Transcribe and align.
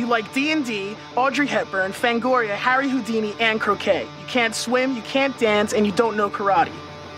You 0.00 0.06
like 0.06 0.32
D&D, 0.32 0.96
Audrey 1.14 1.46
Hepburn, 1.46 1.92
Fangoria, 1.92 2.56
Harry 2.56 2.88
Houdini, 2.88 3.34
and 3.38 3.60
croquet. 3.60 4.04
You 4.04 4.26
can't 4.26 4.54
swim, 4.54 4.96
you 4.96 5.02
can't 5.02 5.38
dance, 5.38 5.74
and 5.74 5.84
you 5.84 5.92
don't 5.92 6.16
know 6.16 6.30
karate. 6.30 6.72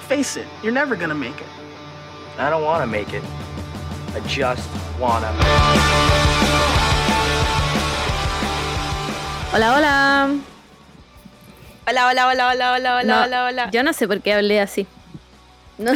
Face 0.09 0.37
it, 0.37 0.49
you're 0.65 0.73
never 0.73 0.97
gonna 0.97 1.15
make 1.15 1.41
it. 1.41 1.47
I 2.39 2.51
don't 2.51 2.65
want 2.65 2.83
to 2.83 2.89
make 2.89 3.15
it. 3.15 3.23
I 4.17 4.21
just 4.27 4.69
wanna. 4.99 5.31
Hola, 9.53 9.75
hola. 9.75 10.41
Hola, 11.87 12.01
hola, 12.09 12.23
hola, 12.27 12.51
hola, 12.51 12.75
hola, 12.75 12.97
hola, 12.99 13.03
No, 13.05 13.23
hola, 13.23 13.47
hola. 13.47 13.71
Yo 13.71 13.85
no 13.85 13.93
sé 13.93 14.09
por 14.09 14.21
qué 14.23 14.33
hablé 14.35 14.61
así. 14.61 14.89
No, 15.79 15.93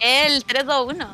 el 0.00 0.44
3, 0.44 0.66
2, 0.66 0.94
1. 0.94 1.06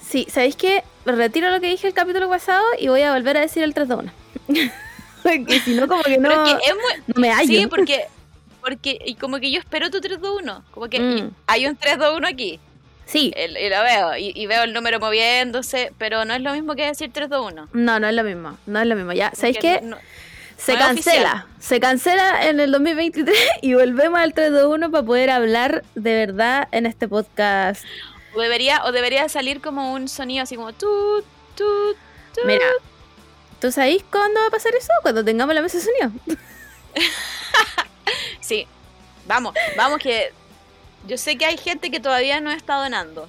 sí, 0.00 0.26
¿sabéis 0.30 0.56
qué? 0.56 0.84
Retiro 1.04 1.50
lo 1.50 1.60
que 1.60 1.68
dije 1.68 1.86
el 1.88 1.94
capítulo 1.94 2.28
pasado 2.28 2.62
y 2.78 2.88
voy 2.88 3.02
a 3.02 3.12
volver 3.12 3.36
a 3.36 3.40
decir 3.40 3.62
el 3.62 3.74
3 3.74 3.88
de 3.88 3.94
1. 3.94 4.12
porque 5.22 5.60
si 5.60 5.74
no, 5.74 5.88
como 5.88 6.02
que 6.02 6.18
no, 6.18 6.28
que 6.44 6.50
es 6.52 6.74
muy. 6.74 7.02
no 7.14 7.20
me 7.20 7.30
hallo. 7.30 7.46
Sí, 7.60 7.66
porque. 7.66 8.04
Porque 8.60 8.98
y 9.06 9.14
como 9.14 9.38
que 9.40 9.50
yo 9.50 9.58
espero 9.58 9.90
tu 9.90 10.00
3, 10.02 10.20
2, 10.20 10.40
1. 10.42 10.64
Como 10.70 10.88
que 10.88 11.00
Mm. 11.00 11.30
hay 11.46 11.66
un 11.66 11.76
3, 11.76 11.98
2, 11.98 12.16
1 12.18 12.28
aquí. 12.28 12.60
Sí, 13.06 13.32
el- 13.34 13.56
Y, 13.56 13.68
lo 13.70 13.82
veo. 13.82 14.16
Y, 14.18 14.32
y 14.34 14.46
veo 14.46 14.64
el 14.64 14.72
número 14.74 15.00
moviéndose. 15.00 15.92
Pero 15.98 16.24
no 16.26 16.34
es 16.34 16.42
lo 16.42 16.52
mismo 16.52 16.74
que 16.74 16.84
decir 16.86 17.10
3, 17.12 17.28
2, 17.30 17.52
1. 17.52 17.68
no, 17.72 17.98
no 18.00 18.06
es 18.08 18.14
lo 18.14 18.22
mismo. 18.22 18.58
No 18.66 18.80
es 18.80 18.86
lo 18.86 18.94
mismo. 18.96 19.12
Ya, 19.14 19.32
¿sabéis 19.34 19.56
qué? 19.58 19.80
no- 19.82 19.96
Se 20.58 20.74
no 20.74 20.78
es 20.80 20.84
cancela. 20.86 21.46
Se 21.58 21.80
cancela 21.80 22.46
en 22.48 22.60
el 22.60 22.70
2023 22.70 23.34
y 23.62 23.72
volvemos 23.74 24.20
al 24.20 24.34
3 24.34 24.52
de 24.52 24.66
1 24.66 24.90
para 24.90 25.04
poder 25.06 25.30
hablar 25.30 25.82
de 25.94 26.14
verdad 26.26 26.68
en 26.70 26.84
este 26.84 27.08
podcast. 27.08 27.82
O, 28.34 28.40
debería, 28.40 28.84
o 28.84 28.92
debería 28.92 29.28
salir 29.28 29.60
como 29.60 29.92
un 29.92 30.08
sonido 30.08 30.42
así 30.42 30.56
como 30.56 30.72
tut, 30.72 31.24
tut, 31.56 31.96
tut. 32.34 32.44
Mira, 32.44 32.66
¿tú 33.60 33.70
sabéis 33.72 34.04
cuándo 34.10 34.40
va 34.40 34.46
a 34.46 34.50
pasar 34.50 34.74
eso? 34.74 34.92
Cuando 35.02 35.24
tengamos 35.24 35.54
la 35.54 35.62
mesa 35.62 35.78
de 35.78 35.84
sonido. 35.84 36.12
Sí. 38.40 38.66
Vamos, 39.26 39.54
vamos 39.76 39.98
que. 40.00 40.32
Yo 41.06 41.16
sé 41.16 41.38
que 41.38 41.46
hay 41.46 41.56
gente 41.56 41.90
que 41.90 42.00
todavía 42.00 42.40
no 42.40 42.50
está 42.50 42.74
donando. 42.74 43.28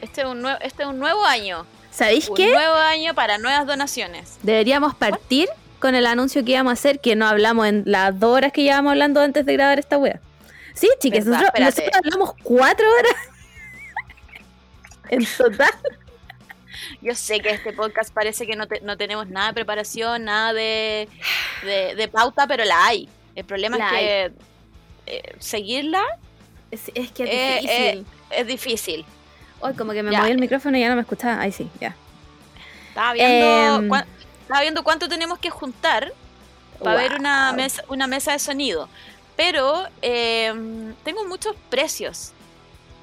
Este 0.00 0.22
es 0.22 0.26
un, 0.26 0.42
nue- 0.42 0.58
este 0.62 0.82
es 0.82 0.88
un 0.88 0.98
nuevo 0.98 1.24
año. 1.24 1.66
¿Sabéis 1.90 2.28
Un 2.28 2.36
qué? 2.36 2.48
nuevo 2.52 2.74
año 2.74 3.14
para 3.14 3.38
nuevas 3.38 3.66
donaciones. 3.66 4.38
Deberíamos 4.42 4.94
partir 4.94 5.48
con 5.78 5.94
el 5.94 6.06
anuncio 6.06 6.44
que 6.44 6.52
íbamos 6.52 6.70
a 6.70 6.74
hacer, 6.74 7.00
que 7.00 7.16
no 7.16 7.26
hablamos 7.28 7.66
en 7.66 7.82
las 7.86 8.18
dos 8.18 8.34
horas 8.34 8.52
que 8.52 8.62
llevamos 8.62 8.92
hablando 8.92 9.20
antes 9.20 9.44
de 9.44 9.52
grabar 9.52 9.78
esta 9.78 9.98
wea. 9.98 10.20
Sí, 10.74 10.88
chicas, 11.00 11.26
nosotros 11.26 11.90
hablamos 11.94 12.32
cuatro 12.42 12.86
horas 12.90 13.12
en 15.10 15.26
total. 15.36 15.72
Yo 17.02 17.14
sé 17.14 17.40
que 17.40 17.50
este 17.50 17.72
podcast 17.72 18.12
parece 18.12 18.46
que 18.46 18.56
no, 18.56 18.66
te- 18.66 18.80
no 18.80 18.96
tenemos 18.96 19.28
nada 19.28 19.48
de 19.48 19.54
preparación, 19.54 20.24
nada 20.24 20.52
de, 20.52 21.08
de, 21.62 21.94
de 21.94 22.08
pauta, 22.08 22.46
pero 22.46 22.64
la 22.64 22.86
hay. 22.86 23.08
El 23.34 23.44
problema 23.44 23.76
La 23.76 23.86
es 23.86 23.92
que 23.92 24.32
eh, 25.06 25.34
seguirla 25.38 26.02
Es, 26.70 26.90
es 26.94 27.10
que 27.12 27.24
es 27.24 27.30
Eh, 27.30 27.60
difícil. 27.60 28.06
es 28.30 28.46
difícil. 28.46 29.04
Ay, 29.62 29.74
como 29.74 29.92
que 29.92 30.02
me 30.02 30.10
ya. 30.12 30.18
moví 30.20 30.30
el 30.30 30.38
micrófono 30.38 30.76
y 30.76 30.80
ya 30.80 30.88
no 30.88 30.94
me 30.96 31.02
escuchaba. 31.02 31.40
Ahí 31.40 31.52
sí, 31.52 31.68
ya. 31.80 31.94
Estaba 32.88 33.12
viendo, 33.12 33.76
Em. 33.76 33.88
cuán- 33.88 34.06
estaba 34.42 34.60
viendo 34.62 34.82
cuánto 34.84 35.08
tenemos 35.08 35.38
que 35.38 35.50
juntar 35.50 36.12
para 36.82 36.96
ver 36.96 37.14
una 37.18 37.52
mesa, 37.52 37.84
una 37.88 38.06
mesa 38.06 38.32
de 38.32 38.38
sonido. 38.38 38.88
Pero 39.36 39.86
em, 40.02 40.94
tengo 41.04 41.24
muchos 41.26 41.54
precios. 41.68 42.32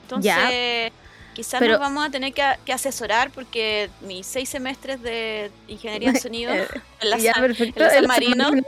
Entonces, 0.04 0.92
quizás 1.38 1.60
Pero- 1.60 1.74
nos 1.74 1.82
vamos 1.82 2.04
a 2.04 2.10
tener 2.10 2.34
que, 2.34 2.44
que 2.66 2.74
asesorar 2.74 3.30
porque 3.30 3.92
mis 4.02 4.26
seis 4.26 4.50
semestres 4.50 5.00
de 5.04 5.52
ingeniería 5.68 6.12
de 6.12 6.20
sonido 6.20 6.52
Eh, 6.52 6.68
en 7.02 7.10
la 7.12 7.18
ya, 7.20 7.34
San- 7.34 7.44
perfecto. 7.44 7.80
en 7.80 7.84
la 7.86 7.90
San 7.92 7.98
El 8.00 8.08
Marino. 8.08 8.52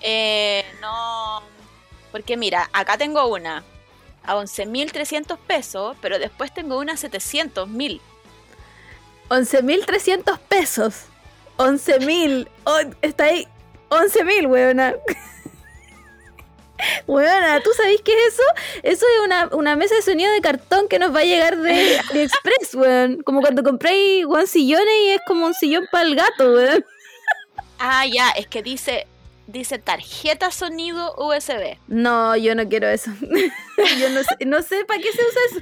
Eh, 0.00 0.64
no. 0.80 1.42
Porque 2.12 2.36
mira, 2.36 2.68
acá 2.72 2.96
tengo 2.98 3.26
una 3.26 3.64
a 4.24 4.34
11.300 4.36 5.38
pesos, 5.38 5.96
pero 6.00 6.18
después 6.18 6.52
tengo 6.52 6.78
una 6.78 6.92
a 6.92 6.96
700.000. 6.96 8.00
11.300 9.28 10.38
pesos. 10.48 11.04
11.000. 11.56 12.48
Oh, 12.64 12.78
está 13.02 13.24
ahí. 13.24 13.46
11.000, 13.90 14.48
weona. 14.50 14.94
Weona, 17.06 17.60
¿tú 17.60 17.70
sabés 17.76 18.00
qué 18.02 18.12
es 18.12 18.34
eso? 18.34 18.42
Eso 18.82 19.06
es 19.06 19.24
una, 19.24 19.48
una 19.52 19.76
mesa 19.76 19.94
de 19.94 20.02
sonido 20.02 20.30
de 20.32 20.40
cartón 20.40 20.88
que 20.88 20.98
nos 20.98 21.14
va 21.14 21.20
a 21.20 21.24
llegar 21.24 21.56
de 21.58 21.98
AliExpress, 22.10 22.74
weón. 22.74 23.22
Como 23.22 23.40
cuando 23.40 23.62
compréis 23.62 24.24
weón, 24.26 24.46
sillones 24.46 24.94
y 25.04 25.10
es 25.10 25.20
como 25.26 25.46
un 25.46 25.54
sillón 25.54 25.86
para 25.90 26.04
el 26.06 26.14
gato, 26.16 26.52
weón. 26.54 26.84
Ah, 27.78 28.06
ya, 28.06 28.30
es 28.30 28.46
que 28.46 28.62
dice, 28.62 29.06
dice 29.46 29.78
tarjeta 29.78 30.50
sonido 30.50 31.14
USB. 31.16 31.78
No, 31.88 32.36
yo 32.36 32.54
no 32.54 32.68
quiero 32.68 32.88
eso. 32.88 33.10
yo 33.20 34.10
no 34.10 34.22
sé, 34.22 34.44
no 34.46 34.62
sé 34.62 34.84
para 34.84 35.00
qué 35.00 35.12
se 35.12 35.22
usa 35.22 35.40
eso. 35.50 35.60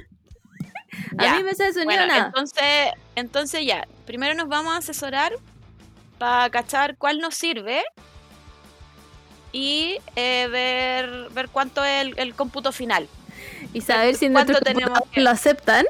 Ya. 1.19 1.33
A 1.33 1.37
mí 1.37 1.43
mesa 1.43 1.65
de 1.65 1.73
sonido 1.73 1.91
Bueno, 1.91 2.07
nada. 2.07 2.27
entonces, 2.27 2.63
entonces 3.15 3.65
ya, 3.65 3.87
primero 4.05 4.33
nos 4.35 4.47
vamos 4.49 4.73
a 4.73 4.77
asesorar 4.77 5.33
para 6.17 6.49
cachar 6.49 6.97
cuál 6.97 7.19
nos 7.19 7.35
sirve 7.35 7.83
y 9.57 9.97
eh, 10.15 10.47
ver, 10.51 11.29
ver 11.31 11.49
cuánto 11.49 11.83
es 11.83 12.01
el, 12.05 12.13
el 12.19 12.35
cómputo 12.35 12.71
final. 12.71 13.07
Y 13.73 13.81
saber 13.81 14.15
si 14.15 14.25
en 14.25 14.33
¿cuánto 14.33 14.51
nuestro 14.53 14.71
tenemos 14.73 14.99
que- 15.11 15.19
lo 15.21 15.31
aceptan. 15.31 15.85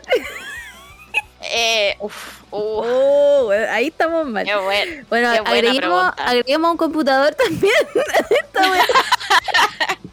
Eh, 1.42 1.98
uf, 2.00 2.16
uf, 2.50 2.86
Oh, 2.86 3.52
ahí 3.70 3.88
estamos 3.88 4.26
mal. 4.26 4.46
qué 4.46 4.56
bueno. 4.56 5.06
Bueno, 5.10 5.32
Qué 5.34 5.40
agreguemos, 6.26 6.72
un 6.72 6.78
computador 6.78 7.36
también. 7.36 7.74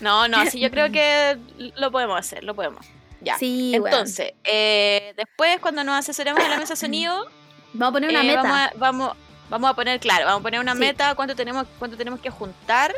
No, 0.00 0.28
no, 0.28 0.46
sí, 0.46 0.60
yo 0.60 0.70
creo 0.70 0.90
que 0.92 1.36
lo 1.76 1.90
podemos 1.90 2.18
hacer, 2.18 2.44
lo 2.44 2.54
podemos. 2.54 2.86
Ya. 3.20 3.36
Sí. 3.38 3.72
Entonces, 3.74 4.32
eh, 4.44 5.12
después 5.16 5.58
cuando 5.60 5.82
nos 5.82 5.96
asesoremos 5.98 6.42
en 6.42 6.50
la 6.50 6.56
mesa 6.58 6.74
de 6.74 6.80
sonido, 6.80 7.26
Vamos 7.72 7.90
a 7.90 7.92
poner 7.94 8.10
una 8.10 8.22
eh, 8.22 8.26
meta. 8.28 8.42
Vamos, 8.42 8.58
a, 8.58 8.72
vamos, 8.76 9.16
vamos 9.48 9.70
a 9.70 9.74
poner, 9.74 9.98
claro, 10.00 10.24
vamos 10.26 10.40
a 10.40 10.42
poner 10.42 10.60
una 10.60 10.72
Sí. 10.74 10.78
meta, 10.80 11.14
cuánto 11.14 11.34
tenemos, 11.36 11.66
cuánto 11.78 11.96
tenemos 11.96 12.20
que 12.20 12.30
juntar, 12.30 12.94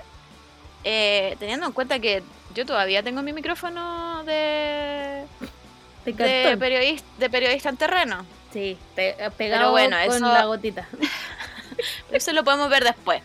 eh, 0.85 1.37
teniendo 1.39 1.67
en 1.67 1.73
cuenta 1.73 1.99
que 1.99 2.23
yo 2.55 2.65
todavía 2.67 3.03
tengo 3.03 3.23
mi 3.23 3.33
micrófono 3.33 4.25
de, 4.25 5.25
de 6.05 6.57
periodista, 6.59 7.07
de 7.19 7.31
periodista 7.31 7.69
en 7.69 7.77
terreno. 7.77 8.27
Sí, 8.53 8.77
pe- 8.97 9.17
pegado 9.37 9.71
bueno, 9.71 9.97
con 10.07 10.17
eso- 10.17 10.33
la 10.33 10.45
gotita. 10.47 10.89
Eso 12.13 12.33
lo 12.33 12.45
podemos 12.45 12.69
ver 12.69 12.85
después. 12.85 13.23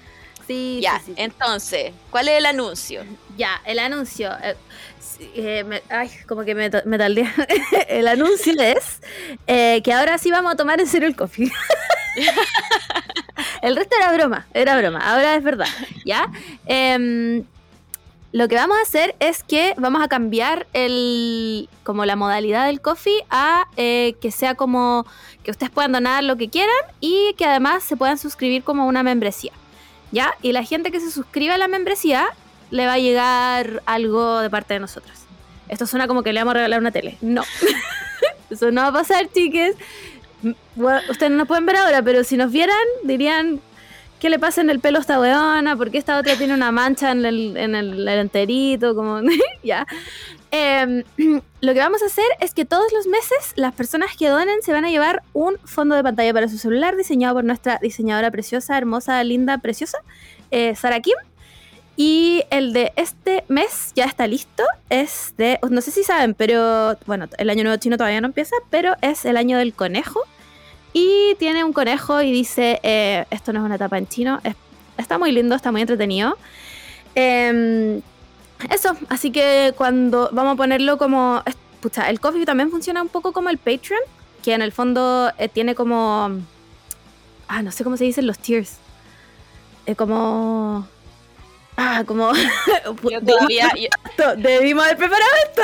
Sí, 0.47 0.79
ya, 0.81 1.01
sí, 1.03 1.13
entonces, 1.17 1.91
¿cuál 2.11 2.27
es 2.27 2.37
el 2.37 2.45
anuncio? 2.45 3.03
Ya, 3.35 3.59
el 3.65 3.79
anuncio. 3.79 4.31
eh, 4.43 4.55
eh, 5.35 5.63
me- 5.65 5.81
ay, 5.89 6.09
como 6.27 6.43
que 6.45 6.53
me, 6.53 6.69
me 6.85 6.97
el 7.89 8.07
anuncio 8.07 8.53
es 8.61 9.01
eh, 9.47 9.81
que 9.83 9.91
ahora 9.91 10.17
sí 10.19 10.29
vamos 10.29 10.53
a 10.53 10.55
tomar 10.55 10.79
en 10.79 10.85
serio 10.87 11.07
el 11.07 11.15
coffee. 11.15 11.51
el 13.65 13.75
resto 13.75 13.95
era 13.97 14.13
broma, 14.13 14.45
era 14.53 14.77
broma. 14.77 14.99
Ahora 14.99 15.35
es 15.35 15.43
verdad, 15.43 15.67
¿ya? 16.05 16.31
Em, 16.67 17.43
lo 18.31 18.47
que 18.47 18.55
vamos 18.55 18.77
a 18.77 18.81
hacer 18.81 19.15
es 19.19 19.43
que 19.43 19.73
vamos 19.77 20.03
a 20.03 20.07
cambiar 20.07 20.67
el 20.73 21.67
como 21.83 22.05
la 22.05 22.15
modalidad 22.15 22.67
del 22.67 22.79
coffee 22.79 23.23
a 23.31 23.65
eh, 23.75 24.15
que 24.21 24.29
sea 24.29 24.53
como 24.53 25.05
que 25.43 25.49
ustedes 25.49 25.71
puedan 25.71 25.93
donar 25.93 26.23
lo 26.23 26.35
que 26.35 26.49
quieran 26.49 26.75
y 26.99 27.33
que 27.37 27.45
además 27.45 27.83
se 27.83 27.97
puedan 27.97 28.19
suscribir 28.19 28.63
como 28.63 28.85
una 28.85 29.01
membresía. 29.01 29.53
¿Ya? 30.11 30.35
Y 30.43 30.51
la 30.51 30.63
gente 30.63 30.91
que 30.91 30.99
se 30.99 31.09
suscriba 31.09 31.55
a 31.55 31.57
la 31.57 31.67
membresía 31.67 32.27
le 32.69 32.85
va 32.85 32.93
a 32.93 32.99
llegar 32.99 33.81
algo 33.87 34.39
de 34.39 34.49
parte 34.51 34.75
de 34.75 34.79
nosotros. 34.79 35.17
Esto 35.69 35.87
suena 35.87 36.07
como 36.07 36.21
que 36.21 36.33
le 36.33 36.41
vamos 36.41 36.51
a 36.51 36.55
regalar 36.55 36.79
una 36.79 36.91
tele. 36.91 37.17
No. 37.21 37.43
Eso 38.49 38.69
no 38.69 38.81
va 38.81 38.87
a 38.89 38.93
pasar, 38.93 39.27
chiques. 39.33 39.75
Bueno, 40.75 40.99
ustedes 41.09 41.31
no 41.31 41.37
nos 41.37 41.47
pueden 41.47 41.65
ver 41.65 41.77
ahora, 41.77 42.01
pero 42.01 42.23
si 42.23 42.37
nos 42.37 42.51
vieran, 42.51 42.77
dirían, 43.03 43.61
¿qué 44.19 44.29
le 44.29 44.39
pasa 44.39 44.61
en 44.61 44.69
el 44.69 44.79
pelo 44.79 44.97
a 44.97 45.01
esta 45.01 45.19
weona? 45.19 45.75
¿Por 45.75 45.91
qué 45.91 45.97
esta 45.97 46.17
otra 46.17 46.35
tiene 46.35 46.53
una 46.53 46.71
mancha 46.71 47.11
en 47.11 47.25
el, 47.25 47.57
en 47.57 47.75
el? 47.75 48.29
Como, 48.79 49.21
ya. 49.63 49.85
Em, 50.51 51.03
lo 51.61 51.73
que 51.73 51.79
vamos 51.79 52.01
a 52.01 52.05
hacer 52.05 52.25
es 52.39 52.53
que 52.53 52.65
todos 52.65 52.91
los 52.93 53.07
meses 53.07 53.53
las 53.55 53.73
personas 53.73 54.15
que 54.17 54.29
donen 54.29 54.61
se 54.61 54.71
van 54.71 54.85
a 54.85 54.89
llevar 54.89 55.21
un 55.33 55.57
fondo 55.65 55.95
de 55.95 56.03
pantalla 56.03 56.33
para 56.33 56.47
su 56.47 56.57
celular 56.57 56.95
diseñado 56.95 57.35
por 57.35 57.43
nuestra 57.43 57.79
diseñadora 57.81 58.31
preciosa, 58.31 58.77
hermosa, 58.77 59.23
linda, 59.23 59.57
preciosa, 59.57 59.97
eh, 60.51 60.75
Sara 60.75 60.99
Kim. 61.01 61.15
Y 61.97 62.43
el 62.49 62.73
de 62.73 62.91
este 62.97 63.45
mes 63.47 63.91
ya 63.95 64.05
está 64.05 64.27
listo. 64.27 64.63
Es 64.89 65.33
de, 65.37 65.59
no 65.69 65.81
sé 65.81 65.91
si 65.91 66.03
saben, 66.03 66.33
pero 66.33 66.97
bueno, 67.05 67.27
el 67.37 67.49
año 67.49 67.63
nuevo 67.63 67.77
chino 67.77 67.97
todavía 67.97 68.21
no 68.21 68.27
empieza, 68.27 68.55
pero 68.69 68.95
es 69.01 69.25
el 69.25 69.37
año 69.37 69.57
del 69.57 69.73
conejo. 69.73 70.21
Y 70.97 71.35
tiene 71.39 71.65
un 71.65 71.73
conejo 71.73 72.21
y 72.21 72.31
dice, 72.31 72.79
eh, 72.81 73.25
esto 73.29 73.51
no 73.51 73.59
es 73.59 73.65
una 73.65 73.77
tapa 73.77 73.97
en 73.97 74.07
chino, 74.07 74.39
es- 74.45 74.55
está 74.97 75.17
muy 75.17 75.33
lindo, 75.33 75.53
está 75.53 75.69
muy 75.73 75.81
entretenido. 75.81 76.37
Em, 77.15 77.99
eso, 78.71 78.95
así 79.09 79.29
que 79.29 79.73
cuando 79.75 80.29
vamos 80.31 80.53
a 80.53 80.55
ponerlo 80.55 80.97
como... 80.97 81.43
Pucha, 81.81 82.09
el 82.09 82.21
coffee 82.21 82.45
también 82.45 82.71
funciona 82.71 83.01
un 83.01 83.09
poco 83.09 83.33
como 83.33 83.49
el 83.49 83.57
Patreon, 83.57 83.99
que 84.41 84.53
en 84.53 84.61
el 84.61 84.71
fondo 84.71 85.31
eh, 85.37 85.49
tiene 85.49 85.75
como. 85.75 86.29
Ah, 87.49 87.61
no 87.61 87.71
sé 87.71 87.83
cómo 87.83 87.97
se 87.97 88.05
dicen 88.05 88.25
los 88.25 88.39
tiers. 88.39 88.77
Eh, 89.85 89.95
como. 89.95 90.87
Ah, 91.77 92.03
como. 92.05 92.31
Yo 93.11 93.21
todavía, 93.21 93.71
yo, 93.75 94.35
Debimos 94.37 94.85
haber 94.85 94.97
preparado 94.97 95.31
esto. 95.45 95.61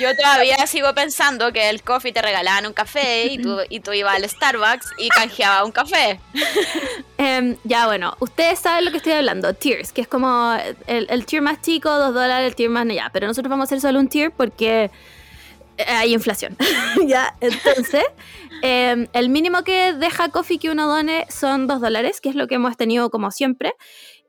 yo 0.00 0.08
todavía 0.16 0.66
sigo 0.66 0.92
pensando 0.94 1.52
que 1.52 1.70
el 1.70 1.82
coffee 1.82 2.12
te 2.12 2.20
regalaban 2.20 2.66
un 2.66 2.72
café 2.72 3.26
y 3.26 3.38
tú, 3.38 3.58
y 3.68 3.80
tú 3.80 3.92
ibas 3.92 4.16
al 4.16 4.28
Starbucks 4.28 4.92
y 4.98 5.08
canjeabas 5.10 5.64
un 5.64 5.72
café. 5.72 6.20
Em, 7.18 7.56
ya, 7.62 7.86
bueno, 7.86 8.16
ustedes 8.18 8.58
saben 8.58 8.84
lo 8.84 8.90
que 8.90 8.96
estoy 8.96 9.12
hablando. 9.12 9.54
Tiers, 9.54 9.92
que 9.92 10.00
es 10.00 10.08
como 10.08 10.56
el, 10.86 11.06
el 11.08 11.24
tier 11.24 11.42
más 11.42 11.62
chico, 11.62 11.88
dos 11.88 12.12
dólares, 12.12 12.48
el 12.48 12.56
tier 12.56 12.70
más. 12.70 12.86
Ya, 12.88 13.08
pero 13.12 13.26
nosotros 13.28 13.48
vamos 13.48 13.64
a 13.64 13.66
hacer 13.66 13.80
solo 13.80 14.00
un 14.00 14.08
tier 14.08 14.32
porque 14.32 14.90
eh, 15.78 15.84
hay 15.86 16.12
inflación. 16.14 16.56
ya, 17.06 17.34
entonces, 17.40 18.04
em, 18.62 19.06
el 19.12 19.28
mínimo 19.28 19.62
que 19.64 19.92
deja 19.94 20.28
Coffee 20.28 20.58
que 20.58 20.70
uno 20.70 20.86
done 20.86 21.26
son 21.30 21.66
dos 21.66 21.80
dólares, 21.80 22.20
que 22.20 22.28
es 22.28 22.34
lo 22.34 22.46
que 22.46 22.56
hemos 22.56 22.76
tenido 22.76 23.10
como 23.10 23.30
siempre. 23.30 23.74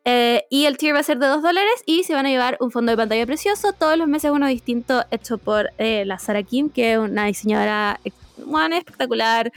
Eh, 0.07 0.45
y 0.51 0.65
el 0.65 0.77
tier 0.77 0.93
va 0.93 0.99
a 0.99 1.03
ser 1.03 1.17
de 1.17 1.25
2 1.25 1.41
dólares 1.41 1.81
y 1.87 2.03
se 2.03 2.13
van 2.13 2.27
a 2.27 2.29
llevar 2.29 2.57
un 2.59 2.69
fondo 2.69 2.91
de 2.91 2.97
pantalla 2.97 3.25
precioso. 3.25 3.73
Todos 3.73 3.97
los 3.97 4.07
meses 4.07 4.29
uno 4.31 4.47
distinto 4.47 5.03
hecho 5.09 5.39
por 5.39 5.71
eh, 5.79 6.05
la 6.05 6.19
Sara 6.19 6.43
Kim, 6.43 6.69
que 6.69 6.93
es 6.93 6.99
una 6.99 7.25
diseñadora 7.25 7.99
bueno, 8.37 8.75
espectacular. 8.75 9.51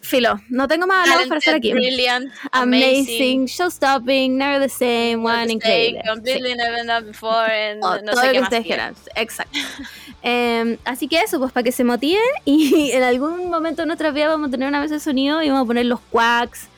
Filo, 0.00 0.40
no 0.50 0.68
tengo 0.68 0.86
más 0.86 1.04
palabras 1.04 1.28
para 1.28 1.40
Sara 1.40 1.60
Kim. 1.60 1.74
Brilliant, 1.74 2.32
Amazing, 2.52 3.46
show 3.46 3.70
stopping, 3.70 4.36
never 4.36 4.60
the 4.60 4.68
same, 4.68 5.16
one 5.16 5.52
increíble. 5.52 6.00
Sí. 6.02 6.08
Completely 6.08 6.54
never 6.54 6.86
done 6.86 7.06
before, 7.06 7.50
and 7.50 7.82
Oh, 7.82 7.96
no 8.02 8.12
todo 8.12 8.20
sé 8.20 8.26
lo 8.26 8.32
qué 8.32 8.32
que 8.32 8.40
más 8.40 8.46
ustedes 8.48 8.66
quieran. 8.66 8.94
Exacto. 9.14 9.58
Em, 10.22 10.76
así 10.84 11.06
que 11.06 11.20
eso, 11.20 11.38
pues 11.38 11.52
para 11.52 11.62
que 11.62 11.70
se 11.70 11.84
motiven 11.84 12.20
y 12.44 12.90
en 12.92 13.02
algún 13.04 13.48
momento 13.48 13.82
de 13.82 13.86
nuestra 13.86 14.10
vida 14.10 14.26
vamos 14.28 14.48
a 14.48 14.50
tener 14.50 14.68
una 14.68 14.80
mesa 14.80 14.94
de 14.94 15.00
sonido 15.00 15.40
y 15.40 15.48
vamos 15.50 15.64
a 15.64 15.66
poner 15.66 15.86
los 15.86 16.00
quacks 16.10 16.68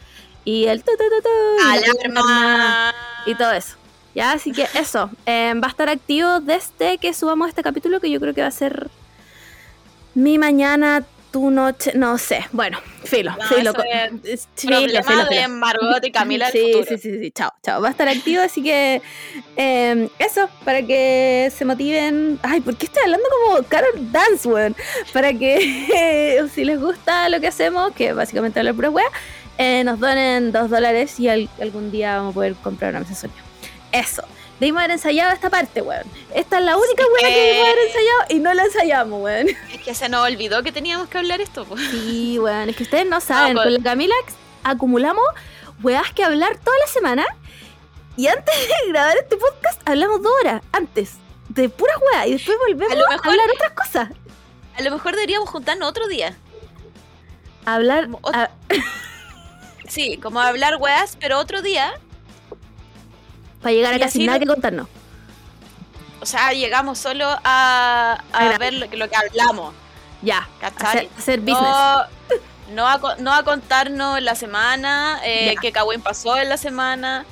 y 0.49 0.67
el 0.67 0.83
tu, 0.83 0.93
tu, 0.93 1.05
tu, 1.23 1.69
alarma 1.69 2.95
y 3.27 3.35
todo 3.35 3.53
eso. 3.53 3.77
Ya, 4.15 4.33
así 4.33 4.51
que 4.51 4.67
eso, 4.75 5.11
em, 5.27 5.61
va 5.61 5.67
a 5.67 5.71
estar 5.71 5.91
activo 5.91 6.41
desde 6.41 6.97
que 6.97 7.13
subamos 7.13 7.51
este 7.51 7.63
capítulo 7.63 8.01
que 8.01 8.11
yo 8.11 8.19
creo 8.19 8.33
que 8.33 8.41
va 8.41 8.47
a 8.47 8.51
ser 8.51 8.89
mi 10.15 10.39
mañana, 10.39 11.05
tu 11.31 11.51
noche, 11.51 11.93
no 11.95 12.17
sé. 12.17 12.47
Bueno, 12.53 12.79
filo, 13.05 13.33
No, 13.39 13.45
filo. 13.45 13.73
es 14.25 14.49
filo, 14.57 15.03
filo, 15.03 15.25
de. 15.27 15.49
Margot 15.49 16.03
y 16.03 16.11
Camila 16.11 16.51
sí, 16.51 16.73
futuro. 16.73 16.87
Sí, 16.89 16.97
sí, 16.97 17.19
sí, 17.19 17.31
chao, 17.31 17.53
chao. 17.63 17.83
Va 17.83 17.89
a 17.89 17.91
estar 17.91 18.09
activo, 18.09 18.41
así 18.41 18.63
que 18.63 19.03
eh, 19.57 20.09
eso, 20.19 20.49
para 20.65 20.81
que 20.83 21.53
se 21.55 21.67
motiven. 21.67 22.39
Ay, 22.43 22.63
¿por 22.63 22.75
qué 22.77 22.87
estoy 22.87 23.03
hablando 23.03 23.27
como 23.45 23.63
Carol 23.65 24.11
Dance, 24.11 24.49
weón? 24.49 24.75
Para 25.13 25.35
que 25.35 26.49
si 26.55 26.65
les 26.65 26.81
gusta 26.81 27.29
lo 27.29 27.39
que 27.39 27.49
hacemos, 27.49 27.93
que 27.93 28.15
básicamente 28.15 28.59
hablar 28.61 28.75
pura 28.75 28.89
wea, 28.89 29.11
eh, 29.59 29.85
nos 29.85 29.99
donen 30.01 30.53
dos 30.53 30.71
dólares 30.71 31.19
y 31.21 31.29
al- 31.29 31.49
algún 31.61 31.91
día 31.91 32.17
vamos 32.17 32.33
a 32.33 32.35
poder 32.35 32.55
comprar 32.55 32.91
una 32.93 33.01
mesa 33.01 33.11
de 33.15 33.21
sonido. 33.21 33.41
Eso. 33.93 34.23
Debimos 34.61 34.81
haber 34.81 34.93
ensayado 34.93 35.33
esta 35.33 35.51
parte, 35.51 35.83
weón. 35.83 36.03
Esta 36.35 36.59
es 36.59 36.65
la 36.65 36.77
única 36.77 37.05
Sí, 37.05 37.09
wea 37.15 37.29
que 37.33 37.41
debimos 37.41 37.69
haber 37.69 37.79
ensayado 37.87 38.19
y 38.31 38.35
no 38.41 38.55
la 38.55 38.65
ensayamos, 38.65 39.23
weón. 39.23 39.47
Es 39.73 39.83
que 39.85 39.95
se 39.95 40.09
nos 40.09 40.27
olvidó 40.27 40.63
que 40.65 40.73
teníamos 40.73 41.09
que 41.09 41.19
hablar 41.19 41.41
esto. 41.41 41.65
pues. 41.65 41.81
Sí, 41.91 42.39
weón, 42.41 42.69
es 42.69 42.77
que 42.77 42.83
ustedes 42.83 43.07
no 43.07 43.21
saben. 43.21 43.55
Con 43.57 43.73
la 43.73 43.81
Camila 43.83 44.15
acumulamos 44.65 45.23
weas 45.83 46.13
que 46.13 46.25
hablar 46.25 46.57
toda 46.59 46.77
la 46.79 46.87
semana. 46.93 47.25
Y 48.17 48.27
antes 48.27 48.53
de 48.57 48.91
grabar 48.91 49.17
este 49.17 49.37
podcast, 49.37 49.81
hablamos 49.89 50.23
dos 50.23 50.33
horas. 50.41 50.61
Antes. 50.73 51.13
De 51.51 51.69
puras 51.69 51.97
weas. 52.13 52.27
Y 52.27 52.33
después 52.33 52.59
volvemos 52.67 52.93
A 52.93 52.97
lo 52.97 53.07
a, 53.07 53.11
mejor- 53.11 53.29
hablar 53.29 53.47
otras 53.55 53.73
cosas. 53.73 54.09
A 54.77 54.83
lo 54.83 54.91
mejor 54.91 55.13
deberíamos 55.15 55.49
juntarnos 55.49 55.89
otro 55.89 56.09
día. 56.09 56.37
Hablar. 57.65 58.07
Como 58.07 58.19
ot- 58.23 58.35
a- 58.35 58.51
Sí, 59.89 60.17
como 60.19 60.41
hablar 60.41 60.77
weas, 60.79 61.17
pero 61.21 61.39
otro 61.39 61.63
día. 61.63 61.93
para 63.63 63.73
llegar 63.73 63.95
a 63.95 63.99
casi 63.99 64.25
nada 64.27 64.39
que 64.39 64.47
contarnos. 64.47 64.87
O 66.21 66.27
sea, 66.27 66.53
llegamos 66.53 66.99
solo 66.99 67.27
a, 67.45 68.23
a 68.33 68.59
ver 68.59 68.75
lo, 68.75 68.89
que- 68.91 68.97
lo 68.97 69.09
que 69.09 69.17
hablamos. 69.17 69.75
Ya. 70.23 70.49
¿Cachai? 70.61 70.87
Hacer, 70.89 71.09
hacer 71.17 71.41
business. 71.41 71.61
No, 71.63 72.05
no, 72.75 72.87
a, 72.87 73.17
no 73.19 73.33
a 73.35 73.43
contarnos 73.45 74.21
la 74.23 74.35
semana, 74.35 75.21
eh, 75.25 75.55
qué 75.61 75.73
Kawin 75.73 76.01
pasó 76.01 76.37
en 76.37 76.49
la 76.49 76.57
semana. 76.57 77.25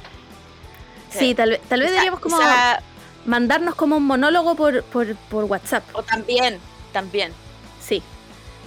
sí, 1.11 1.35
tal, 1.35 1.50
vez- 1.50 1.61
tal 1.69 1.81
vez 1.81 1.91
deberíamos 1.91 2.20
como 2.20 2.37
o 2.37 2.41
sea, 2.41 2.81
mandarnos 3.25 3.75
como 3.75 3.97
un 3.97 4.05
monólogo 4.06 4.55
por, 4.55 4.82
por, 4.85 5.14
por 5.17 5.44
WhatsApp. 5.44 5.85
o 5.94 6.03
también, 6.03 6.58
también. 6.93 7.32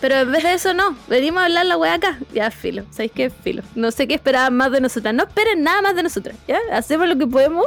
Pero 0.01 0.15
en 0.15 0.31
vez 0.31 0.43
de 0.43 0.53
eso, 0.53 0.73
no. 0.73 0.95
Venimos 1.07 1.41
a 1.41 1.45
hablar 1.45 1.65
la 1.65 1.77
wea 1.77 1.95
acá. 1.95 2.17
Ya, 2.33 2.51
filo. 2.51 2.85
¿Sabéis 2.91 3.11
qué? 3.13 3.29
Filo. 3.29 3.63
No 3.75 3.91
sé 3.91 4.07
qué 4.07 4.13
esperaban 4.15 4.55
más 4.55 4.71
de 4.71 4.79
nosotras. 4.81 5.13
No 5.13 5.23
esperen 5.23 5.61
nada 5.63 5.81
más 5.81 5.95
de 5.95 6.03
nosotras. 6.03 6.35
¿Ya? 6.47 6.59
Hacemos 6.71 7.07
lo 7.07 7.17
que 7.17 7.27
podemos. 7.27 7.65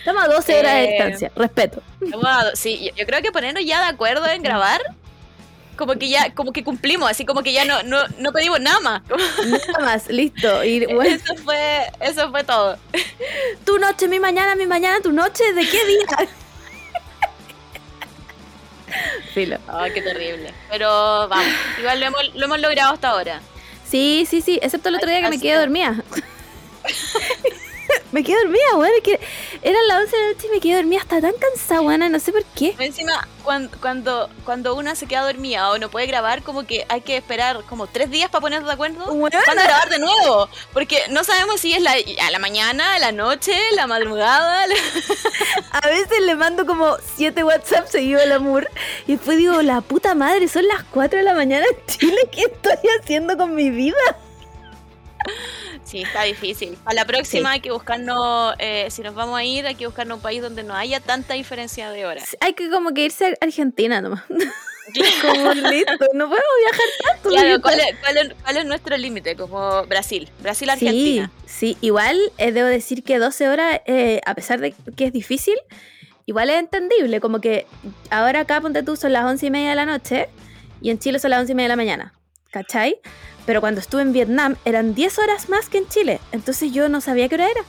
Estamos 0.00 0.24
a 0.24 0.28
12 0.28 0.58
horas 0.58 0.74
de 0.74 0.86
distancia. 0.88 1.32
Respeto. 1.34 1.82
Sí, 2.54 2.78
yo, 2.84 2.94
yo 2.96 3.06
creo 3.06 3.22
que 3.22 3.32
ponernos 3.32 3.64
ya 3.64 3.80
de 3.80 3.86
acuerdo 3.88 4.26
en 4.26 4.42
grabar, 4.42 4.80
como 5.76 5.94
que 5.94 6.08
ya, 6.08 6.34
como 6.34 6.52
que 6.52 6.64
cumplimos, 6.64 7.10
así 7.10 7.24
como 7.24 7.42
que 7.42 7.52
ya 7.52 7.64
no, 7.64 7.82
no, 7.82 7.98
no 8.18 8.32
pedimos 8.32 8.60
nada 8.60 8.80
más. 8.80 9.02
Nada 9.68 9.84
más. 9.84 10.08
Listo. 10.08 10.64
Y 10.64 10.86
bueno, 10.86 11.14
Eso 11.16 11.34
fue, 11.44 11.86
eso 12.00 12.30
fue 12.30 12.44
todo. 12.44 12.78
tu 13.64 13.78
noche, 13.78 14.08
mi 14.08 14.18
mañana, 14.18 14.54
mi 14.56 14.66
mañana, 14.66 15.00
tu 15.00 15.12
noche, 15.12 15.52
¿de 15.54 15.62
qué 15.68 15.86
día? 15.86 16.06
filo. 19.34 19.58
Ay, 19.68 19.92
qué 19.92 20.02
terrible. 20.02 20.52
Pero 20.70 21.28
vamos, 21.28 21.46
igual 21.78 22.00
lo 22.00 22.06
hemos, 22.06 22.34
lo 22.34 22.44
hemos 22.46 22.60
logrado 22.60 22.94
hasta 22.94 23.10
ahora. 23.10 23.40
Sí, 23.88 24.26
sí, 24.28 24.42
sí. 24.42 24.58
Excepto 24.62 24.88
el 24.90 24.96
otro 24.96 25.08
día 25.08 25.22
que 25.22 25.28
me 25.30 25.38
quedé 25.40 25.52
que- 25.52 25.58
dormida. 25.58 25.96
me 28.12 28.22
quedé 28.24 28.36
dormida, 28.38 28.76
weón. 28.76 28.92
Es 28.96 29.02
que 29.02 29.20
eran 29.62 29.86
las 29.88 29.98
11 30.04 30.16
de 30.16 30.22
la 30.22 30.32
noche 30.32 30.46
y 30.46 30.50
me 30.50 30.60
quedé 30.60 30.76
dormida 30.76 31.00
hasta 31.00 31.20
tan 31.20 31.32
cansada, 31.32 31.80
weón. 31.80 32.12
No 32.12 32.18
sé 32.20 32.32
por 32.32 32.44
qué. 32.54 32.74
Encima, 32.78 33.26
cuando, 33.44 33.76
cuando, 33.80 34.30
cuando 34.44 34.74
una 34.74 34.94
se 34.94 35.06
queda 35.06 35.22
dormida 35.22 35.70
o 35.70 35.78
no 35.78 35.90
puede 35.90 36.06
grabar, 36.06 36.42
como 36.42 36.66
que 36.66 36.84
hay 36.88 37.00
que 37.00 37.16
esperar 37.16 37.62
como 37.68 37.86
tres 37.86 38.10
días 38.10 38.30
para 38.30 38.40
ponernos 38.40 38.68
de 38.68 38.74
acuerdo. 38.74 39.04
Weona. 39.12 39.40
¿Cuándo 39.44 39.62
grabar 39.62 39.88
de 39.88 39.98
nuevo? 39.98 40.48
Porque 40.72 41.00
no 41.10 41.24
sabemos 41.24 41.60
si 41.60 41.72
es 41.72 41.82
la, 41.82 41.92
a 42.22 42.30
la 42.30 42.38
mañana, 42.38 42.98
la 42.98 43.12
noche, 43.12 43.56
la 43.74 43.86
madrugada. 43.86 44.66
la- 44.66 44.74
A 45.80 45.88
veces 45.88 46.20
le 46.22 46.34
mando 46.34 46.66
como 46.66 46.96
siete 47.16 47.44
WhatsApp 47.44 47.88
seguido 47.88 48.20
al 48.20 48.32
amor 48.32 48.68
y 49.06 49.12
después 49.12 49.38
digo, 49.38 49.62
la 49.62 49.80
puta 49.80 50.14
madre, 50.14 50.48
son 50.48 50.66
las 50.66 50.82
4 50.84 51.18
de 51.18 51.24
la 51.24 51.34
mañana 51.34 51.64
en 51.66 51.86
Chile, 51.86 52.16
¿qué 52.32 52.42
estoy 52.42 52.76
haciendo 53.00 53.36
con 53.36 53.54
mi 53.54 53.70
vida? 53.70 53.94
Sí, 55.88 56.02
está 56.02 56.24
difícil. 56.24 56.76
Para 56.84 56.94
la 56.96 57.04
próxima 57.06 57.48
Sí. 57.50 57.54
hay 57.54 57.60
que 57.60 57.70
buscarnos, 57.72 58.54
eh, 58.58 58.88
si 58.90 59.00
nos 59.02 59.14
vamos 59.14 59.38
a 59.38 59.44
ir, 59.44 59.66
hay 59.66 59.74
que 59.74 59.86
buscarnos 59.86 60.16
un 60.16 60.22
país 60.22 60.42
donde 60.42 60.62
no 60.62 60.74
haya 60.74 61.00
tanta 61.00 61.32
diferencia 61.34 61.90
de 61.90 62.04
horas. 62.04 62.36
Hay 62.40 62.52
que 62.52 62.68
como 62.68 62.92
que 62.92 63.06
irse 63.06 63.26
a 63.26 63.34
Argentina 63.40 64.00
nomás. 64.02 64.22
como 65.22 65.52
listo, 65.54 65.92
no 66.14 66.28
podemos 66.28 66.54
viajar 66.60 66.86
tanto. 67.04 67.28
Claro, 67.30 67.60
¿cuál 67.62 67.80
es, 67.80 67.86
cuál 68.00 68.16
es- 68.18 68.34
cuál 68.42 68.56
es 68.58 68.64
nuestro 68.66 68.96
límite? 68.96 69.36
Como 69.36 69.84
Brasil, 69.86 70.28
Brasil, 70.40 70.66
Sí, 70.78 70.86
Argentina. 70.86 71.30
sí, 71.46 71.76
igual 71.80 72.18
eh, 72.38 72.52
debo 72.52 72.68
decir 72.68 73.02
que 73.04 73.18
12 73.18 73.48
horas, 73.48 73.80
eh, 73.86 74.20
a 74.26 74.34
pesar 74.34 74.60
de 74.60 74.74
que 74.96 75.04
es 75.06 75.12
difícil, 75.12 75.56
igual 76.26 76.50
es 76.50 76.58
entendible, 76.58 77.20
como 77.20 77.40
que 77.40 77.66
ahora 78.10 78.40
acá, 78.40 78.60
ponte 78.60 78.82
tú, 78.82 78.96
son 78.96 79.12
las 79.12 79.24
11 79.24 79.46
y 79.46 79.50
media 79.50 79.70
de 79.70 79.76
la 79.76 79.86
noche 79.86 80.28
y 80.80 80.90
en 80.90 80.98
Chile 80.98 81.18
son 81.18 81.30
las 81.30 81.40
11 81.40 81.52
y 81.52 81.54
media 81.54 81.64
de 81.66 81.72
la 81.72 81.76
mañana, 81.76 82.14
¿cachai? 82.50 82.98
Pero 83.48 83.62
cuando 83.62 83.80
estuve 83.80 84.02
en 84.02 84.12
Vietnam 84.12 84.56
eran 84.66 84.94
10 84.94 85.20
horas 85.20 85.48
más 85.48 85.70
que 85.70 85.78
en 85.78 85.88
Chile, 85.88 86.20
entonces 86.32 86.70
yo 86.70 86.90
no 86.90 87.00
sabía 87.00 87.30
qué 87.30 87.36
hora 87.36 87.50
era. 87.50 87.62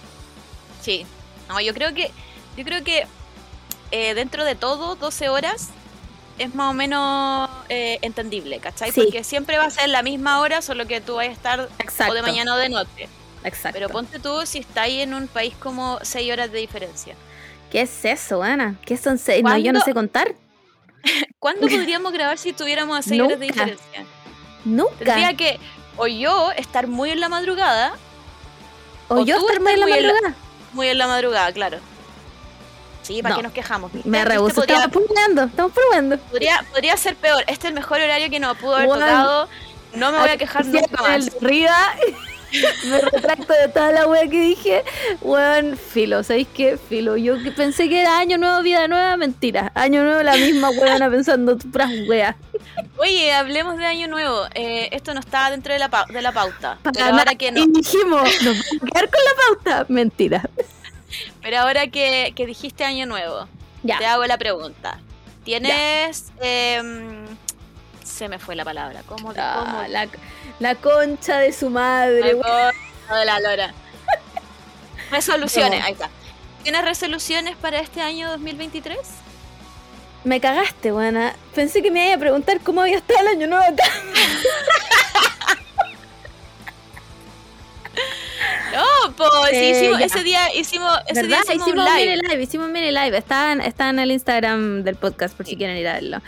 Sí. 0.81 1.05
No, 1.47 1.61
yo 1.61 1.73
creo 1.73 1.93
que, 1.93 2.11
yo 2.57 2.65
creo 2.65 2.83
que 2.83 3.07
eh, 3.91 4.13
dentro 4.13 4.43
de 4.43 4.55
todo, 4.55 4.97
12 4.97 5.29
horas 5.29 5.69
es 6.37 6.53
más 6.53 6.71
o 6.71 6.73
menos 6.73 7.49
eh, 7.69 7.97
entendible, 8.01 8.59
¿cachai? 8.59 8.91
Sí. 8.91 9.03
Porque 9.03 9.23
siempre 9.23 9.57
va 9.57 9.67
a 9.67 9.69
ser 9.69 9.87
la 9.87 10.03
misma 10.03 10.41
hora, 10.41 10.61
solo 10.61 10.85
que 10.85 10.99
tú 10.99 11.15
vas 11.15 11.29
a 11.29 11.31
estar 11.31 11.69
Exacto. 11.79 12.11
o 12.11 12.15
de 12.15 12.23
mañana 12.23 12.55
o 12.55 12.57
de 12.57 12.67
noche. 12.67 13.07
Exacto. 13.45 13.79
Pero 13.79 13.87
ponte 13.87 14.19
tú 14.19 14.45
si 14.45 14.57
estáis 14.57 15.01
en 15.01 15.13
un 15.13 15.29
país 15.29 15.53
como 15.61 15.97
6 16.01 16.29
horas 16.29 16.51
de 16.51 16.59
diferencia. 16.59 17.15
¿Qué 17.71 17.83
es 17.83 18.03
eso, 18.03 18.43
Ana? 18.43 18.75
¿Qué 18.85 18.97
son 18.97 19.17
seis? 19.17 19.41
No, 19.45 19.57
yo 19.57 19.71
no 19.71 19.79
sé 19.79 19.93
contar. 19.93 20.35
¿Cuándo 21.39 21.69
podríamos 21.69 22.11
grabar 22.11 22.37
si 22.37 22.51
tuviéramos 22.51 22.99
a 22.99 23.01
6 23.01 23.21
horas 23.21 23.39
de 23.39 23.45
diferencia? 23.45 24.05
Nunca. 24.65 24.95
Tendría 24.97 25.33
que 25.35 25.59
o 25.97 26.07
yo 26.07 26.51
estar 26.51 26.87
muy 26.87 27.11
en 27.11 27.19
la 27.19 27.29
madrugada, 27.29 27.93
o 29.07 29.15
o 29.15 29.25
yo 29.25 29.37
tú 29.37 29.47
estar 29.47 29.61
muy 29.61 29.73
en 29.73 29.79
la 29.79 29.85
en 29.87 29.91
madrugada. 30.07 30.33
muy 30.73 30.87
en 30.87 30.97
la 30.97 31.07
madrugada, 31.07 31.51
claro. 31.51 31.77
Sí, 33.01 33.21
¿para 33.23 33.33
No. 33.35 33.37
qué 33.39 33.43
nos 33.43 33.53
quejamos? 33.53 33.91
Me 34.05 34.23
rehuso. 34.23 34.55
Podría, 34.55 34.83
Estamos 34.85 35.07
probando, 35.07 35.43
estamos 35.43 35.71
probando. 35.73 36.17
podría, 36.17 36.63
podría 36.71 36.95
ser 36.97 37.15
peor. 37.15 37.41
Este 37.47 37.53
es 37.53 37.65
el 37.65 37.73
mejor 37.73 37.99
horario 38.01 38.29
que 38.29 38.39
nos 38.39 38.55
pudo 38.57 38.75
haber 38.75 38.87
Bueno. 38.87 39.05
tocado. 39.05 39.49
No 39.95 40.11
me 40.11 40.19
voy 40.19 40.29
a 40.29 40.37
quejar 40.37 40.65
nunca 40.65 41.15
el 41.15 41.23
más. 41.23 41.25
de 41.31 41.37
arriba. 41.45 41.77
Me 42.85 42.99
retracto 42.99 43.53
de 43.53 43.67
toda 43.67 43.91
la 43.91 44.07
wea 44.07 44.23
que 44.27 44.41
dije. 44.41 44.83
Weón, 45.21 45.77
filo, 45.77 46.23
¿sabéis 46.23 46.47
qué? 46.53 46.77
Filo. 46.77 47.15
Yo 47.17 47.35
pensé 47.55 47.87
que 47.89 48.01
era 48.01 48.17
año 48.19 48.37
nuevo, 48.37 48.61
vida 48.63 48.87
nueva, 48.87 49.15
mentira. 49.17 49.71
Año 49.75 50.03
nuevo, 50.03 50.23
la 50.23 50.35
misma 50.35 50.69
weona 50.71 51.09
pensando 51.09 51.57
puras 51.57 51.91
weas. 52.07 52.35
Oye, 52.97 53.31
hablemos 53.33 53.77
de 53.77 53.85
Año 53.85 54.07
Nuevo. 54.07 54.45
Eh, 54.53 54.89
esto 54.91 55.13
no 55.13 55.19
está 55.21 55.49
dentro 55.51 55.71
de 55.73 55.79
la, 55.79 55.89
pau- 55.89 56.07
de 56.11 56.21
la 56.21 56.31
pauta. 56.31 56.77
Pero 56.83 56.93
Para 56.93 57.05
ahora 57.05 57.25
nada. 57.25 57.35
que 57.35 57.51
no. 57.51 57.59
Y 57.63 57.67
dijimos, 57.71 58.23
nos 58.43 58.55
vamos 58.57 58.65
a 58.81 58.85
quedar 58.85 59.09
con 59.09 59.19
la 59.23 59.73
pauta. 59.73 59.85
Mentira. 59.89 60.49
Pero 61.41 61.59
ahora 61.59 61.87
que, 61.87 62.33
que 62.35 62.45
dijiste 62.45 62.83
Año 62.83 63.05
Nuevo, 63.05 63.47
Ya. 63.83 63.97
te 63.97 64.05
hago 64.05 64.25
la 64.25 64.37
pregunta. 64.37 64.99
¿Tienes. 65.45 66.31
em, 66.41 67.25
se 68.03 68.27
me 68.27 68.37
fue 68.39 68.55
la 68.55 68.65
palabra. 68.65 69.01
¿Cómo? 69.05 69.33
Ah, 69.37 69.63
cómo- 69.65 69.87
la, 69.87 70.07
la 70.59 70.75
concha 70.75 71.37
de 71.39 71.51
su 71.53 71.69
madre. 71.69 72.31
Algo 72.31 72.43
de 73.17 73.25
la 73.25 73.39
lora. 73.39 73.73
Resoluciones, 75.11 75.79
No. 75.79 75.85
ahí 75.85 75.93
está. 75.93 76.09
¿Tienes 76.63 76.83
resoluciones 76.83 77.55
para 77.55 77.79
este 77.79 78.01
año 78.01 78.29
2023? 78.31 78.97
Me 80.25 80.41
cagaste, 80.41 80.91
buena. 80.91 81.33
Pensé 81.55 81.81
que 81.81 81.89
me 81.91 82.05
iba 82.07 82.15
a 82.15 82.19
preguntar 82.19 82.59
cómo 82.59 82.81
había 82.81 82.97
estado 82.97 83.21
el 83.21 83.27
año 83.27 83.47
nuevo 83.47 83.63
acá. 83.63 83.83
No, 88.73 89.11
pues 89.15 89.29
Eh, 89.53 89.69
hicimos, 89.71 90.01
ese 90.01 90.23
día 90.23 90.53
hicimos, 90.55 90.97
ese 91.07 91.23
día 91.23 91.39
hicimos, 91.39 91.67
Hicimos 91.67 91.87
un 91.87 91.95
live. 91.95 92.15
mini 92.15 92.27
live, 92.29 92.43
hicimos 92.43 92.67
un 92.67 92.71
mini 92.73 92.91
live. 92.91 93.17
Está 93.17 93.51
en, 93.51 93.61
está 93.61 93.89
en 93.89 93.99
el 93.99 94.11
Instagram 94.11 94.83
del 94.83 94.95
podcast 94.95 95.35
por 95.35 95.45
si 95.45 95.55
quieren 95.57 95.77
ir 95.77 95.87
a 95.87 95.93
verlo. 95.93 96.21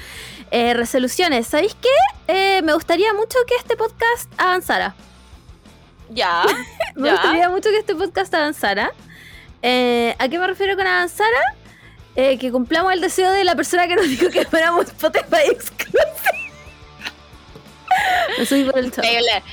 Eh, 0.51 0.73
resoluciones. 0.73 1.47
¿Sabéis 1.47 1.75
qué? 1.75 1.89
Eh, 2.27 2.61
me 2.63 2.73
gustaría 2.73 3.13
mucho 3.13 3.37
que 3.47 3.55
este 3.55 3.75
podcast 3.77 4.31
avanzara. 4.37 4.95
Ya, 6.09 6.43
Me 6.95 7.07
Ya. 7.07 7.13
gustaría 7.13 7.49
mucho 7.49 7.69
que 7.69 7.77
este 7.77 7.95
podcast 7.95 8.33
avanzara. 8.33 8.91
Eh, 9.61 10.15
¿A 10.19 10.27
qué 10.27 10.39
me 10.39 10.47
refiero 10.47 10.75
con 10.75 10.85
avanzara? 10.87 11.55
Eh, 12.15 12.37
que 12.37 12.51
cumplamos 12.51 12.91
el 12.91 12.99
deseo 12.99 13.31
de 13.31 13.45
la 13.45 13.55
persona 13.55 13.87
que 13.87 13.95
nos 13.95 14.09
dijo 14.09 14.29
que 14.29 14.43
fuéramos 14.45 14.85
Spotify 14.87 15.43
exclusive. 15.49 16.01
Me 18.37 18.45
subí 18.45 18.63
por 18.65 18.79
el 18.79 18.91
chat. 18.91 19.05
increíble, 19.05 19.43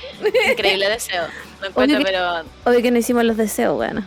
increíble 0.51 0.89
deseo. 0.89 1.25
Lo 1.61 1.67
encuentro, 1.69 1.99
que- 1.99 2.05
pero 2.05 2.43
Obvio 2.65 2.83
que 2.83 2.91
no 2.91 2.99
hicimos 2.99 3.25
los 3.25 3.37
deseos, 3.37 3.75
bueno. 3.77 4.03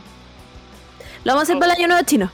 Lo 1.24 1.34
vamos 1.34 1.41
a 1.41 1.43
hacer 1.43 1.55
Oh. 1.58 1.60
para 1.60 1.74
el 1.74 1.79
año 1.79 1.88
nuevo 1.89 2.03
chino. 2.05 2.31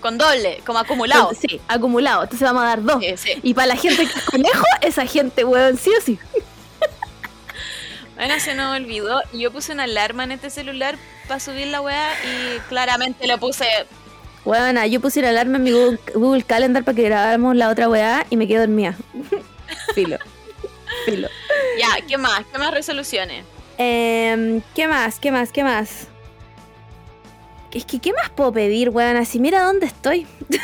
con 0.00 0.16
doble, 0.16 0.62
como 0.64 0.78
acumulado. 0.78 1.30
Sí, 1.38 1.60
acumulado. 1.68 2.22
Entonces 2.22 2.46
vamos 2.46 2.62
a 2.62 2.66
dar 2.68 2.82
dos. 2.82 3.02
Sí, 3.04 3.14
sí. 3.18 3.40
Y 3.42 3.52
para 3.52 3.66
la 3.66 3.76
gente 3.76 4.06
que 4.06 4.18
es 4.18 4.24
conejo, 4.24 4.64
esa 4.80 5.04
gente, 5.04 5.44
weón, 5.44 5.76
sí 5.76 5.90
o 5.96 6.00
sí. 6.00 6.18
Bueno, 8.16 8.40
se 8.40 8.54
nos 8.54 8.74
olvidó. 8.76 9.20
Yo 9.34 9.50
puse 9.52 9.72
una 9.72 9.84
alarma 9.84 10.24
en 10.24 10.32
este 10.32 10.48
celular 10.50 10.96
para 11.28 11.38
subir 11.40 11.66
la 11.66 11.80
weá 11.82 12.12
y 12.24 12.58
claramente 12.70 13.26
lo 13.26 13.36
puse. 13.38 13.66
Weón, 14.46 14.76
yo 14.90 15.00
puse 15.00 15.20
la 15.20 15.28
alarma 15.30 15.58
en 15.58 15.64
mi 15.64 15.72
Google, 15.72 16.00
Google 16.14 16.42
Calendar 16.44 16.82
para 16.82 16.96
que 16.96 17.02
grabáramos 17.02 17.54
la 17.56 17.68
otra 17.68 17.88
weá 17.88 18.24
y 18.30 18.36
me 18.38 18.48
quedé 18.48 18.60
dormida. 18.60 18.94
Filo. 19.94 20.16
Filo. 21.04 21.28
Ya, 21.78 22.04
¿qué 22.06 22.16
más? 22.18 22.42
¿Qué 22.52 22.58
más 22.58 22.72
resoluciones? 22.72 23.44
Em, 23.78 24.60
¿Qué 24.74 24.86
más? 24.88 25.18
¿Qué 25.20 25.30
más? 25.32 25.50
¿Qué 25.52 25.64
más? 25.64 26.08
Es 27.72 27.84
que, 27.84 28.00
¿qué 28.00 28.12
más 28.12 28.30
puedo 28.30 28.52
pedir, 28.52 28.90
weón? 28.90 29.16
Así, 29.16 29.38
mira 29.38 29.62
dónde 29.62 29.86
estoy. 29.86 30.26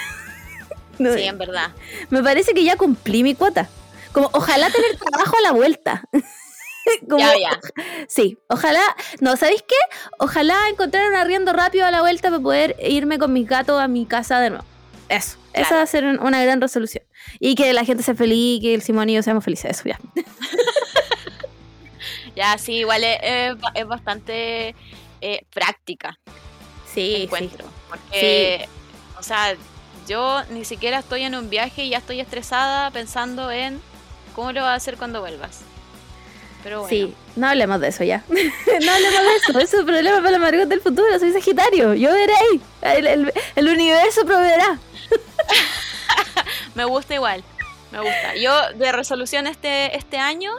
No, 0.99 1.13
Sí, 1.13 1.25
en 1.25 1.37
verdad. 1.37 1.73
Me 2.09 2.23
parece 2.23 2.55
que 2.55 2.65
ya 2.65 2.77
cumplí 2.77 3.23
mi 3.23 3.35
cuota. 3.35 3.69
Como, 4.13 4.31
ojalá 4.33 4.71
tener 4.71 4.97
trabajo 5.11 5.37
a 5.37 5.41
la 5.43 5.53
vuelta. 5.53 6.03
Como- 7.07 7.19
Ya, 7.19 7.35
ya. 7.39 7.61
Sí, 8.09 8.39
ojalá, 8.49 8.81
no, 9.21 9.37
¿sabéis 9.37 9.63
qué? 9.69 9.77
Ojalá 10.19 10.57
encontrar 10.71 11.07
un 11.11 11.17
arriendo 11.17 11.53
rápido 11.53 11.85
a 11.85 11.91
la 11.91 12.01
vuelta 12.01 12.31
para 12.31 12.43
poder 12.43 12.77
irme 12.83 13.19
con 13.19 13.35
mis 13.35 13.47
gatos 13.47 13.79
a 13.79 13.89
mi 13.89 14.07
casa 14.07 14.41
de 14.41 14.49
nuevo. 14.49 14.65
Eso, 15.11 15.37
esa 15.53 15.69
Claro. 15.69 15.77
va 15.77 15.83
a 15.83 15.87
ser 15.87 16.05
un- 16.07 16.19
una 16.19 16.43
gran 16.43 16.63
resolución. 16.63 17.05
Y 17.41 17.55
que 17.55 17.73
la 17.73 17.85
gente 17.85 18.03
sea 18.03 18.15
feliz, 18.15 18.61
que 18.61 18.75
el 18.75 18.83
Simón 18.83 19.09
y 19.11 19.15
yo 19.15 19.23
seamos 19.23 19.45
felices, 19.45 19.71
eso 19.79 19.89
ya. 19.89 19.99
Ya, 22.35 22.59
sí, 22.59 22.75
igual 22.75 23.03
es, 23.03 23.19
es 23.23 23.59
ba- 23.59 23.73
es 23.75 23.87
bastante 23.87 24.75
eh, 25.23 25.43
práctica. 25.55 26.19
Sí, 26.93 27.23
encuentro. 27.23 27.67
Porque, 27.89 28.69
o 29.19 29.23
sea, 29.23 29.57
yo 30.07 30.43
ni 30.51 30.65
siquiera 30.67 30.99
estoy 30.99 31.23
en 31.23 31.35
un 31.35 31.49
viaje 31.49 31.85
y 31.85 31.91
ya 31.91 31.99
estoy 31.99 32.21
estresada 32.21 32.91
pensando 32.91 33.51
en 33.51 33.81
cómo 34.35 34.53
lo 34.53 34.61
vas 34.61 34.71
a 34.73 34.75
hacer 34.75 34.99
cuando 34.99 35.21
vuelvas. 35.21 35.61
Pero 36.63 36.81
bueno. 36.83 36.91
Sí, 36.91 37.15
no 37.37 37.49
hablemos 37.49 37.81
de 37.81 37.89
eso 37.89 38.05
ya. 38.05 38.23
no 38.29 38.35
hablemos 38.93 39.21
de 39.23 39.37
eso, 39.37 39.51
eso 39.53 39.59
es 39.61 39.75
un 39.75 39.87
problema 39.87 40.19
para 40.19 40.33
los 40.33 40.41
maricos 40.41 40.69
del 40.69 40.81
futuro, 40.83 41.19
soy 41.19 41.33
Sagitario, 41.33 41.95
yo 41.95 42.13
veré 42.13 42.35
ahí, 42.35 42.61
el, 42.99 43.07
el- 43.07 43.33
el 43.55 43.69
universo 43.69 44.27
proveerá. 44.27 44.79
Me 46.75 46.85
gusta 46.85 47.15
igual. 47.15 47.43
Me 47.93 48.01
gusta. 48.01 48.35
Yo 48.37 48.53
de 48.75 48.93
resolución 48.93 49.47
este, 49.47 49.97
este 49.97 50.19
año 50.19 50.53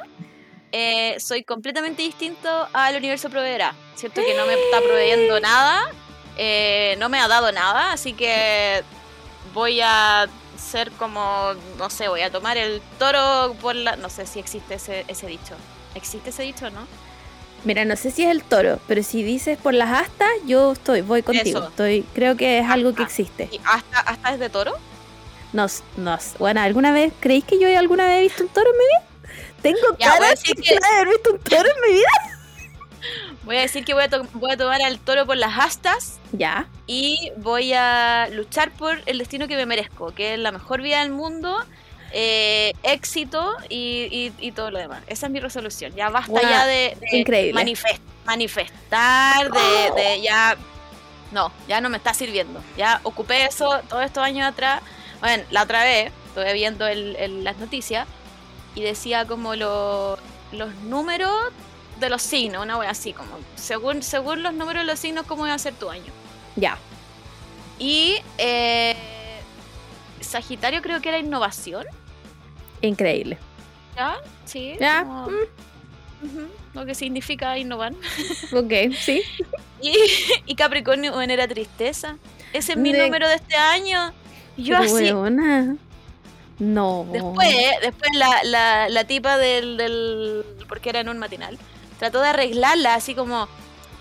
eh, 0.72 1.16
soy 1.20 1.44
completamente 1.44 2.01
distinto 2.01 2.68
al 2.74 2.96
universo 2.96 3.30
proveerá. 3.30 3.74
Siento 3.96 4.22
que 4.22 4.34
no 4.36 4.46
me 4.46 4.54
está 4.54 4.80
proveyendo 4.82 5.39
nada. 5.39 5.89
eh, 6.38 6.96
no 7.00 7.10
me 7.10 7.20
ha 7.20 7.27
dado 7.27 7.51
nada. 7.51 7.92
Así 7.94 8.13
que 8.13 8.84
voy 9.54 9.82
a 9.82 10.27
ser 10.58 10.92
como, 10.94 11.54
no 11.77 11.89
sé, 11.89 12.08
voy 12.08 12.22
a 12.22 12.32
tomar 12.32 12.58
el 12.58 12.82
toro 13.00 13.56
por 13.62 13.75
la... 13.75 13.96
No 13.96 14.10
sé 14.10 14.25
si 14.25 14.39
existe 14.39 14.75
ese, 14.75 15.06
ese 15.08 15.27
dicho. 15.27 15.56
¿Existe 15.96 16.30
ese 16.30 16.44
dicho, 16.44 16.70
no? 16.70 16.88
Mira, 17.63 17.86
no 17.86 17.96
sé 17.96 18.12
si 18.12 18.24
es 18.24 18.30
el 18.30 18.44
toro, 18.44 18.80
pero 18.88 19.01
si 19.04 19.24
dices 19.24 19.58
por 19.58 19.74
las 19.74 20.01
astas, 20.01 20.30
yo 20.46 20.74
estoy, 20.74 21.01
voy 21.01 21.24
contigo. 21.24 21.60
Eso. 21.60 21.68
Estoy, 21.70 22.06
creo 22.13 22.38
que 22.38 22.60
es 22.60 22.70
algo 22.70 22.94
que 22.94 23.04
existe. 23.04 23.50
¿Y 23.51 23.60
hasta, 23.66 24.00
hasta 24.00 24.34
es 24.34 24.39
de 24.39 24.50
toro? 24.50 24.74
Nos, 25.58 25.82
nos, 25.96 26.38
bueno, 26.38 26.62
¿alguna 26.62 26.92
vez 26.92 27.12
creéis 27.20 27.44
que 27.44 27.58
yo 27.60 27.68
alguna 27.80 28.06
vez 28.06 28.20
he 28.20 28.22
visto 28.22 28.44
un 28.44 28.50
toro 28.50 28.70
en 28.70 28.78
mi 28.78 28.84
vida? 28.86 29.44
Tengo 29.64 29.98
Ya, 30.00 30.12
cara 30.12 30.30
de 30.30 30.36
que- 30.62 30.78
haber 30.94 31.08
visto 31.08 31.32
un 31.32 31.40
toro 31.40 31.68
en 31.68 31.82
mi 31.92 31.98
vida. 31.98 32.12
Voy 33.42 33.58
a 33.58 33.62
decir 33.62 33.84
que 33.84 33.96
voy 33.96 34.04
a, 34.04 34.10
voy 34.34 34.52
a 34.52 34.58
tomar 34.58 34.84
al 34.84 35.00
toro 35.00 35.26
por 35.26 35.36
las 35.36 35.58
astas 35.58 36.20
Ya, 36.32 36.68
y 36.86 37.32
voy 37.38 37.74
a 37.74 38.28
luchar 38.32 38.70
por 38.70 39.02
el 39.08 39.18
destino 39.18 39.48
que 39.48 39.56
me 39.56 39.66
merezco, 39.66 40.14
que 40.14 40.36
es 40.36 40.40
la 40.40 40.52
mejor 40.52 40.84
vida 40.84 41.00
del 41.00 41.10
mundo, 41.10 41.58
eh, 42.12 42.74
éxito 42.84 43.56
y, 43.68 44.08
y- 44.12 44.34
y 44.38 44.52
todo 44.52 44.70
lo 44.70 44.78
demás. 44.78 45.02
Esa 45.08 45.26
es 45.26 45.32
mi 45.32 45.40
resolución. 45.40 45.92
Ya 45.96 46.10
basta 46.10 46.40
ya 46.40 46.68
de, 46.68 46.96
de 47.02 47.08
manifest- 47.52 48.00
manifestar, 48.26 49.50
de, 49.52 50.02
de 50.04 50.22
ya... 50.22 50.56
No, 51.32 51.52
ya 51.68 51.82
no 51.82 51.90
me 51.90 51.98
está 51.98 52.14
sirviendo. 52.14 52.62
Ya 52.78 53.00
ocupé 53.02 53.46
eso 53.46 53.82
todos 53.90 54.06
estos 54.06 54.24
años 54.24 54.48
atrás. 54.48 54.82
Bueno, 55.19 55.43
la 55.51 55.63
otra 55.63 55.83
vez 55.83 56.12
estuve 56.27 56.53
viendo 56.53 56.88
el- 56.88 57.15
el- 57.15 57.43
las 57.43 57.57
noticias 57.57 58.07
y 58.75 58.81
decía 58.81 59.25
como 59.25 59.55
lo- 59.55 60.17
los 60.51 60.74
números 60.83 61.33
de 62.00 62.09
los 62.09 62.21
signos, 62.21 62.63
una 62.63 62.77
wea 62.77 62.91
así, 62.91 63.12
como 63.13 63.31
según, 63.55 64.03
según 64.03 64.43
los 64.43 64.53
números 64.53 64.83
de 64.83 64.88
los 64.91 65.00
signos, 65.00 65.25
cómo 65.25 65.45
iba 65.47 65.55
a 65.55 65.59
ser 65.59 65.74
tu 65.74 65.89
año. 65.89 66.12
ya. 66.55 66.77
Y 67.79 68.15
eh, 68.39 68.95
Sagitario 70.19 70.81
creo 70.81 71.00
que 71.01 71.09
era 71.09 71.19
innovación, 71.19 71.86
Increíble. 72.81 73.38
¿ya? 73.95 74.17
Sí. 74.45 74.75
Ya, 74.79 75.01
como- 75.03 75.27
mm, 75.27 76.47
lo 76.74 76.86
que 76.88 76.95
significa 76.95 77.57
innovar. 77.57 77.93
ok, 78.51 78.93
sí. 79.00 79.21
Y, 79.81 79.93
y 80.47 80.55
Capricornio 80.55 81.13
bueno, 81.13 81.33
era 81.33 81.47
tristeza. 81.47 82.17
Ese 82.53 82.71
es 82.74 82.77
mi 82.79 82.91
De- 82.93 83.03
número 83.03 83.27
de 83.27 83.36
este 83.36 83.55
año. 83.55 84.12
Yo 84.58 84.78
así. 84.78 84.92
weona, 85.14 85.76
No. 86.60 87.06
Después, 87.12 87.56
después 87.82 88.10
la, 88.16 88.44
la, 88.44 88.90
la 88.90 89.04
tipa 89.06 89.38
del, 89.38 89.78
del. 89.78 90.44
porque 90.68 90.90
era 90.90 91.00
en 91.00 91.10
un 91.10 91.18
matinal. 91.20 91.58
Trató 92.00 92.22
de 92.22 92.30
arreglarla 92.30 92.96
así 92.96 93.14
como. 93.16 93.48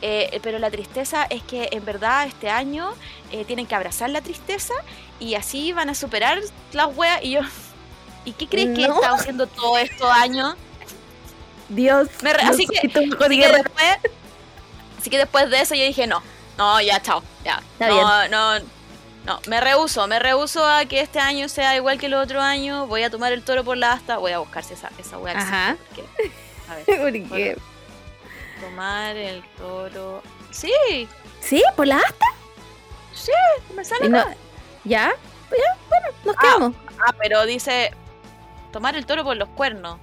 eh, 0.03 0.41
pero 0.43 0.59
la 0.59 0.71
tristeza 0.71 1.25
es 1.25 1.43
que 1.43 1.69
en 1.73 1.85
verdad 1.85 2.27
este 2.27 2.49
año 2.51 2.91
eh, 3.33 3.45
tienen 3.45 3.67
que 3.67 3.75
abrazar 3.75 4.11
la 4.11 4.21
tristeza 4.21 4.75
y 5.21 5.35
así 5.35 5.73
van 5.73 5.89
a 5.91 5.95
superar 5.95 6.41
las 6.73 6.97
weas. 6.97 7.23
Y 7.23 7.31
yo. 7.33 7.41
¿Y 8.25 8.33
qué 8.33 8.47
crees 8.49 8.75
que 8.77 8.83
he 8.85 8.87
estado 8.89 9.15
haciendo 9.15 9.47
todos 9.47 9.79
estos 9.81 10.11
años? 10.11 10.55
Dios. 11.69 12.09
Me 12.23 12.33
re- 12.33 12.43
así 12.43 12.67
que- 12.67 12.79
Así 12.89 13.39
después, 13.41 13.99
así 14.99 15.11
que 15.11 15.19
después 15.19 15.51
de 15.51 15.61
eso 15.61 15.75
yo 15.75 15.85
dije, 15.85 16.07
no, 16.07 16.23
no, 16.59 16.81
ya, 16.81 17.01
chao, 17.03 17.23
ya. 17.45 17.61
Está 17.73 17.89
no, 17.89 17.95
bien. 17.95 18.31
no, 18.31 18.76
no, 19.27 19.41
me 19.49 19.61
rehuso, 19.61 20.07
me 20.07 20.19
rehuso 20.19 20.65
a 20.65 20.85
que 20.87 21.01
este 21.01 21.19
año 21.19 21.49
sea 21.49 21.77
igual 21.77 21.99
que 21.99 22.07
el 22.07 22.15
otro 22.15 22.41
año, 22.41 22.87
voy 22.87 23.03
a 23.03 23.11
tomar 23.11 23.33
el 23.33 23.43
toro 23.43 23.65
por 23.65 23.77
la 23.77 23.93
asta, 23.93 24.17
voy 24.19 24.33
a 24.33 24.39
buscarse 24.39 24.75
esa, 24.75 24.91
esa 24.99 25.19
wea. 25.19 25.35
que 25.35 25.39
Ajá. 25.41 25.77
a 26.71 26.75
ver, 26.77 26.85
Porque- 27.29 27.57
tomar 28.61 29.17
el 29.17 29.43
toro... 29.59 30.23
Sí, 30.51 30.73
¿Sí? 31.41 31.63
¿Por 31.77 31.87
la 31.87 31.97
asta? 31.99 32.25
sí, 33.15 33.33
me 33.75 33.85
sale 33.85 34.09
no-. 34.09 34.25
¿Ya? 34.85 35.13
Pues 35.49 35.61
ya, 35.61 35.79
bueno, 35.89 36.07
nos 36.25 36.37
Ah. 36.37 36.41
quedamos. 36.41 36.73
Ah, 37.07 37.15
pero 37.21 37.45
dice 37.47 37.93
tomar 38.73 38.97
el 38.97 39.05
toro 39.07 39.23
por 39.25 39.37
los 39.37 39.49
cuernos. 39.51 39.99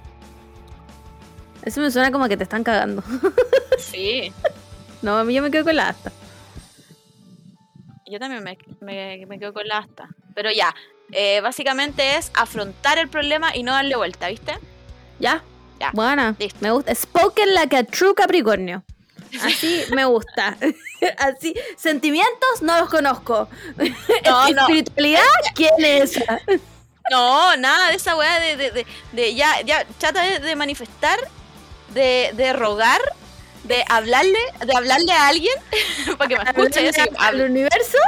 Eso 1.62 1.80
me 1.80 1.90
suena 1.90 2.12
como 2.12 2.28
que 2.28 2.36
te 2.36 2.42
están 2.44 2.62
cagando. 2.64 3.02
Sí. 3.78 4.32
No, 5.02 5.18
a 5.18 5.24
mí 5.24 5.34
yo 5.34 5.42
me 5.42 5.50
quedo 5.50 5.64
con 5.64 5.76
la 5.76 5.88
asta. 5.88 6.12
Yo 8.06 8.18
también 8.18 8.42
me, 8.44 8.58
me- 8.80 9.26
me 9.26 9.38
quedo 9.38 9.52
con 9.52 9.66
la 9.66 9.78
asta. 9.78 10.08
Pero 10.34 10.50
ya, 10.50 10.74
eh, 11.12 11.40
básicamente 11.40 12.16
es 12.16 12.30
afrontar 12.34 12.98
el 12.98 13.08
problema 13.08 13.54
y 13.56 13.62
no 13.62 13.72
darle 13.72 13.96
vuelta, 13.96 14.28
¿viste? 14.28 14.58
¿Ya? 15.18 15.42
Ya. 15.80 15.90
Buena. 15.92 16.34
Listo. 16.38 16.58
Me 16.60 16.70
gusta. 16.70 16.94
Spoken 16.94 17.54
like 17.54 17.76
a 17.76 17.84
true 17.84 18.14
Capricornio. 18.14 18.82
Así 19.42 19.82
me 19.94 20.04
gusta. 20.04 20.56
Así. 21.18 21.54
Sentimientos 21.76 22.62
no 22.62 22.78
los 22.78 22.88
conozco. 22.88 23.48
No, 24.24 24.48
no. 24.50 24.60
Espiritualidad, 24.62 25.20
¿quién 25.54 25.72
es? 25.80 26.18
No, 27.10 27.56
nada 27.56 27.90
de 27.90 27.96
esa 27.96 28.16
weá 28.16 28.38
de, 28.40 28.56
de, 28.56 28.70
de, 28.70 28.86
de 29.12 29.34
ya, 29.34 29.60
ya, 29.62 29.84
trata 29.98 30.22
de, 30.22 30.38
de 30.40 30.56
manifestar, 30.56 31.18
de, 31.92 32.30
de 32.34 32.52
rogar, 32.54 33.00
de 33.64 33.84
hablarle, 33.88 34.38
de 34.64 34.76
hablarle 34.76 35.12
a 35.12 35.28
alguien 35.28 35.54
para 36.18 36.28
que 36.28 36.36
me 36.38 36.44
escuche 36.44 36.88
al 37.00 37.10
"Habla- 37.18 37.44
universo. 37.44 37.98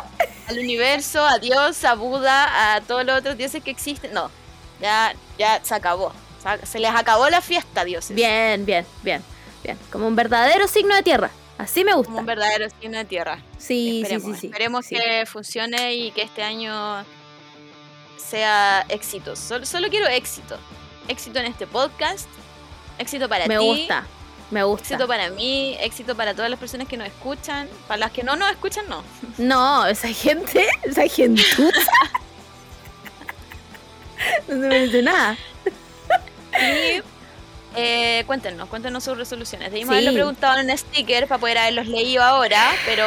al 0.48 0.58
universo, 0.58 1.26
a 1.26 1.38
Dios, 1.38 1.82
a 1.84 1.94
Buda, 1.94 2.75
a 2.76 2.80
todos 2.82 3.04
los 3.04 3.18
otros 3.18 3.36
dioses 3.36 3.62
que 3.64 3.70
existen. 3.70 4.12
No, 4.12 4.30
ya, 4.80 5.14
ya 5.38 5.60
se 5.64 5.75
acabó. 5.75 6.12
Se 6.64 6.78
les 6.78 6.90
acabó 6.94 7.28
la 7.28 7.40
fiesta, 7.40 7.84
dioses. 7.84 8.14
Bien, 8.14 8.64
bien, 8.64 8.86
bien, 9.02 9.20
bien. 9.64 9.76
Como 9.90 10.06
un 10.06 10.14
verdadero 10.14 10.68
signo 10.68 10.94
de 10.94 11.02
tierra. 11.02 11.30
Así 11.58 11.82
me 11.84 11.92
gusta. 11.94 12.06
Como 12.08 12.20
un 12.20 12.26
verdadero 12.26 12.68
signo 12.80 12.98
de 12.98 13.04
tierra. 13.04 13.42
Sí, 13.58 14.02
esperemos, 14.02 14.26
sí, 14.28 14.34
sí, 14.34 14.40
sí. 14.42 14.46
esperemos 14.48 14.86
Sí. 14.86 14.94
que 14.94 15.26
funcione 15.26 15.94
y 15.94 16.10
que 16.12 16.22
este 16.22 16.42
año 16.44 17.04
sea 18.16 18.84
éxito. 18.88 19.34
Solo, 19.36 19.66
solo 19.66 19.88
quiero 19.88 20.06
éxito. 20.06 20.56
Éxito 21.08 21.38
en 21.38 21.46
este 21.46 21.66
podcast. 21.66 22.28
Éxito 22.98 23.28
para 23.28 23.46
Me 23.46 23.58
ti. 23.58 23.64
gusta. 23.64 24.06
Me 24.50 24.62
gusta. 24.62 24.95
Éxito 24.95 25.09
para 25.09 25.31
mí, 25.31 25.76
éxito 25.81 26.15
para 26.17 26.33
todas 26.35 26.49
las 26.50 26.59
personas 26.61 26.87
que 26.87 26.97
nos 26.97 27.09
escuchan. 27.09 27.69
Para 27.88 27.99
las 27.99 28.12
que 28.12 28.23
no 28.23 28.37
nos 28.37 28.50
escuchan, 28.50 28.85
no. 28.88 29.03
No, 29.38 29.87
esa 29.87 30.09
gente, 30.09 30.67
esa 30.85 31.07
gentuza. 31.09 31.91
no 34.49 34.55
se 34.55 34.69
merece 34.69 35.03
nada. 35.03 35.37
Y 36.61 37.03
eh, 37.75 38.25
cuéntenos, 38.26 38.69
cuéntenos 38.69 39.05
sus 39.05 39.19
resoluciones. 39.19 39.71
Debimos 39.71 39.93
Sí. 39.95 39.99
haberlo 39.99 40.12
preguntado 40.15 40.59
en 40.61 40.71
un 40.71 40.79
sticker 40.79 41.26
para 41.26 41.38
poder 41.41 41.59
haberlos 41.59 41.87
leído 41.88 42.23
ahora, 42.23 42.71
pero 42.87 43.05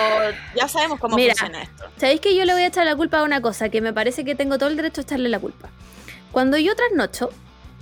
ya 0.56 0.68
sabemos 0.68 1.00
cómo 1.00 1.16
Mira. 1.16 1.34
funciona 1.34 1.64
esto. 1.64 1.86
¿Sabéis 1.98 2.22
que 2.22 2.36
yo 2.36 2.46
le 2.46 2.54
voy 2.54 2.64
a 2.64 2.68
echar 2.68 2.86
la 2.86 2.96
culpa 2.96 3.20
a 3.20 3.24
una 3.24 3.42
cosa 3.42 3.70
que 3.70 3.82
me 3.82 3.94
parece 3.94 4.24
que 4.26 4.36
tengo 4.36 4.58
todo 4.58 4.70
el 4.70 4.76
derecho 4.76 5.02
a 5.02 5.04
echarle 5.04 5.30
la 5.30 5.40
culpa? 5.40 5.70
Cuando 6.32 6.58
yo 6.58 6.76
trasnocho, 6.76 7.30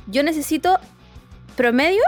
yo 0.05 0.23
necesito 0.23 0.79
promedio 1.57 2.03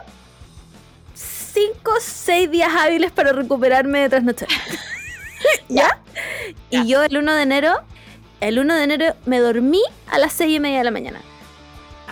5 1.53 1.91
o 1.91 1.99
6 1.99 2.51
días 2.51 2.69
hábiles 2.77 3.11
para 3.11 3.31
recuperarme 3.33 3.99
de 3.99 4.09
trasnochar. 4.09 4.47
¿Ya? 5.69 5.99
Ya. 6.69 6.81
Y 6.83 6.87
yo 6.87 7.03
el 7.03 7.17
1 7.17 7.33
de 7.33 7.41
enero, 7.43 7.79
el 8.41 8.59
1 8.59 8.75
de 8.75 8.83
enero 8.83 9.15
me 9.25 9.39
dormí 9.39 9.81
a 10.07 10.17
las 10.19 10.33
6 10.33 10.55
y 10.55 10.59
media 10.59 10.79
de 10.79 10.83
la 10.85 10.91
mañana. 10.91 11.21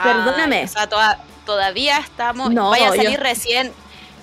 Perdóname. 0.02 0.64
O 0.64 0.68
sea, 0.68 0.88
toda- 0.88 1.20
todavía 1.46 1.98
estamos. 2.00 2.52
No, 2.54 2.70
vaya 2.70 2.90
a 2.90 2.96
salir 2.96 3.18
yo- 3.18 3.24
recién 3.24 3.72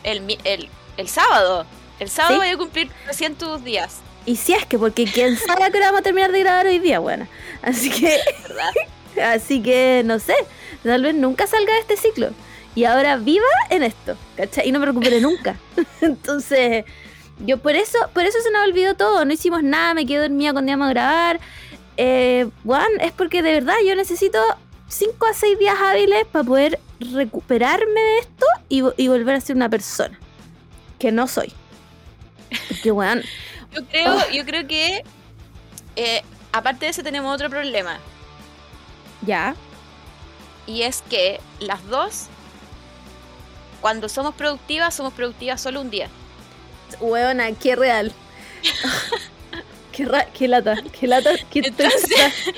el, 0.05 0.39
el, 0.45 0.69
el 0.97 1.09
sábado. 1.09 1.67
El 1.99 2.09
sábado 2.09 2.35
¿Sí? 2.35 2.41
voy 2.41 2.49
a 2.51 2.57
cumplir 2.57 2.91
recién 3.07 3.35
tus 3.37 3.63
días, 3.65 3.99
Y 4.27 4.37
si 4.37 4.53
es 4.53 4.67
que, 4.67 4.79
porque 4.79 5.05
quién 5.05 5.37
sabe 5.37 5.65
a 5.65 5.71
qué 5.71 5.77
hora 5.79 5.87
vamos 5.87 6.01
a 6.01 6.03
terminar 6.03 6.33
de 6.33 6.41
grabar 6.41 6.67
hoy 6.67 6.79
día, 6.79 6.99
bueno. 6.99 7.27
Así 7.63 7.91
que, 7.91 8.19
¿verdad? 8.49 9.33
así 9.35 9.63
que, 9.63 10.03
no 10.05 10.19
sé, 10.19 10.35
tal 10.83 11.03
vez 11.03 11.15
nunca 11.15 11.47
salga 11.47 11.73
de 11.75 11.81
este 11.81 11.97
ciclo. 11.97 12.31
Y 12.75 12.85
ahora 12.85 13.17
viva 13.17 13.45
en 13.71 13.83
esto, 13.85 14.17
¿cachai? 14.37 14.69
Y 14.69 14.73
no 14.73 14.81
me 14.81 14.87
recupere 14.87 15.21
nunca. 15.21 15.57
Entonces, 16.01 16.85
yo 17.45 17.59
por 17.59 17.75
eso, 17.77 17.99
por 18.13 18.25
eso 18.25 18.39
se 18.43 18.51
nos 18.51 18.65
olvidó 18.67 18.95
todo. 18.95 19.25
No 19.25 19.33
hicimos 19.33 19.63
nada, 19.63 19.95
me 19.95 20.07
quedé 20.07 20.23
dormida 20.23 20.53
cuando 20.53 20.71
íbamos 20.73 20.87
a 20.89 20.91
grabar. 20.91 21.41
Eh, 21.97 22.49
es 23.01 23.13
porque 23.13 23.43
de 23.43 23.53
verdad 23.53 23.75
yo 23.87 23.95
necesito 23.95 24.39
5 24.89 25.27
a 25.27 25.35
6 25.35 25.59
días 25.59 25.77
hábiles 25.81 26.25
para 26.27 26.45
poder 26.45 26.81
recuperarme 26.99 28.01
de 28.01 28.19
esto 28.19 28.47
y, 28.69 28.81
vo- 28.81 28.95
y 28.97 29.07
volver 29.09 29.37
a 29.37 29.41
ser 29.41 29.55
una 29.55 29.69
persona. 29.69 30.19
Que 30.99 31.13
no 31.13 31.29
soy. 31.29 31.53
Porque, 32.69 32.91
Juan, 32.91 33.23
Yo 33.75 33.85
creo, 33.87 34.31
yo 34.31 34.45
creo 34.45 34.67
que 34.69 35.05
eh, 35.97 36.23
aparte 36.53 36.87
de 36.87 36.91
eso 36.91 37.03
tenemos 37.05 37.33
otro 37.35 37.49
problema. 37.51 37.99
ya. 39.23 39.55
Y 40.67 40.83
es 40.83 41.03
que 41.11 41.41
las 41.61 41.87
dos, 41.89 42.27
cuando 43.85 44.09
somos 44.09 44.35
productivas, 44.35 44.95
somos 44.95 45.13
productivas 45.13 45.61
solo 45.61 45.83
un 45.83 45.91
día. 45.91 46.09
Huevona, 47.01 47.53
qué 47.53 47.77
real. 47.77 48.13
qué, 49.93 50.07
ra- 50.07 50.25
qué 50.33 50.49
lata, 50.49 50.77
qué 50.99 51.07
lata, 51.07 51.33
qué 51.51 51.59
Entonces. 51.67 52.09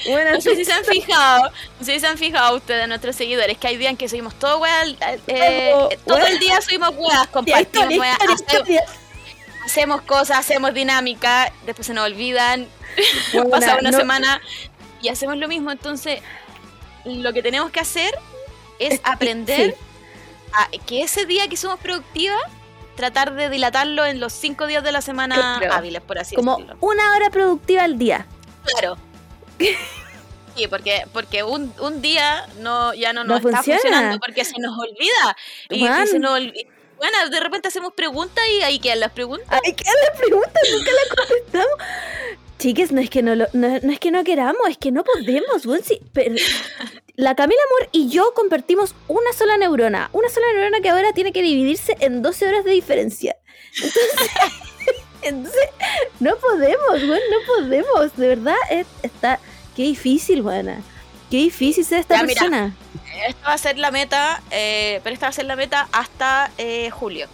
Buena 0.09 0.31
No 0.35 0.41
sé 0.41 0.55
si 0.55 0.65
se 0.65 0.73
han 0.73 0.85
fijado, 0.85 1.51
no 1.81 1.85
sé 1.85 1.95
si 1.95 1.99
se 2.01 2.07
han 2.07 2.17
fijado 2.17 2.57
ustedes, 2.57 2.87
nuestros 2.87 3.17
seguidores, 3.17 3.59
que 3.59 3.67
hay 3.67 3.77
días 3.77 3.91
en 3.91 3.97
que 3.97 4.09
subimos 4.09 4.37
todo 4.39 4.59
weas, 4.59 4.95
eh, 5.27 5.71
Todo, 5.73 5.89
todo 6.07 6.17
wea. 6.19 6.29
el 6.29 6.39
día 6.39 6.61
subimos 6.61 6.91
weas, 6.97 7.27
compartimos 7.27 7.91
historia, 7.91 7.99
weas, 8.01 8.19
historia, 8.21 8.35
hace- 8.35 8.45
historia. 8.55 8.85
hacemos 9.65 10.03
cosas, 10.03 10.39
hacemos 10.39 10.75
dinámica, 10.75 11.53
después 11.67 11.89
se 11.89 11.93
nos 11.93 12.05
olvidan, 12.07 12.69
Huevona, 13.35 13.51
pasa 13.51 13.77
una 13.81 13.91
no- 13.91 13.99
semana 13.99 14.41
y 15.03 15.09
hacemos 15.09 15.37
lo 15.39 15.49
mismo. 15.49 15.73
Entonces, 15.73 16.21
lo 17.05 17.33
que 17.33 17.43
tenemos 17.43 17.73
que 17.73 17.81
hacer 17.81 18.15
es 18.79 19.01
aprender 19.03 19.75
sí. 19.75 19.81
A 20.53 20.69
que 20.87 21.03
ese 21.03 21.27
día 21.27 21.49
que 21.49 21.57
somos 21.57 21.79
productivas, 21.81 22.41
tratar 22.97 23.35
de 23.35 23.49
dilatarlo 23.51 24.05
en 24.07 24.21
los 24.21 24.33
cinco 24.33 24.67
días 24.67 24.83
de 24.83 24.93
la 24.93 25.01
semana 25.03 25.57
Claro. 25.61 25.75
hábiles, 25.75 26.01
por 26.03 26.19
así 26.19 26.35
Como 26.35 26.57
decirlo. 26.57 26.77
una 26.81 27.15
hora 27.15 27.31
productiva 27.31 27.85
al 27.85 27.99
día. 27.99 28.27
Claro. 28.65 28.97
Sí, 30.57 30.69
porque, 30.69 31.05
porque 31.13 31.43
un, 31.43 31.71
un 31.81 32.01
día 32.01 32.47
no, 32.61 32.95
ya 32.95 33.13
no 33.13 33.25
No 33.25 33.35
nos 33.35 33.45
está 33.45 33.59
funciona. 33.59 33.79
funcionando 33.81 34.19
porque 34.19 34.43
se 34.43 34.55
nos 34.59 34.73
olvida. 34.79 35.37
Y, 35.69 35.85
y 35.87 36.07
se 36.07 36.19
nos 36.19 36.31
olvi- 36.41 36.67
Bueno, 36.97 37.29
de 37.29 37.41
repente 37.41 37.69
hacemos 37.69 37.93
preguntas 37.93 38.43
y 38.59 38.63
ahí 38.63 38.79
quedan 38.79 39.01
las 39.01 39.13
preguntas. 39.13 39.47
Ay, 39.51 39.75
que 39.75 39.85
la 39.85 40.17
pregunta 40.19 40.59
nunca 40.73 40.91
la 40.93 41.15
contestamos. 41.15 41.79
Chiques, 42.59 42.91
no 42.91 43.03
es 43.03 43.11
que 43.11 43.23
no, 43.23 43.35
lo- 43.35 43.49
no, 43.53 43.69
no 43.83 43.93
es 43.93 44.01
que 44.01 44.11
no 44.11 44.25
queramos, 44.25 44.67
es 44.71 44.79
que 44.79 44.91
no 44.93 45.05
podemos. 45.05 45.67
weón, 45.67 45.85
sí, 45.85 46.01
pero 46.15 46.35
la 47.17 47.35
Camila 47.35 47.61
Moore 47.71 47.89
y 47.93 48.09
yo 48.09 48.33
compartimos 48.35 48.95
una 49.09 49.33
sola 49.33 49.57
neurona. 49.57 50.11
Una 50.13 50.29
sola 50.29 50.47
neurona 50.53 50.81
que 50.81 50.91
ahora 50.91 51.13
tiene 51.13 51.33
que 51.33 51.43
dividirse 51.43 51.97
en 52.01 52.23
12 52.23 52.47
horas 52.49 52.65
de 52.65 52.73
diferencia. 52.73 53.37
Entonces, 53.75 54.31
entonces 55.23 55.69
no 56.21 56.37
podemos, 56.37 56.93
weón, 57.03 57.21
no 57.31 57.55
podemos. 57.55 58.17
De 58.17 58.29
verdad, 58.29 58.57
es- 58.71 58.87
está. 59.03 59.41
Qué 59.75 59.83
difícil, 59.83 60.43
buena. 60.43 60.83
Qué 61.31 61.39
difícil 61.39 61.85
ser 61.85 61.99
esta 62.01 62.17
Ya, 62.17 62.23
mira. 62.23 62.41
persona. 62.41 62.77
Esta 63.27 63.49
va 63.49 63.55
a 63.55 63.59
ser 63.59 63.79
la 63.79 63.91
meta, 63.91 64.43
eh, 64.51 65.01
pero 65.03 65.15
esta 65.15 65.27
va 65.27 65.31
a 65.31 65.33
ser 65.33 65.47
la 65.47 65.57
meta 65.57 65.89
hasta 65.93 66.51
eh, 66.59 66.91
julio. 66.91 67.29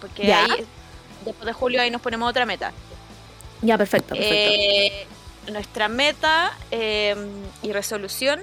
Porque 0.00 0.26
Ya. 0.26 0.44
ahí, 0.44 0.66
después 1.24 1.46
de 1.46 1.52
julio 1.52 1.80
ahí 1.80 1.90
nos 1.90 2.00
ponemos 2.00 2.28
otra 2.28 2.44
meta. 2.46 2.72
Ya, 3.60 3.78
perfecto, 3.78 4.14
perfecto. 4.14 4.34
Eh, 4.34 5.06
nuestra 5.52 5.88
meta 5.88 6.56
eh, 6.70 7.14
y 7.62 7.72
resolución 7.72 8.40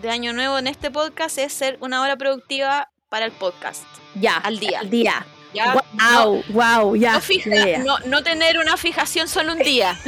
de 0.00 0.10
año 0.10 0.32
nuevo 0.32 0.58
en 0.58 0.66
este 0.66 0.90
podcast 0.90 1.38
es 1.38 1.52
ser 1.52 1.76
una 1.80 2.02
hora 2.02 2.16
productiva 2.16 2.88
para 3.08 3.26
el 3.26 3.32
podcast. 3.32 3.82
ya, 4.14 4.36
al 4.36 4.58
día. 4.58 4.80
Al 4.80 4.90
día. 4.90 5.26
¿ya? 5.52 5.74
No- 5.74 5.80
Wow, 6.24 6.44
wow, 6.50 6.96
ya. 6.96 7.12
no, 7.14 7.20
fija- 7.20 7.78
no, 7.84 7.98
no 8.06 8.22
tener 8.22 8.58
una 8.58 8.76
fijación 8.76 9.28
solo 9.28 9.52
un 9.52 9.58
día. 9.58 9.98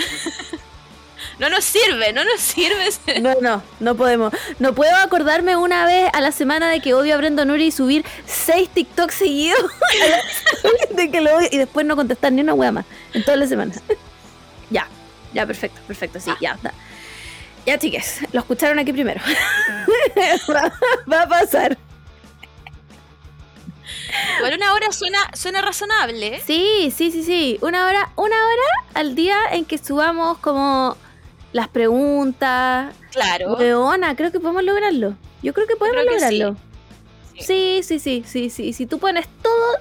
no 1.39 1.51
nos 1.51 1.65
sirve, 1.65 2.13
no 2.13 2.25
nos 2.25 2.41
sirve. 2.41 2.89
No, 3.21 3.35
no, 3.41 3.63
no 3.81 3.95
podemos. 3.97 4.33
No 4.61 4.75
puedo 4.75 4.95
acordarme 4.97 5.57
una 5.57 5.85
vez 5.85 6.09
a 6.13 6.21
la 6.21 6.33
semana 6.33 6.71
de 6.71 6.81
que 6.81 6.95
odio 6.95 7.15
a 7.15 7.19
Brenda 7.19 7.45
Nuri 7.45 7.67
y 7.67 7.73
subir 7.73 8.05
seis 8.27 8.69
TikToks 8.71 9.15
seguidos 9.15 9.71
de 10.91 11.11
que 11.11 11.21
lo 11.21 11.35
odio 11.37 11.49
y 11.51 11.59
después 11.59 11.85
no 11.85 11.97
contestar 11.97 12.33
ni 12.33 12.41
una 12.43 12.55
wea 12.55 12.71
más 12.73 12.85
en 13.13 13.25
toda 13.25 13.37
la 13.37 13.47
semana. 13.47 13.75
ya, 14.71 14.87
ya, 15.35 15.45
perfecto, 15.47 15.81
perfecto, 15.87 16.21
sí, 16.21 16.31
ya. 16.41 16.57
da. 16.63 16.73
Ya, 17.67 17.79
chiques, 17.79 18.21
lo 18.33 18.41
escucharon 18.41 18.79
aquí 18.79 18.93
primero. 18.93 19.21
va, 20.51 20.73
va 21.13 21.23
a 21.23 21.29
pasar. 21.29 21.79
Igual 24.39 24.55
una 24.57 24.75
hora 24.75 24.93
suena, 24.93 25.19
suena 25.35 25.63
razonable. 25.63 26.37
¿eh? 26.37 26.43
Sí, 26.45 26.93
sí, 26.95 27.11
sí, 27.11 27.23
sí. 27.23 27.59
Una 27.61 27.87
hora, 27.87 28.11
una 28.17 28.37
hora 28.37 28.91
al 28.95 29.15
día 29.15 29.37
en 29.53 29.65
que 29.65 29.79
subamos 29.79 30.39
como 30.39 30.97
las 31.53 31.69
preguntas. 31.69 32.95
Claro. 33.13 33.55
Weona, 33.57 34.17
creo 34.17 34.33
que 34.33 34.41
podemos 34.41 34.65
lograrlo. 34.65 35.15
Yo 35.43 35.53
creo 35.53 35.67
que 35.67 35.77
podemos 35.77 36.03
creo 36.03 36.15
que 36.15 36.21
sí. 36.29 36.39
lograrlo. 36.39 36.61
Sí. 37.39 37.83
Sí, 37.83 37.83
sí, 37.83 37.99
sí, 37.99 38.25
sí, 38.27 38.51
sí. 38.51 38.73
Si 38.73 38.87
tú 38.87 38.99
pones 38.99 39.27
todo, 39.43 39.77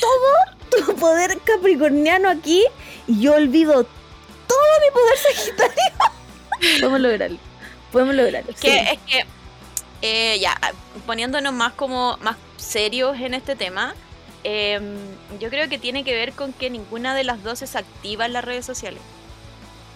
todo 0.00 0.86
tu 0.86 0.94
poder 0.96 1.38
capricorniano 1.40 2.28
aquí 2.28 2.64
y 3.06 3.20
yo 3.20 3.34
olvido 3.34 3.84
todo 3.84 4.80
mi 4.80 4.90
poder 4.92 5.18
sagitario, 5.18 5.82
podemos 6.80 7.00
lograrlo. 7.00 7.38
Podemos 7.92 8.14
lograrlo. 8.14 8.50
Es 8.50 8.60
que, 8.60 8.70
sí. 8.72 8.78
es 8.92 8.98
que 9.06 9.24
eh, 10.02 10.38
ya, 10.40 10.58
poniéndonos 11.06 11.52
más 11.52 11.72
como 11.72 12.16
más 12.22 12.36
serios 12.56 13.18
en 13.20 13.34
este 13.34 13.56
tema, 13.56 13.94
em, 14.44 14.96
yo 15.38 15.50
creo 15.50 15.68
que 15.68 15.78
tiene 15.78 16.04
que 16.04 16.14
ver 16.14 16.32
con 16.32 16.52
que 16.52 16.70
ninguna 16.70 17.14
de 17.14 17.24
las 17.24 17.42
dos 17.42 17.62
es 17.62 17.76
activa 17.76 18.26
en 18.26 18.32
las 18.32 18.44
redes 18.44 18.64
sociales. 18.64 19.00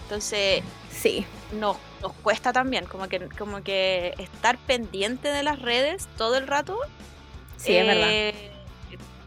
Entonces, 0.03 0.61
Sí. 0.91 1.25
nos, 1.53 1.77
nos 2.01 2.13
cuesta 2.13 2.53
también, 2.53 2.85
como 2.85 3.07
que, 3.07 3.27
como 3.37 3.63
que 3.63 4.13
estar 4.19 4.57
pendiente 4.59 5.29
de 5.29 5.43
las 5.43 5.59
redes 5.61 6.07
todo 6.17 6.37
el 6.37 6.47
rato. 6.47 6.77
Sí, 7.57 7.75
es 7.75 7.85
verdad. 7.87 8.07
eh, 8.11 8.51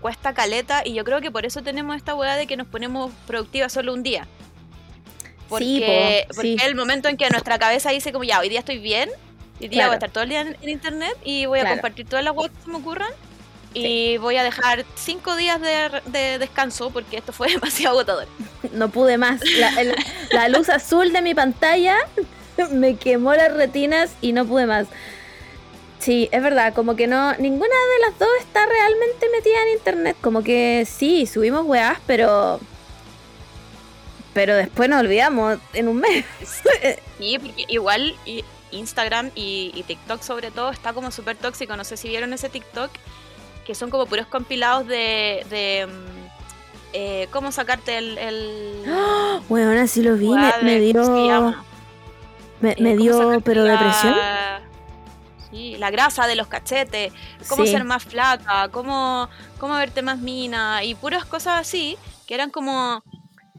Cuesta 0.01 0.33
caleta 0.33 0.83
y 0.85 0.94
yo 0.94 1.03
creo 1.05 1.20
que 1.20 1.33
por 1.33 1.44
eso 1.44 1.61
tenemos 1.62 1.96
esta 1.96 2.14
hueá 2.14 2.37
de 2.37 2.46
que 2.46 2.57
nos 2.57 2.68
ponemos 2.68 3.11
productivas 3.27 3.72
solo 3.72 3.92
un 3.92 4.05
día. 4.05 4.29
Porque, 5.48 5.64
Sí, 5.64 5.82
po, 6.28 6.34
porque 6.37 6.56
sí. 6.58 6.64
el 6.64 6.74
momento 6.74 7.08
en 7.08 7.16
que 7.16 7.28
nuestra 7.30 7.58
cabeza 7.58 7.90
dice 7.90 8.12
como 8.12 8.24
ya, 8.24 8.40
hoy 8.40 8.48
día 8.48 8.58
estoy 8.61 8.78
bien, 8.78 9.08
hoy 9.61 9.68
día 9.68 9.70
Claro. 9.70 9.88
voy 9.88 9.94
a 9.94 9.96
estar 9.96 10.11
todo 10.11 10.24
el 10.24 10.30
día 10.30 10.40
en, 10.42 10.56
en 10.61 10.68
internet 10.68 11.16
y 11.24 11.46
voy 11.46 11.58
a 11.61 11.62
Claro. 11.62 11.76
compartir 11.76 12.06
todas 12.06 12.24
las 12.24 12.34
webs 12.37 12.52
que 12.64 12.70
me 12.70 12.76
ocurran 12.78 13.11
y 13.74 14.16
voy 14.16 14.37
a 14.37 14.42
dejar 14.42 14.84
cinco 14.96 15.37
días 15.37 15.61
de, 15.61 16.00
de 16.06 16.38
descanso 16.38 16.90
porque 16.90 17.16
esto 17.18 17.32
fue 17.32 17.48
demasiado 17.52 17.96
agotador. 17.98 18.26
No 18.72 18.88
pude 18.88 19.18
más. 19.18 19.40
La, 19.58 19.68
el- 19.80 19.94
la 20.30 20.48
luz 20.48 20.68
azul 20.68 21.12
de 21.12 21.22
mi 21.22 21.34
pantalla 21.34 21.96
me 22.70 22.96
quemó 22.96 23.34
las 23.34 23.52
retinas 23.54 24.11
y 24.20 24.32
no 24.32 24.44
pude 24.46 24.66
más. 24.66 24.87
Sí, 25.98 26.28
es 26.30 26.42
verdad, 26.42 26.74
como 26.74 26.94
que 26.94 27.06
no, 27.08 27.34
ninguna 27.38 27.66
de 27.66 28.06
las 28.08 28.18
dos 28.18 28.28
está 28.40 28.64
realmente 28.66 29.26
metida 29.34 29.61
en 29.66 29.72
internet. 29.78 30.16
Como 30.20 30.42
que 30.42 30.87
sí, 30.88 31.26
subimos 31.26 31.64
weás, 31.66 31.98
pero. 32.06 32.61
Pero 34.38 34.55
después 34.55 34.88
nos 34.88 35.01
olvidamos 35.01 35.59
en 35.72 35.88
un 35.88 35.96
mes. 35.96 36.24
Sí, 37.18 37.37
porque 37.40 37.64
igual 37.66 38.14
Instagram 38.70 39.33
y, 39.35 39.72
y 39.74 39.83
TikTok 39.83 40.22
sobre 40.22 40.53
todo 40.53 40.70
está 40.70 40.92
como 40.92 41.11
súper 41.11 41.37
tóxico. 41.37 41.77
No 41.77 41.83
sé 41.83 41.96
si 41.96 42.07
vieron 42.09 42.33
ese 42.33 42.48
TikTok, 42.48 42.92
que 43.66 43.74
son 43.74 43.90
como 43.90 44.07
puros 44.07 44.29
compilados 44.29 44.87
de... 44.87 45.44
de 45.51 45.88
mm, 45.88 46.29
eh, 46.92 47.29
¿Cómo 47.33 47.51
sacarte 47.51 47.98
el... 47.98 48.16
el 48.18 48.85
Bueno, 49.48 49.72
así 49.81 50.03
lo 50.03 50.14
vi, 50.14 50.29
me, 50.29 50.35
weá 50.35 50.59
de- 50.59 50.62
me 50.62 50.92
¿cómo 50.92 51.05
se 51.07 51.22
dio. 51.22 51.64
Me, 52.61 52.70
Eh, 52.70 52.77
me 52.79 52.90
¿cómo 52.92 53.03
dio, 53.03 53.18
sacarte 53.18 53.40
pero 53.42 53.64
la- 53.64 53.72
depresión. 53.72 54.14
Sí, 55.51 55.77
la 55.79 55.90
grasa 55.90 56.29
de 56.29 56.37
los 56.37 56.46
cachetes, 56.46 57.12
cómo 57.48 57.64
Sí. 57.64 57.72
ser 57.72 57.83
más 57.83 58.05
flaca, 58.05 58.68
cómo, 58.68 59.29
cómo 59.59 59.74
verte 59.74 60.03
más 60.03 60.18
mina 60.18 60.85
y 60.85 60.94
puras 60.94 61.24
cosas 61.24 61.59
así, 61.59 61.96
que 62.29 62.35
eran 62.35 62.51
como, 62.51 63.03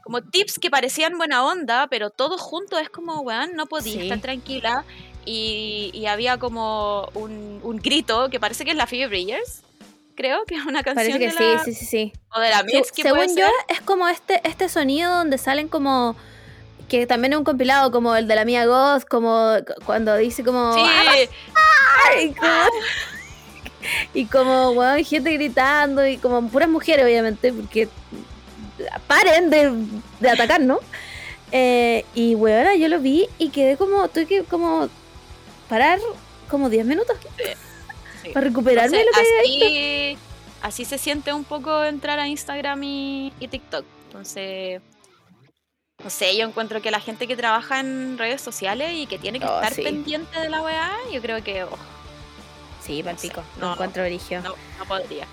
como 0.10 0.24
tips 0.24 0.58
que 0.58 0.72
parecían 0.72 1.18
buena 1.20 1.46
onda, 1.46 1.86
pero 1.88 2.10
todo 2.10 2.40
junto 2.40 2.80
es 2.80 2.90
como, 2.90 3.22
weón, 3.22 3.56
no 3.56 3.68
podía 3.68 3.94
Sí. 3.94 4.02
estar 4.02 4.20
tranquila. 4.20 4.84
Y, 5.24 5.92
y 5.94 6.08
había 6.08 6.40
como 6.40 7.10
un, 7.14 7.60
un 7.62 7.78
grito 7.78 8.30
que 8.32 8.40
parece 8.40 8.66
que 8.66 8.72
es 8.72 8.76
la 8.78 8.88
Phoebe 8.88 9.06
Bridgers, 9.06 9.62
creo 10.16 10.46
que 10.46 10.56
es 10.56 10.66
una 10.66 10.82
canción 10.82 11.20
Parece 11.20 11.20
que 11.20 11.26
de 11.28 11.32
sí, 11.32 11.54
la, 11.58 11.64
sí, 11.64 11.74
sí, 11.76 11.86
sí. 11.86 12.14
o 12.36 12.40
de 12.40 12.50
la 12.50 12.58
Se- 12.62 12.64
Mitski, 12.78 13.04
puede 13.04 13.20
según 13.28 13.38
yo, 13.38 13.46
es 13.68 13.82
como 13.82 14.08
este, 14.08 14.42
este 14.48 14.68
sonido 14.68 15.14
donde 15.14 15.38
salen 15.38 15.68
como. 15.68 16.16
Que 16.88 17.06
también 17.06 17.34
es 17.34 17.38
un 17.40 17.46
compilado 17.46 17.92
como 17.92 18.16
el 18.16 18.28
de 18.28 18.34
la 18.36 18.46
mía 18.46 18.66
Goth, 18.66 19.04
como 19.08 19.52
cu- 19.68 19.86
cuando 19.86 20.16
dice 20.18 20.44
como. 20.44 20.74
Sí, 20.74 20.82
"Ay", 20.84 22.34
como- 22.34 22.70
y 24.16 24.26
como, 24.26 24.72
weón, 24.72 25.04
gente 25.06 25.32
gritando 25.34 26.08
y 26.08 26.18
como 26.18 26.48
puras 26.50 26.68
mujeres, 26.70 27.06
obviamente, 27.06 27.54
porque 27.54 27.88
paren 29.08 29.50
de, 29.50 29.72
de 30.20 30.30
atacar, 30.30 30.62
¿no? 30.62 30.80
Eh, 31.52 32.06
y 32.14 32.36
weón, 32.36 32.78
yo 32.80 32.88
lo 32.88 33.00
vi 33.00 33.28
y 33.40 33.50
quedé 33.50 33.76
como, 33.78 34.08
tuve 34.10 34.26
que 34.28 34.44
como 34.44 34.88
parar 35.68 36.00
como 36.50 36.70
10 36.70 36.86
minutos 36.86 37.18
sí. 38.22 38.30
para 38.34 38.48
recuperarme 38.48 39.00
Entonces, 39.02 39.24
lo 39.26 39.68
que 39.68 40.18
así, 40.18 40.18
así 40.62 40.86
se 40.86 40.98
siente 40.98 41.34
un 41.34 41.44
poco 41.44 41.84
entrar 41.84 42.20
a 42.20 42.28
Instagram 42.28 42.84
y, 42.84 43.34
y 43.40 43.48
TikTok. 43.48 43.86
Entonces, 44.08 44.82
no 46.04 46.10
sé, 46.10 46.36
yo 46.38 46.48
encuentro 46.48 46.82
que 46.82 46.92
la 46.92 47.00
gente 47.00 47.28
que 47.28 47.36
trabaja 47.36 47.80
en 47.80 48.18
redes 48.18 48.42
sociales 48.42 48.94
y 48.94 49.06
que 49.08 49.18
tiene 49.20 49.40
que 49.40 49.46
Oh, 49.46 49.56
estar 49.56 49.74
sí. 49.74 49.82
pendiente 49.84 50.40
de 50.40 50.50
la 50.50 50.62
weá, 50.62 50.92
yo 51.12 51.22
creo 51.22 51.44
que 51.44 51.64
oh, 51.64 51.70
Sí, 52.82 53.04
No 53.04 53.06
palpico, 53.06 53.44
no, 53.58 53.66
lo 53.68 53.74
encuentro 53.74 54.04
origio. 54.04 54.42
no, 54.42 54.56
no 54.80 54.86
podría. 54.86 55.28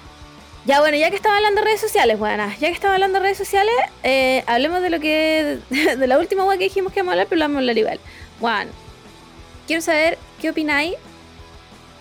Ya 0.67 0.81
bueno, 0.81 0.97
ya 0.97 1.11
que 1.11 1.17
estaba 1.17 1.37
hablando 1.37 1.61
de 1.61 1.67
redes 1.67 1.81
sociales, 1.81 2.19
buena, 2.19 2.49
ya 2.57 2.67
que 2.69 2.75
estaba 2.75 2.95
hablando 2.95 3.19
de 3.19 3.23
redes 3.25 3.39
sociales, 3.39 3.75
eh, 4.03 4.43
hablemos 4.49 4.83
de 4.83 4.91
lo 4.91 4.99
que. 5.01 5.61
de 5.71 6.07
la 6.09 6.19
última 6.19 6.45
web 6.45 6.59
que 6.59 6.65
dijimos 6.65 6.93
que 6.93 6.99
íbamos 7.01 7.13
a 7.13 7.15
hablar, 7.15 7.27
pero 7.29 7.39
lo 7.39 7.45
vamos 7.45 7.57
a 7.57 7.59
hablar 7.61 7.79
igual. 7.79 8.01
Juan, 8.41 8.69
quiero 9.69 9.81
saber 9.81 10.19
qué 10.41 10.51
opináis 10.51 10.95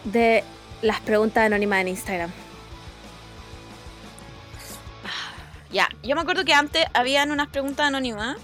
de 0.04 0.43
las 0.82 0.99
preguntas 1.01 1.45
anónimas 1.45 1.82
en 1.82 1.89
Instagram. 1.89 2.32
Ya, 5.71 5.89
yo 6.04 6.15
me 6.15 6.21
acuerdo 6.21 6.45
que 6.45 6.54
antes 6.54 6.86
habían 6.93 7.32
unas 7.32 7.47
preguntas 7.49 7.86
anónimas 7.88 8.38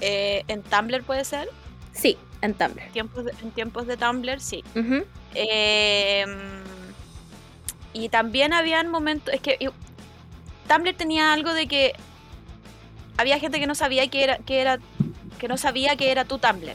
eh, 0.00 0.44
en 0.48 0.62
Tumblr, 0.62 1.02
puede 1.02 1.24
ser. 1.24 1.48
Sí, 1.92 2.16
en 2.42 2.54
Tumblr. 2.54 2.90
Tiempos 2.92 3.24
de- 3.24 3.32
en 3.42 3.50
tiempos 3.50 3.86
de 3.86 3.96
Tumblr, 3.96 4.40
sí. 4.40 4.62
Eh, 5.34 6.24
y 7.92 8.08
también 8.08 8.52
habían 8.52 8.88
momentos, 8.88 9.32
es 9.34 9.40
que 9.40 9.70
Tumblr 10.68 10.94
tenía 10.94 11.32
algo 11.32 11.52
de 11.52 11.66
que 11.66 11.94
había 13.16 13.38
gente 13.38 13.58
que 13.60 13.66
no 13.66 13.74
sabía 13.74 14.06
que 14.08 14.24
era, 14.24 14.38
que 14.38 14.60
era, 14.60 14.78
que 15.38 15.48
no 15.48 15.56
sabía 15.56 15.96
que 15.96 16.10
era 16.10 16.24
tu 16.24 16.38
Tumblr. 16.38 16.74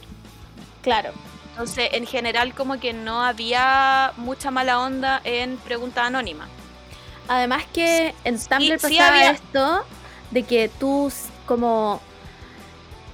Claro. 0.82 1.12
Entonces, 1.50 1.88
en 1.92 2.06
general, 2.06 2.54
como 2.54 2.78
que 2.78 2.92
no 2.92 3.22
había 3.24 4.12
mucha 4.18 4.50
mala 4.50 4.78
onda 4.80 5.20
en 5.24 5.56
pregunta 5.56 6.04
anónima. 6.04 6.46
Además 7.28 7.64
que 7.72 8.14
en 8.24 8.38
Tumblr 8.38 8.78
sí 8.78 8.96
pasaba 8.96 9.08
había- 9.08 9.30
esto 9.30 9.84
de 10.30 10.42
que 10.42 10.68
tú 10.68 11.10
como 11.46 12.00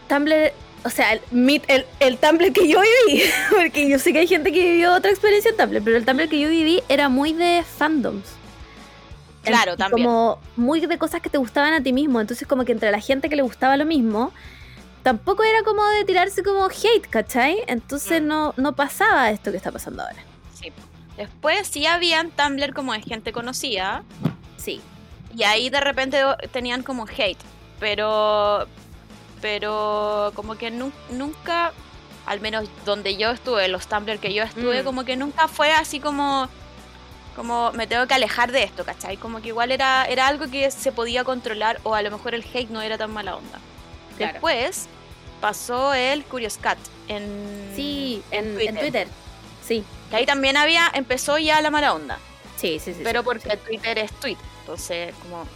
Tumblr, 0.09 0.53
o 0.85 0.91
sea, 0.91 1.13
el, 1.13 1.21
el, 1.69 1.87
el 2.01 2.19
Tumblr 2.19 2.53
que 2.53 2.69
yo 2.69 2.81
viví, 2.81 3.23
porque 3.51 3.89
yo 3.89 3.99
sé 3.99 4.13
que 4.13 4.21
hay 4.21 4.27
gente 4.27 4.53
que 4.53 4.61
vivió 4.73 4.95
otra 4.95 5.11
experiencia 5.11 5.51
en 5.51 5.57
Tumblr, 5.57 5.83
pero 5.83 5.97
el 5.97 6.05
Tumblr 6.05 6.29
que 6.29 6.41
yo 6.41 6.49
viví 6.49 6.83
era 6.89 7.09
muy 7.09 7.33
de 7.33 7.65
fandoms. 7.77 8.25
Claro, 9.43 9.77
también. 9.77 10.07
Como 10.07 10.39
muy 10.57 10.81
de 10.81 10.99
cosas 10.99 11.21
que 11.21 11.29
te 11.29 11.39
gustaban 11.39 11.73
a 11.75 11.83
ti 11.83 11.93
mismo, 11.93 12.21
entonces 12.21 12.47
como 12.47 12.65
que 12.65 12.73
entre 12.73 12.91
la 12.93 13.01
gente 13.01 13.29
que 13.29 13.35
le 13.37 13.43
gustaba 13.43 13.77
lo 13.77 13.85
mismo, 13.85 14.33
tampoco 15.03 15.43
era 15.43 15.63
como 15.65 15.85
de 15.85 16.05
tirarse 16.05 16.45
como 16.45 16.67
hate, 16.67 17.07
¿cachai? 17.11 17.57
Entonces 17.67 18.23
Mm. 18.23 18.27
no, 18.27 18.55
no 18.57 18.75
pasaba 18.77 19.31
esto 19.31 19.51
que 19.51 19.57
está 19.57 19.73
pasando 19.73 20.03
ahora. 20.03 20.23
Sí. 20.55 20.71
Después 21.17 21.67
sí 21.69 21.87
habían 21.87 22.31
Tumblr 22.31 22.73
como 22.73 22.93
de 22.93 23.03
gente 23.03 23.33
conocida, 23.33 24.05
Sí. 24.57 24.81
Y 25.37 25.43
ahí 25.43 25.71
de 25.71 25.81
repente 25.81 26.23
tenían 26.53 26.83
como 26.85 27.05
hate, 27.07 27.39
pero 27.81 28.69
pero 29.43 30.33
como 30.35 30.57
que 30.57 30.71
nu- 30.71 30.93
nunca, 31.11 31.73
al 32.25 32.41
menos 32.41 32.67
donde 32.87 33.17
yo 33.17 33.31
estuve, 33.33 33.69
los 33.69 33.87
Tumblr 33.89 34.19
que 34.19 34.33
yo 34.33 34.45
estuve, 34.45 34.81
Mm. 34.81 34.85
como 34.85 35.05
que 35.05 35.17
nunca 35.17 35.49
fue 35.49 35.71
así 35.73 36.01
como 36.01 36.49
como 37.37 37.73
me 37.73 37.87
tengo 37.87 38.07
que 38.07 38.13
alejar 38.13 38.53
de 38.53 38.63
esto, 38.63 38.85
¿cachai? 38.85 39.17
Como 39.17 39.41
que 39.41 39.49
igual 39.49 39.73
era, 39.73 40.05
era 40.05 40.27
algo 40.27 40.51
que 40.51 40.71
se 40.71 40.93
podía 40.93 41.25
controlar 41.25 41.81
o 41.83 41.95
a 41.95 42.03
lo 42.03 42.11
mejor 42.11 42.35
el 42.35 42.45
hate 42.53 42.69
no 42.69 42.83
era 42.83 42.99
tan 42.99 43.11
mala 43.11 43.37
onda. 43.37 43.59
Claro. 44.19 44.33
Después 44.35 44.87
pasó 45.41 45.95
el 45.95 46.25
Curious 46.25 46.59
Cat 46.59 46.77
en, 47.09 47.73
Sí, 47.75 48.23
en, 48.31 48.49
en 48.49 48.55
Twitter. 48.55 48.79
Twitter. 48.81 49.09
Sí, 49.67 49.83
Que 50.11 50.17
ahí 50.17 50.27
también 50.27 50.59
había, 50.59 50.91
empezó 50.93 51.39
ya 51.39 51.63
la 51.63 51.71
mala 51.71 51.95
onda, 51.95 52.19
sí, 52.59 52.79
sí, 52.79 52.93
sí. 52.93 53.01
pero 53.03 53.21
sí, 53.21 53.25
porque 53.25 53.51
sí. 53.53 53.57
Twitter 53.67 53.99
es 53.99 54.13
Twitter, 54.13 54.45
entonces 54.61 55.15
como... 55.23 55.47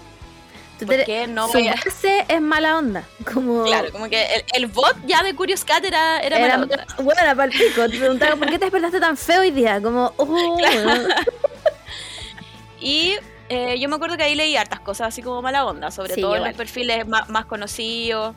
Twitter, 0.78 0.96
¿Por 0.98 1.04
qué 1.06 1.26
no 1.26 1.46
su 1.46 1.52
voy 1.54 1.68
a- 1.68 1.74
base 1.74 2.24
es 2.28 2.40
mala 2.40 2.78
onda. 2.78 3.04
Como 3.32 3.64
Claro, 3.64 3.90
como 3.92 4.08
que 4.08 4.22
el, 4.36 4.44
el 4.54 4.66
bot 4.66 4.96
ya 5.06 5.22
de 5.22 5.34
Curious 5.34 5.64
Cat 5.64 5.84
era, 5.84 6.20
era, 6.20 6.38
era 6.38 6.58
mala 6.58 6.62
onda. 6.64 6.86
buena 7.02 7.34
para 7.34 7.44
el 7.44 7.50
pico. 7.58 7.88
Te 7.88 7.98
preguntaba, 7.98 8.36
¿por 8.36 8.48
qué 8.48 8.58
te 8.58 8.64
despertaste 8.66 9.00
tan 9.00 9.16
feo 9.16 9.40
hoy 9.40 9.50
día? 9.50 9.80
Como, 9.80 10.12
oh, 10.16 10.24
bueno. 10.58 11.08
Y 12.80 13.14
eh, 13.48 13.78
yo 13.78 13.88
me 13.88 13.96
acuerdo 13.96 14.16
que 14.16 14.24
ahí 14.24 14.34
leí 14.34 14.56
hartas 14.56 14.80
cosas 14.80 15.08
así 15.08 15.22
como 15.22 15.40
mala 15.42 15.64
onda, 15.64 15.90
sobre 15.90 16.14
Sí, 16.14 16.20
todo 16.20 16.36
en 16.36 16.44
los 16.44 16.54
perfiles 16.54 17.06
más, 17.06 17.28
más 17.28 17.46
conocidos. 17.46 18.34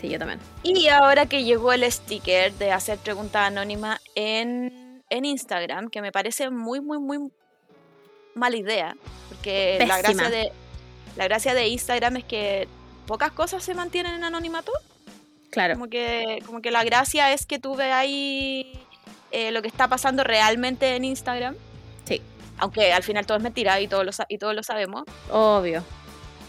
Sí, 0.00 0.08
yo 0.08 0.18
también. 0.18 0.40
Y 0.64 0.88
ahora 0.88 1.26
que 1.26 1.44
llegó 1.44 1.72
el 1.72 1.90
sticker 1.90 2.52
de 2.54 2.72
hacer 2.72 2.98
preguntas 2.98 3.46
anónimas 3.46 4.00
en, 4.16 5.02
en 5.08 5.24
Instagram, 5.24 5.90
que 5.90 6.02
me 6.02 6.10
parece 6.10 6.50
muy, 6.50 6.80
muy, 6.80 6.98
muy 6.98 7.18
mala 8.34 8.56
idea. 8.56 8.96
Porque 9.28 9.78
la 9.86 9.98
gracia, 9.98 10.28
de, 10.28 10.52
la 11.16 11.24
gracia 11.24 11.54
de 11.54 11.68
Instagram 11.68 12.16
es 12.16 12.24
que 12.24 12.68
pocas 13.06 13.32
cosas 13.32 13.62
se 13.62 13.74
mantienen 13.74 14.14
en 14.14 14.24
anonimato. 14.24 14.72
Claro. 15.50 15.74
Como 15.74 15.88
que, 15.88 16.42
como 16.46 16.62
que 16.62 16.70
la 16.70 16.82
gracia 16.84 17.32
es 17.32 17.44
que 17.46 17.58
tú 17.58 17.76
veas 17.76 17.98
ahí 17.98 18.72
eh, 19.30 19.50
lo 19.50 19.60
que 19.62 19.68
está 19.68 19.88
pasando 19.88 20.24
realmente 20.24 20.96
en 20.96 21.04
Instagram. 21.04 21.54
Sí. 22.06 22.22
Aunque 22.58 22.92
al 22.92 23.02
final 23.02 23.26
todo 23.26 23.36
es 23.36 23.42
mentira 23.42 23.80
y 23.80 23.88
todos 23.88 24.04
lo, 24.04 24.12
y 24.28 24.38
todos 24.38 24.54
lo 24.54 24.62
sabemos. 24.62 25.04
Obvio. 25.30 25.84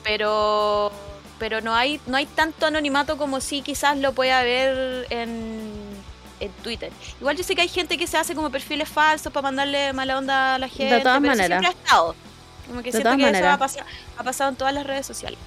Pero, 0.03 0.91
pero 1.39 1.61
no, 1.61 1.73
hay, 1.75 1.99
no 2.07 2.17
hay 2.17 2.25
tanto 2.25 2.65
anonimato 2.65 3.17
como 3.17 3.41
si 3.41 3.61
quizás 3.61 3.97
lo 3.97 4.13
puede 4.13 4.31
haber 4.31 5.07
en, 5.09 5.71
en 6.39 6.51
Twitter. 6.63 6.91
Igual 7.19 7.35
yo 7.35 7.43
sé 7.43 7.55
que 7.55 7.61
hay 7.61 7.69
gente 7.69 7.97
que 7.97 8.07
se 8.07 8.17
hace 8.17 8.35
como 8.35 8.49
perfiles 8.49 8.87
falsos 8.87 9.31
para 9.33 9.43
mandarle 9.43 9.91
mala 9.93 10.17
onda 10.17 10.55
a 10.55 10.59
la 10.59 10.67
gente. 10.67 10.95
De 10.95 11.01
todas 11.01 11.19
pero 11.19 11.33
eso 11.33 11.41
maneras. 11.41 11.61
siempre 11.61 11.67
ha 11.67 11.83
estado. 11.83 12.15
Como 12.67 12.81
que 12.81 12.91
De 12.91 13.01
siento 13.01 13.17
que 13.17 13.29
eso 13.29 13.49
ha, 13.49 13.57
pasado, 13.57 13.85
ha 14.17 14.23
pasado 14.23 14.49
en 14.51 14.55
todas 14.55 14.73
las 14.73 14.85
redes 14.85 15.05
sociales. 15.05 15.39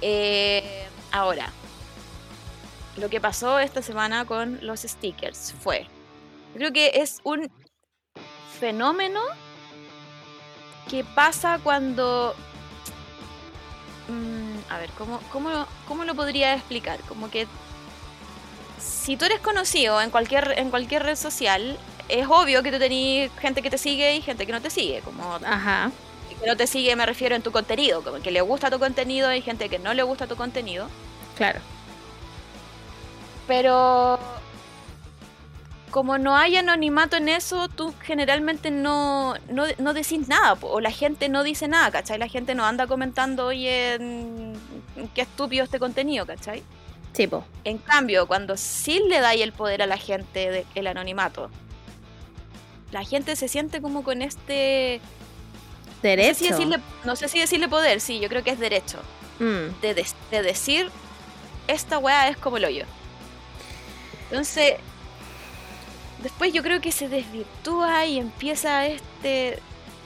Eh, 0.00 0.88
ahora, 1.12 1.50
lo 2.96 3.08
que 3.08 3.20
pasó 3.20 3.58
esta 3.58 3.82
semana 3.82 4.24
con 4.24 4.58
los 4.62 4.80
stickers 4.80 5.54
fue, 5.60 5.86
creo 6.54 6.72
que 6.72 6.92
es 6.94 7.20
un 7.24 7.50
fenómeno 8.58 9.20
que 10.90 11.04
pasa 11.04 11.58
cuando... 11.62 12.34
mm, 14.08 14.72
a 14.72 14.78
ver, 14.78 14.90
¿cómo, 14.98 15.20
cómo, 15.30 15.66
¿cómo 15.86 16.04
lo 16.04 16.14
podría 16.14 16.54
explicar? 16.54 17.00
Como 17.08 17.30
que 17.30 17.46
si 18.78 19.16
tú 19.16 19.24
eres 19.24 19.40
conocido 19.40 20.00
en 20.00 20.10
cualquier, 20.10 20.58
en 20.58 20.70
cualquier 20.70 21.04
red 21.04 21.16
social, 21.16 21.78
es 22.12 22.26
obvio 22.28 22.62
que 22.62 22.70
tú 22.70 22.78
tenés 22.78 23.30
gente 23.40 23.62
que 23.62 23.70
te 23.70 23.78
sigue 23.78 24.16
y 24.16 24.20
gente 24.20 24.44
que 24.44 24.52
no 24.52 24.60
te 24.60 24.68
sigue. 24.68 25.00
Como 25.00 25.36
Ajá. 25.44 25.90
que 26.28 26.46
no 26.46 26.56
te 26.56 26.66
sigue 26.66 26.94
me 26.94 27.06
refiero 27.06 27.34
en 27.34 27.42
tu 27.42 27.52
contenido, 27.52 28.02
como 28.02 28.20
que 28.20 28.30
le 28.30 28.42
gusta 28.42 28.70
tu 28.70 28.78
contenido 28.78 29.32
y 29.32 29.40
gente 29.40 29.68
que 29.68 29.78
no 29.78 29.94
le 29.94 30.02
gusta 30.02 30.26
tu 30.26 30.36
contenido. 30.36 30.88
Claro. 31.36 31.60
Pero 33.46 34.18
como 35.90 36.18
no 36.18 36.36
hay 36.36 36.56
anonimato 36.56 37.16
en 37.16 37.28
eso, 37.28 37.68
tú 37.68 37.94
generalmente 38.02 38.70
no, 38.70 39.34
no, 39.48 39.64
no 39.78 39.94
decís 39.94 40.28
nada, 40.28 40.58
o 40.60 40.80
la 40.80 40.90
gente 40.90 41.28
no 41.28 41.42
dice 41.42 41.68
nada, 41.68 41.90
¿cachai? 41.90 42.18
La 42.18 42.28
gente 42.28 42.54
no 42.54 42.64
anda 42.64 42.86
comentando, 42.86 43.46
oye, 43.46 43.98
mm, 43.98 44.54
qué 45.14 45.22
estúpido 45.22 45.64
este 45.64 45.78
contenido, 45.78 46.26
¿cachai? 46.26 46.62
Sí, 47.12 47.26
po. 47.26 47.44
En 47.64 47.78
cambio, 47.78 48.26
cuando 48.26 48.56
sí 48.56 49.02
le 49.08 49.20
dais 49.20 49.42
el 49.42 49.52
poder 49.52 49.82
a 49.82 49.86
la 49.86 49.98
gente 49.98 50.50
del 50.50 50.66
el 50.74 50.86
anonimato, 50.86 51.50
la 52.92 53.04
gente 53.04 53.34
se 53.36 53.48
siente 53.48 53.80
como 53.82 54.04
con 54.04 54.22
este... 54.22 55.00
No 55.02 56.00
sé, 56.02 56.08
Derecho. 56.08 56.34
si 56.38 56.48
decirle, 56.48 56.80
no 57.04 57.16
sé 57.16 57.28
si 57.28 57.38
decirle 57.40 57.68
poder, 57.68 58.00
sí, 58.00 58.18
yo 58.20 58.28
creo 58.28 58.42
que 58.44 58.50
es 58.50 58.58
derecho. 58.58 58.98
Mm. 59.38 59.80
de, 59.80 60.06
de 60.30 60.42
decir 60.42 60.90
esta 61.68 61.98
weá 61.98 62.28
es 62.28 62.36
como 62.36 62.56
el 62.58 62.64
hoyo. 62.64 62.84
Entonces, 64.30 64.74
después 66.22 66.52
yo 66.52 66.62
creo 66.62 66.80
que 66.80 66.92
se 66.92 67.08
desvirtúa 67.08 68.04
y 68.06 68.18
empieza 68.18 68.86
este 68.86 69.58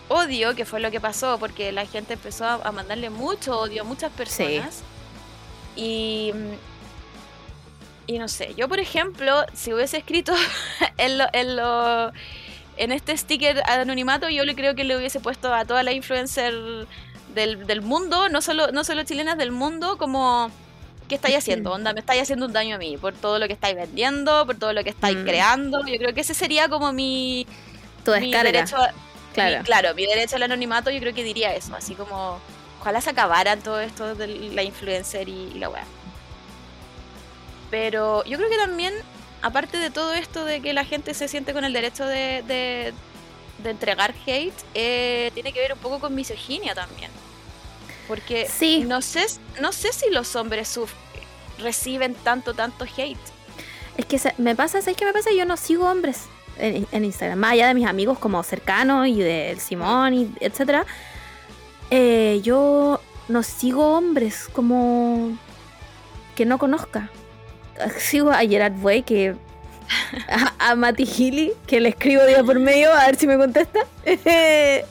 odio, 0.08 0.54
que 0.54 0.64
fue 0.64 0.80
lo 0.80 0.90
que 0.90 1.00
pasó, 1.00 1.38
porque 1.38 1.72
la 1.72 1.86
gente 1.86 2.12
empezó 2.14 2.44
a, 2.44 2.54
a 2.54 2.72
mandarle 2.72 3.10
mucho 3.10 3.58
odio 3.58 3.82
a 3.82 3.84
muchas 3.84 4.12
personas. 4.12 4.82
Y, 5.76 6.32
y 8.06 8.18
no 8.18 8.28
sé, 8.28 8.54
yo 8.56 8.68
por 8.68 8.78
ejemplo, 8.80 9.44
si 9.54 9.72
hubiese 9.72 9.96
escrito 9.98 10.32
en, 10.98 11.18
lo- 11.18 11.28
en, 11.32 11.56
lo- 11.56 12.12
en 12.76 12.92
este 12.92 13.16
sticker 13.16 13.62
anonimato, 13.68 14.28
yo 14.28 14.44
le 14.44 14.54
creo 14.54 14.74
que 14.74 14.84
le 14.84 14.96
hubiese 14.96 15.20
puesto 15.20 15.52
a 15.54 15.64
toda 15.64 15.82
la 15.82 15.92
influencer 15.92 16.54
del, 17.34 17.66
del 17.66 17.82
mundo, 17.82 18.28
no 18.28 18.40
solo, 18.42 18.70
no 18.72 18.84
solo 18.84 19.02
chilenas 19.04 19.36
del 19.38 19.50
mundo, 19.52 19.96
como 19.98 20.50
¿qué 21.08 21.14
estáis 21.14 21.36
haciendo? 21.36 21.72
Onda, 21.72 21.92
me 21.92 22.00
estáis 22.00 22.22
haciendo 22.22 22.46
un 22.46 22.52
daño 22.52 22.76
a 22.76 22.78
mí 22.78 22.96
por 22.96 23.14
todo 23.14 23.38
lo 23.38 23.46
que 23.46 23.52
estáis 23.52 23.76
vendiendo, 23.76 24.44
por 24.46 24.56
todo 24.56 24.72
lo 24.72 24.82
que 24.84 24.90
estáis 24.90 25.16
Mm. 25.18 25.24
creando. 25.24 25.86
Yo 25.86 25.96
creo 25.98 26.12
que 26.14 26.20
ese 26.22 26.34
sería 26.34 26.68
como 26.68 26.92
mi, 26.92 27.46
Tu 28.04 28.12
mi 28.20 28.32
derecho 28.32 28.76
a- 28.76 28.90
Claro. 29.34 29.58
mi- 29.58 29.64
claro, 29.64 29.94
mi 29.94 30.06
derecho 30.06 30.36
al 30.36 30.42
anonimato, 30.44 30.90
yo 30.90 30.98
creo 31.00 31.14
que 31.14 31.22
diría 31.22 31.54
eso, 31.54 31.74
así 31.76 31.94
como 31.94 32.38
ojalá 32.80 33.00
se 33.00 33.10
acabaran 33.10 33.60
todo 33.60 33.80
esto 33.80 34.14
de 34.14 34.26
la 34.28 34.62
influencer 34.62 35.28
y, 35.28 35.50
y 35.54 35.58
la 35.58 35.68
weá. 35.68 35.84
Pero 37.70 38.24
yo 38.24 38.36
creo 38.38 38.48
que 38.48 38.56
también, 38.56 38.94
aparte 39.42 39.76
de 39.78 39.90
todo 39.90 40.14
esto 40.14 40.44
de 40.44 40.60
que 40.60 40.72
la 40.72 40.84
gente 40.84 41.14
se 41.14 41.28
siente 41.28 41.52
con 41.52 41.64
el 41.64 41.72
derecho 41.72 42.06
de, 42.06 42.42
de- 42.46 42.92
de 43.58 43.70
entregar 43.70 44.14
hate, 44.26 44.54
eh, 44.74 45.30
tiene 45.34 45.52
que 45.52 45.60
ver 45.60 45.72
un 45.72 45.78
poco 45.78 45.98
con 45.98 46.14
misoginia 46.14 46.74
también. 46.74 47.10
Porque 48.08 48.46
Sí. 48.48 48.84
no 48.86 49.00
sé, 49.02 49.24
no 49.60 49.72
sé 49.72 49.92
si 49.92 50.10
los 50.10 50.36
hombres 50.36 50.78
reciben 51.58 52.14
tanto, 52.14 52.54
tanto 52.54 52.84
hate. 52.84 53.18
Es 53.96 54.04
que 54.06 54.18
se- 54.18 54.34
me 54.38 54.54
pasa, 54.54 54.80
¿sabes 54.82 54.96
qué 54.96 55.04
me 55.06 55.12
pasa? 55.12 55.30
Yo 55.32 55.46
no 55.46 55.56
sigo 55.56 55.88
hombres 55.90 56.24
en, 56.58 56.86
en 56.92 57.04
Instagram, 57.04 57.38
más 57.38 57.52
allá 57.52 57.68
de 57.68 57.74
mis 57.74 57.86
amigos 57.86 58.18
como 58.18 58.42
cercanos 58.42 59.06
y 59.08 59.20
del 59.20 59.58
Simón 59.60 60.12
y 60.14 60.32
etcétera. 60.40 60.84
eh, 61.90 62.40
yo 62.42 63.00
no 63.28 63.42
sigo 63.42 63.96
hombres 63.96 64.48
como 64.52 65.36
que 66.34 66.44
no 66.44 66.58
conozca. 66.58 67.10
Sigo 67.98 68.30
a 68.30 68.38
Gerard 68.38 68.82
Way 68.82 69.02
que 69.02 69.34
a, 70.28 70.70
a 70.70 70.74
Mati 70.74 71.04
Healy 71.04 71.52
que 71.66 71.80
le 71.80 71.90
escribo 71.90 72.24
día 72.24 72.42
por 72.42 72.58
medio 72.58 72.92
a 72.92 73.06
ver 73.06 73.16
si 73.16 73.26
me 73.26 73.36
contesta. 73.36 73.80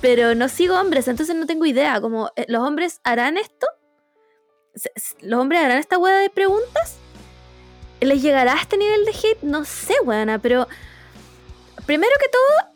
Pero 0.00 0.34
no 0.34 0.48
sigo 0.48 0.80
hombres, 0.80 1.08
entonces 1.08 1.36
no 1.36 1.46
tengo 1.46 1.66
idea. 1.66 2.00
Como 2.00 2.30
eh, 2.36 2.46
los 2.48 2.62
hombres 2.66 3.00
harán 3.04 3.36
esto, 3.36 3.66
los 5.20 5.40
hombres 5.40 5.60
harán 5.60 5.78
esta 5.78 5.98
hueá 5.98 6.18
de 6.18 6.30
preguntas. 6.30 6.96
¿Les 8.00 8.22
llegará 8.22 8.54
a 8.54 8.60
este 8.60 8.78
nivel 8.78 9.04
de 9.04 9.10
hate? 9.10 9.42
No 9.42 9.64
sé, 9.66 9.94
weona, 10.04 10.38
pero 10.38 10.66
primero 11.84 12.12
que 12.18 12.28
todo, 12.28 12.70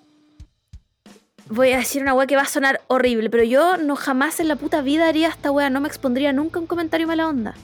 voy 1.47 1.73
a 1.73 1.79
decir 1.79 2.03
una 2.03 2.13
weá 2.13 2.27
que 2.27 2.37
va 2.37 2.43
a 2.43 2.47
sonar 2.47 2.83
horrible, 2.89 3.31
pero 3.31 3.43
yo 3.43 3.79
no 3.79 3.97
jamás 3.97 4.39
en 4.41 4.49
la 4.49 4.57
puta 4.57 4.83
vida 4.83 5.09
haría 5.09 5.29
esta 5.29 5.51
weá, 5.51 5.71
no 5.71 5.81
me 5.81 5.89
expondría 5.89 6.35
nunca 6.35 6.61
un 6.61 6.67
comentario 6.67 7.07
mala 7.07 7.29
onda. 7.29 7.55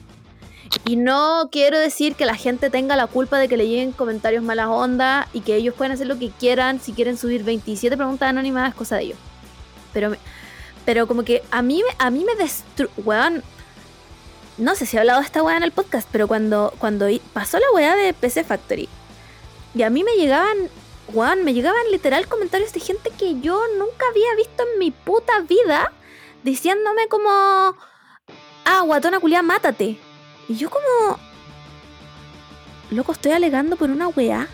Y 0.85 0.95
no 0.95 1.49
quiero 1.51 1.79
decir 1.79 2.15
que 2.15 2.25
la 2.25 2.35
gente 2.35 2.69
tenga 2.69 2.95
la 2.95 3.07
culpa 3.07 3.37
de 3.37 3.47
que 3.47 3.57
le 3.57 3.67
lleguen 3.67 3.91
comentarios 3.91 4.43
malas 4.43 4.67
onda 4.67 5.27
y 5.33 5.41
que 5.41 5.55
ellos 5.55 5.75
pueden 5.75 5.91
hacer 5.91 6.07
lo 6.07 6.17
que 6.17 6.29
quieran, 6.29 6.79
si 6.79 6.93
quieren 6.93 7.17
subir 7.17 7.43
27 7.43 7.95
preguntas 7.97 8.29
anónimas, 8.29 8.73
cosa 8.73 8.95
de 8.95 9.03
ellos. 9.03 9.17
Pero, 9.93 10.15
pero 10.85 11.07
como 11.07 11.23
que 11.23 11.43
a 11.51 11.61
mí, 11.61 11.83
a 11.97 12.09
mí 12.09 12.25
me 12.25 12.35
destruye, 12.35 12.91
weón, 12.97 13.43
no 14.57 14.75
sé 14.75 14.85
si 14.85 14.97
he 14.97 14.99
hablado 14.99 15.19
de 15.19 15.25
esta 15.25 15.43
weá 15.43 15.57
en 15.57 15.63
el 15.63 15.71
podcast, 15.71 16.07
pero 16.11 16.27
cuando, 16.27 16.73
cuando 16.79 17.07
pasó 17.33 17.59
la 17.59 17.71
weá 17.73 17.95
de 17.95 18.13
PC 18.13 18.43
Factory, 18.43 18.89
y 19.73 19.83
a 19.83 19.89
mí 19.89 20.03
me 20.03 20.15
llegaban, 20.15 20.69
weón, 21.13 21.43
me 21.43 21.53
llegaban 21.53 21.89
literal 21.91 22.27
comentarios 22.27 22.73
de 22.73 22.79
gente 22.79 23.11
que 23.17 23.39
yo 23.39 23.61
nunca 23.77 24.05
había 24.09 24.35
visto 24.35 24.63
en 24.63 24.79
mi 24.79 24.91
puta 24.91 25.39
vida, 25.41 25.91
diciéndome 26.43 27.07
como, 27.07 27.29
ah, 27.29 28.81
guatona 28.85 29.19
culiá, 29.19 29.41
mátate. 29.41 29.97
Y 30.47 30.55
yo 30.55 30.69
como, 30.69 31.17
loco, 32.89 33.11
estoy 33.11 33.31
alegando 33.31 33.75
por 33.75 33.89
una 33.89 34.07
weá. 34.09 34.47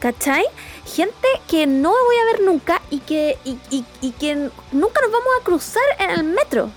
¿Cachai? 0.00 0.44
Gente 0.86 1.28
que 1.48 1.66
no 1.66 1.90
voy 1.90 2.16
a 2.16 2.24
ver 2.32 2.40
nunca 2.42 2.80
y 2.90 3.00
que, 3.00 3.36
y, 3.44 3.58
y- 3.70 3.84
y 4.00 4.12
que 4.12 4.34
nunca 4.36 5.00
nos 5.02 5.10
vamos 5.12 5.28
a 5.40 5.44
cruzar 5.44 5.82
en 5.98 6.10
el 6.10 6.24
metro. 6.24 6.70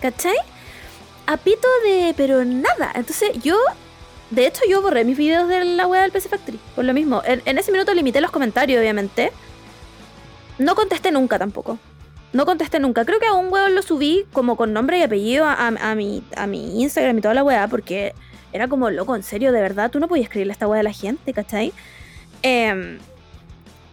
¿Cachai? 0.00 0.36
a 1.26 1.38
pito 1.38 1.66
de. 1.84 2.12
pero 2.16 2.44
nada. 2.44 2.92
Entonces 2.94 3.30
yo. 3.42 3.56
De 4.30 4.46
hecho, 4.46 4.62
yo 4.68 4.82
borré 4.82 5.04
mis 5.04 5.16
videos 5.16 5.46
de 5.48 5.64
la 5.64 5.86
web 5.86 6.02
del 6.02 6.10
PC 6.12 6.28
Factory. 6.28 6.58
Por 6.74 6.84
lo 6.84 6.92
mismo. 6.92 7.22
En, 7.24 7.40
en 7.44 7.56
ese 7.58 7.70
minuto 7.72 7.94
limité 7.94 8.20
los 8.20 8.30
comentarios, 8.30 8.80
obviamente. 8.80 9.32
No 10.58 10.74
contesté 10.74 11.10
nunca 11.12 11.38
tampoco. 11.38 11.78
No 12.34 12.44
contesté 12.44 12.78
nunca. 12.80 13.04
Creo 13.06 13.18
que 13.18 13.26
a 13.26 13.32
un 13.32 13.50
weón 13.50 13.74
lo 13.74 13.80
subí 13.82 14.26
como 14.32 14.56
con 14.56 14.72
nombre 14.74 14.98
y 14.98 15.02
apellido 15.02 15.46
a, 15.46 15.54
a- 15.68 15.94
mi, 15.94 16.22
a 16.36 16.46
mi 16.46 16.82
Instagram 16.82 17.16
y 17.16 17.20
toda 17.22 17.32
la 17.34 17.42
weá. 17.44 17.66
Porque 17.68 18.12
era 18.52 18.68
como, 18.68 18.90
loco, 18.90 19.16
en 19.16 19.22
serio, 19.22 19.52
de 19.52 19.60
verdad, 19.62 19.90
tú 19.90 20.00
no 20.00 20.08
podías 20.08 20.24
escribirle 20.24 20.50
a 20.50 20.54
esta 20.54 20.66
weá 20.68 20.80
a 20.80 20.82
la 20.84 20.92
gente, 20.92 21.32
¿cachai? 21.32 21.72
Em, 22.42 22.98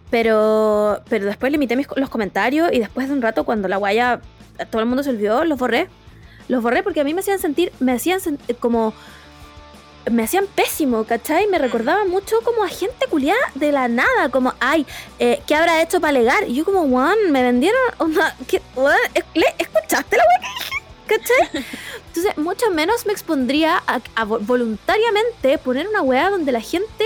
pero, 0.09 1.01
pero 1.09 1.25
después 1.25 1.51
limité 1.51 1.75
mis, 1.75 1.87
los 1.95 2.09
comentarios 2.09 2.69
y 2.73 2.79
después 2.79 3.07
de 3.07 3.13
un 3.13 3.21
rato, 3.21 3.43
cuando 3.45 3.67
la 3.67 3.77
weá 3.77 4.19
todo 4.69 4.81
el 4.81 4.87
mundo 4.87 5.03
se 5.03 5.09
olvidó, 5.11 5.45
los 5.45 5.57
borré. 5.57 5.87
Los 6.47 6.61
borré 6.61 6.83
porque 6.83 6.99
a 6.99 7.03
mí 7.03 7.13
me 7.13 7.21
hacían 7.21 7.39
sentir, 7.39 7.71
me 7.79 7.93
hacían 7.93 8.19
sen- 8.19 8.39
eh, 8.47 8.55
como, 8.55 8.93
me 10.09 10.23
hacían 10.23 10.47
pésimo, 10.47 11.03
¿cachai? 11.03 11.47
Me 11.47 11.59
recordaba 11.59 12.05
mucho 12.05 12.41
como 12.43 12.63
a 12.63 12.67
gente 12.69 13.05
culiada 13.09 13.39
de 13.55 13.71
la 13.71 13.87
nada, 13.87 14.29
como, 14.29 14.53
ay, 14.59 14.85
eh, 15.19 15.41
¿qué 15.45 15.55
habrá 15.55 15.81
hecho 15.81 15.99
para 16.01 16.09
alegar? 16.09 16.47
Y 16.47 16.55
yo 16.55 16.65
como, 16.65 16.81
weón, 16.83 17.31
me 17.31 17.43
vendieron, 17.43 17.79
onda, 17.99 18.35
¿qué, 18.47 18.61
weón, 18.75 18.95
¿es- 19.13 19.25
le- 19.35 19.55
¿escuchaste 19.57 20.17
la 20.17 20.23
dije? 20.39 20.83
¿Cachai? 21.07 21.65
Entonces, 22.07 22.37
mucho 22.37 22.69
menos 22.71 23.05
me 23.05 23.13
expondría 23.13 23.81
a, 23.87 23.95
a 24.15 24.25
vo- 24.25 24.39
voluntariamente 24.45 25.57
poner 25.57 25.87
una 25.87 26.01
weá 26.01 26.29
donde 26.29 26.51
la 26.51 26.61
gente 26.61 27.05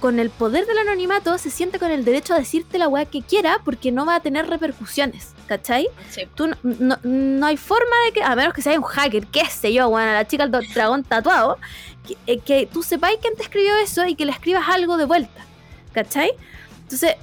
con 0.00 0.18
el 0.18 0.30
poder 0.30 0.66
del 0.66 0.78
anonimato 0.78 1.38
se 1.38 1.48
siente 1.48 1.78
con 1.78 1.92
el 1.92 2.04
derecho 2.04 2.34
a 2.34 2.38
decirte 2.38 2.76
la 2.76 2.88
weá 2.88 3.04
que 3.04 3.22
quiera 3.22 3.60
porque 3.64 3.92
no 3.92 4.04
va 4.04 4.16
a 4.16 4.20
tener 4.20 4.48
repercusiones, 4.48 5.28
¿cachai? 5.46 5.88
Sí. 6.10 6.22
Tú 6.34 6.48
no, 6.48 6.56
no- 6.64 6.98
no 7.04 7.46
hay 7.46 7.56
forma 7.56 7.94
de 8.06 8.12
que, 8.12 8.22
a 8.24 8.34
menos 8.34 8.52
que 8.52 8.62
sea 8.62 8.76
un 8.76 8.82
hacker, 8.84 9.26
qué 9.28 9.44
sé 9.46 9.72
yo, 9.72 9.88
bueno, 9.90 10.12
la 10.12 10.26
chica 10.26 10.48
do- 10.48 10.58
dragón 10.74 11.04
tatuado, 11.04 11.56
que, 12.06 12.16
eh, 12.26 12.38
que 12.38 12.66
tú 12.66 12.82
sepáis 12.82 13.18
quién 13.20 13.34
te 13.36 13.42
escribió 13.42 13.76
eso 13.76 14.06
y 14.06 14.14
que 14.14 14.24
le 14.24 14.32
escribas 14.32 14.68
algo 14.68 14.96
de 14.96 15.04
vuelta, 15.04 15.44
¿cachai? 15.92 16.32
Entonces, 16.82 17.16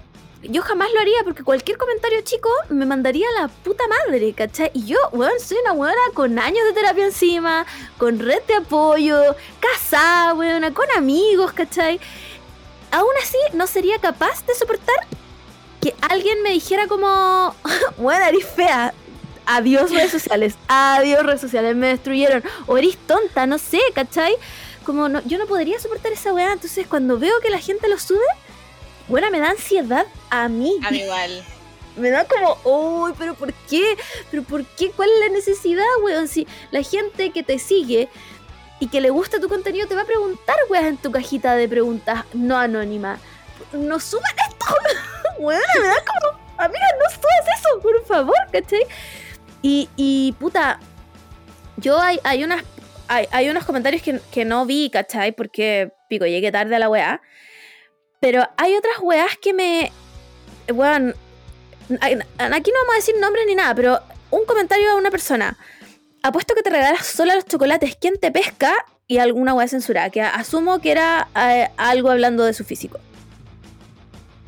yo 0.43 0.61
jamás 0.61 0.87
lo 0.93 1.01
haría 1.01 1.23
porque 1.23 1.43
cualquier 1.43 1.77
comentario 1.77 2.21
chico 2.21 2.49
me 2.69 2.85
mandaría 2.85 3.27
a 3.27 3.41
la 3.41 3.47
puta 3.49 3.83
madre, 3.87 4.33
¿cachai? 4.33 4.71
Y 4.73 4.85
yo, 4.85 4.97
weón, 5.11 5.37
soy 5.39 5.57
una 5.63 5.73
weona 5.73 6.01
con 6.13 6.39
años 6.39 6.63
de 6.65 6.73
terapia 6.73 7.05
encima, 7.05 7.65
con 7.97 8.19
red 8.19 8.41
de 8.47 8.55
apoyo, 8.55 9.35
casada, 9.59 10.33
weona, 10.33 10.73
con 10.73 10.85
amigos, 10.95 11.51
¿cachai? 11.51 11.99
Aún 12.91 13.11
así, 13.21 13.37
no 13.53 13.67
sería 13.67 13.99
capaz 13.99 14.45
de 14.45 14.55
soportar 14.55 14.95
que 15.81 15.93
alguien 16.09 16.41
me 16.41 16.51
dijera 16.51 16.87
como, 16.87 17.55
weón, 17.97 18.21
eres 18.21 18.45
fea. 18.45 18.93
Adiós 19.45 19.91
redes 19.91 20.11
sociales, 20.11 20.55
adiós 20.67 21.25
redes 21.25 21.41
sociales, 21.41 21.75
me 21.75 21.87
destruyeron. 21.87 22.43
O 22.67 22.77
eres 22.77 22.97
tonta, 22.97 23.47
no 23.47 23.57
sé, 23.57 23.81
¿cachai? 23.93 24.35
Como 24.89 25.07
no, 25.07 25.21
yo 25.25 25.37
no 25.37 25.45
podría 25.45 25.79
soportar 25.79 26.13
esa 26.13 26.33
weá. 26.33 26.51
Entonces 26.51 26.87
cuando 26.87 27.19
veo 27.19 27.39
que 27.41 27.51
la 27.51 27.59
gente 27.59 27.87
lo 27.87 27.99
sube, 27.99 28.25
bueno, 29.07 29.29
me 29.29 29.39
da 29.39 29.51
ansiedad 29.51 30.07
a 30.31 30.49
mí. 30.49 30.79
A 30.83 30.89
mí 30.89 31.01
igual. 31.01 31.43
Me 31.95 32.09
da 32.09 32.25
como, 32.25 32.57
uy, 32.63 33.13
pero 33.15 33.35
¿por 33.35 33.53
qué? 33.53 33.95
¿Pero 34.31 34.41
por 34.41 34.65
qué? 34.65 34.89
¿Cuál 34.89 35.09
es 35.11 35.19
la 35.19 35.29
necesidad, 35.29 35.85
weón? 36.01 36.27
Si 36.27 36.47
la 36.71 36.81
gente 36.81 37.29
que 37.29 37.43
te 37.43 37.59
sigue 37.59 38.09
y 38.79 38.87
que 38.87 38.99
le 38.99 39.11
gusta 39.11 39.39
tu 39.39 39.47
contenido 39.47 39.87
te 39.87 39.93
va 39.93 40.01
a 40.01 40.05
preguntar, 40.05 40.55
weón, 40.69 40.85
en 40.85 40.97
tu 40.97 41.11
cajita 41.11 41.55
de 41.55 41.67
preguntas 41.67 42.25
no 42.33 42.57
anónima. 42.57 43.19
No 43.73 43.99
suban 43.99 44.31
esto, 44.49 44.65
weón, 45.39 45.61
me 45.79 45.87
da 45.87 45.97
como, 46.03 46.39
amiga, 46.57 46.87
no 46.97 47.09
subas 47.11 47.59
eso, 47.59 47.79
por 47.79 48.05
favor, 48.05 48.37
¿cachai? 48.51 48.87
Y, 49.61 49.87
y 49.97 50.31
puta, 50.39 50.79
yo 51.77 51.99
hay, 51.99 52.19
hay 52.23 52.43
unas 52.43 52.63
hay, 53.09 53.49
unos 53.49 53.65
comentarios 53.65 54.03
que, 54.03 54.19
que 54.31 54.45
no 54.45 54.65
vi, 54.65 54.89
¿cachai? 54.91 55.31
Porque, 55.31 55.91
pico, 56.09 56.25
llegué 56.25 56.51
tarde 56.51 56.75
a 56.75 56.79
la 56.79 56.89
weá. 56.89 57.21
Pero 58.19 58.47
hay 58.57 58.75
otras 58.75 58.99
weas 59.01 59.37
que 59.37 59.53
me. 59.53 59.91
Weón. 60.71 61.15
Aquí 62.01 62.15
no 62.71 62.79
vamos 62.81 62.93
a 62.93 62.97
decir 62.97 63.15
nombres 63.19 63.45
ni 63.47 63.55
nada, 63.55 63.73
pero 63.73 63.99
un 64.29 64.45
comentario 64.45 64.91
a 64.91 64.95
una 64.95 65.09
persona. 65.09 65.57
Apuesto 66.21 66.53
que 66.53 66.61
te 66.61 66.69
regalas 66.69 67.07
solo 67.07 67.33
los 67.33 67.45
chocolates. 67.45 67.97
¿Quién 67.99 68.19
te 68.19 68.31
pesca? 68.31 68.73
Y 69.07 69.17
alguna 69.17 69.55
wea 69.55 69.67
censurada. 69.67 70.11
Que 70.11 70.21
asumo 70.21 70.79
que 70.79 70.91
era 70.91 71.29
eh, 71.35 71.69
algo 71.77 72.11
hablando 72.11 72.43
de 72.43 72.53
su 72.53 72.63
físico. 72.63 72.99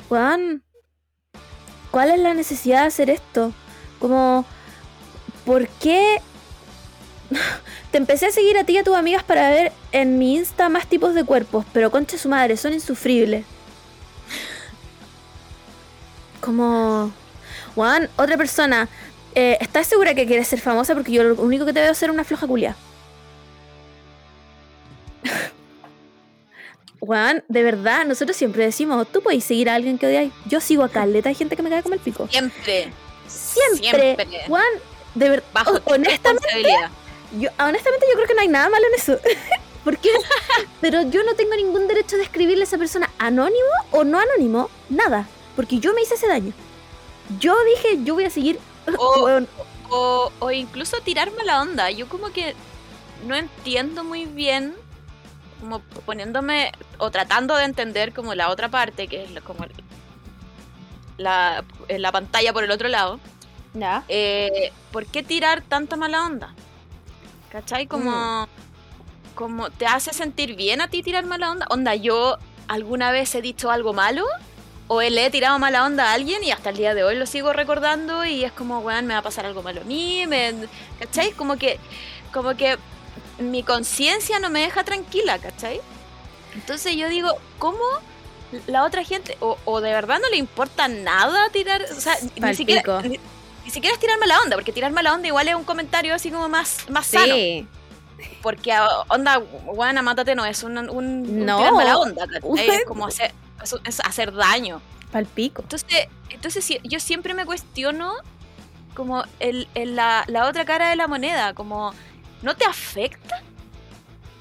Weón. 0.08 0.62
¿Cuál 1.90 2.10
es 2.10 2.20
la 2.20 2.34
necesidad 2.34 2.82
de 2.82 2.86
hacer 2.86 3.10
esto? 3.10 3.52
Como. 3.98 4.44
¿Por 5.44 5.66
qué 5.66 6.20
te 7.92 7.98
empecé 7.98 8.26
a 8.26 8.32
seguir 8.32 8.56
a 8.58 8.64
ti 8.64 8.72
y 8.72 8.78
a 8.78 8.84
tus 8.84 8.96
amigas 8.96 9.22
para 9.22 9.50
ver 9.50 9.70
en 9.92 10.18
mi 10.18 10.34
Insta 10.34 10.70
más 10.70 10.86
tipos 10.86 11.14
de 11.14 11.24
cuerpos, 11.24 11.66
pero 11.74 11.90
concha 11.90 12.16
su 12.16 12.28
madre, 12.30 12.56
son 12.56 12.72
insufribles. 12.72 13.44
Como. 16.40 17.12
Juan, 17.74 18.08
otra 18.16 18.36
persona. 18.38 18.88
Eh, 19.34 19.58
¿Estás 19.60 19.86
segura 19.86 20.14
que 20.14 20.26
quieres 20.26 20.48
ser 20.48 20.60
famosa? 20.60 20.94
Porque 20.94 21.12
yo 21.12 21.22
lo 21.22 21.34
único 21.36 21.66
que 21.66 21.72
te 21.74 21.80
veo 21.80 21.92
es 21.92 21.98
ser 21.98 22.10
una 22.10 22.24
floja 22.24 22.46
culia. 22.46 22.74
Juan, 27.00 27.44
de 27.48 27.62
verdad, 27.62 28.06
nosotros 28.06 28.36
siempre 28.36 28.64
decimos, 28.64 29.06
tú 29.12 29.22
puedes 29.22 29.44
seguir 29.44 29.68
a 29.68 29.74
alguien 29.74 29.98
que 29.98 30.06
odiáis. 30.06 30.32
Yo 30.46 30.60
sigo 30.60 30.82
a 30.82 30.88
caleta, 30.88 31.28
hay 31.28 31.34
gente 31.34 31.56
que 31.56 31.62
me 31.62 31.68
cae 31.68 31.82
como 31.82 31.94
el 31.94 32.00
pico. 32.00 32.26
Siempre. 32.30 32.90
Siempre. 33.26 34.16
Juan, 34.46 34.64
de 35.14 35.28
verdad, 35.28 35.44
Bajo 35.52 35.72
honestamente, 35.84 36.08
responsabilidad. 36.08 36.90
Yo, 37.38 37.48
honestamente 37.58 38.06
yo 38.08 38.14
creo 38.14 38.26
que 38.26 38.34
no 38.34 38.40
hay 38.42 38.48
nada 38.48 38.68
malo 38.68 38.84
en 38.88 38.94
eso. 38.94 39.18
¿Por 39.84 39.98
qué? 39.98 40.10
Pero 40.80 41.02
yo 41.02 41.24
no 41.24 41.34
tengo 41.34 41.56
ningún 41.56 41.88
derecho 41.88 42.16
de 42.16 42.22
escribirle 42.22 42.62
a 42.62 42.66
esa 42.66 42.78
persona 42.78 43.10
anónimo 43.18 43.66
o 43.90 44.04
no 44.04 44.18
anónimo, 44.20 44.70
nada. 44.88 45.26
Porque 45.56 45.78
yo 45.80 45.92
me 45.92 46.02
hice 46.02 46.14
ese 46.14 46.28
daño. 46.28 46.52
Yo 47.40 47.54
dije, 47.64 47.98
yo 48.04 48.14
voy 48.14 48.24
a 48.24 48.30
seguir. 48.30 48.58
O- 48.98 49.28
O, 49.90 50.32
o 50.38 50.50
incluso 50.50 51.00
tirarme 51.02 51.44
la 51.44 51.60
onda. 51.60 51.90
Yo 51.90 52.08
como 52.08 52.30
que 52.32 52.54
no 53.26 53.34
entiendo 53.34 54.04
muy 54.04 54.24
bien, 54.24 54.74
como 55.60 55.80
poniéndome 56.06 56.72
o 56.98 57.10
tratando 57.10 57.56
de 57.56 57.64
entender 57.64 58.12
como 58.14 58.34
la 58.34 58.48
otra 58.48 58.68
parte, 58.70 59.06
que 59.08 59.24
es 59.24 59.30
como 59.42 59.66
la, 61.18 61.64
la 61.88 62.12
pantalla 62.12 62.52
por 62.52 62.64
el 62.64 62.70
otro 62.70 62.88
lado. 62.88 63.20
¿Ya? 63.74 64.04
eh, 64.08 64.72
¿Por 64.92 65.06
qué 65.06 65.22
tirar 65.22 65.62
tanta 65.62 65.96
mala 65.96 66.24
onda? 66.26 66.54
¿Cachai? 67.52 67.86
Como, 67.86 68.48
como 69.34 69.68
te 69.68 69.84
hace 69.84 70.14
sentir 70.14 70.56
bien 70.56 70.80
a 70.80 70.88
ti 70.88 71.02
tirar 71.02 71.26
mala 71.26 71.50
onda. 71.50 71.66
Onda, 71.68 71.94
yo 71.94 72.38
alguna 72.66 73.12
vez 73.12 73.34
he 73.34 73.42
dicho 73.42 73.70
algo 73.70 73.92
malo 73.92 74.24
o 74.88 75.02
le 75.02 75.26
he 75.26 75.30
tirado 75.30 75.58
mala 75.58 75.84
onda 75.84 76.10
a 76.10 76.14
alguien 76.14 76.42
y 76.42 76.50
hasta 76.50 76.70
el 76.70 76.78
día 76.78 76.94
de 76.94 77.04
hoy 77.04 77.14
lo 77.14 77.26
sigo 77.26 77.52
recordando 77.52 78.24
y 78.24 78.42
es 78.44 78.52
como, 78.52 78.78
weón, 78.78 79.06
me 79.06 79.12
va 79.12 79.20
a 79.20 79.22
pasar 79.22 79.44
algo 79.44 79.62
malo 79.62 79.82
a 79.82 79.84
mí, 79.84 80.26
me, 80.26 80.54
¿cachai? 80.98 81.32
Como 81.32 81.58
que, 81.58 81.78
como 82.32 82.56
que 82.56 82.78
mi 83.38 83.62
conciencia 83.62 84.38
no 84.38 84.48
me 84.48 84.60
deja 84.60 84.82
tranquila, 84.82 85.38
¿cachai? 85.38 85.82
Entonces 86.54 86.96
yo 86.96 87.10
digo, 87.10 87.36
¿cómo 87.58 87.84
la 88.66 88.84
otra 88.84 89.04
gente, 89.04 89.36
o, 89.40 89.58
o 89.66 89.82
de 89.82 89.92
verdad 89.92 90.20
no 90.22 90.30
le 90.30 90.38
importa 90.38 90.88
nada 90.88 91.50
tirar, 91.50 91.82
o 91.82 92.00
sea, 92.00 92.16
ni 92.36 92.54
siquiera, 92.54 93.02
ni, 93.02 93.20
ni 93.64 93.70
siquiera 93.70 93.94
es 93.94 94.00
tirar 94.00 94.18
mala 94.18 94.40
onda, 94.40 94.56
porque 94.56 94.72
tirar 94.72 94.92
mala 94.92 95.12
onda 95.14 95.28
igual 95.28 95.48
es 95.48 95.54
un 95.54 95.64
comentario 95.64 96.14
así 96.14 96.30
como 96.30 96.48
más, 96.48 96.88
más 96.88 97.06
sano. 97.06 97.34
Sí. 97.34 97.66
Porque 98.42 98.72
ah, 98.72 98.88
onda, 99.08 99.36
guana, 99.36 100.02
mátate 100.02 100.34
no 100.34 100.44
es 100.44 100.62
un, 100.62 100.78
un, 100.78 100.90
un 100.90 101.44
No. 101.46 101.56
tirar 101.58 101.72
mala 101.72 101.98
onda, 101.98 102.26
es 102.58 102.84
como 102.84 103.06
hacer, 103.06 103.32
es, 103.84 104.00
hacer 104.00 104.32
daño. 104.32 104.80
Palpico. 105.10 105.62
Entonces, 105.62 106.06
entonces 106.30 106.78
yo 106.84 106.98
siempre 107.00 107.34
me 107.34 107.44
cuestiono 107.44 108.12
como 108.94 109.24
el, 109.40 109.68
el- 109.74 109.96
la, 109.96 110.24
la 110.26 110.46
otra 110.46 110.64
cara 110.64 110.90
de 110.90 110.96
la 110.96 111.06
moneda, 111.08 111.52
como, 111.54 111.94
¿no 112.42 112.54
te 112.56 112.64
afecta? 112.64 113.42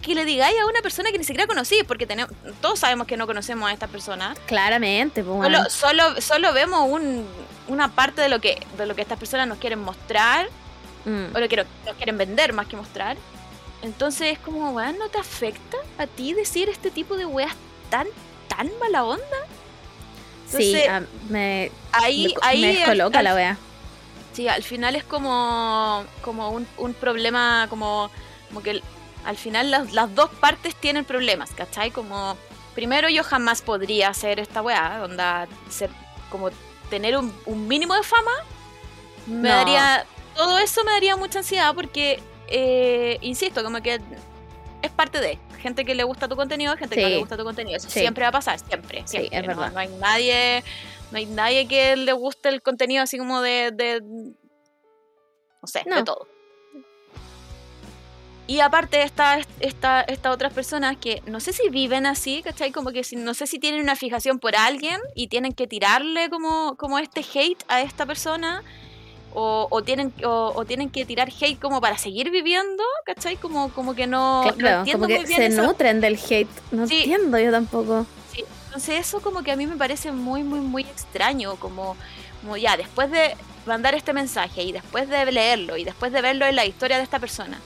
Que 0.02 0.16
le 0.16 0.26
digáis 0.26 0.56
a 0.60 0.66
una 0.66 0.82
persona 0.82 1.12
que 1.12 1.18
ni 1.20 1.24
siquiera 1.24 1.46
conocí, 1.48 1.84
porque 1.88 2.08
tenemos, 2.08 2.32
todos 2.62 2.80
sabemos 2.80 3.06
que 3.08 3.18
no 3.18 3.28
conocemos 3.28 3.70
a 3.70 3.74
esta 3.74 3.88
persona. 3.88 4.34
Claramente, 4.48 5.24
pues 5.24 5.38
bueno. 5.38 5.70
Solo, 5.70 5.70
solo, 6.10 6.22
solo 6.22 6.54
vemos 6.54 6.90
un, 6.90 7.28
una 7.68 7.90
parte 7.94 8.22
de 8.22 8.30
lo 8.30 8.42
que 8.42 8.66
de 8.78 8.86
lo 8.88 8.96
que 8.96 9.02
estas 9.04 9.20
personas 9.20 9.48
nos 9.48 9.58
quieren 9.60 9.80
mostrar 9.80 10.48
Mm. 11.04 11.36
o 11.36 11.40
lo 11.40 11.50
que 11.50 11.56
no- 11.58 11.64
nos 11.88 11.96
quieren 11.96 12.16
vender 12.18 12.54
más 12.54 12.68
que 12.68 12.76
mostrar. 12.78 13.18
Entonces 13.82 14.34
es 14.34 14.40
como, 14.40 14.70
weón, 14.72 15.00
¿no 15.00 15.10
te 15.10 15.18
afecta 15.20 15.78
a 15.98 16.06
ti 16.06 16.34
decir 16.34 16.70
este 16.70 16.92
tipo 16.92 17.18
de 17.18 17.26
weas 17.26 17.54
tan, 17.90 18.06
tan 18.48 18.70
mala 18.80 19.04
onda? 19.04 19.22
Sí, 20.48 20.76
me, 21.30 21.72
Ahí, 21.92 22.28
me, 22.28 22.34
ahí 22.48 22.62
me 22.62 22.68
descoloca 22.74 23.20
al- 23.20 23.26
la 23.26 23.34
wea. 23.36 23.58
Sí, 24.34 24.48
al 24.48 24.62
final 24.64 24.96
es 24.96 25.04
como, 25.04 26.04
como 26.22 26.50
un, 26.52 26.68
un 26.78 26.94
problema, 26.94 27.66
como, 27.70 28.12
como 28.50 28.62
que 28.62 28.72
el- 28.72 28.84
al 29.26 29.38
final 29.38 29.72
las, 29.72 29.94
las 29.94 30.14
dos 30.16 30.30
partes 30.32 30.76
tienen 30.76 31.06
problemas, 31.06 31.52
¿cachai? 31.52 31.92
Como, 31.92 32.38
primero 32.76 33.10
yo 33.10 33.24
jamás 33.24 33.62
podría 33.62 34.10
hacer 34.10 34.40
esta 34.40 34.62
weá, 34.62 35.02
onda, 35.04 35.48
ser, 35.70 35.90
como 36.30 36.50
tener 36.90 37.18
un, 37.18 37.34
un 37.46 37.68
mínimo 37.68 37.94
de 37.96 38.04
fama, 38.04 38.32
me 39.28 39.50
No. 39.50 39.56
daría, 39.56 40.06
todo 40.36 40.58
eso 40.60 40.84
me 40.84 40.92
daría 40.92 41.16
mucha 41.16 41.40
ansiedad 41.40 41.74
porque, 41.76 42.22
eh, 42.48 43.18
insisto, 43.22 43.64
como 43.64 43.82
que 43.82 44.02
es 44.82 44.92
parte 44.92 45.20
de 45.20 45.38
gente 45.60 45.86
que 45.86 45.94
le 45.94 46.04
gusta 46.04 46.28
tu 46.28 46.36
contenido, 46.36 46.76
gente 46.76 46.96
que 46.96 47.02
no 47.02 47.08
Sí. 47.08 47.14
le 47.14 47.20
gusta 47.20 47.38
tu 47.38 47.44
contenido, 47.44 47.78
eso 47.78 47.88
Sí. 47.90 48.00
siempre 48.00 48.24
va 48.24 48.30
a 48.30 48.32
pasar, 48.32 48.60
siempre, 48.60 49.04
Sí, 49.06 49.18
siempre, 49.18 49.38
es 49.40 49.44
no- 49.48 49.56
verdad. 49.56 49.72
no 49.74 49.80
hay 49.80 49.88
nadie 50.00 50.64
no 51.12 51.18
hay 51.18 51.26
nadie 51.26 51.68
que 51.68 51.96
le 51.98 52.14
guste 52.14 52.48
el 52.50 52.62
contenido 52.62 53.04
así 53.04 53.18
como 53.18 53.42
de, 53.42 53.72
de 53.74 54.02
no 54.02 55.68
sé, 55.68 55.84
de 55.86 56.04
todo. 56.04 56.26
Y 58.52 58.60
aparte 58.60 59.02
está 59.04 59.40
esta, 59.62 60.02
esta 60.02 60.30
otras 60.32 60.52
personas 60.52 60.98
que 60.98 61.24
no 61.26 61.40
sé 61.40 61.54
si 61.54 61.70
viven 61.70 62.06
así, 62.06 62.42
¿cachai? 62.44 62.72
Como 62.74 62.92
que 62.92 63.06
si, 63.06 63.16
no 63.16 63.34
sé 63.34 63.48
si 63.48 63.60
tienen 63.60 63.80
una 63.82 63.96
fijación 63.96 64.40
por 64.40 64.58
alguien 64.58 65.00
y 65.16 65.28
tienen 65.28 65.54
que 65.54 65.68
tirarle 65.68 66.30
como, 66.30 66.76
como 66.76 67.00
este 67.00 67.22
hate 67.22 67.64
a 67.70 67.82
esta 67.82 68.06
persona. 68.06 68.62
O, 69.34 69.68
o 69.72 69.82
tienen, 69.82 70.12
o, 70.26 70.52
o 70.54 70.66
tienen 70.66 70.90
que 70.90 71.06
tirar 71.06 71.30
hate 71.30 71.58
como 71.58 71.80
para 71.80 71.98
seguir 71.98 72.30
viviendo, 72.30 72.84
¿cachai? 73.06 73.38
Como, 73.38 73.70
como 73.72 73.96
que 73.96 74.06
no, 74.06 74.44
no 74.44 74.52
Claro, 74.58 74.80
entiendo 74.80 75.08
como 75.08 75.16
muy 75.16 75.24
que 75.26 75.28
bien 75.38 75.54
se 75.54 75.62
nutren 75.62 76.02
del 76.02 76.20
hate. 76.30 76.50
No 76.72 76.86
Sí. 76.86 76.98
entiendo 77.04 77.40
yo 77.40 77.52
tampoco. 77.52 78.06
Sí, 78.34 78.44
entonces 78.66 79.00
eso 79.00 79.22
como 79.22 79.44
que 79.44 79.54
a 79.54 79.56
mí 79.56 79.66
me 79.66 79.78
parece 79.78 80.12
muy, 80.12 80.44
muy, 80.44 80.60
muy 80.60 80.82
extraño, 80.82 81.56
como, 81.56 81.96
como 82.42 82.58
ya, 82.58 82.76
después 82.76 83.10
de 83.12 83.38
mandar 83.66 83.96
este 83.96 84.12
mensaje 84.12 84.64
y 84.64 84.74
después 84.74 85.08
de 85.08 85.32
leerlo 85.32 85.78
y 85.78 85.86
después 85.86 86.12
de 86.12 86.22
verlo 86.22 86.46
en 86.46 86.58
la 86.58 86.66
historia 86.66 86.98
de 86.98 87.04
esta 87.04 87.20
persona, 87.20 87.58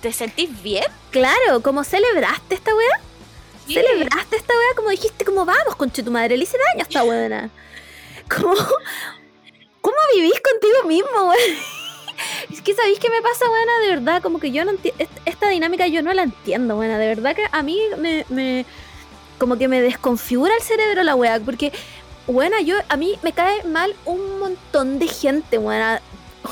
¿te 0.00 0.12
sentís 0.12 0.62
bien? 0.62 0.84
Claro, 1.10 1.60
como 1.62 1.84
celebraste 1.84 2.54
esta 2.54 2.72
Sí. 3.66 3.74
celebraste 3.74 4.36
esta 4.36 4.54
wea, 4.54 4.76
como 4.76 4.88
dijiste, 4.90 5.24
como 5.26 5.44
vamos, 5.44 5.76
conche 5.76 6.02
tu 6.02 6.10
madre, 6.10 6.36
le 6.38 6.44
hice 6.44 6.56
daño 6.56 6.80
a 6.80 6.82
esta 6.88 7.02
buena. 7.02 7.50
Como, 8.28 8.54
¿cómo 9.80 9.96
vivís 10.14 10.40
contigo 10.40 10.84
mismo, 10.86 11.28
weón? 11.28 11.34
Es 12.52 12.60
que 12.62 12.74
sabéis 12.74 12.98
qué 12.98 13.08
me 13.10 13.22
pasa, 13.22 13.48
buena, 13.48 13.78
de 13.80 13.88
verdad, 13.88 14.22
como 14.22 14.40
que 14.40 14.50
yo 14.50 14.64
no 14.64 14.72
entiendo, 14.72 15.04
esta 15.24 15.48
dinámica 15.50 15.86
yo 15.86 16.02
no 16.02 16.12
la 16.12 16.22
entiendo, 16.24 16.74
buena, 16.76 16.98
de 16.98 17.06
verdad 17.06 17.34
que 17.36 17.44
a 17.52 17.62
mí 17.62 17.80
me, 17.96 18.26
me- 18.28 18.66
como 19.38 19.56
que 19.56 19.68
me 19.68 19.80
desconfigura 19.80 20.52
el 20.54 20.62
cerebro 20.62 21.02
la 21.04 21.14
wea, 21.14 21.38
porque 21.40 21.72
buena, 22.26 22.60
yo, 22.60 22.76
a 22.88 22.96
mí 22.96 23.18
me 23.22 23.32
cae 23.32 23.62
mal 23.64 23.94
un 24.04 24.40
montón 24.40 24.98
de 24.98 25.06
gente, 25.08 25.58
buena. 25.58 26.02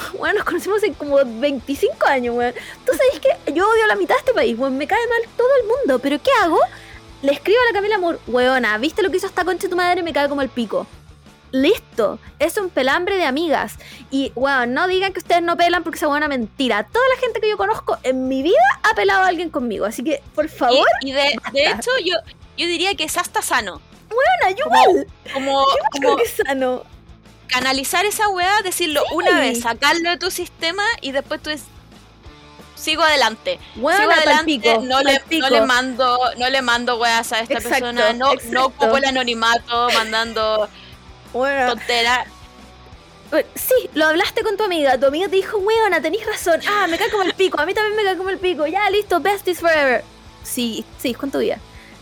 Bueno, 0.19 0.37
nos 0.39 0.45
conocimos 0.45 0.83
en 0.83 0.95
como 0.95 1.19
25 1.25 2.07
años, 2.07 2.35
weón. 2.35 2.55
Tú 2.85 2.93
sabes 2.93 3.21
que 3.21 3.53
yo 3.53 3.69
odio 3.69 3.85
a 3.85 3.89
la 3.89 3.97
mitad 3.97 4.15
de 4.15 4.21
este 4.21 4.33
país, 4.35 4.59
weón. 4.59 4.77
Me 4.79 4.87
cae 4.87 5.07
mal 5.09 5.23
todo 5.37 5.49
el 5.61 5.67
mundo. 5.69 5.99
¿Pero 5.99 6.21
qué 6.23 6.31
hago? 6.43 6.59
Le 7.23 7.33
escribo 7.33 7.59
a 7.63 7.67
la 7.67 7.73
Camila 7.73 7.99
Moore, 7.99 8.19
weona, 8.27 8.77
¿viste 8.79 9.03
lo 9.03 9.11
que 9.11 9.17
hizo 9.17 9.27
esta 9.27 9.45
concha 9.45 9.63
de 9.65 9.69
tu 9.71 9.77
madre? 9.77 10.03
Me 10.03 10.13
cae 10.13 10.29
como 10.29 10.43
el 10.43 10.49
pico. 10.49 10.87
Listo, 11.53 12.19
es 12.39 12.57
un 12.59 12.69
pelambre 12.71 13.17
de 13.17 13.25
amigas. 13.25 13.77
Y, 14.11 14.33
weón, 14.35 14.75
no 14.75 14.87
digan 14.89 15.13
que 15.13 15.21
ustedes 15.21 15.43
no 15.43 15.57
pelan 15.57 15.83
porque 15.83 15.97
esa 15.97 16.09
buena 16.09 16.29
mentira. 16.29 16.87
Toda 16.93 17.05
la 17.15 17.21
gente 17.21 17.41
que 17.41 17.49
yo 17.49 17.57
conozco 17.57 17.97
en 18.03 18.29
mi 18.29 18.43
vida 18.43 18.61
ha 18.83 18.95
pelado 18.95 19.23
a 19.23 19.29
alguien 19.29 19.49
conmigo. 19.51 19.87
Así 19.87 20.05
que, 20.05 20.23
por 20.35 20.49
favor. 20.49 20.87
Y, 21.01 21.11
y 21.11 21.13
de, 21.13 21.39
de 21.53 21.65
hecho, 21.71 21.91
yo, 22.05 22.17
yo 22.59 22.67
diría 22.67 22.95
que 22.95 23.05
es 23.05 23.17
hasta 23.17 23.41
sano. 23.43 23.81
Weona, 24.11 24.57
yo 24.57 24.65
Como, 24.65 24.81
igual. 24.91 25.07
como, 25.33 25.61
Yo 25.63 25.67
como 25.93 26.01
creo 26.01 26.17
que 26.17 26.23
es 26.25 26.31
sano. 26.47 26.83
Canalizar 27.47 28.05
esa 28.05 28.29
weá, 28.29 28.63
decirlo 28.63 29.01
Sí. 29.09 29.15
una 29.15 29.41
vez, 29.41 29.61
sacarlo 29.61 30.11
de 30.11 30.17
tu 30.17 30.31
sistema 30.31 30.83
y 31.01 31.13
después 31.13 31.43
tú 31.43 31.51
es, 31.51 31.63
sigo 32.75 33.03
adelante. 33.03 33.59
Weona, 33.77 34.01
sigo 34.01 34.13
adelante, 34.13 34.45
pico, 34.45 34.81
no, 34.83 35.01
le, 35.03 35.21
no 35.51 35.67
mando, 35.67 36.19
no 36.39 36.51
le 36.51 36.63
mando 36.63 36.97
weas 36.97 37.33
a 37.33 37.41
esta 37.41 37.55
Exacto, 37.55 37.87
persona, 37.87 38.13
no, 38.13 38.33
no 38.51 38.67
ocupo 38.67 38.97
el 38.97 39.05
anonimato 39.05 39.89
mandando 39.95 40.69
Weona. 41.33 41.69
tonteras. 41.69 42.29
Bueno, 43.31 43.49
Sí, 43.57 43.91
lo 43.95 44.07
hablaste 44.07 44.43
con 44.45 44.57
tu 44.57 44.63
amiga. 44.63 44.99
Tu 45.01 45.07
amiga 45.07 45.29
te 45.29 45.35
dijo, 45.37 45.59
weona, 45.59 46.01
tenés 46.01 46.25
razón. 46.25 46.61
Ah, 46.69 46.87
me 46.89 46.97
cae 46.97 47.11
como 47.11 47.25
el 47.25 47.35
pico. 47.35 47.61
A 47.61 47.67
mí 47.67 47.75
también 47.75 47.97
me 47.97 48.05
cae 48.05 48.17
como 48.17 48.31
el 48.31 48.39
pico. 48.39 48.67
Ya, 48.69 48.89
listo, 48.91 49.19
besties 49.21 49.59
forever. 49.59 50.05
Sí, 50.45 50.85
seguís 50.99 51.17
con 51.17 51.33
tu 51.33 51.39
vida. 51.41 51.59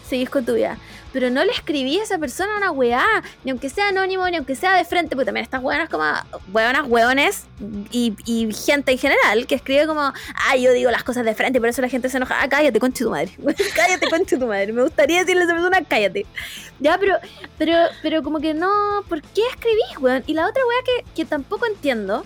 Seguís 0.09 0.31
con 0.31 0.45
tu 0.45 0.55
vida. 0.55 0.79
Pero 1.13 1.31
no 1.31 1.45
le 1.45 1.53
escribí 1.53 1.99
a 2.01 2.03
esa 2.03 2.19
persona 2.19 2.57
una 2.57 2.73
weá. 2.73 3.05
Ni 3.45 3.53
aunque 3.53 3.71
sea 3.71 3.89
anónimo, 3.89 4.29
ni 4.29 4.37
aunque 4.37 4.57
sea 4.57 4.75
de 4.75 4.85
frente. 4.85 5.15
Porque 5.15 5.27
también 5.27 5.45
estas 5.45 5.63
weonas 5.63 5.89
como 5.89 6.05
weonas, 6.53 6.87
weones 6.89 7.45
y, 7.93 8.15
gente 8.53 8.93
en 8.93 8.99
general 8.99 9.47
que 9.47 9.55
escribe 9.55 9.87
como, 9.87 10.01
ah, 10.01 10.57
yo 10.59 10.73
digo 10.73 10.91
las 10.91 11.05
cosas 11.05 11.25
de 11.25 11.35
frente, 11.35 11.61
por 11.61 11.69
eso 11.69 11.83
la 11.83 11.89
gente 11.89 12.09
se 12.09 12.17
enoja. 12.17 12.43
Ah, 12.43 12.49
cállate, 12.49 12.81
concha 12.81 13.05
tu 13.05 13.11
madre. 13.11 13.33
cállate, 13.77 14.09
concha 14.11 14.39
tu 14.39 14.47
madre. 14.47 14.73
Me 14.73 14.83
gustaría 14.83 15.21
decirle 15.21 15.43
a 15.43 15.45
esa 15.45 15.55
persona, 15.55 15.85
cállate. 15.89 16.27
Ya, 16.81 16.99
pero, 16.99 17.17
pero, 17.59 17.77
pero 18.03 18.23
como 18.23 18.41
que 18.41 18.53
no, 18.53 19.05
¿por 19.09 19.23
qué 19.23 19.43
escribís, 19.51 19.99
weón? 20.01 20.25
Y 20.27 20.35
la 20.35 20.49
otra 20.49 20.63
weá 20.67 20.79
que, 20.85 21.13
que 21.15 21.25
tampoco 21.25 21.67
entiendo. 21.67 22.25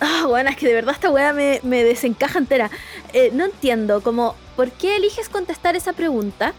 Ah, 0.00 0.26
weón, 0.28 0.46
es 0.46 0.56
que 0.56 0.66
de 0.66 0.74
verdad 0.74 0.94
esta 0.94 1.10
weá 1.10 1.32
me, 1.32 1.60
me 1.64 1.82
desencaja 1.82 2.38
entera. 2.38 2.70
Eh, 3.12 3.30
no 3.32 3.44
entiendo, 3.44 4.02
como, 4.02 4.36
¿por 4.56 4.70
qué 4.72 4.96
eliges 4.96 5.28
contestar 5.28 5.76
esa 5.76 5.92
pregunta? 5.92 6.52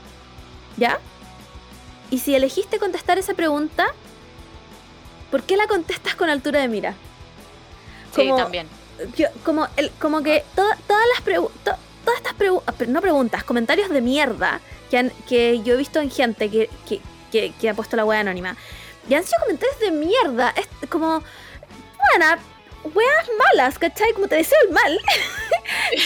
¿Ya? 0.78 1.00
Y 2.12 2.20
si 2.20 2.36
elegiste 2.36 2.80
contestar 2.80 3.18
esa 3.18 3.34
pregunta, 3.34 3.88
¿por 5.32 5.44
qué 5.44 5.58
la 5.58 5.68
contestas 5.68 6.16
con 6.16 6.30
altura 6.30 6.60
de 6.62 6.68
mira? 6.68 6.94
Sí, 8.16 8.30
también. 8.38 8.68
yo- 9.18 9.28
como, 9.44 9.68
el, 9.76 9.92
como 10.00 10.22
que 10.24 10.44
toda- 10.56 10.78
todas 10.88 11.04
las 11.14 11.22
preguntas, 11.22 11.78
todas 12.06 12.18
estas 12.20 12.34
preguntas, 12.36 12.88
no 12.88 13.02
preguntas, 13.02 13.44
comentarios 13.44 13.90
de 13.90 14.00
mierda 14.02 14.62
que, 14.90 14.98
han- 14.98 15.12
que 15.28 15.62
yo 15.64 15.74
he 15.74 15.78
visto 15.78 16.00
en 16.00 16.10
gente 16.10 16.50
que, 16.50 16.70
que, 16.88 17.02
que, 17.32 17.52
que 17.60 17.70
ha 17.70 17.74
puesto 17.74 17.98
la 17.98 18.06
wea 18.06 18.22
anónima. 18.22 18.56
Y 19.10 19.14
han 19.16 19.24
sido 19.24 19.40
comentarios 19.42 19.80
de 19.80 19.92
mierda. 19.92 20.54
Es 20.56 20.90
como, 20.90 21.22
bueno, 22.18 22.42
weas 22.94 23.30
malas, 23.38 23.80
¿cachai? 23.80 24.14
Como 24.14 24.28
te 24.28 24.36
deseo 24.36 24.58
el 24.68 24.74
mal. 24.74 25.00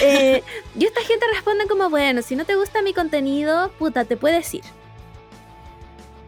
Eh, 0.01 0.41
y 0.77 0.86
esta 0.86 1.01
gente 1.01 1.25
responde 1.34 1.67
como, 1.67 1.89
bueno, 1.89 2.21
si 2.21 2.36
no 2.36 2.45
te 2.45 2.55
gusta 2.55 2.82
mi 2.82 2.93
contenido, 2.93 3.71
puta, 3.77 4.05
te 4.05 4.15
puedes 4.15 4.53
ir. 4.53 4.63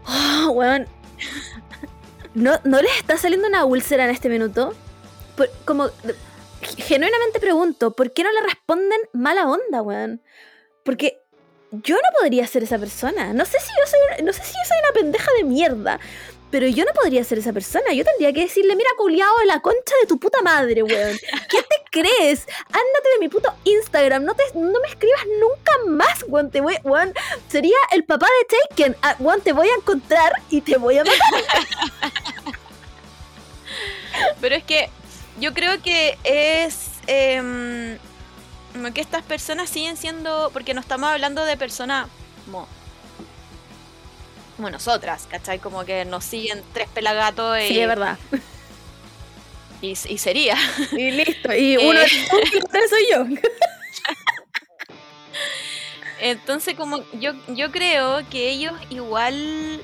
Oh, 0.06 0.52
weón. 0.52 0.86
¿No, 2.34 2.60
¿No 2.66 2.82
les 2.82 2.98
está 2.98 3.18
saliendo 3.18 3.48
una 3.48 3.64
úlcera 3.64 4.04
en 4.04 4.12
este 4.12 4.28
minuto? 4.28 4.74
Como, 5.66 5.90
genuinamente 6.62 7.40
pregunto, 7.40 7.92
¿por 7.92 8.12
qué 8.12 8.24
no 8.24 8.32
le 8.32 8.42
responden 8.42 9.00
mala 9.14 9.48
onda, 9.48 9.82
weón? 9.82 10.22
Porque 10.84 11.22
yo 11.72 11.96
no 11.96 12.20
podría 12.20 12.46
ser 12.48 12.64
esa 12.64 12.78
persona. 12.78 13.34
No 13.34 13.46
sé 13.46 13.58
si 13.60 13.68
yo 13.68 13.88
soy 13.88 14.26
no 14.26 14.34
sé 14.34 14.44
si 14.44 14.52
yo 14.52 14.68
soy 14.68 14.78
una 14.84 14.94
pendeja 14.94 15.32
de 15.38 15.44
mierda. 15.44 16.00
Pero 16.52 16.68
yo 16.68 16.84
no 16.84 16.92
podría 16.94 17.24
ser 17.24 17.40
esa 17.40 17.54
persona. 17.54 17.94
Yo 17.94 18.04
tendría 18.04 18.34
que 18.34 18.42
decirle, 18.42 18.76
mira, 18.76 18.90
culiao, 18.98 19.44
la 19.46 19.62
concha 19.62 19.96
de 20.02 20.08
tu 20.08 20.20
puta 20.20 20.42
madre, 20.42 20.84
weón. 20.84 21.18
¿Qué 21.50 21.64
te 21.64 21.76
crees? 21.90 22.46
Ándate 22.68 23.10
de 23.14 23.20
mi 23.22 23.30
puto 23.30 23.54
Instagram. 23.64 24.26
No, 24.26 24.36
te, 24.36 24.44
no 24.54 24.80
me 24.82 24.88
escribas 24.90 25.26
nunca 25.40 25.72
más, 25.88 26.26
weón. 26.28 26.52
Te 26.52 26.60
voy, 26.60 26.78
weón. 26.84 27.14
Sería 27.48 27.78
el 27.92 28.04
papá 28.04 28.28
de 28.28 28.58
Taken. 28.58 28.98
Ah, 29.02 29.16
weón, 29.20 29.40
te 29.42 29.54
voy 29.54 29.70
a 29.70 29.76
encontrar 29.76 30.34
y 30.50 30.60
te 30.60 30.78
voy 30.78 30.98
a 30.98 31.06
matar. 31.06 31.64
Pero 34.42 34.56
es 34.56 34.64
que 34.64 34.90
yo 35.40 35.54
creo 35.54 35.82
que 35.82 36.18
es 36.26 36.92
em, 37.08 37.98
que 38.94 39.02
estas 39.02 39.24
personas 39.24 39.70
siguen 39.70 39.96
siendo, 39.96 40.50
porque 40.52 40.74
no 40.74 40.82
estamos 40.82 41.10
hablando 41.10 41.46
de 41.46 41.56
personas 41.56 42.08
como, 44.62 44.70
nosotras, 44.70 45.28
¿cachai? 45.30 45.58
Como 45.60 45.84
que 45.86 46.06
nos 46.06 46.24
siguen 46.24 46.62
tres 46.74 46.88
pelagatos 46.90 47.60
y, 47.62 47.68
Sí, 47.70 47.80
es 47.80 47.88
verdad. 47.88 48.18
y, 49.82 49.90
y 49.92 50.18
sería. 50.20 50.56
Y 50.92 51.10
listo. 51.12 51.52
Y 51.54 51.74
Eh. 51.82 51.90
uno 51.90 52.00
de 52.00 52.58
ustedes 52.60 52.90
soy 52.90 53.08
yo. 53.12 53.26
Entonces, 56.20 56.76
como 56.76 57.04
yo, 57.14 57.34
yo 57.48 57.72
creo 57.72 58.22
que 58.30 58.50
ellos 58.50 58.74
igual 58.92 59.82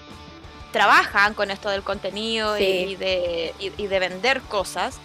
trabajan 0.72 1.34
con 1.34 1.50
esto 1.50 1.70
del 1.70 1.82
contenido 1.82 2.58
y- 2.60 2.62
Sí. 2.64 2.68
y, 2.90 2.96
de, 2.96 3.54
y- 3.60 3.72
y 3.82 3.88
de 3.88 4.00
vender 4.00 4.42
cosas. 4.42 5.00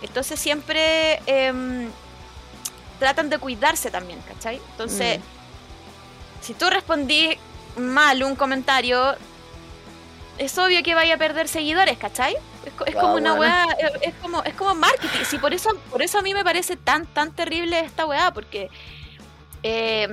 Entonces 0.00 0.40
siempre 0.40 1.20
em, 1.26 1.90
tratan 2.98 3.28
de 3.28 3.36
cuidarse 3.38 3.90
también, 3.90 4.18
¿cachai? 4.22 4.56
Entonces, 4.70 5.18
Mm. 5.18 5.22
si 6.42 6.54
tú 6.54 6.70
respondí 6.70 7.36
mal 7.76 8.22
un 8.22 8.36
comentario, 8.36 9.14
es 10.38 10.56
obvio 10.58 10.82
que 10.82 10.94
vaya 10.94 11.14
a 11.14 11.18
perder 11.18 11.48
seguidores, 11.48 11.98
¿cachai? 11.98 12.36
Es, 12.86 12.94
como 12.94 13.14
una 13.14 13.34
buena. 13.34 13.66
weá, 13.66 13.92
es, 14.02 14.14
como, 14.16 14.42
es 14.42 14.54
como 14.54 14.74
marketing. 14.74 15.24
Sí, 15.24 15.38
por 15.38 15.54
eso, 15.54 15.70
por 15.90 16.02
eso 16.02 16.18
a 16.18 16.22
mí 16.22 16.34
me 16.34 16.44
parece 16.44 16.76
tan, 16.76 17.06
tan 17.06 17.32
terrible 17.32 17.80
esta 17.80 18.06
weá, 18.06 18.32
porque 18.32 18.70
eh, 19.62 20.08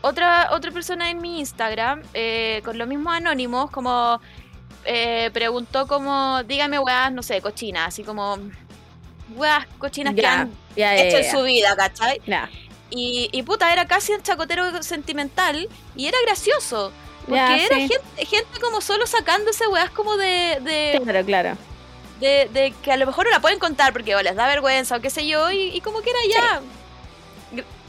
otra, 0.00 0.50
otra 0.52 0.70
persona 0.70 1.10
en 1.10 1.20
mi 1.20 1.40
Instagram, 1.40 2.02
eh, 2.12 2.60
con 2.64 2.76
los 2.76 2.86
mismos 2.86 3.14
anónimos, 3.14 3.70
como 3.70 4.20
eh, 4.84 5.30
preguntó 5.32 5.86
como, 5.86 6.42
dígame 6.42 6.78
weás, 6.78 7.10
no 7.12 7.22
sé, 7.22 7.40
cochinas, 7.40 7.88
así 7.88 8.02
como 8.02 8.38
weas 9.34 9.66
cochinas 9.78 10.14
que 10.14 10.22
Ya, 10.22 10.40
han 10.40 10.50
ya, 10.76 10.94
ya, 10.94 11.02
hecho 11.02 11.16
en 11.18 11.30
su 11.30 11.42
vida, 11.42 11.74
¿cachai? 11.76 12.20
Y, 12.96 13.28
y 13.32 13.42
puta, 13.42 13.72
era 13.72 13.86
casi 13.86 14.12
un 14.12 14.22
chacotero 14.22 14.82
sentimental 14.82 15.68
y 15.96 16.06
era 16.06 16.16
gracioso. 16.24 16.92
Porque 17.22 17.36
Ya, 17.36 17.56
era 17.56 17.76
sí. 17.76 17.88
gente, 17.88 18.26
gente 18.26 18.60
como 18.60 18.80
solo 18.80 19.06
sacándose 19.06 19.66
weas 19.66 19.90
como 19.90 20.16
de, 20.16 20.58
de, 20.62 21.00
Claro, 21.02 21.24
claro. 21.24 21.56
de, 22.20 22.48
de 22.52 22.72
que 22.82 22.92
a 22.92 22.96
lo 22.96 23.06
mejor 23.06 23.24
no 23.24 23.30
la 23.32 23.40
pueden 23.40 23.58
contar 23.58 23.92
porque 23.92 24.14
o 24.14 24.22
les 24.22 24.36
da 24.36 24.46
vergüenza 24.46 24.96
o 24.96 25.00
qué 25.00 25.10
sé 25.10 25.26
yo, 25.26 25.50
y, 25.50 25.74
y 25.74 25.80
como 25.80 26.02
que 26.02 26.10
era 26.10 26.18
ya 26.32 26.62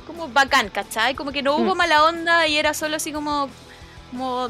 como 0.07 0.27
bacán, 0.29 0.69
¿cachai? 0.69 1.15
Como 1.15 1.31
que 1.31 1.41
no 1.43 1.55
hubo 1.57 1.75
Mm. 1.75 1.77
mala 1.77 2.05
onda 2.05 2.47
y 2.47 2.57
era 2.57 2.73
solo 2.73 2.95
así 2.95 3.11
como, 3.11 3.49
como 4.11 4.49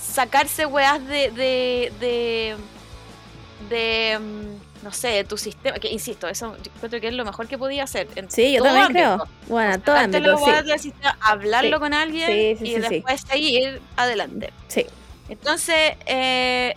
sacarse 0.00 0.66
weas 0.66 1.04
de, 1.06 1.30
de, 1.30 1.92
de, 2.00 2.56
de, 3.70 4.18
mm, 4.18 4.65
no 4.86 4.92
sé, 4.92 5.24
tu 5.24 5.36
sistema, 5.36 5.80
que 5.80 5.88
insisto, 5.90 6.28
eso 6.28 6.56
yo 6.62 6.70
creo 6.88 7.00
que 7.00 7.08
es 7.08 7.12
lo 7.14 7.24
mejor 7.24 7.48
que 7.48 7.58
podía 7.58 7.82
hacer. 7.82 8.06
En 8.14 8.30
Sí, 8.30 8.52
yo 8.52 8.62
también 8.62 8.84
ámbito. 8.86 9.16
creo. 9.16 9.28
Bueno, 9.48 9.80
todo 9.80 9.96
ámbito, 9.96 10.38
sí. 10.38 10.50
del 10.64 10.78
sistema, 10.78 11.18
hablarlo 11.20 11.76
Sí. 11.78 11.80
con 11.80 11.92
alguien 11.92 12.26
Sí, 12.30 12.56
sí, 12.64 12.70
y 12.72 12.78
después 12.78 13.20
seguir 13.22 13.82
adelante. 13.96 14.52
Sí. 14.68 14.86
Entonces, 15.28 15.94
eh, 16.06 16.72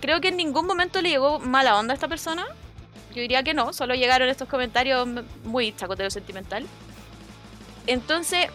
creo 0.00 0.20
que 0.20 0.28
en 0.28 0.36
ningún 0.36 0.66
momento 0.66 1.00
le 1.00 1.10
llegó 1.10 1.38
mala 1.38 1.78
onda 1.78 1.92
a 1.92 1.94
esta 1.94 2.08
persona. 2.08 2.44
Yo 3.14 3.20
diría 3.22 3.44
que 3.44 3.54
no, 3.54 3.72
solo 3.72 3.94
llegaron 3.94 4.28
estos 4.28 4.48
comentarios 4.48 5.06
muy 5.44 5.76
chacotero 5.76 6.10
sentimental. 6.10 6.66
Entonces, 7.86 8.48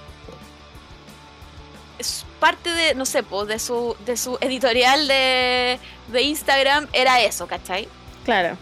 es 1.99 2.25
parte 2.41 2.69
de, 2.69 2.95
no 2.95 3.05
sé, 3.05 3.23
pues, 3.23 3.47
de 3.47 3.59
su, 3.59 3.95
de 4.05 4.17
su 4.17 4.37
editorial 4.41 5.07
de, 5.07 5.79
de 6.09 6.21
Instagram 6.23 6.87
era 6.91 7.21
eso, 7.21 7.47
¿cachai? 7.47 7.87
Claro. 8.26 8.57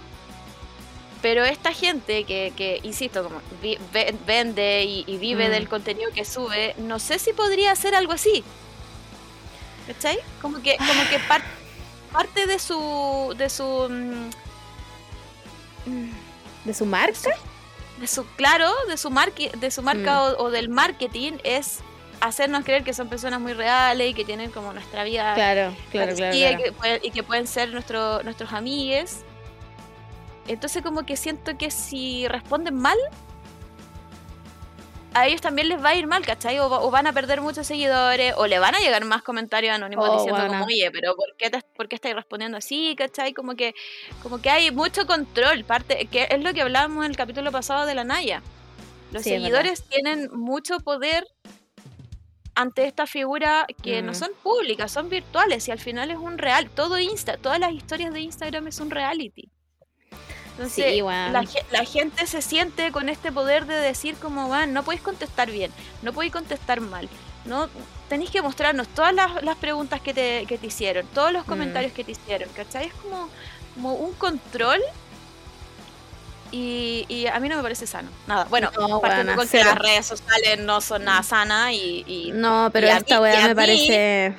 Pero 1.21 1.43
esta 1.43 1.73
gente 1.73 2.23
que, 2.23 2.53
que 2.55 2.79
insisto, 2.83 3.23
como 3.23 3.41
vi- 3.61 3.77
ve- 3.91 4.15
vende 4.25 4.83
y, 4.85 5.03
y 5.05 5.17
vive 5.17 5.47
Mm. 5.47 5.51
del 5.51 5.67
contenido 5.69 6.11
que 6.13 6.23
sube, 6.23 6.75
no 6.77 6.97
sé 6.99 7.19
si 7.19 7.33
podría 7.33 7.71
hacer 7.73 7.93
algo 7.93 8.13
así. 8.13 8.43
¿Cachai? 9.87 10.17
Como 10.41 10.61
que, 10.61 10.77
como 10.77 11.09
que 11.09 11.19
par- 11.27 11.43
parte 12.13 12.45
de 12.47 12.57
su. 12.59 13.33
de 13.37 13.49
su. 13.49 13.87
mm, 13.89 14.29
¿De 16.65 16.73
su 16.73 16.85
marca? 16.85 17.31
de 17.99 18.07
su 18.07 18.25
claro, 18.37 18.71
de 18.87 18.95
su 18.95 19.09
marca, 19.09 19.43
de 19.57 19.71
su 19.71 19.81
marca 19.81 20.13
Mm. 20.15 20.35
o, 20.39 20.43
o 20.45 20.51
del 20.51 20.69
marketing 20.69 21.33
es 21.43 21.79
hacernos 22.21 22.63
creer 22.63 22.83
que 22.85 22.93
son 22.93 23.09
personas 23.09 23.41
muy 23.41 23.51
reales 23.53 24.11
y 24.11 24.13
que 24.13 24.23
tienen 24.23 24.51
como 24.51 24.71
nuestra 24.71 25.03
vida 25.03 25.33
Claro, 25.33 25.75
claro, 25.91 26.15
claro. 26.15 26.33
y. 26.35 26.39
Que, 26.39 27.01
y 27.03 27.11
que 27.11 27.23
pueden 27.23 27.45
ser 27.47 27.69
nuestro, 27.73 28.23
nuestros 28.23 28.53
amigues. 28.53 29.25
Entonces 30.49 30.81
como 30.83 31.05
que 31.05 31.15
siento 31.15 31.57
que 31.57 31.71
si 31.71 32.27
responden 32.27 32.75
mal, 32.75 32.97
a 35.13 35.27
ellos 35.27 35.41
también 35.41 35.69
les 35.69 35.83
va 35.83 35.89
a 35.89 35.95
ir 35.95 36.05
mal, 36.07 36.23
¿cachai? 36.25 36.59
O, 36.59 36.69
va- 36.69 36.81
o 36.81 36.91
van 36.91 37.07
a 37.07 37.13
perder 37.13 37.41
muchos 37.41 37.65
seguidores, 37.65 38.33
o 38.37 38.45
le 38.47 38.59
van 38.59 38.75
a 38.75 38.79
llegar 38.79 39.03
más 39.05 39.23
comentarios 39.23 39.73
anónimos 39.75 40.07
Oh, 40.07 40.13
diciendo 40.13 40.39
buena. 40.39 40.59
como, 40.59 40.65
oye, 40.65 40.89
pero 40.91 41.15
¿por 41.15 41.35
qué, 41.37 41.49
te- 41.49 41.63
por 41.75 41.87
qué 41.87 41.95
estáis 41.95 42.15
respondiendo 42.15 42.57
así, 42.57 42.95
¿cachai? 42.95 43.33
Como 43.33 43.55
que, 43.55 43.73
como 44.21 44.39
que 44.41 44.49
hay 44.51 44.71
mucho 44.71 45.07
control, 45.07 45.63
parte, 45.65 46.05
que 46.07 46.27
es 46.29 46.43
lo 46.43 46.53
que 46.53 46.61
hablábamos 46.61 47.05
en 47.05 47.11
el 47.11 47.17
capítulo 47.17 47.51
pasado 47.51 47.85
de 47.87 47.95
la 47.95 48.03
Naya. 48.03 48.43
Los 49.11 49.23
Sí, 49.23 49.29
seguidores 49.31 49.83
tienen 49.85 50.29
mucho 50.31 50.79
poder 50.79 51.25
ante 52.53 52.85
esta 52.85 53.07
figura 53.07 53.65
que 53.81 54.01
no 54.03 54.11
Mm. 54.11 54.15
son 54.15 54.31
públicas, 54.43 54.91
son 54.91 55.09
virtuales 55.09 55.67
y 55.67 55.71
al 55.71 55.79
final 55.79 56.11
es 56.11 56.17
un 56.17 56.37
real. 56.37 56.69
Todo 56.69 56.99
Insta, 56.99 57.37
todas 57.37 57.59
las 57.59 57.73
historias 57.73 58.13
de 58.13 58.19
Instagram 58.21 58.67
es 58.67 58.79
un 58.79 58.91
reality. 58.91 59.49
Entonces, 60.59 60.93
Sí, 60.93 61.01
weón. 61.01 61.31
la, 61.31 61.45
ge- 61.45 61.65
la 61.71 61.85
gente 61.85 62.27
se 62.27 62.41
siente 62.41 62.91
con 62.91 63.07
este 63.07 63.31
poder 63.31 63.65
de 63.65 63.75
decir 63.75 64.15
como, 64.15 64.49
van, 64.49 64.73
no 64.73 64.83
podéis 64.83 65.01
contestar 65.01 65.49
bien, 65.49 65.71
no 66.01 66.11
podéis 66.11 66.33
contestar 66.33 66.81
mal, 66.81 67.07
no 67.45 67.69
tenéis 68.09 68.29
que 68.29 68.41
mostrarnos 68.41 68.89
todas 68.89 69.13
las, 69.13 69.41
las 69.41 69.55
preguntas 69.55 70.01
que 70.01 70.13
te, 70.13 70.45
que 70.47 70.57
te 70.57 70.67
hicieron, 70.67 71.07
todos 71.13 71.31
los 71.31 71.45
Mm. 71.45 71.49
comentarios 71.49 71.93
que 71.93 72.03
te 72.03 72.11
hicieron, 72.11 72.49
¿cachai? 72.49 72.87
Es 72.87 72.93
como, 72.95 73.29
como 73.75 73.93
un 73.93 74.11
control 74.15 74.81
y, 76.51 77.05
y 77.07 77.27
a 77.27 77.39
mí 77.39 77.47
no 77.47 77.55
me 77.57 77.61
parece 77.61 77.85
sano. 77.87 78.09
Nada, 78.27 78.45
bueno, 78.49 78.69
No, 78.77 78.97
weona, 78.97 79.35
con 79.35 79.47
que 79.47 79.63
las 79.63 79.75
redes 79.77 80.07
sociales 80.07 80.59
no 80.59 80.81
son 80.81 81.05
nada 81.05 81.23
sanas 81.23 81.71
y, 81.73 82.03
y 82.07 82.31
No, 82.33 82.69
pero 82.73 82.87
y 82.87 82.89
esta 82.89 83.15
mí- 83.17 83.21
weá 83.21 83.41
me 83.43 83.47
mí- 83.49 83.55
parece. 83.55 84.33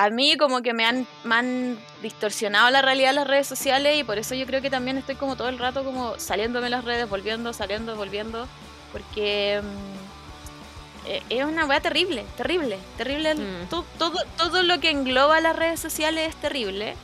A 0.00 0.10
mí 0.10 0.36
como 0.36 0.62
que 0.62 0.72
me 0.72 0.84
han, 0.86 1.06
me 1.24 1.34
han 1.34 1.78
distorsionado 2.02 2.70
la 2.70 2.80
realidad 2.82 3.08
de 3.10 3.14
las 3.16 3.26
redes 3.26 3.46
sociales 3.48 3.98
y 3.98 4.04
por 4.04 4.16
eso 4.16 4.34
yo 4.34 4.46
creo 4.46 4.62
que 4.62 4.70
también 4.70 4.96
estoy 4.96 5.16
como 5.16 5.34
todo 5.36 5.48
el 5.48 5.58
rato 5.58 5.82
como 5.84 6.16
saliéndome 6.18 6.66
de 6.66 6.70
las 6.70 6.84
redes, 6.84 7.08
volviendo, 7.08 7.52
saliendo, 7.52 7.96
volviendo, 7.96 8.46
porque 8.92 9.60
mm, 9.60 11.08
eh, 11.08 11.22
es 11.30 11.44
una 11.44 11.66
weá 11.66 11.80
terrible, 11.80 12.24
terrible, 12.36 12.78
terrible. 12.96 13.34
Mm. 13.34 13.66
to- 13.70 13.84
todo, 13.98 14.18
todo 14.36 14.62
lo 14.62 14.78
que 14.78 14.90
engloba 14.90 15.40
las 15.40 15.56
redes 15.56 15.80
sociales 15.80 16.28
es 16.30 16.36
terrible. 16.36 16.94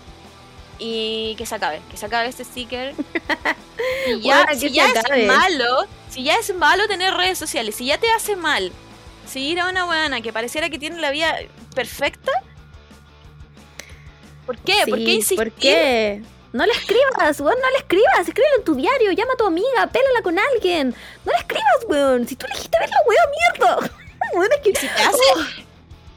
Y 0.78 1.34
que 1.36 1.46
se 1.46 1.54
acabe, 1.54 1.80
que 1.90 1.96
se 1.96 2.06
acabe 2.06 2.28
este 2.28 2.44
sticker. 2.44 2.94
Y 4.06 4.20
ya, 4.20 4.46
si 4.54 4.70
ya 4.70 4.86
es 4.86 5.26
malo, 5.26 5.86
si 6.08 6.22
ya 6.22 6.36
es 6.36 6.54
malo 6.54 6.86
tener 6.88 7.12
redes 7.14 7.36
sociales, 7.38 7.74
si 7.74 7.86
ya 7.86 7.98
te 7.98 8.08
hace 8.12 8.34
mal 8.36 8.72
seguir 9.26 9.60
a 9.60 9.68
una 9.68 9.84
weana 9.84 10.20
que 10.20 10.32
pareciera 10.32 10.70
que 10.70 10.78
tiene 10.78 11.00
la 11.00 11.10
vida 11.10 11.36
perfecta, 11.74 12.30
¿por 14.46 14.56
qué? 14.58 14.84
¿Por 14.88 14.98
qué 14.98 15.04
insistir? 15.14 15.36
¿Por 15.36 15.50
qué? 15.52 16.22
No 16.52 16.64
le 16.64 16.72
escribas, 16.72 17.40
weón, 17.40 17.56
no 17.60 17.70
le 17.72 17.78
escribas. 17.78 18.20
Escríbelo 18.28 18.56
en 18.58 18.64
tu 18.64 18.74
diario, 18.76 19.10
llama 19.12 19.32
a 19.32 19.36
tu 19.36 19.46
amiga, 19.46 19.86
pélala 19.90 20.22
con 20.22 20.38
alguien. 20.38 20.94
No 21.24 21.32
le 21.32 21.38
escribas, 21.38 21.84
weón. 21.88 22.28
Si 22.28 22.36
tú 22.36 22.46
elegiste 22.46 22.78
verlo, 22.78 22.96
weón, 23.06 23.78
mierda. 23.80 23.90
Weón, 24.34 24.48
es 24.52 24.60
que- 24.62 24.80
Si 24.80 24.86
te 24.88 25.02
hace, 25.02 25.22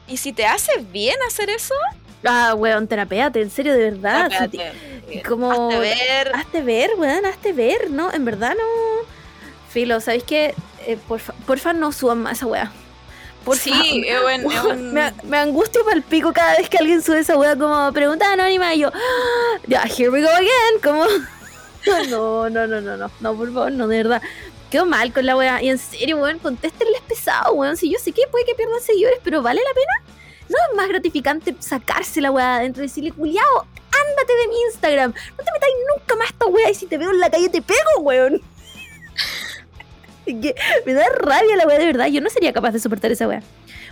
¿Y 0.08 0.16
si 0.16 0.32
te 0.32 0.46
hace 0.46 0.72
bien 0.92 1.16
hacer 1.28 1.50
eso? 1.50 1.74
Ah, 2.24 2.54
weón, 2.56 2.88
terapéate, 2.88 3.40
en 3.42 3.50
serio, 3.50 3.74
de 3.74 3.90
verdad. 3.90 4.30
Si 5.10 5.20
como- 5.22 5.68
hazte 5.68 5.78
ver. 5.78 6.32
Hazte 6.34 6.62
ver, 6.62 6.90
weón, 6.96 7.26
hazte 7.26 7.52
ver, 7.52 7.90
¿no? 7.90 8.12
En 8.12 8.24
verdad 8.24 8.54
no. 8.56 9.06
Filo, 9.70 10.00
¿sabéis 10.00 10.24
qué? 10.24 10.54
Eh, 10.86 10.96
porfa, 11.06 11.32
porfa, 11.46 11.72
no 11.74 11.92
suban 11.92 12.18
más 12.22 12.38
esa 12.38 12.46
weá. 12.46 12.72
Porfa. 13.44 13.62
Sí, 13.62 14.04
es 14.06 14.20
un- 14.20 14.52
es 14.52 14.62
un- 14.64 14.92
me, 14.92 15.12
me 15.24 15.38
angustio 15.38 15.84
para 15.84 15.96
el 15.96 16.02
pico 16.02 16.32
cada 16.32 16.56
vez 16.56 16.68
que 16.68 16.78
alguien 16.78 17.02
sube 17.02 17.20
esa 17.20 17.36
weá 17.36 17.56
como 17.56 17.92
pregunta 17.92 18.32
anónima 18.32 18.74
y 18.74 18.80
yo, 18.80 18.90
"Ah, 18.92 19.58
ya, 19.66 19.82
here 19.84 20.10
we 20.10 20.20
go 20.22 20.28
again. 20.28 20.80
Como, 20.82 21.04
no, 22.10 22.50
no, 22.50 22.66
no, 22.66 22.80
no, 22.80 22.96
no, 22.96 23.10
no, 23.20 23.34
por 23.36 23.52
favor, 23.52 23.72
no, 23.72 23.88
de 23.88 23.96
verdad. 23.98 24.22
Quedo 24.70 24.84
mal 24.84 25.12
con 25.14 25.24
la 25.24 25.34
weá. 25.34 25.62
Y 25.62 25.70
en 25.70 25.78
serio, 25.78 26.18
weón, 26.18 26.38
contéstenles 26.40 27.00
pesado, 27.08 27.54
weón. 27.54 27.76
Si 27.78 27.90
yo 27.90 27.98
sé 27.98 28.12
que 28.12 28.22
puede 28.30 28.44
que 28.44 28.54
pierdan 28.54 28.80
seguidores, 28.82 29.18
pero 29.24 29.40
¿vale 29.40 29.62
la 29.66 29.72
pena? 29.74 30.14
¿No 30.50 30.56
es 30.70 30.76
más 30.76 30.88
gratificante 30.88 31.54
sacarse 31.58 32.20
la 32.20 32.30
weá 32.30 32.46
de 32.48 32.56
adentro 32.60 32.82
y 32.82 32.86
decirle, 32.88 33.12
culiao, 33.12 33.44
ándate 33.60 34.32
de 34.42 34.48
mi 34.48 34.60
Instagram? 34.66 35.14
No 35.38 35.44
te 35.44 35.52
metáis 35.52 35.74
nunca 35.96 36.16
más 36.16 36.28
esta 36.28 36.46
weá 36.46 36.70
y 36.70 36.74
si 36.74 36.86
te 36.86 36.98
veo 36.98 37.10
en 37.10 37.20
la 37.20 37.30
calle 37.30 37.48
te 37.48 37.62
pego, 37.62 38.00
weón. 38.00 38.42
Que 40.42 40.54
me 40.86 40.94
da 40.94 41.04
rabia 41.20 41.56
la 41.56 41.66
weá 41.66 41.78
de 41.78 41.86
verdad. 41.86 42.06
Yo 42.06 42.20
no 42.20 42.30
sería 42.30 42.52
capaz 42.52 42.72
de 42.72 42.78
soportar 42.80 43.10
esa 43.12 43.26
weá. 43.28 43.42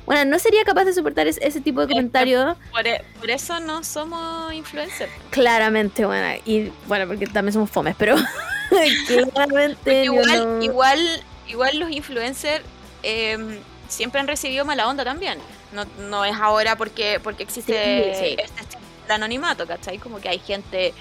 Bueno, 0.04 0.24
no 0.30 0.38
sería 0.38 0.62
capaz 0.64 0.84
de 0.84 0.92
soportar 0.92 1.26
es- 1.26 1.38
ese 1.42 1.60
tipo 1.60 1.80
de 1.80 1.88
comentarios. 1.88 2.56
Por, 2.70 2.86
e- 2.86 3.02
por 3.18 3.28
eso 3.30 3.58
no 3.60 3.82
somos 3.82 4.52
influencers. 4.52 5.10
Claramente, 5.30 6.04
bueno. 6.06 6.40
Y 6.44 6.70
bueno, 6.86 7.06
porque 7.08 7.26
también 7.26 7.52
somos 7.52 7.70
fomes, 7.70 7.96
pero 7.98 8.14
claramente. 9.34 10.04
Igual, 10.04 10.58
no- 10.58 10.62
igual, 10.62 11.24
igual 11.48 11.78
los 11.78 11.90
influencers 11.90 12.64
eh, 13.02 13.60
siempre 13.88 14.20
han 14.20 14.28
recibido 14.28 14.64
mala 14.64 14.88
onda 14.88 15.04
también. 15.04 15.38
No, 15.72 15.84
no 16.08 16.24
es 16.24 16.34
ahora 16.36 16.76
porque, 16.76 17.20
porque 17.22 17.42
existe 17.42 18.14
Sí, 18.14 18.20
sí. 18.24 18.36
este 18.38 18.60
estilo 18.60 18.82
de 19.08 19.12
anonimato, 19.14 19.66
¿cachai? 19.66 19.98
Como 19.98 20.20
que 20.20 20.28
hay 20.28 20.38
gente 20.38 20.94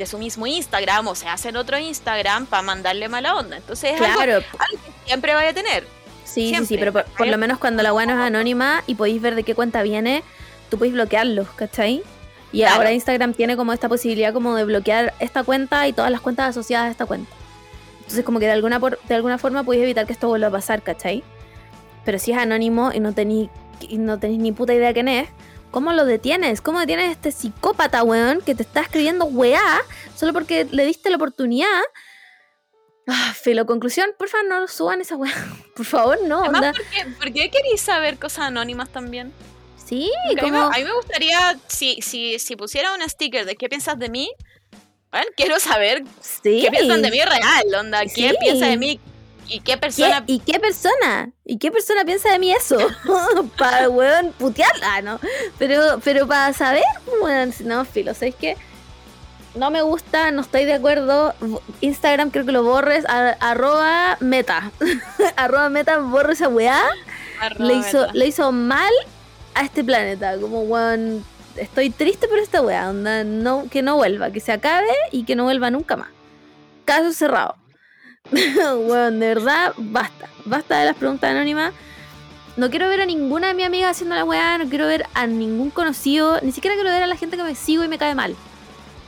de 0.00 0.06
su 0.06 0.18
mismo 0.18 0.46
Instagram 0.46 1.06
o 1.06 1.14
se 1.14 1.28
hacen 1.28 1.56
otro 1.56 1.78
Instagram 1.78 2.46
para 2.46 2.62
mandarle 2.62 3.08
mala 3.08 3.36
onda. 3.36 3.58
Entonces 3.58 3.92
es 3.92 3.98
Claro, 3.98 4.36
algo 4.58 4.82
que 4.84 4.92
siempre 5.06 5.34
vaya 5.34 5.50
a 5.50 5.52
tener. 5.54 5.86
sí, 6.24 6.52
sí, 6.56 6.66
sí, 6.66 6.76
pero 6.78 6.92
por, 6.92 7.26
lo 7.26 7.38
menos 7.38 7.58
cuando 7.58 7.82
la 7.84 7.90
no 7.90 8.00
es 8.00 8.08
anónima 8.08 8.82
y 8.86 8.94
podéis 8.96 9.20
ver 9.22 9.34
de 9.36 9.44
qué 9.44 9.54
cuenta 9.54 9.82
viene, 9.82 10.22
tú 10.70 10.78
podéis 10.78 10.94
bloquearlos, 10.94 11.48
¿cachai? 11.50 12.02
Y 12.52 12.58
Claro. 12.60 12.76
ahora 12.76 12.92
Instagram 12.92 13.34
tiene 13.34 13.56
como 13.56 13.72
esta 13.72 13.88
posibilidad 13.88 14.32
como 14.32 14.56
de 14.56 14.64
bloquear 14.64 15.14
esta 15.20 15.44
cuenta 15.44 15.86
y 15.86 15.92
todas 15.92 16.10
las 16.10 16.20
cuentas 16.20 16.48
asociadas 16.50 16.88
a 16.88 16.90
esta 16.90 17.06
cuenta. 17.06 17.30
Entonces 18.00 18.24
como 18.24 18.40
que 18.40 18.46
de 18.46 18.52
alguna, 18.52 18.80
por- 18.80 18.98
de 19.06 19.14
alguna 19.14 19.38
forma 19.38 19.62
podéis 19.62 19.84
evitar 19.84 20.06
que 20.06 20.12
esto 20.12 20.26
vuelva 20.26 20.48
a 20.48 20.50
pasar, 20.50 20.82
¿cachai? 20.82 21.22
Pero 22.04 22.18
si 22.18 22.32
es 22.32 22.38
anónimo 22.38 22.90
y 22.92 22.98
no 23.00 23.12
tenéis 23.12 23.50
no 23.92 24.18
tenéis 24.18 24.40
ni 24.40 24.52
puta 24.52 24.74
idea 24.74 24.92
quién 24.92 25.08
es, 25.08 25.28
¿cómo 25.70 25.92
lo 25.92 26.04
detienes? 26.04 26.60
¿Cómo 26.60 26.80
detienes 26.80 27.08
a 27.08 27.12
este 27.12 27.32
psicópata, 27.32 28.02
weón, 28.02 28.40
que 28.40 28.54
te 28.54 28.62
está 28.62 28.80
escribiendo 28.80 29.24
weá 29.26 29.80
solo 30.16 30.32
porque 30.32 30.66
le 30.70 30.84
diste 30.84 31.10
la 31.10 31.16
oportunidad? 31.16 31.80
Ah, 33.06 33.34
filo, 33.34 33.66
conclusión, 33.66 34.10
por 34.18 34.28
favor 34.28 34.46
no 34.48 34.68
suban 34.68 35.00
esa 35.00 35.16
weá. 35.16 35.32
Por 35.74 35.86
favor, 35.86 36.18
no, 36.26 36.40
Además, 36.44 36.74
onda. 36.76 37.14
¿por 37.18 37.32
qué, 37.32 37.50
queréis 37.50 37.80
saber 37.80 38.18
cosas 38.18 38.46
anónimas 38.46 38.90
también? 38.90 39.32
Sí, 39.82 40.10
a, 40.26 40.28
mí 40.28 40.36
como... 40.36 40.58
a 40.58 40.70
mí 40.76 40.84
me 40.84 40.92
gustaría, 40.92 41.58
si, 41.68 42.00
si, 42.02 42.38
si 42.38 42.54
pusiera 42.54 42.94
un 42.94 43.08
sticker 43.08 43.46
de 43.46 43.56
qué 43.56 43.68
piensas 43.68 43.98
de 43.98 44.10
mí, 44.10 44.30
bueno, 45.10 45.26
quiero 45.36 45.58
saber 45.58 46.04
Sí. 46.20 46.60
qué 46.62 46.70
piensan 46.70 47.02
de 47.02 47.10
mí 47.10 47.20
real, 47.20 47.74
onda, 47.76 48.02
qué 48.02 48.30
Sí. 48.30 48.36
piensa 48.40 48.66
de 48.66 48.76
mí 48.76 49.00
y 49.50 49.60
qué 49.60 49.72
¿Qué- 49.72 49.78
persona 49.78 50.22
¿Y 50.26 50.38
qué 50.40 50.58
persona? 50.60 51.30
¿Y 51.44 51.58
qué 51.58 51.70
persona 51.70 52.04
piensa 52.04 52.30
de 52.30 52.38
mí 52.38 52.52
eso? 52.52 52.78
para, 53.58 53.88
weón, 53.88 54.32
putearla, 54.38 55.02
¿no? 55.02 55.20
Pero, 55.58 56.00
pero 56.04 56.26
para 56.26 56.52
saber, 56.52 56.84
weón, 57.22 57.52
no, 57.64 57.84
filo, 57.84 58.14
¿sabes 58.14 58.34
qué? 58.36 58.56
No 59.56 59.70
me 59.72 59.82
gusta, 59.82 60.30
no 60.30 60.42
estoy 60.42 60.64
de 60.64 60.74
acuerdo. 60.74 61.34
Instagram 61.80 62.30
creo 62.30 62.46
que 62.46 62.52
lo 62.52 62.62
borres. 62.62 63.04
a- 63.08 63.36
arroba 63.40 64.16
meta. 64.20 64.70
arroba 65.36 65.68
meta, 65.68 65.98
borra 65.98 66.32
esa 66.34 66.48
weá. 66.48 66.80
Le 67.58 67.74
hizo, 67.74 68.06
le 68.12 68.26
hizo 68.28 68.52
mal 68.52 68.92
a 69.54 69.62
este 69.62 69.82
planeta. 69.82 70.38
Como, 70.38 70.60
weón, 70.62 71.24
estoy 71.56 71.90
triste 71.90 72.28
por 72.28 72.38
esta 72.38 72.62
weá. 72.62 72.88
Onda, 72.90 73.24
no, 73.24 73.66
que 73.68 73.82
no 73.82 73.96
vuelva, 73.96 74.30
que 74.30 74.38
se 74.38 74.52
acabe 74.52 74.86
y 75.10 75.24
que 75.24 75.34
no 75.34 75.42
vuelva 75.44 75.68
nunca 75.72 75.96
más. 75.96 76.10
Caso 76.84 77.12
cerrado. 77.12 77.56
weón, 78.32 79.20
de 79.20 79.34
verdad, 79.34 79.72
basta. 79.76 80.28
Basta 80.44 80.78
de 80.80 80.86
las 80.86 80.96
preguntas 80.96 81.30
anónimas. 81.30 81.72
No 82.56 82.68
quiero 82.70 82.88
ver 82.88 83.00
a 83.00 83.06
ninguna 83.06 83.48
de 83.48 83.54
mis 83.54 83.66
amigas 83.66 83.92
haciendo 83.92 84.14
la 84.14 84.24
weá. 84.24 84.58
No 84.58 84.68
quiero 84.68 84.86
ver 84.86 85.06
a 85.14 85.26
ningún 85.26 85.70
conocido. 85.70 86.40
Ni 86.42 86.52
siquiera 86.52 86.74
quiero 86.74 86.90
ver 86.90 87.02
a 87.02 87.06
la 87.06 87.16
gente 87.16 87.36
que 87.36 87.42
me 87.42 87.54
sigo 87.54 87.84
y 87.84 87.88
me 87.88 87.98
cae 87.98 88.14
mal. 88.14 88.36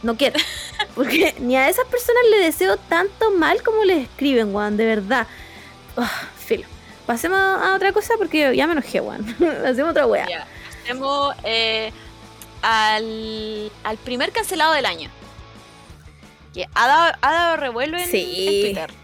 No 0.03 0.17
quiero. 0.17 0.39
Porque 0.95 1.35
ni 1.39 1.57
a 1.57 1.69
esas 1.69 1.87
personas 1.87 2.23
le 2.31 2.39
deseo 2.39 2.77
tanto 2.77 3.31
mal 3.33 3.63
como 3.63 3.85
les 3.85 4.05
escriben, 4.05 4.55
weón, 4.55 4.77
de 4.77 4.87
verdad. 4.87 5.27
Ah, 5.97 6.11
filo. 6.39 6.67
Pasemos 7.07 7.39
a 7.39 7.75
otra 7.75 7.93
cosa 7.93 8.15
porque 8.17 8.55
ya 8.57 8.67
me 8.67 8.73
enojé, 8.73 9.01
weón. 9.01 9.27
Hacemos 9.67 9.91
otra 9.91 10.07
weá. 10.07 10.27
Ya, 10.29 10.47
Hacemos 10.85 11.35
eh, 11.45 11.93
al, 12.63 13.71
al 13.85 13.97
primer 13.99 14.31
cancelado 14.33 14.73
del 14.73 14.87
año. 14.87 15.11
Que 16.55 16.67
ha 16.75 16.87
dado, 16.87 17.13
ha 17.21 17.33
dado 17.33 17.57
revuelo 17.57 17.99
en, 17.99 18.09
Sí. 18.09 18.47
en 18.47 18.63
Twitter. 18.63 19.02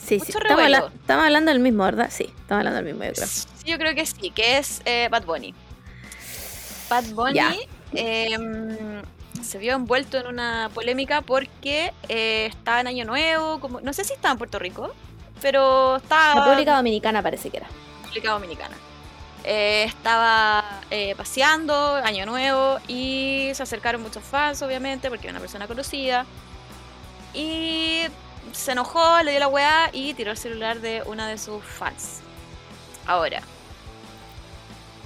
Sí, 0.00 0.18
sí. 0.18 0.26
Mucho 0.26 0.38
Estamos, 0.38 0.62
habla- 0.64 0.90
estamos 0.94 1.24
hablando 1.26 1.50
del 1.52 1.60
mismo, 1.60 1.84
¿verdad? 1.84 2.08
Sí, 2.10 2.24
estamos 2.24 2.50
hablando 2.60 2.76
del 2.76 2.84
mismo, 2.86 3.04
yo 3.04 3.12
creo. 3.12 3.26
Sí, 3.26 3.46
Yo 3.66 3.78
creo 3.78 3.94
que 3.94 4.06
sí, 4.06 4.30
que 4.30 4.58
es 4.58 4.82
eh, 4.84 5.08
Bad 5.10 5.24
Bunny. 5.24 5.54
Bad 6.88 7.04
Bunny 7.14 7.60
em, 7.92 9.02
se 9.42 9.58
vio 9.58 9.74
envuelto 9.74 10.18
en 10.18 10.26
una 10.26 10.70
polémica 10.74 11.22
porque 11.22 11.92
eh, 12.08 12.46
estaba 12.46 12.80
en 12.80 12.88
Año 12.88 13.04
Nuevo, 13.04 13.60
como, 13.60 13.80
no 13.80 13.92
sé 13.92 14.04
si 14.04 14.12
estaba 14.14 14.32
en 14.32 14.38
Puerto 14.38 14.58
Rico, 14.58 14.92
pero 15.40 15.96
estaba 15.96 16.44
República 16.44 16.76
Dominicana 16.76 17.22
parece 17.22 17.50
que 17.50 17.58
era. 17.58 17.66
República 18.02 18.32
Dominicana. 18.32 18.76
eh, 19.44 19.84
estaba 19.86 20.80
eh, 20.90 21.14
paseando, 21.16 21.94
año 21.94 22.26
nuevo, 22.26 22.78
y 22.88 23.50
se 23.54 23.62
acercaron 23.62 24.02
muchos 24.02 24.24
fans, 24.24 24.60
obviamente, 24.62 25.08
porque 25.08 25.28
era 25.28 25.32
una 25.32 25.40
persona 25.40 25.66
conocida. 25.68 26.26
Y 27.32 28.02
se 28.52 28.72
enojó, 28.72 29.22
le 29.22 29.32
dio 29.32 29.40
la 29.40 29.48
weá 29.48 29.90
y 29.92 30.14
tiró 30.14 30.30
el 30.32 30.36
celular 30.36 30.80
de 30.80 31.02
una 31.06 31.28
de 31.28 31.38
sus 31.38 31.62
fans. 31.64 32.20
Ahora, 33.06 33.42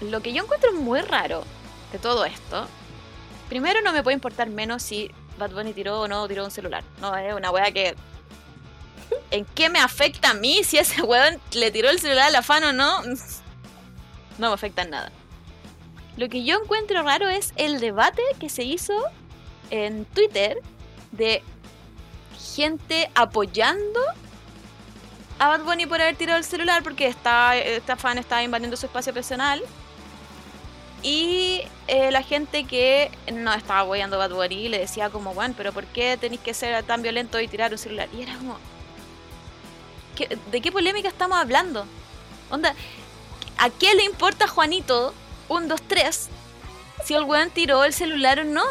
lo 0.00 0.20
que 0.20 0.32
yo 0.32 0.42
encuentro 0.42 0.72
muy 0.72 1.00
raro 1.00 1.44
de 1.92 1.98
todo 1.98 2.24
esto, 2.24 2.66
primero 3.48 3.80
no 3.82 3.92
me 3.92 4.02
puede 4.02 4.14
importar 4.14 4.48
menos 4.48 4.82
si 4.82 5.10
Bad 5.38 5.52
Bunny 5.52 5.72
tiró 5.72 6.02
o 6.02 6.08
no 6.08 6.26
tiró 6.28 6.44
un 6.44 6.50
celular. 6.50 6.84
No, 7.00 7.16
es 7.16 7.34
una 7.34 7.50
weá 7.50 7.70
que. 7.72 7.94
¿En 9.30 9.44
qué 9.44 9.68
me 9.68 9.78
afecta 9.78 10.30
a 10.30 10.34
mí 10.34 10.64
si 10.64 10.78
ese 10.78 11.02
weón 11.02 11.40
le 11.52 11.70
tiró 11.70 11.90
el 11.90 11.98
celular 11.98 12.28
a 12.28 12.30
la 12.30 12.42
fan 12.42 12.64
o 12.64 12.72
no? 12.72 13.02
No 14.36 14.48
me 14.48 14.54
afecta 14.54 14.82
en 14.82 14.90
nada. 14.90 15.12
Lo 16.16 16.28
que 16.28 16.42
yo 16.42 16.60
encuentro 16.60 17.04
raro 17.04 17.28
es 17.28 17.52
el 17.54 17.78
debate 17.78 18.20
que 18.40 18.48
se 18.48 18.64
hizo 18.64 18.92
en 19.70 20.06
Twitter 20.06 20.58
de 21.12 21.40
gente 22.44 23.10
apoyando 23.14 24.00
a 25.38 25.48
Bad 25.48 25.62
Bunny 25.64 25.86
por 25.86 26.00
haber 26.00 26.16
tirado 26.16 26.38
el 26.38 26.44
celular 26.44 26.82
porque 26.82 27.06
esta, 27.08 27.56
esta 27.56 27.96
fan 27.96 28.18
estaba 28.18 28.42
invadiendo 28.42 28.76
su 28.76 28.86
espacio 28.86 29.12
personal. 29.12 29.62
Y 31.02 31.60
eh, 31.86 32.10
la 32.10 32.22
gente 32.22 32.64
que 32.64 33.10
no 33.32 33.52
estaba 33.52 33.80
apoyando 33.80 34.16
a 34.16 34.26
Bad 34.26 34.34
Bunny 34.36 34.68
le 34.68 34.78
decía 34.78 35.10
como, 35.10 35.34
bueno, 35.34 35.54
pero 35.56 35.72
¿por 35.72 35.84
qué 35.86 36.16
tenéis 36.16 36.40
que 36.40 36.54
ser 36.54 36.82
tan 36.84 37.02
violento 37.02 37.38
y 37.40 37.48
tirar 37.48 37.72
un 37.72 37.78
celular? 37.78 38.08
Y 38.16 38.22
era 38.22 38.34
como, 38.36 38.56
¿qué- 40.16 40.38
¿de 40.50 40.60
qué 40.62 40.72
polémica 40.72 41.08
estamos 41.08 41.36
hablando? 41.38 41.86
Onda, 42.50 42.74
¿a 43.58 43.68
qué 43.70 43.94
le 43.94 44.04
importa 44.04 44.46
Juanito, 44.48 45.12
un, 45.48 45.68
dos, 45.68 45.82
tres, 45.82 46.28
si 47.04 47.12
el 47.14 47.24
weón 47.24 47.50
tiró 47.50 47.84
el 47.84 47.92
celular 47.92 48.40
o 48.40 48.44
no? 48.44 48.62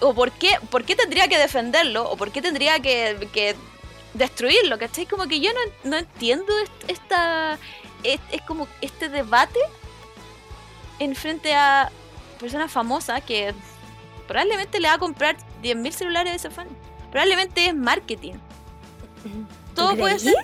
¿O 0.00 0.14
por 0.14 0.32
qué, 0.32 0.50
por 0.70 0.84
qué 0.84 0.96
tendría 0.96 1.28
que 1.28 1.38
defenderlo? 1.38 2.08
¿O 2.10 2.16
por 2.16 2.30
qué 2.32 2.40
tendría 2.42 2.80
que, 2.80 3.28
que 3.32 3.54
destruirlo? 4.14 4.78
¿Cachai? 4.78 5.06
Como 5.06 5.26
que 5.26 5.40
yo 5.40 5.50
no, 5.52 5.90
no 5.90 5.96
entiendo 5.98 6.46
est- 6.62 6.90
esta... 6.90 7.58
Es, 8.02 8.18
es 8.32 8.40
como 8.42 8.66
este 8.80 9.08
debate 9.10 9.58
en 10.98 11.14
frente 11.14 11.54
a 11.54 11.90
personas 12.38 12.72
famosas 12.72 13.22
que 13.22 13.54
probablemente 14.26 14.80
le 14.80 14.88
va 14.88 14.94
a 14.94 14.98
comprar 14.98 15.36
10.000 15.62 15.90
celulares 15.92 16.32
a 16.32 16.36
ese 16.36 16.50
fan. 16.50 16.68
Probablemente 17.10 17.66
es 17.66 17.74
marketing. 17.74 18.34
Todo 19.74 19.96
puede 19.96 20.18
ser. 20.18 20.34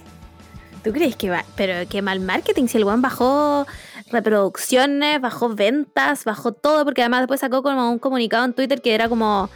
¿Tú 0.84 0.92
crees 0.92 1.16
que 1.16 1.30
va? 1.30 1.44
Pero 1.56 1.88
qué 1.88 2.02
mal 2.02 2.20
marketing, 2.20 2.66
si 2.68 2.76
el 2.76 2.84
weón 2.84 3.00
bajó 3.02 3.66
reproducciones, 4.10 5.20
bajó 5.20 5.48
ventas, 5.54 6.24
bajó 6.24 6.52
todo, 6.52 6.84
porque 6.84 7.02
además 7.02 7.20
después 7.22 7.40
sacó 7.40 7.62
como 7.62 7.90
un 7.90 7.98
comunicado 7.98 8.44
en 8.44 8.52
Twitter 8.52 8.80
que 8.80 8.94
era 8.94 9.08
como. 9.08 9.50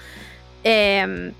eh, 0.64 1.32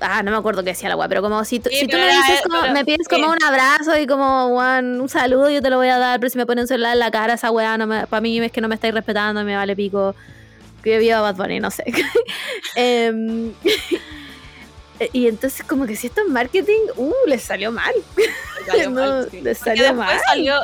ah, 0.00 0.22
no 0.22 0.30
me 0.30 0.36
acuerdo 0.36 0.62
qué 0.62 0.70
decía 0.70 0.88
la 0.88 0.96
weá, 0.96 1.08
pero 1.08 1.22
como 1.22 1.44
si, 1.44 1.58
tú- 1.58 1.70
Sí, 1.70 1.78
si 1.80 1.88
tú 1.88 1.96
me 1.96 2.06
dices 2.06 2.40
como, 2.42 2.60
pero- 2.60 2.72
me 2.74 2.84
pides 2.84 3.06
sí. 3.08 3.14
como 3.16 3.32
un 3.32 3.42
abrazo 3.42 3.98
y 3.98 4.06
como 4.06 4.48
weón, 4.48 5.00
un 5.00 5.08
saludo, 5.08 5.50
yo 5.50 5.60
te 5.62 5.70
lo 5.70 5.76
voy 5.76 5.88
a 5.88 5.98
dar, 5.98 6.20
pero 6.20 6.30
si 6.30 6.38
me 6.38 6.46
ponen 6.46 6.62
un 6.62 6.68
celular 6.68 6.92
en 6.92 7.00
la 7.00 7.10
cara, 7.10 7.34
esa 7.34 7.50
weá, 7.50 7.76
no 7.78 7.88
para 7.88 8.20
mí 8.20 8.38
es 8.40 8.52
que 8.52 8.60
no 8.60 8.68
me 8.68 8.74
estáis 8.76 8.94
respetando, 8.94 9.42
me 9.44 9.56
vale 9.56 9.74
pico. 9.74 10.14
Que 10.84 10.98
viva 10.98 11.20
Bad 11.20 11.34
Bunny, 11.34 11.58
no 11.58 11.70
sé. 11.72 11.84
Em, 12.76 13.52
y 15.12 15.26
entonces, 15.26 15.64
como 15.66 15.86
que 15.86 15.96
si 15.96 16.06
esto 16.06 16.20
es 16.22 16.28
marketing, 16.28 16.80
uh, 16.96 17.12
les 17.26 17.42
salió 17.42 17.72
mal. 17.72 17.92
Salió 18.66 18.90
No, 18.90 19.00
mal, 19.00 19.28
sí. 19.30 19.42
salió 19.56 19.94
mal. 19.94 20.20
Salió, 20.26 20.54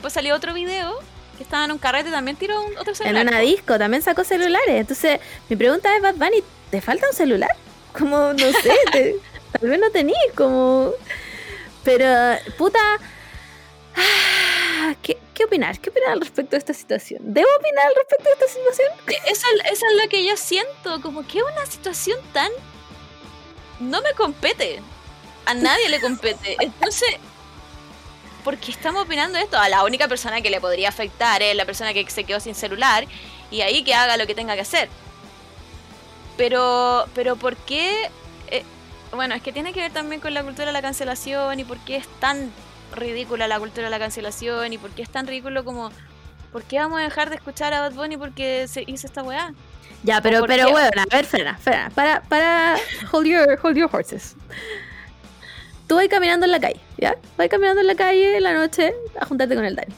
después 0.00 0.14
salió 0.14 0.34
otro 0.34 0.54
video 0.54 0.98
que 1.36 1.42
estaba 1.42 1.66
en 1.66 1.72
un 1.72 1.78
carrete 1.78 2.10
también 2.10 2.36
tiró 2.38 2.62
un, 2.64 2.72
otro 2.78 2.92
En 2.92 2.96
celular. 2.96 3.26
una 3.26 3.38
disco 3.40 3.78
también 3.78 4.02
sacó 4.02 4.24
celulares. 4.24 4.68
Entonces, 4.80 5.20
mi 5.50 5.56
pregunta 5.56 5.94
es, 5.94 6.00
Bad 6.02 6.14
Bunny, 6.14 6.42
¿te 6.70 6.80
falta 6.80 7.06
un 7.08 7.14
celular? 7.14 7.50
Como, 7.96 8.32
no 8.32 8.52
sé, 8.62 8.74
te- 8.92 9.16
tal 9.58 9.68
vez 9.70 9.78
no 9.78 9.90
tenís, 9.90 10.16
como... 10.34 10.92
Pero, 11.84 12.06
puta... 12.58 12.78
ah, 13.96 14.94
¿Qué, 15.02 15.18
¿Qué 15.34 15.44
opinar? 15.44 15.78
¿Qué 15.78 15.90
opinar 15.90 16.10
al 16.12 16.20
respecto 16.20 16.52
de 16.52 16.58
esta 16.58 16.74
situación? 16.74 17.20
¿Debo 17.22 17.48
opinar 17.58 17.86
al 17.86 17.94
respecto 17.94 18.24
de 18.24 18.32
esta 18.32 18.48
situación? 18.48 18.88
Eso, 19.26 19.46
eso 19.72 19.86
es 19.86 20.02
lo 20.02 20.08
que 20.08 20.26
yo 20.26 20.36
siento, 20.36 21.00
como 21.02 21.26
que 21.26 21.42
una 21.42 21.66
situación 21.66 22.18
tan... 22.32 22.50
No 23.80 24.02
me 24.02 24.12
compete. 24.14 24.80
A 25.46 25.54
nadie 25.54 25.88
le 25.88 26.00
compete. 26.00 26.56
Entonces, 26.60 27.08
¿por 28.40 28.56
qué 28.58 28.70
estamos 28.70 29.04
opinando 29.04 29.38
esto? 29.38 29.58
A 29.58 29.68
la 29.68 29.84
única 29.84 30.08
persona 30.08 30.40
que 30.40 30.50
le 30.50 30.60
podría 30.60 30.88
afectar 30.88 31.42
es 31.42 31.54
la 31.54 31.64
persona 31.64 31.92
que 31.92 32.08
se 32.10 32.24
quedó 32.24 32.40
sin 32.40 32.54
celular 32.54 33.06
y 33.50 33.60
ahí 33.62 33.82
que 33.84 33.94
haga 33.94 34.16
lo 34.16 34.26
que 34.26 34.34
tenga 34.34 34.54
que 34.54 34.62
hacer. 34.62 34.88
Pero, 36.36 37.06
pero 37.14 37.36
¿por 37.36 37.56
qué? 37.56 38.10
eh, 38.50 38.64
bueno, 39.12 39.34
es 39.34 39.42
que 39.42 39.52
tiene 39.52 39.72
que 39.72 39.80
ver 39.80 39.92
también 39.92 40.20
con 40.20 40.34
la 40.34 40.42
cultura 40.42 40.66
de 40.66 40.72
la 40.72 40.82
cancelación 40.82 41.60
y 41.60 41.64
por 41.64 41.78
qué 41.78 41.96
es 41.96 42.08
tan 42.20 42.50
ridícula 42.94 43.48
la 43.48 43.58
cultura 43.58 43.84
de 43.84 43.90
la 43.90 43.98
cancelación 43.98 44.72
y 44.72 44.78
por 44.78 44.90
qué 44.90 45.02
es 45.02 45.10
tan 45.10 45.26
ridículo 45.26 45.64
como... 45.64 45.90
¿Por 46.52 46.64
qué 46.64 46.80
vamos 46.80 46.98
a 46.98 47.04
dejar 47.04 47.30
de 47.30 47.36
escuchar 47.36 47.72
a 47.74 47.80
Bad 47.80 47.92
Bunny 47.92 48.16
porque 48.16 48.66
se 48.66 48.82
hizo 48.84 49.06
esta 49.06 49.22
weá? 49.22 49.54
Ya, 50.02 50.20
pero, 50.20 50.44
pero 50.46 50.66
qué? 50.66 50.72
bueno, 50.72 51.02
a 51.08 51.14
ver, 51.14 51.24
frena, 51.24 51.56
frena. 51.58 51.90
Para, 51.90 52.22
para, 52.22 52.76
hold 53.12 53.28
your, 53.28 53.58
hold 53.62 53.76
your 53.76 53.88
horses. 53.92 54.34
Tú 55.90 55.96
vas 55.96 56.06
caminando 56.06 56.46
en 56.46 56.52
la 56.52 56.60
calle, 56.60 56.78
¿ya? 56.98 57.16
Vas 57.36 57.48
caminando 57.48 57.80
en 57.80 57.88
la 57.88 57.96
calle 57.96 58.36
en 58.36 58.44
la 58.44 58.52
noche 58.52 58.94
a 59.18 59.26
juntarte 59.26 59.56
con 59.56 59.64
el 59.64 59.74
Dani. 59.74 59.92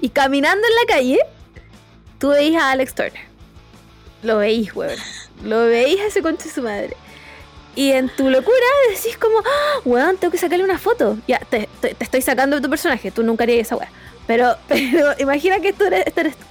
Y 0.00 0.08
caminando 0.08 0.66
en 0.66 0.74
la 0.74 0.94
calle, 0.94 1.18
tú 2.18 2.30
veis 2.30 2.56
a 2.56 2.72
Alex 2.72 2.92
Turner. 2.92 3.22
Lo 4.24 4.38
veis, 4.38 4.74
weón. 4.74 4.96
Lo 5.44 5.66
veis 5.66 6.00
a 6.00 6.06
ese 6.06 6.22
concha 6.22 6.46
de 6.46 6.50
su 6.50 6.60
madre. 6.60 6.96
Y 7.76 7.92
en 7.92 8.08
tu 8.08 8.28
locura 8.30 8.56
decís 8.90 9.16
como, 9.16 9.38
"Ah, 9.38 9.78
weón, 9.84 10.16
tengo 10.16 10.32
que 10.32 10.38
sacarle 10.38 10.64
una 10.64 10.76
foto. 10.78 11.18
Ya, 11.28 11.38
te, 11.38 11.68
te- 11.80 11.94
te 11.94 12.02
estoy 12.04 12.20
sacando 12.22 12.56
de 12.56 12.62
tu 12.62 12.68
personaje, 12.68 13.12
tú 13.12 13.22
nunca 13.22 13.44
harías 13.44 13.60
esa 13.68 13.76
weá. 13.76 13.88
Pero, 14.26 14.56
pero 14.68 15.12
imagina 15.20 15.60
que 15.60 15.68
esto 15.68 15.86
eres, 15.86 16.04
eres 16.16 16.34
tú. 16.36 16.44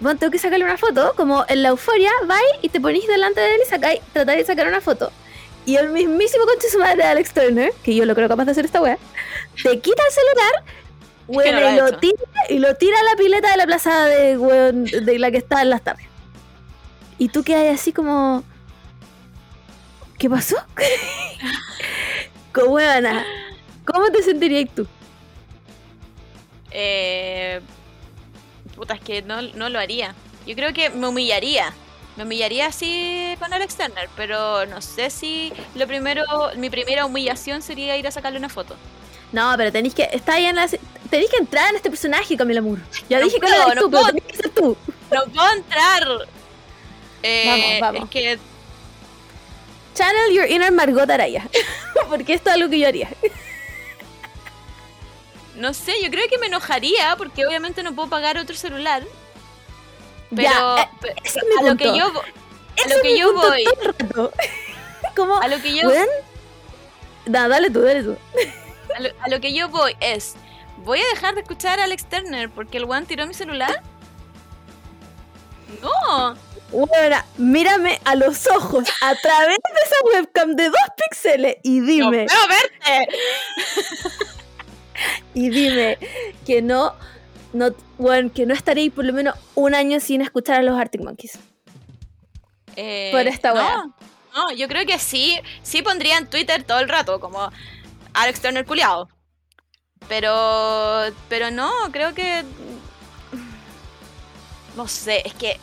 Bueno, 0.00 0.18
tengo 0.18 0.30
que 0.30 0.38
sacarle 0.38 0.64
una 0.64 0.78
foto, 0.78 1.12
como 1.18 1.44
en 1.48 1.62
la 1.62 1.68
euforia, 1.68 2.12
vais 2.24 2.46
y 2.62 2.70
te 2.70 2.80
ponís 2.80 3.06
delante 3.06 3.42
de 3.42 3.56
él 3.56 3.60
y 3.66 3.68
sacáis, 3.68 4.00
tratáis 4.14 4.38
de 4.38 4.46
sacar 4.46 4.68
una 4.68 4.80
foto. 4.80 5.12
Y 5.68 5.76
el 5.76 5.90
mismísimo 5.90 6.46
conche 6.46 6.70
su 6.70 6.78
madre 6.78 6.96
de 6.96 7.02
Alex 7.02 7.34
Turner, 7.34 7.74
que 7.82 7.94
yo 7.94 8.06
lo 8.06 8.14
creo 8.14 8.26
capaz 8.26 8.46
de 8.46 8.52
hacer 8.52 8.64
esta 8.64 8.80
weá, 8.80 8.96
te 9.62 9.78
quita 9.80 10.02
el 10.02 10.14
celular, 10.14 10.64
weón, 11.26 11.54
no 11.54 11.60
lo 11.60 11.70
y, 11.70 11.76
lo 11.76 11.88
hecho. 11.88 11.98
tira, 11.98 12.22
y 12.48 12.58
lo 12.58 12.74
tira 12.76 12.98
a 12.98 13.02
la 13.02 13.16
pileta 13.16 13.50
de 13.50 13.56
la 13.58 13.66
plaza 13.66 14.06
de, 14.06 14.38
weón, 14.38 14.84
de 14.84 15.18
la 15.18 15.30
que 15.30 15.36
está 15.36 15.60
en 15.60 15.68
las 15.68 15.82
tardes. 15.84 16.06
Y 17.18 17.28
tú 17.28 17.44
quedas 17.44 17.78
así 17.78 17.92
como. 17.92 18.44
¿Qué 20.16 20.30
pasó? 20.30 20.56
como 22.54 22.72
weona, 22.72 23.26
¿Cómo 23.84 24.10
te 24.10 24.22
sentirías 24.22 24.70
tú? 24.74 24.86
Eh, 26.70 27.60
puta, 28.74 28.94
es 28.94 29.02
que 29.02 29.20
no, 29.20 29.42
no 29.42 29.68
lo 29.68 29.78
haría. 29.78 30.14
Yo 30.46 30.54
creo 30.54 30.72
que 30.72 30.88
me 30.88 31.08
humillaría. 31.08 31.74
Me 32.18 32.24
humillaría 32.24 32.66
así 32.66 33.36
con 33.38 33.52
Alex 33.54 33.76
Turner, 33.76 34.10
pero 34.16 34.66
no 34.66 34.82
sé 34.82 35.08
si 35.08 35.52
lo 35.76 35.86
primero, 35.86 36.24
mi 36.56 36.68
primera 36.68 37.06
humillación 37.06 37.62
sería 37.62 37.96
ir 37.96 38.06
a 38.06 38.10
sacarle 38.10 38.38
una 38.38 38.48
foto. 38.48 38.74
No, 39.30 39.54
pero 39.56 39.70
tenéis 39.70 39.94
que. 39.94 40.08
Está 40.12 40.34
ahí 40.34 40.46
en 40.46 40.56
la. 40.56 40.66
Tenéis 41.10 41.30
que 41.30 41.36
entrar 41.36 41.70
en 41.70 41.76
este 41.76 41.90
personaje, 41.90 42.36
Camila 42.36 42.60
Moore. 42.60 42.82
Ya 43.08 43.18
No 43.20 43.24
dije 43.26 43.38
que 43.38 43.48
no 43.48 43.54
eres 43.54 43.74
no 43.76 43.82
tú, 43.82 43.90
pero 43.90 44.02
puedo. 44.02 44.06
tenés 44.06 44.24
que 44.24 44.36
ser 44.36 44.50
tú. 44.50 44.76
¡No 45.12 45.24
puedo 45.32 45.52
entrar! 45.52 46.02
Eh, 47.22 47.78
Vamos, 47.80 47.80
vamos. 47.80 48.04
Es 48.04 48.10
que 48.10 48.38
Channel 49.94 50.32
your 50.34 50.50
inner 50.50 50.72
Margot 50.72 51.08
Araya. 51.10 51.48
Porque 52.08 52.34
esto 52.34 52.50
es 52.50 52.56
algo 52.56 52.68
que 52.68 52.78
yo 52.80 52.88
haría. 52.88 53.08
no 55.56 55.74
sé, 55.74 55.94
yo 56.02 56.10
creo 56.10 56.28
que 56.28 56.38
me 56.38 56.46
enojaría 56.46 57.14
porque 57.16 57.44
obviamente 57.46 57.82
no 57.82 57.94
puedo 57.94 58.08
pagar 58.08 58.38
otro 58.38 58.56
celular. 58.56 59.02
Pero 60.30 60.42
Ya, 60.42 60.90
eh, 61.04 61.14
ese 61.24 61.40
a 61.58 61.62
lo 61.62 61.76
que 61.76 61.96
yo 61.96 62.12
ese 62.76 62.96
lo 62.96 63.02
que 63.02 63.18
yo 63.18 63.34
voy. 63.34 63.64
Como, 65.16 65.38
a 65.38 65.48
lo 65.48 65.60
que 65.60 65.74
yo. 65.74 65.88
No, 67.26 67.48
dale 67.48 67.70
tú, 67.70 67.80
dale 67.82 68.02
tú. 68.02 68.16
a 68.96 69.00
lo, 69.00 69.08
a 69.20 69.28
lo 69.28 69.40
que 69.40 69.52
yo 69.52 69.68
voy 69.68 69.96
es 70.00 70.34
voy 70.84 71.00
a 71.00 71.06
dejar 71.14 71.34
de 71.34 71.42
escuchar 71.42 71.80
a 71.80 71.84
Alex 71.84 72.06
Turner 72.08 72.48
porque 72.50 72.78
el 72.78 72.84
one 72.84 73.06
tiró 73.06 73.26
mi 73.26 73.34
celular. 73.34 73.82
No, 75.82 76.36
Weona, 76.70 77.24
mírame 77.36 78.00
a 78.04 78.14
los 78.14 78.46
ojos 78.46 78.88
a 79.00 79.14
través 79.16 79.56
de 79.56 79.80
esa 79.84 79.96
webcam 80.04 80.54
de 80.54 80.64
dos 80.64 80.80
píxeles 80.96 81.56
y 81.62 81.80
dime, 81.80 82.26
no 82.26 82.32
puedo 82.34 82.48
verte. 82.48 83.08
y 85.34 85.48
dime 85.48 85.98
que 86.46 86.60
no, 86.60 86.94
no, 87.52 87.74
weón, 87.98 88.30
que 88.30 88.46
no 88.46 88.54
estaréis 88.54 88.92
por 88.92 89.04
lo 89.04 89.12
menos 89.12 89.34
un 89.54 89.74
año 89.74 90.00
sin 90.00 90.20
escuchar 90.20 90.56
a 90.60 90.62
los 90.62 90.78
Arctic 90.78 91.02
Monkeys. 91.02 91.38
Eh, 92.76 93.10
Por 93.12 93.26
esta 93.26 93.52
no, 93.52 93.54
wea. 93.60 93.84
No, 94.34 94.52
yo 94.52 94.68
creo 94.68 94.86
que 94.86 94.98
sí, 94.98 95.38
sí 95.62 95.82
pondría 95.82 96.18
en 96.18 96.28
Twitter 96.28 96.62
todo 96.62 96.78
el 96.80 96.88
rato, 96.88 97.18
como 97.20 97.50
Alex 98.14 98.40
Turner 98.40 98.64
culiado. 98.64 99.08
Pero, 100.08 101.06
pero 101.28 101.50
no, 101.50 101.70
creo 101.90 102.14
que 102.14 102.44
no 104.76 104.86
sé, 104.86 105.22
es 105.24 105.34
que, 105.34 105.58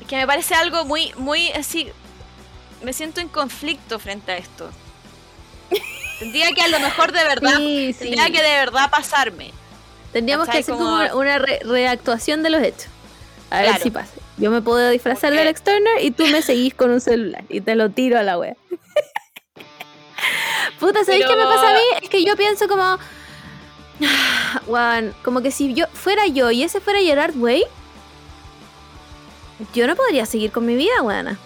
es 0.00 0.06
que 0.06 0.16
me 0.16 0.26
parece 0.26 0.54
algo 0.54 0.84
muy, 0.84 1.12
muy 1.16 1.50
así, 1.50 1.88
me 2.82 2.92
siento 2.92 3.20
en 3.20 3.28
conflicto 3.28 3.98
frente 3.98 4.30
a 4.32 4.36
esto. 4.36 4.70
Tendría 6.20 6.52
que 6.52 6.62
a 6.62 6.68
lo 6.68 6.78
mejor 6.78 7.10
de 7.10 7.24
verdad, 7.24 7.56
Sí, 7.56 7.92
sí. 7.92 7.98
tendría 7.98 8.26
que 8.30 8.40
de 8.42 8.56
verdad 8.56 8.88
pasarme. 8.90 9.50
Tendríamos 10.14 10.48
que 10.48 10.58
hacer 10.58 10.74
Como- 10.74 10.86
como 11.08 11.20
una 11.20 11.38
re- 11.38 11.60
reactuación 11.64 12.42
de 12.42 12.50
los 12.50 12.62
hechos. 12.62 12.86
A 13.50 13.60
ver 13.60 13.78
si 13.80 13.90
pasa. 13.90 14.12
Yo 14.38 14.50
me 14.50 14.62
puedo 14.62 14.88
disfrazar 14.90 15.32
del 15.34 15.46
externer 15.46 16.02
y 16.02 16.10
tú 16.10 16.26
me 16.28 16.40
seguís 16.40 16.72
con 16.74 16.90
un 16.90 17.00
celular 17.02 17.44
y 17.50 17.60
te 17.60 17.74
lo 17.74 17.90
tiro 17.90 18.18
a 18.18 18.22
la 18.22 18.38
wea. 18.38 18.56
Puta, 20.80 21.04
¿sabéis 21.04 21.24
qué 21.26 21.36
me 21.36 21.44
Pero- 21.44 21.50
pasa 21.50 21.70
a 21.70 21.74
mí? 21.74 21.80
Es 22.02 22.08
que 22.08 22.24
yo 22.24 22.36
pienso 22.36 22.68
como. 22.68 22.98
Juan, 24.66 25.14
como 25.22 25.40
que 25.42 25.50
si 25.50 25.74
yo 25.74 25.86
fuera 25.92 26.26
yo 26.26 26.50
y 26.50 26.62
ese 26.62 26.80
fuera 26.80 27.00
Gerard 27.00 27.36
Way, 27.36 27.64
yo 29.74 29.86
no 29.86 29.96
podría 29.96 30.26
seguir 30.26 30.50
con 30.52 30.66
mi 30.66 30.74
vida, 30.74 31.02
weana. 31.02 31.38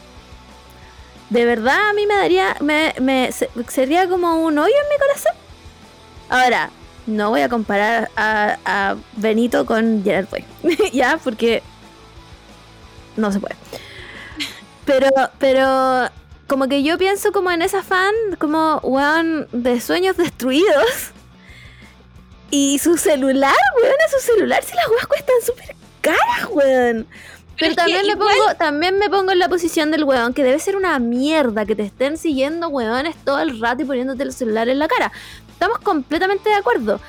De 1.30 1.44
verdad 1.44 1.90
a 1.90 1.92
mí 1.92 2.06
me 2.06 2.14
daría, 2.14 2.56
me, 2.60 2.94
me- 3.00 3.30
se- 3.32 3.50
sería 3.68 4.08
como 4.08 4.36
un 4.42 4.58
hoyo 4.58 4.74
en 4.74 4.88
mi 4.88 4.98
corazón. 4.98 5.32
Ahora, 6.30 6.70
no 7.08 7.30
voy 7.30 7.40
a 7.40 7.48
comparar 7.48 8.10
a, 8.16 8.58
a 8.64 8.96
Benito 9.16 9.64
con 9.66 10.04
Gerard 10.04 10.28
Way, 10.32 10.44
ya, 10.92 11.18
porque 11.22 11.62
no 13.16 13.32
se 13.32 13.40
puede. 13.40 13.56
Pero, 14.84 15.08
pero 15.38 16.08
como 16.46 16.68
que 16.68 16.82
yo 16.82 16.96
pienso 16.98 17.32
como 17.32 17.50
en 17.50 17.62
esa 17.62 17.82
fan, 17.82 18.14
como 18.38 18.78
weón 18.82 19.48
de 19.52 19.80
sueños 19.80 20.16
destruidos. 20.16 21.12
Y 22.50 22.78
su 22.78 22.96
celular, 22.96 23.54
weón, 23.82 23.94
a 24.06 24.10
su 24.10 24.24
celular 24.24 24.62
si 24.64 24.74
las 24.74 24.88
weas 24.88 25.06
cuestan 25.06 25.34
súper 25.44 25.76
caras, 26.00 26.48
weón. 26.50 27.06
Pero 27.58 27.74
también 27.74 28.06
me, 28.06 28.12
igual- 28.12 28.36
pongo, 28.36 28.54
también 28.54 28.98
me 28.98 29.10
pongo 29.10 29.32
en 29.32 29.38
la 29.40 29.48
posición 29.48 29.90
del 29.90 30.04
weón, 30.04 30.32
que 30.32 30.44
debe 30.44 30.58
ser 30.58 30.76
una 30.76 30.98
mierda 30.98 31.66
que 31.66 31.74
te 31.74 31.82
estén 31.82 32.16
siguiendo 32.16 32.68
weones 32.68 33.16
todo 33.24 33.40
el 33.40 33.60
rato 33.60 33.82
y 33.82 33.84
poniéndote 33.84 34.22
el 34.22 34.32
celular 34.32 34.68
en 34.68 34.78
la 34.78 34.88
cara. 34.88 35.12
Estamos 35.58 35.80
completamente 35.80 36.48
de 36.48 36.54
acuerdo. 36.54 37.00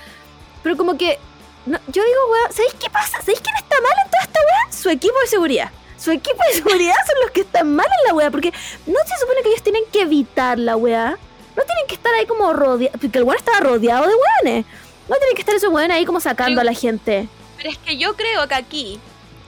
Pero 0.64 0.76
como 0.76 0.98
que, 0.98 1.20
no, 1.68 1.78
yo 1.86 2.04
digo, 2.04 2.20
weón, 2.32 2.52
¿sabéis 2.52 2.74
qué 2.80 2.90
pasa? 2.90 3.20
¿Sabéis 3.20 3.42
quién 3.42 3.56
está 3.58 3.76
mal 3.80 3.92
en 4.04 4.10
toda 4.10 4.24
esta 4.24 4.40
weá? 4.40 4.74
Su 4.74 4.90
equipo 4.90 5.14
de 5.22 5.28
seguridad. 5.28 5.72
Su 6.00 6.10
equipo 6.10 6.40
de 6.48 6.56
seguridad 6.56 6.96
son 7.06 7.22
los 7.22 7.30
que 7.30 7.42
están 7.42 7.76
mal 7.76 7.86
en 7.86 8.08
la 8.08 8.16
weá, 8.16 8.32
porque 8.32 8.52
no 8.88 8.98
se 9.06 9.18
supone 9.20 9.44
que 9.44 9.50
ellos 9.50 9.62
tienen 9.62 9.84
que 9.94 10.02
evitar 10.02 10.58
la 10.58 10.76
weá. 10.76 11.12
No 11.56 11.64
tienen 11.64 11.86
que 11.88 11.94
estar 11.94 12.12
ahí 12.16 12.26
como 12.26 12.52
rodeados, 12.54 13.00
porque 13.00 13.20
el 13.20 13.24
weón 13.24 13.38
estaba 13.38 13.60
rodeado 13.60 14.08
de 14.08 14.16
weones. 14.16 14.66
No 15.08 15.16
tienen 15.18 15.36
que 15.36 15.42
estar 15.42 15.54
esos 15.54 15.72
weones 15.72 15.96
ahí 15.96 16.06
como 16.06 16.20
sacando 16.20 16.60
a 16.60 16.64
la 16.64 16.74
gente. 16.74 17.28
Pero 17.58 17.70
es 17.70 17.78
que 17.78 17.98
yo 17.98 18.16
creo 18.16 18.48
que 18.48 18.56
aquí 18.56 19.00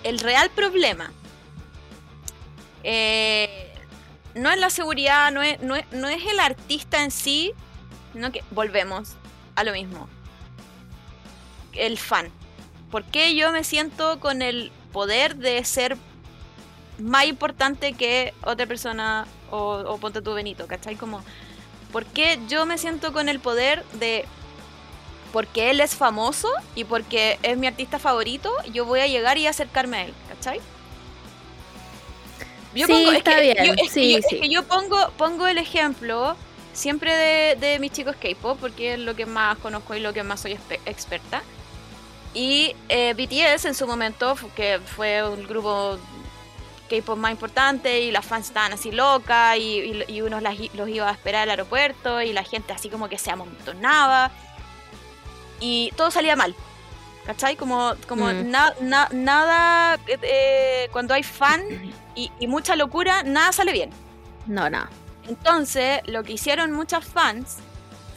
el 0.03 0.19
real 0.19 0.51
problema 0.51 1.11
eh, 2.83 3.73
no 4.35 4.51
es 4.51 4.59
la 4.59 4.69
seguridad, 4.69 5.31
no 5.31 5.41
es, 5.41 5.59
no, 5.61 5.75
es, 5.75 5.85
no 5.91 6.07
es 6.07 6.23
el 6.27 6.39
artista 6.39 7.03
en 7.03 7.09
sí, 7.09 7.55
sino 8.13 8.31
que 8.31 8.43
volvemos 8.51 9.13
a 9.55 9.63
lo 9.63 9.73
mismo. 9.73 10.07
El 11.73 11.97
fan. 11.97 12.29
¿Por 12.89 13.03
qué 13.03 13.35
yo 13.35 13.51
me 13.51 13.63
siento 13.63 14.19
con 14.19 14.41
el 14.41 14.71
poder 14.91 15.35
de 15.37 15.63
ser 15.63 15.97
más 16.99 17.25
importante 17.25 17.93
que 17.93 18.33
otra 18.43 18.65
persona 18.65 19.25
o, 19.49 19.83
o 19.87 19.97
ponte 19.97 20.21
tu 20.21 20.33
Benito, 20.33 20.67
¿cachai? 20.67 20.95
Como, 20.95 21.23
¿por 21.91 22.05
qué 22.05 22.39
yo 22.49 22.65
me 22.65 22.77
siento 22.77 23.13
con 23.13 23.29
el 23.29 23.39
poder 23.39 23.83
de 23.93 24.25
porque 25.31 25.69
él 25.71 25.79
es 25.79 25.95
famoso 25.95 26.49
y 26.75 26.83
porque 26.83 27.39
es 27.41 27.57
mi 27.57 27.65
artista 27.65 27.97
favorito, 27.99 28.51
yo 28.73 28.85
voy 28.85 28.99
a 28.99 29.07
llegar 29.07 29.37
y 29.37 29.47
acercarme 29.47 29.97
a 29.97 30.05
él, 30.05 30.13
¿cachai? 30.27 30.59
Yo 32.75 32.87
Sí, 32.87 33.05
es 33.07 33.13
está 33.17 33.35
que- 33.35 33.41
bien, 33.41 33.57
yo- 33.65 33.73
es 33.73 33.81
que 33.81 33.89
sí, 33.89 34.11
yo- 34.11 34.17
es 34.19 34.25
sí. 34.29 34.39
que 34.39 34.49
yo 34.49 34.63
pongo, 34.63 35.11
pongo 35.17 35.47
el 35.47 35.57
ejemplo 35.57 36.35
siempre 36.73 37.13
de, 37.15 37.55
de 37.55 37.79
mis 37.79 37.91
chicos 37.91 38.15
K-pop, 38.15 38.57
porque 38.59 38.93
es 38.93 38.99
lo 38.99 39.15
que 39.15 39.25
más 39.25 39.57
conozco 39.57 39.95
y 39.95 39.99
lo 39.99 40.13
que 40.13 40.23
más 40.23 40.39
soy 40.41 40.57
experta. 40.85 41.41
Y 42.33 42.75
eh, 42.89 43.13
BTS 43.13 43.65
en 43.65 43.75
su 43.75 43.85
momento, 43.87 44.35
que 44.55 44.79
fue 44.95 45.27
un 45.27 45.45
grupo 45.47 45.97
K-pop 46.89 47.17
más 47.17 47.31
importante 47.31 48.01
y 48.01 48.11
las 48.11 48.25
fans 48.25 48.47
estaban 48.47 48.73
así 48.73 48.91
locas 48.91 49.57
y, 49.57 49.79
y, 49.79 50.03
y 50.07 50.21
uno 50.21 50.39
las 50.41 50.55
los 50.73 50.87
iba 50.89 51.09
a 51.09 51.11
esperar 51.13 51.43
al 51.43 51.49
aeropuerto 51.51 52.21
y 52.21 52.31
la 52.33 52.43
gente 52.43 52.73
así 52.73 52.89
como 52.89 53.09
que 53.09 53.17
se 53.17 53.31
amontonaba 53.31 54.31
y 55.59 55.91
todo 55.95 56.11
salía 56.11 56.35
mal. 56.35 56.55
¿Cachai? 57.25 57.55
Como, 57.55 57.93
como 58.07 58.25
Mm. 58.25 58.49
na- 58.49 58.73
na- 58.81 59.09
nada, 59.11 59.95
eh, 60.07 60.17
eh, 60.23 60.89
cuando 60.91 61.13
hay 61.13 61.21
fan 61.23 61.61
y, 62.15 62.31
y 62.39 62.47
mucha 62.47 62.75
locura, 62.75 63.21
nada 63.23 63.51
sale 63.51 63.71
bien. 63.71 63.91
No, 64.47 64.69
no. 64.69 64.85
Entonces, 65.31 66.01
lo 66.07 66.23
que 66.23 66.33
hicieron 66.33 66.73
muchas 66.73 67.05
fans 67.05 67.59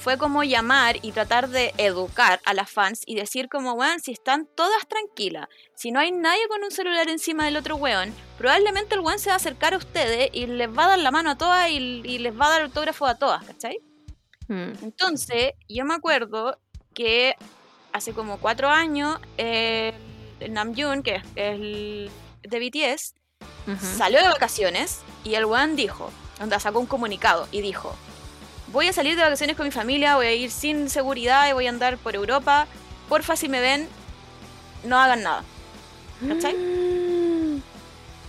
fue 0.01 0.19
como 0.19 0.43
llamar 0.43 0.97
y 1.01 1.13
tratar 1.13 1.49
de 1.49 1.73
educar 1.79 2.41
a 2.45 2.55
las 2.55 2.69
fans 2.69 3.03
y 3.07 3.15
decir 3.15 3.49
como, 3.49 3.75
weón, 3.75 4.01
si 4.01 4.11
están 4.11 4.49
todas 4.57 4.89
tranquilas, 4.89 5.47
si 5.77 5.93
no 5.93 6.01
hay 6.01 6.11
nadie 6.11 6.49
con 6.49 6.65
un 6.65 6.73
celular 6.73 7.09
encima 7.09 7.45
del 7.45 7.57
otro 7.57 7.77
weón, 7.77 8.13
probablemente 8.37 8.97
el 8.97 9.01
weón 9.01 9.21
se 9.21 9.29
va 9.29 9.35
a 9.35 9.37
acercar 9.37 9.75
a 9.75 9.77
ustedes 9.77 10.29
y 10.33 10.47
les 10.47 10.69
va 10.69 10.87
a 10.87 10.89
dar 10.89 10.99
la 10.99 11.13
mano 11.13 11.31
a 11.31 11.39
todas 11.39 11.71
y, 11.71 11.77
y 12.05 12.19
les 12.19 12.39
va 12.39 12.47
a 12.47 12.51
dar 12.51 12.63
autógrafo 12.63 13.07
a 13.07 13.15
todas, 13.15 13.45
¿cachai? 13.45 13.79
Mm. 14.49 14.73
Entonces, 14.83 15.53
yo 15.69 15.85
me 15.85 15.95
acuerdo 15.95 16.59
que 16.95 17.37
hace 17.93 18.13
como 18.13 18.39
cuatro 18.39 18.71
años, 18.71 19.21
eh, 19.39 19.95
Namjoon, 20.51 21.05
que 21.05 21.15
es 21.15 21.23
el 21.37 22.11
de 22.43 22.59
BTS, 22.59 23.15
salió 23.97 24.21
de 24.21 24.29
vacaciones 24.29 25.01
y 25.23 25.37
el 25.37 25.45
weón 25.45 25.77
dijo, 25.77 26.11
onda 26.41 26.59
sacó 26.61 26.81
un 26.81 26.87
comunicado 26.87 27.49
y 27.51 27.61
dijo, 27.61 27.95
voy 28.69 28.89
a 28.89 28.93
salir 28.93 29.17
de 29.17 29.23
vacaciones 29.23 29.57
con 29.57 29.67
mi 29.67 29.73
familia, 29.73 30.17
voy 30.17 30.27
a 30.27 30.33
ir 30.35 30.51
sin 30.51 30.91
seguridad 30.91 31.49
y 31.49 31.53
voy 31.53 31.67
a 31.67 31.71
andar 31.71 31.99
por 31.99 32.15
Europa, 32.15 32.67
porfa 33.09 33.37
si 33.37 33.49
me 33.49 33.61
ven, 33.61 33.89
no 34.85 34.99
hagan 34.99 35.23
nada. 35.23 35.45
¿Cachai? 36.27 36.55
Mm. 36.55 37.63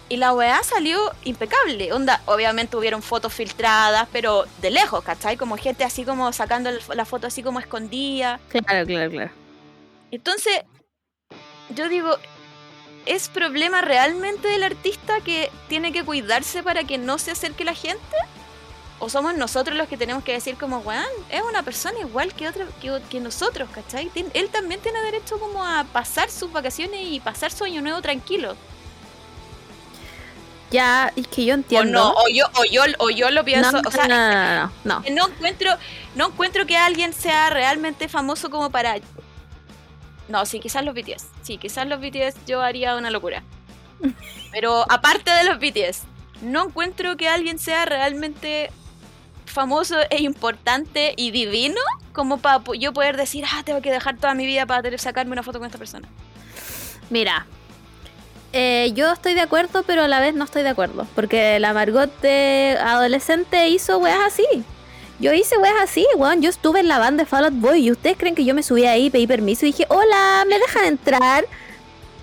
Y 0.08 0.18
la 0.18 0.34
weá 0.34 0.62
salió 0.64 1.00
impecable. 1.24 1.92
Onda, 1.92 2.22
obviamente 2.26 2.78
hubieron 2.78 3.02
fotos 3.02 3.34
filtradas, 3.34 4.08
pero 4.12 4.46
de 4.62 4.70
lejos, 4.70 5.04
¿cachai? 5.04 5.36
Como 5.36 5.58
gente 5.58 5.84
así 5.84 6.06
como 6.06 6.32
sacando 6.32 6.70
la 6.94 7.06
foto 7.06 7.26
así 7.26 7.42
como 7.42 7.60
escondida. 7.60 8.40
Claro, 8.50 8.86
claro, 8.86 9.10
claro. 9.10 9.32
Entonces, 10.12 10.62
yo 11.70 11.90
digo, 11.90 12.18
¿es 13.06 13.30
problema 13.30 13.82
realmente 13.82 14.48
del 14.48 14.64
artista 14.64 15.20
que 15.22 15.52
tiene 15.68 15.92
que 15.92 16.04
cuidarse 16.04 16.64
para 16.64 16.84
que 16.84 16.98
no 16.98 17.18
se 17.18 17.32
acerque 17.32 17.64
la 17.64 17.74
gente? 17.74 18.16
¿O 19.00 19.10
somos 19.10 19.36
nosotros 19.36 19.78
los 19.78 19.88
que 19.90 19.98
tenemos 19.98 20.24
que 20.24 20.32
decir 20.32 20.56
como, 20.56 20.80
weón, 20.80 21.04
es 21.30 21.42
una 21.42 21.64
persona 21.64 22.00
igual 22.00 22.34
que, 22.34 22.48
otra, 22.48 22.66
que, 22.82 23.02
que 23.10 23.20
nosotros, 23.20 23.70
¿cachai? 23.74 24.10
Tien- 24.10 24.32
Él 24.34 24.50
también 24.50 24.80
tiene 24.80 25.02
derecho 25.02 25.38
como 25.38 25.64
a 25.64 25.84
pasar 25.84 26.30
sus 26.32 26.52
vacaciones 26.52 27.02
y 27.04 27.20
pasar 27.20 27.52
su 27.52 27.66
año 27.66 27.82
nuevo 27.82 28.02
tranquilo. 28.02 28.56
Ya, 30.72 31.12
es 31.16 31.28
que 31.28 31.46
yo 31.46 31.54
O 31.54 31.58
entiendo. 31.58 31.92
no, 31.92 32.12
o 32.14 32.28
yo, 32.30 32.46
o 32.56 32.64
yo, 32.66 32.84
o 33.00 33.10
yo 33.10 33.30
lo 33.30 33.44
pienso, 33.46 33.82
no, 33.82 33.82
o 33.88 33.92
sea, 33.92 34.08
no, 34.08 34.72
no, 34.84 35.04
no, 35.04 35.10
no 35.12 35.28
encuentro, 35.30 35.72
no 36.16 36.28
encuentro 36.28 36.66
que 36.66 36.76
alguien 36.76 37.14
sea 37.14 37.50
realmente 37.50 38.08
famoso 38.10 38.50
como 38.50 38.70
para. 38.72 38.96
No, 40.28 40.46
sí, 40.46 40.60
quizás 40.60 40.84
los 40.84 40.96
BTS. 40.96 41.28
Sí, 41.44 41.58
quizás 41.58 41.88
los 41.88 42.00
BTS 42.00 42.46
yo 42.48 42.62
haría 42.62 42.96
una 42.96 43.12
locura. 43.12 43.44
Pero 44.52 44.86
aparte 44.90 45.32
de 45.32 45.44
los 45.44 45.60
BTS, 45.60 46.04
no 46.42 46.66
encuentro 46.66 47.18
que 47.18 47.30
alguien 47.30 47.60
sea 47.60 47.86
realmente 47.86 48.72
famoso 49.46 49.98
e 50.10 50.22
importante 50.22 51.14
y 51.16 51.32
divino 51.32 51.80
como 52.14 52.40
para 52.40 52.62
yo 52.78 52.94
poder 52.94 53.18
decir, 53.18 53.46
ah, 53.52 53.64
tengo 53.64 53.82
que 53.82 53.92
dejar 53.92 54.18
toda 54.18 54.34
mi 54.34 54.46
vida 54.46 54.66
para 54.66 54.98
sacarme 54.98 55.34
una 55.34 55.44
foto 55.44 55.60
con 55.60 55.68
esta 55.68 55.78
persona. 55.78 56.08
Mira, 57.10 57.46
eh, 58.54 58.92
yo 58.94 59.12
estoy 59.12 59.34
de 59.34 59.42
acuerdo, 59.42 59.84
pero 59.84 60.04
a 60.04 60.08
la 60.08 60.20
vez 60.20 60.34
no 60.34 60.46
estoy 60.46 60.64
de 60.64 60.70
acuerdo. 60.70 61.06
Porque 61.14 61.60
la 61.60 61.74
Margot 61.74 62.12
adolescente 62.24 63.68
hizo 63.68 63.98
weas 63.98 64.20
así. 64.26 64.46
Yo 65.20 65.34
hice 65.34 65.58
weas 65.58 65.76
así, 65.82 66.06
weón. 66.18 66.42
Yo 66.42 66.50
estuve 66.50 66.82
en 66.82 66.88
la 66.88 67.00
banda 67.00 67.24
de 67.24 67.30
Fall 67.30 67.46
Out 67.46 67.54
Boy 67.56 67.86
y 67.88 67.92
ustedes 67.92 68.18
creen 68.18 68.36
que 68.36 68.44
yo 68.44 68.54
me 68.54 68.64
subí 68.64 68.86
ahí, 68.86 69.10
pedí 69.10 69.28
permiso 69.28 69.66
y 69.66 69.70
dije, 69.70 69.86
hola, 69.90 70.46
¿me 70.48 70.60
dejan 70.60 70.86
entrar? 70.86 71.46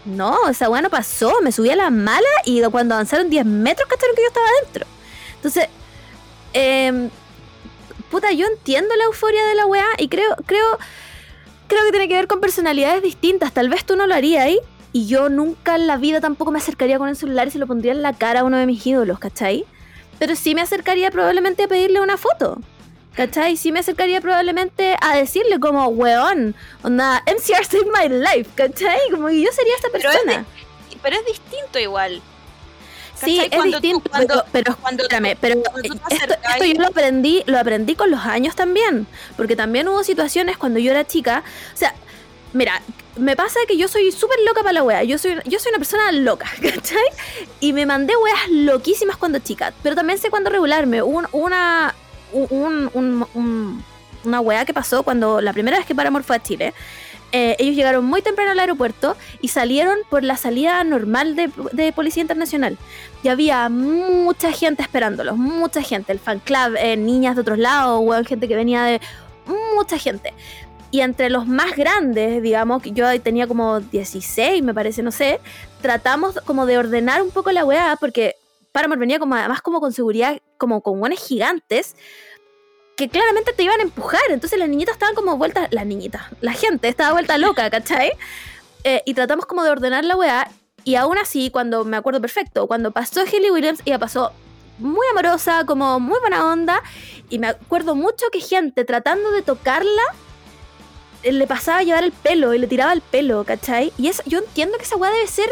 No, 0.05 0.49
esa 0.49 0.69
wea 0.69 0.83
no 0.83 0.91
pasó. 0.91 1.33
Me 1.43 1.53
subí 1.53 1.71
a 1.71 1.77
la 1.77 1.91
mala 1.91 2.29
y 2.45 2.61
cuando 2.65 2.95
avanzaron 2.95 3.31
10 3.31 3.47
metros 3.47 3.89
cacharon 3.89 4.15
que 4.15 4.23
yo 4.23 4.29
estaba 4.29 4.47
adentro. 4.59 4.87
Entonces, 5.37 5.69
em, 6.53 7.09
puta, 8.11 8.33
yo 8.33 8.47
entiendo 8.47 8.95
la 8.97 9.05
euforia 9.05 9.45
de 9.47 9.55
la 9.55 9.67
wea 9.67 9.87
y 9.99 10.09
creo, 10.09 10.37
creo, 10.45 10.79
creo 11.69 11.85
que 11.85 11.91
tiene 11.91 12.09
que 12.09 12.15
ver 12.15 12.27
con 12.27 12.41
personalidades 12.41 13.03
distintas. 13.03 13.53
Tal 13.53 13.69
vez 13.69 13.85
tú 13.85 13.97
no 13.97 14.07
lo 14.07 14.15
harías 14.15 14.45
ahí. 14.45 14.59
Y 14.95 15.07
yo 15.07 15.31
nunca 15.31 15.77
en 15.77 15.87
la 15.87 15.97
vida 15.97 16.21
tampoco 16.21 16.51
me 16.51 16.59
acercaría 16.59 16.99
con 16.99 17.09
el 17.09 17.17
celular 17.17 17.49
y 17.49 17.51
se 17.51 17.59
lo 17.59 17.67
pondría 17.67 17.93
en 17.93 18.03
la 18.03 18.13
cara 18.13 18.41
a 18.41 18.45
uno 18.45 18.59
de 18.59 18.67
mis 18.67 18.87
ídolos, 18.87 19.19
¿cachai? 19.19 19.65
Pero 20.19 20.37
sí 20.37 20.55
me 20.55 20.61
acercaría 20.61 21.11
probablemente 21.11 21.63
a 21.63 21.69
pedirle 21.69 22.03
una 22.03 22.19
foto. 22.19 22.59
¿Cachai? 23.17 23.57
Sí 23.59 23.73
me 23.73 23.81
acercaría 23.81 24.21
probablemente 24.21 24.97
a 25.01 25.17
decirle 25.17 25.61
como, 25.61 25.87
weón, 25.89 26.55
onda, 26.83 27.23
MCR 27.27 27.65
saved 27.65 27.87
my 27.87 28.09
life, 28.09 28.51
¿cachai? 28.55 28.99
Como 29.11 29.29
que 29.29 29.41
yo 29.43 29.53
sería 29.53 29.75
esta 29.77 29.89
Pero 29.93 30.11
es 30.11 30.17
persona. 30.17 30.45
pero 31.03 31.17
es 31.17 31.27
distinto 31.27 31.79
igual. 31.79 32.23
Sí, 33.15 33.39
es 33.39 33.51
tú- 33.51 33.63
distinto, 33.65 34.11
cuando- 34.11 34.45
pero, 34.51 34.77
cuando 34.79 35.03
espérame, 35.05 35.37
pero 35.41 35.61
cuando 35.63 35.81
esto, 36.11 36.65
yo 36.65 36.81
lo 36.81 36.87
aprendí, 36.89 37.43
lo 37.47 37.59
aprendí 37.59 37.95
con 37.95 38.11
los 38.11 38.21
años 38.21 38.57
también, 38.57 39.07
porque 39.37 39.55
también 39.57 39.87
hubo 39.89 40.03
situaciones 40.03 40.57
cuando 40.57 40.81
yo 40.81 40.91
era 40.91 41.07
chica, 41.07 41.45
o 41.73 41.77
sea, 41.77 41.95
mira, 42.53 42.83
me 43.17 43.37
pasa 43.37 43.61
que 43.69 43.77
yo 43.77 43.87
soy 43.89 44.11
súper 44.11 44.39
loca 44.47 44.63
para 44.63 44.73
la 44.73 44.83
wea, 44.83 45.05
yo 45.05 45.19
soy, 45.19 45.37
yo 45.45 45.59
soy 45.61 45.69
una 45.71 45.79
persona 45.79 46.11
loca, 46.13 46.47
¿cachai? 46.63 47.05
Y 47.61 47.73
me 47.75 47.87
mandé 47.87 48.17
weas 48.17 48.49
loquísimas 48.49 49.17
cuando 49.19 49.39
chica, 49.39 49.73
pero 49.85 49.95
también 49.95 50.19
sé 50.19 50.31
cuándo 50.31 50.51
regularme, 50.51 51.03
hubo 51.03 51.19
un- 51.19 51.29
una, 51.33 51.95
un, 52.33 52.91
un- 52.95 53.27
un- 53.35 53.85
una 54.25 54.41
wea 54.41 54.65
que 54.65 54.73
pasó 54.75 55.03
cuando 55.03 55.41
la 55.41 55.53
primera 55.53 55.77
vez 55.79 55.87
que 55.87 55.95
Paramore 55.95 56.25
fue 56.25 56.37
a 56.37 56.43
Chile, 56.43 56.73
eh, 57.33 57.57
ellos 57.59 57.75
llegaron 57.75 58.05
muy 58.05 58.21
temprano 58.23 58.51
al 58.53 58.59
aeropuerto 58.59 59.17
y 59.41 59.49
salieron 59.49 59.97
por 60.11 60.23
la 60.23 60.37
salida 60.37 60.85
normal 60.85 61.35
de, 61.35 61.93
Policía 61.93 62.21
Internacional. 62.21 62.77
Y 63.23 63.29
había 63.29 63.69
mucha 63.69 64.53
gente 64.53 64.83
esperándolos, 64.83 65.37
mucha 65.37 65.83
gente. 65.83 66.13
El 66.13 66.19
fan 66.19 66.41
club, 66.41 66.77
eh, 66.79 66.97
niñas 66.97 67.35
de 67.35 67.41
otros 67.41 67.59
lados, 67.59 68.27
gente 68.27 68.49
que 68.49 68.55
venía 68.57 68.83
de. 68.85 69.01
mucha 69.75 69.99
gente. 69.99 70.35
Y 70.91 71.01
entre 71.01 71.31
los 71.31 71.47
más 71.47 71.75
grandes, 71.75 72.43
digamos, 72.43 72.83
yo 72.85 73.19
tenía 73.23 73.47
como 73.47 73.81
16, 73.81 74.63
me 74.63 74.75
parece, 74.75 75.03
no 75.03 75.11
sé, 75.11 75.41
tratamos 75.81 76.39
como 76.45 76.67
de 76.67 76.77
ordenar 76.77 77.23
un 77.23 77.31
poco 77.31 77.51
la 77.51 77.65
weá, 77.65 77.97
porque 77.99 78.37
Paramore 78.73 78.99
venía 78.99 79.19
como 79.19 79.35
además 79.35 79.63
como 79.63 79.81
con 79.81 79.93
seguridad, 79.93 80.41
como 80.59 80.83
con 80.83 80.99
guanes 80.99 81.25
gigantes, 81.25 81.95
que 82.97 83.09
claramente 83.09 83.53
te 83.53 83.63
iban 83.63 83.81
a 83.81 83.83
empujar. 83.83 84.23
Entonces 84.31 84.59
las 84.59 84.69
niñitas 84.69 84.95
estaban 84.95 85.15
como 85.15 85.37
vueltas, 85.37 85.69
las 85.71 85.87
niñitas, 85.87 86.23
la 86.41 86.53
gente 86.53 86.89
estaba 86.89 87.13
vuelta 87.13 87.39
loca, 87.39 87.69
¿cachai? 87.71 88.13
Eh, 88.85 89.03
y 89.05 89.15
tratamos 89.15 89.47
como 89.47 89.63
de 89.63 89.71
ordenar 89.71 90.05
la 90.05 90.17
weá. 90.17 90.51
Y 90.85 90.97
aún 90.97 91.19
así, 91.19 91.51
cuando 91.51 91.85
me 91.85 91.97
acuerdo 91.97 92.21
perfecto, 92.21 92.67
cuando 92.67 92.91
pasó 92.91 93.21
Hayley 93.21 93.51
Williams, 93.51 93.83
ella 93.85 93.99
pasó 93.99 94.33
muy 94.79 95.07
amorosa, 95.13 95.65
como 95.65 96.01
muy 96.01 96.19
buena 96.21 96.51
onda. 96.51 96.83
Y 97.29 97.39
me 97.39 97.49
acuerdo 97.49 97.95
mucho 97.95 98.27
que 98.33 98.41
gente 98.41 98.85
tratando 98.85 99.31
de 99.31 99.43
tocarla 99.43 100.03
eh, 101.23 101.33
le 101.33 101.47
pasaba 101.47 101.79
a 101.79 101.83
llevar 101.83 102.05
el 102.05 102.13
pelo 102.13 102.53
y 102.53 102.59
le 102.59 102.67
tiraba 102.67 102.93
el 102.93 103.01
pelo, 103.01 103.45
¿cachai? 103.45 103.93
Y 103.97 104.09
eso, 104.09 104.23
yo 104.27 104.41
entiendo 104.41 104.77
que 104.77 104.85
esa 104.85 104.97
weá 104.97 105.11
debe 105.11 105.27
ser. 105.27 105.49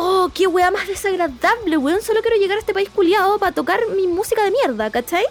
Oh, 0.00 0.30
qué 0.32 0.46
weá 0.46 0.70
más 0.70 0.86
desagradable, 0.86 1.76
weón. 1.76 2.00
Solo 2.02 2.20
quiero 2.22 2.36
llegar 2.36 2.56
a 2.56 2.60
este 2.60 2.72
país 2.72 2.88
culiado 2.88 3.36
para 3.40 3.50
tocar 3.50 3.80
mi 3.96 4.06
música 4.06 4.44
de 4.44 4.52
mierda, 4.52 4.90
¿cachai? 4.92 5.24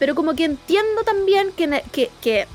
Pero 0.00 0.16
como 0.16 0.34
que 0.34 0.44
entiendo 0.44 1.04
también 1.04 1.52
que, 1.52 1.68
ne- 1.68 1.84
que, 1.92 2.10
que 2.20 2.48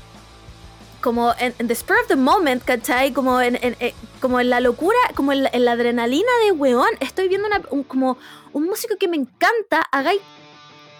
como 1.00 1.34
en, 1.38 1.54
the 1.66 1.74
spur 1.74 1.96
of 2.02 2.06
the 2.08 2.16
moment, 2.16 2.62
¿cachai? 2.62 3.14
Como 3.14 3.40
en, 3.40 3.56
eh, 3.56 3.94
como 4.20 4.40
en 4.40 4.50
la 4.50 4.60
locura, 4.60 4.98
como 5.14 5.32
en 5.32 5.44
la, 5.44 5.50
en 5.54 5.64
la 5.64 5.72
adrenalina 5.72 6.30
de 6.44 6.52
weón, 6.52 6.90
estoy 7.00 7.28
viendo 7.28 7.48
como 7.88 8.18
un 8.52 8.64
músico 8.66 8.96
que 8.98 9.08
me 9.08 9.16
encanta, 9.16 9.80
hagáis 9.92 10.20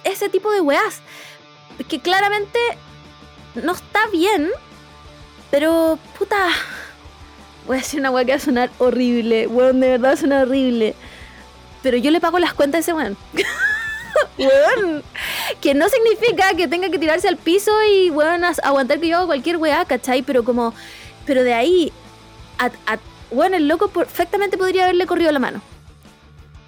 ese 0.04 0.30
tipo 0.30 0.50
de 0.50 0.62
weás. 0.62 1.00
Que 1.88 2.00
claramente 2.00 2.58
no 3.54 3.72
está 3.72 4.06
bien, 4.06 4.50
pero 5.50 5.98
puta. 6.18 6.48
Voy 7.66 7.76
a 7.76 7.80
decir 7.80 8.00
una 8.00 8.10
weá 8.10 8.24
que 8.24 8.32
va 8.32 8.36
a 8.36 8.40
sonar 8.40 8.70
horrible, 8.78 9.46
weón, 9.46 9.80
de 9.80 9.88
verdad 9.90 10.10
va 10.10 10.12
a 10.14 10.16
sonar 10.16 10.46
horrible. 10.46 10.94
Pero 11.82 11.96
yo 11.96 12.10
le 12.10 12.20
pago 12.20 12.38
las 12.38 12.54
cuentas 12.54 12.78
a 12.78 12.80
ese 12.80 12.92
weón. 12.92 13.16
weón. 14.38 15.02
Que 15.60 15.74
no 15.74 15.88
significa 15.88 16.54
que 16.54 16.68
tenga 16.68 16.90
que 16.90 16.98
tirarse 16.98 17.28
al 17.28 17.36
piso 17.36 17.70
y, 17.90 18.10
weón, 18.10 18.42
aguantar 18.44 19.00
que 19.00 19.08
yo 19.08 19.18
haga 19.18 19.26
cualquier 19.26 19.56
weá, 19.56 19.84
¿cachai? 19.84 20.22
Pero 20.22 20.44
como. 20.44 20.74
Pero 21.26 21.42
de 21.42 21.54
ahí. 21.54 21.92
Weón, 23.30 23.54
el 23.54 23.68
loco 23.68 23.88
perfectamente 23.88 24.58
podría 24.58 24.84
haberle 24.84 25.06
corrido 25.06 25.32
la 25.32 25.38
mano. 25.38 25.62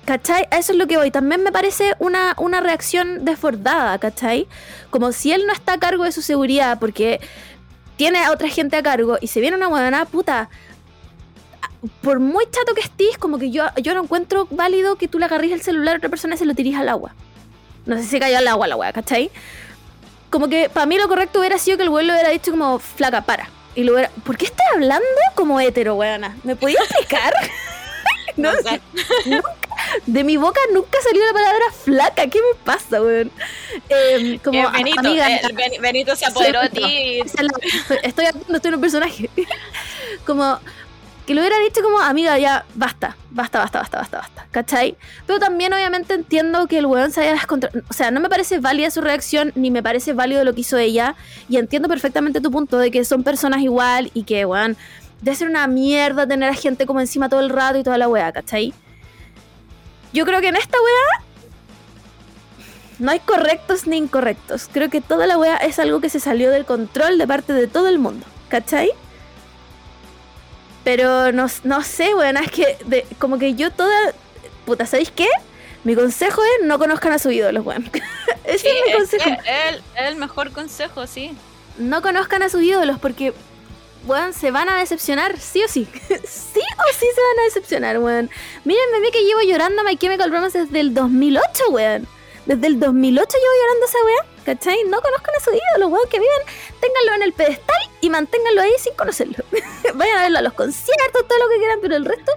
¿Cachai? 0.04 0.48
A 0.50 0.58
eso 0.58 0.72
es 0.72 0.78
lo 0.78 0.86
que 0.86 0.96
voy. 0.96 1.10
También 1.10 1.42
me 1.42 1.52
parece 1.52 1.94
una, 1.98 2.34
una 2.38 2.60
reacción 2.60 3.24
desbordada, 3.24 3.98
¿cachai? 3.98 4.48
Como 4.90 5.12
si 5.12 5.32
él 5.32 5.46
no 5.46 5.52
está 5.52 5.74
a 5.74 5.78
cargo 5.78 6.04
de 6.04 6.12
su 6.12 6.22
seguridad 6.22 6.78
porque 6.80 7.20
tiene 7.96 8.18
a 8.18 8.32
otra 8.32 8.48
gente 8.48 8.76
a 8.76 8.82
cargo 8.82 9.18
y 9.20 9.28
se 9.28 9.40
viene 9.40 9.56
una 9.56 9.68
huevona, 9.68 10.04
puta. 10.06 10.48
Por 12.00 12.20
muy 12.20 12.44
chato 12.44 12.74
que 12.74 12.80
estés, 12.80 13.18
como 13.18 13.38
que 13.38 13.50
yo, 13.50 13.64
yo 13.82 13.94
no 13.94 14.04
encuentro 14.04 14.46
válido 14.50 14.96
que 14.96 15.08
tú 15.08 15.18
le 15.18 15.24
agarres 15.24 15.50
el 15.50 15.62
celular 15.62 15.94
a 15.94 15.98
otra 15.98 16.08
persona 16.08 16.36
y 16.36 16.38
se 16.38 16.44
lo 16.44 16.54
tires 16.54 16.76
al 16.76 16.88
agua. 16.88 17.14
No 17.86 17.96
sé 17.96 18.04
si 18.04 18.20
cayó 18.20 18.38
al 18.38 18.46
agua 18.46 18.68
la 18.68 18.76
wea, 18.76 18.92
¿cachai? 18.92 19.30
Como 20.30 20.48
que 20.48 20.70
para 20.70 20.86
mí 20.86 20.96
lo 20.96 21.08
correcto 21.08 21.40
hubiera 21.40 21.58
sido 21.58 21.76
que 21.76 21.82
el 21.82 21.90
güey 21.90 22.06
le 22.06 22.12
hubiera 22.12 22.30
dicho 22.30 22.52
como, 22.52 22.78
flaca, 22.78 23.22
para. 23.22 23.48
Y 23.74 23.82
lo 23.82 23.94
hubiera... 23.94 24.10
¿Por 24.24 24.36
qué 24.36 24.44
estás 24.44 24.66
hablando 24.74 25.04
como 25.34 25.58
hetero, 25.60 25.96
weona? 25.96 26.36
¿Me 26.44 26.54
podías 26.54 26.84
explicar? 26.84 27.34
no, 28.36 28.52
sé. 28.52 28.80
de 30.06 30.24
mi 30.24 30.36
boca 30.36 30.60
nunca 30.72 30.98
salió 31.02 31.24
la 31.26 31.32
palabra 31.32 31.64
flaca. 31.84 32.26
¿Qué 32.28 32.38
me 32.38 32.54
pasa, 32.64 33.02
weón? 33.02 33.30
Eh, 33.88 34.38
como, 34.44 34.70
Benito, 34.70 35.00
amiga, 35.00 35.30
eh, 35.30 35.40
Ben- 35.52 35.82
Benito 35.82 36.14
se 36.14 36.26
apoderó 36.26 36.60
de 36.62 36.68
ti. 36.68 37.20
estoy, 37.24 37.48
estoy 38.02 38.26
estoy 38.26 38.68
en 38.68 38.74
un 38.74 38.80
personaje. 38.80 39.28
como 40.26 40.60
que 41.26 41.34
lo 41.34 41.40
hubiera 41.40 41.58
dicho 41.60 41.82
como, 41.82 42.00
amiga, 42.00 42.36
ya, 42.38 42.64
basta, 42.74 43.16
basta, 43.30 43.60
basta, 43.60 43.78
basta, 43.78 43.98
basta, 43.98 44.18
basta, 44.18 44.46
¿cachai? 44.50 44.96
Pero 45.26 45.38
también 45.38 45.72
obviamente 45.72 46.14
entiendo 46.14 46.66
que 46.66 46.78
el 46.78 46.86
weón 46.86 47.12
se 47.12 47.20
haya 47.20 47.32
descontrolado. 47.32 47.84
O 47.88 47.92
sea, 47.92 48.10
no 48.10 48.20
me 48.20 48.28
parece 48.28 48.58
válida 48.58 48.90
su 48.90 49.00
reacción, 49.00 49.52
ni 49.54 49.70
me 49.70 49.82
parece 49.82 50.14
válido 50.14 50.44
lo 50.44 50.54
que 50.54 50.62
hizo 50.62 50.78
ella. 50.78 51.14
Y 51.48 51.58
entiendo 51.58 51.88
perfectamente 51.88 52.40
tu 52.40 52.50
punto 52.50 52.78
de 52.78 52.90
que 52.90 53.04
son 53.04 53.22
personas 53.22 53.60
igual 53.60 54.10
y 54.14 54.24
que, 54.24 54.44
weón, 54.44 54.76
debe 55.20 55.36
ser 55.36 55.48
una 55.48 55.66
mierda 55.68 56.26
tener 56.26 56.50
a 56.50 56.54
gente 56.54 56.86
como 56.86 57.00
encima 57.00 57.28
todo 57.28 57.40
el 57.40 57.50
rato 57.50 57.78
y 57.78 57.84
toda 57.84 57.98
la 57.98 58.08
weá, 58.08 58.32
¿cachai? 58.32 58.74
Yo 60.12 60.26
creo 60.26 60.40
que 60.40 60.48
en 60.48 60.56
esta 60.56 60.76
weá 60.76 61.24
no 62.98 63.10
hay 63.10 63.20
correctos 63.20 63.86
ni 63.86 63.96
incorrectos. 63.96 64.68
Creo 64.72 64.90
que 64.90 65.00
toda 65.00 65.26
la 65.26 65.38
weá 65.38 65.56
es 65.56 65.78
algo 65.78 66.00
que 66.00 66.10
se 66.10 66.20
salió 66.20 66.50
del 66.50 66.64
control 66.64 67.18
de 67.18 67.26
parte 67.26 67.52
de 67.52 67.68
todo 67.68 67.88
el 67.88 67.98
mundo. 67.98 68.26
¿Cachai? 68.48 68.90
Pero 70.84 71.30
no, 71.32 71.46
no 71.64 71.82
sé, 71.82 72.14
weón, 72.14 72.36
es 72.36 72.50
que 72.50 72.76
de- 72.86 73.06
como 73.18 73.38
que 73.38 73.54
yo 73.54 73.70
toda... 73.70 73.94
Puta, 74.66 74.86
¿sabéis 74.86 75.10
qué? 75.10 75.28
Mi 75.84 75.94
consejo 75.94 76.40
es 76.60 76.66
no 76.66 76.78
conozcan 76.78 77.12
a 77.12 77.18
su 77.18 77.30
ídolo, 77.30 77.62
weón. 77.62 77.90
Ese 78.44 78.58
Sí, 78.58 78.68
es 78.68 78.84
mi 78.86 78.90
es 78.90 78.96
consejo. 78.96 79.24
que 79.42 79.68
el, 79.68 79.82
el 80.06 80.16
mejor 80.16 80.52
consejo, 80.52 81.06
sí. 81.06 81.36
No 81.78 82.02
conozcan 82.02 82.42
a 82.42 82.48
sus 82.48 82.62
ídolos 82.62 82.98
porque, 83.00 83.32
weón, 84.06 84.32
se 84.32 84.50
van 84.50 84.68
a 84.68 84.76
decepcionar, 84.78 85.38
sí 85.38 85.62
o 85.64 85.68
sí. 85.68 85.86
sí 86.08 86.60
o 86.60 86.92
sí 86.92 87.06
se 87.14 87.20
van 87.20 87.40
a 87.40 87.44
decepcionar, 87.44 87.98
weón. 87.98 88.30
Mírenme 88.64 88.96
a 88.96 89.00
mí 89.00 89.10
que 89.12 89.24
llevo 89.24 89.40
llorando 89.40 89.82
a 89.82 89.84
My 89.84 89.96
Chemical 89.96 90.30
Romance 90.30 90.58
desde 90.64 90.80
el 90.80 90.94
2008, 90.94 91.44
weón. 91.70 92.06
Desde 92.46 92.66
el 92.66 92.80
2008 92.80 93.28
llevo 93.32 93.52
llorando 93.62 93.86
esa 93.86 93.98
weón, 94.04 94.26
¿cachai? 94.44 94.78
No 94.88 95.00
conozcan 95.00 95.34
a 95.36 95.44
sus 95.44 95.54
ídolos, 95.54 95.92
weón, 95.92 96.08
que 96.10 96.18
vivan, 96.18 96.40
ténganlo 96.80 97.14
en 97.14 97.22
el 97.22 97.32
pedestal 97.32 97.76
y 98.00 98.10
manténganlo 98.10 98.62
ahí 98.62 98.72
sin 98.78 98.94
conocerlo. 98.94 99.36
Vayan 99.94 100.18
a 100.18 100.22
verlo 100.22 100.38
a 100.38 100.42
los 100.42 100.52
conciertos, 100.54 101.28
todo 101.28 101.38
lo 101.38 101.48
que 101.48 101.58
quieran, 101.58 101.78
pero 101.80 101.94
el 101.96 102.04
resto, 102.04 102.32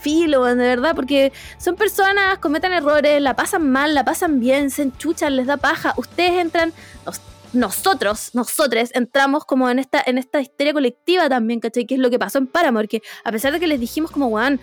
filo, 0.00 0.42
weón, 0.42 0.58
de 0.58 0.66
verdad, 0.66 0.94
porque 0.94 1.32
son 1.58 1.74
personas, 1.74 2.38
cometen 2.38 2.72
errores, 2.72 3.20
la 3.20 3.34
pasan 3.34 3.68
mal, 3.70 3.92
la 3.94 4.04
pasan 4.04 4.38
bien, 4.38 4.70
se 4.70 4.82
enchuchan, 4.82 5.34
les 5.34 5.46
da 5.46 5.56
paja. 5.56 5.94
Ustedes 5.96 6.32
entran, 6.38 6.72
nos- 7.04 7.20
nosotros, 7.52 8.30
nosotros 8.34 8.90
entramos 8.94 9.44
como 9.44 9.68
en 9.68 9.80
esta, 9.80 10.00
en 10.06 10.16
esta 10.18 10.40
histeria 10.40 10.72
colectiva 10.72 11.28
también, 11.28 11.58
¿cachai? 11.58 11.84
Que 11.86 11.94
es 11.94 12.00
lo 12.00 12.08
que 12.08 12.18
pasó 12.20 12.38
en 12.38 12.46
Paramore, 12.46 12.86
que 12.86 13.02
a 13.24 13.32
pesar 13.32 13.52
de 13.52 13.58
que 13.58 13.66
les 13.66 13.80
dijimos 13.80 14.12
como, 14.12 14.28
weón, 14.28 14.60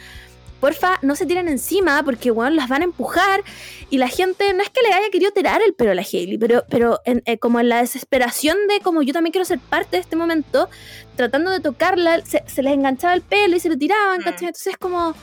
porfa, 0.60 0.97
no 1.01 1.16
se 1.16 1.26
tiren 1.26 1.47
encima 1.47 2.01
porque, 2.03 2.32
weón, 2.32 2.55
las 2.55 2.68
van 2.70 2.82
a 2.82 2.86
empujar 2.86 3.43
y 3.89 3.97
la 3.97 4.08
gente, 4.08 4.53
no 4.53 4.64
es 4.64 4.70
que 4.70 4.82
le 4.82 4.93
haya 4.93 5.10
querido 5.10 5.32
tirar 5.32 5.62
el 5.62 5.74
pelo 5.74 5.91
a 5.91 5.95
la 5.95 6.01
Hailey, 6.01 6.38
pero, 6.38 6.64
pero 6.70 6.99
en- 7.05 7.22
eh, 7.26 7.38
como 7.38 7.60
en 7.60 7.70
la 7.70 7.82
desesperación 7.82 8.58
de 8.68 8.80
como 8.82 9.01
yo 9.01 9.14
también 9.14 9.32
quiero 9.32 9.45
ser 9.45 9.60
parte 9.60 9.97
de 9.97 10.01
este 10.01 10.16
momento, 10.16 10.70
tratando 11.16 11.51
de 11.51 11.60
tocarla, 11.60 12.24
se, 12.26 12.43
se 12.47 12.64
les 12.64 12.74
enganchaba 12.74 13.14
el 13.14 13.22
pelo 13.22 13.55
y 13.55 13.60
se 13.60 13.70
lo 13.70 13.78
tiraban, 13.78 14.20
Mm. 14.22 14.24
¿cachai? 14.24 14.47
Entonces 14.47 14.68
es 14.74 14.78
como... 14.78 15.14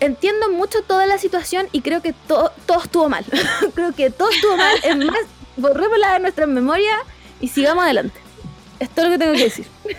Entiendo 0.00 0.50
mucho 0.50 0.82
toda 0.82 1.06
la 1.06 1.18
situación 1.18 1.68
y 1.72 1.80
creo 1.80 2.02
que 2.02 2.12
todo, 2.26 2.52
todo 2.66 2.82
estuvo 2.82 3.08
mal. 3.08 3.24
creo 3.74 3.94
que 3.94 4.10
todo 4.10 4.28
estuvo 4.30 4.56
mal. 4.56 4.76
Es 4.82 4.96
más, 5.06 5.18
borrémosla 5.56 6.14
de 6.14 6.18
nuestras 6.18 6.48
memorias 6.48 6.98
y 7.40 7.48
sigamos 7.48 7.84
adelante. 7.84 8.18
Es 8.80 8.90
todo 8.90 9.06
lo 9.06 9.10
que 9.12 9.18
tengo 9.18 9.32
que 9.34 9.44
decir. 9.44 9.66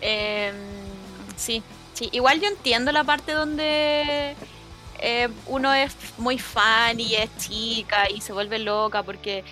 Eh, 0.00 0.52
sí, 1.36 1.62
sí. 1.96 2.08
Igual 2.12 2.40
yo 2.40 2.48
entiendo 2.48 2.92
la 2.92 3.02
parte 3.04 3.32
donde 3.32 4.34
eh, 4.98 5.28
uno 5.46 5.72
es 5.74 5.94
muy 6.18 6.38
fan 6.38 6.98
y 7.00 7.14
es 7.16 7.28
chica 7.38 8.08
y 8.10 8.20
se 8.20 8.32
vuelve 8.32 8.58
loca 8.58 9.02
porque 9.02 9.44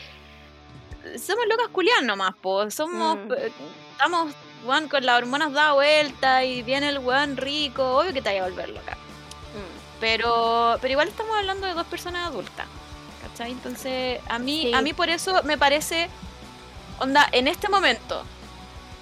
somos 1.19 1.45
locas 1.49 1.69
culiadas 1.73 2.05
nomás, 2.05 2.35
po. 2.41 2.71
Somos, 2.71 3.17
Mm. 3.17 3.33
eh, 3.33 3.53
estamos, 3.93 4.33
weón, 4.65 4.89
con 4.89 5.05
las 5.05 5.19
hormonas 5.19 5.53
da 5.53 5.73
vuelta 5.73 6.45
y 6.45 6.63
viene 6.63 6.89
el 6.89 6.99
weón 6.99 7.37
rico, 7.37 7.99
obvio 7.99 8.13
que 8.13 8.23
te 8.23 8.29
vaya 8.31 8.45
a 8.45 8.49
volver 8.49 8.69
loca. 8.71 8.97
Pero, 10.01 10.77
pero 10.81 10.93
igual 10.93 11.09
estamos 11.09 11.35
hablando 11.37 11.67
de 11.67 11.75
dos 11.75 11.87
personas 11.87 12.27
adultas. 12.27 12.67
¿Cachai? 13.23 13.53
Entonces, 13.53 14.21
a 14.29 14.39
mí, 14.39 14.63
Sí. 14.65 14.75
a 14.75 14.83
mí 14.83 14.93
por 14.93 15.09
eso 15.09 15.43
me 15.45 15.57
parece, 15.57 16.09
onda, 16.99 17.27
en 17.33 17.49
este 17.49 17.69
momento, 17.69 18.23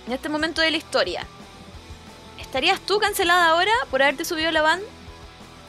en 0.06 0.12
este 0.12 0.28
momento 0.28 0.60
de 0.60 0.70
la 0.70 0.76
historia, 0.76 1.26
¿estarías 2.52 2.80
tú 2.80 2.98
cancelada 2.98 3.48
ahora 3.48 3.72
por 3.90 4.02
haberte 4.02 4.26
subido 4.26 4.50
la 4.50 4.60
van? 4.60 4.80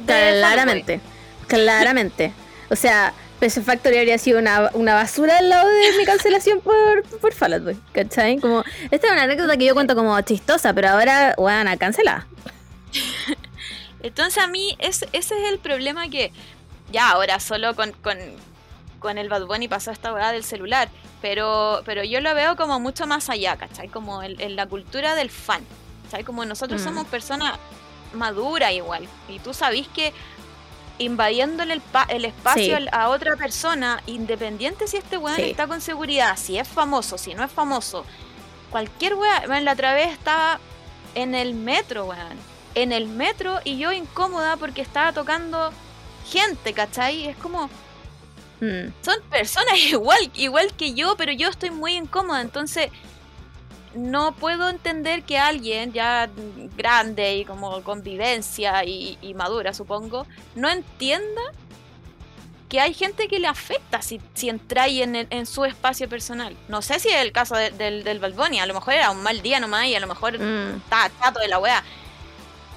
Claramente, 0.05 0.99
claramente. 1.47 2.33
O 2.69 2.75
sea, 2.75 3.13
PC 3.39 3.61
Factory 3.61 3.99
habría 3.99 4.17
sido 4.17 4.37
una, 4.37 4.69
una 4.73 4.93
basura 4.93 5.37
al 5.37 5.47
lado 5.47 5.69
de 5.69 5.97
mi 5.97 6.03
cancelación 6.03 6.59
por, 6.59 7.03
por 7.21 7.33
Fall 7.33 7.53
Out 7.53 7.63
Boy, 7.63 7.79
¿cachai? 7.93 8.37
Como, 8.37 8.65
esta 8.91 9.07
es 9.07 9.13
una 9.13 9.23
anécdota 9.23 9.55
que 9.55 9.63
yo 9.63 9.73
cuento 9.73 9.95
como 9.95 10.19
chistosa, 10.23 10.73
pero 10.73 10.89
ahora, 10.89 11.35
bueno, 11.37 11.71
cancelada. 11.79 12.27
Entonces 14.03 14.43
a 14.43 14.47
mí 14.47 14.75
es, 14.79 15.05
ese 15.13 15.41
es 15.41 15.53
el 15.53 15.59
problema 15.59 16.09
que 16.09 16.33
ya 16.91 17.11
ahora 17.11 17.39
solo 17.39 17.77
con, 17.77 17.93
con, 17.93 18.17
con 18.99 19.17
el 19.17 19.29
Bad 19.29 19.45
Bunny 19.45 19.69
pasó 19.69 19.91
esta 19.91 20.13
weá 20.13 20.33
del 20.33 20.43
celular, 20.43 20.89
pero, 21.21 21.81
pero 21.85 22.03
yo 22.03 22.19
lo 22.19 22.35
veo 22.35 22.57
como 22.57 22.81
mucho 22.81 23.07
más 23.07 23.29
allá, 23.29 23.55
¿cachai? 23.55 23.87
Como 23.87 24.21
en, 24.21 24.37
en 24.41 24.57
la 24.57 24.65
cultura 24.65 25.15
del 25.15 25.29
fan, 25.29 25.63
¿cachai? 26.13 26.23
Como 26.23 26.45
nosotros 26.45 26.79
Mm. 26.81 26.83
somos 26.83 27.07
personas 27.07 27.57
maduras 28.13 28.71
igual, 28.71 29.07
y 29.27 29.39
tú 29.39 29.53
sabís 29.53 29.87
que 29.87 30.13
invadiéndole 30.99 31.73
el, 31.73 31.81
pa- 31.81 32.05
el 32.07 32.25
espacio 32.25 32.77
Sí. 32.77 32.85
a 32.91 33.09
otra 33.09 33.35
persona, 33.35 34.01
independiente 34.05 34.87
si 34.87 34.97
este 34.97 35.17
weón 35.17 35.35
Sí. 35.35 35.41
está 35.49 35.65
con 35.67 35.81
seguridad, 35.81 36.37
si 36.37 36.57
es 36.59 36.67
famoso, 36.67 37.17
si 37.17 37.33
no 37.33 37.43
es 37.43 37.51
famoso, 37.51 38.05
cualquier 38.69 39.15
weá, 39.15 39.39
bueno, 39.47 39.61
la 39.61 39.73
otra 39.73 39.93
vez 39.95 40.11
estaba 40.11 40.59
en 41.15 41.33
el 41.33 41.55
metro, 41.55 42.05
weón, 42.05 42.37
en 42.75 42.91
el 42.91 43.07
metro 43.07 43.59
y 43.63 43.77
yo 43.79 43.91
incómoda 43.91 44.55
porque 44.57 44.81
estaba 44.83 45.13
tocando 45.13 45.71
gente, 46.29 46.73
¿cachai? 46.73 47.27
Es 47.27 47.37
como, 47.37 47.69
Mm, 48.61 48.93
son 49.03 49.15
personas 49.29 49.73
igual, 49.89 50.31
igual 50.35 50.73
que 50.77 50.93
yo, 50.93 51.17
pero 51.17 51.33
yo 51.33 51.49
estoy 51.49 51.71
muy 51.71 51.95
incómoda, 51.97 52.39
entonces 52.39 52.91
no 53.95 54.33
puedo 54.35 54.69
entender 54.69 55.23
que 55.23 55.37
alguien 55.37 55.93
ya 55.93 56.29
grande 56.77 57.35
y 57.37 57.45
como 57.45 57.81
convivencia 57.83 58.83
y, 58.85 59.17
y 59.21 59.33
madura, 59.33 59.73
supongo, 59.73 60.25
no 60.55 60.69
entienda 60.69 61.41
que 62.69 62.79
hay 62.79 62.93
gente 62.95 63.27
que 63.27 63.39
le 63.39 63.47
afecta 63.47 64.01
si, 64.01 64.19
si 64.33 64.49
entráis 64.49 65.01
en, 65.01 65.15
en 65.15 65.45
su 65.45 65.63
espacio 65.63 66.09
personal. 66.09 66.55
No 66.69 66.81
sé 66.81 66.99
si 66.99 67.09
es 67.09 67.17
el 67.21 67.31
caso 67.31 67.55
de- 67.55 67.69
del, 67.69 68.03
del 68.03 68.17
Bad 68.19 68.33
Bunny, 68.33 68.59
a 68.59 68.65
lo 68.65 68.73
mejor 68.73 68.95
era 68.95 69.11
un 69.11 69.21
mal 69.21 69.41
día 69.43 69.59
nomás 69.59 69.85
y 69.85 69.93
a 69.95 69.99
lo 69.99 70.07
mejor 70.07 70.39
mm. 70.39 70.77
está 70.77 71.11
chato 71.21 71.39
de 71.39 71.47
la 71.49 71.59
wea. 71.59 71.83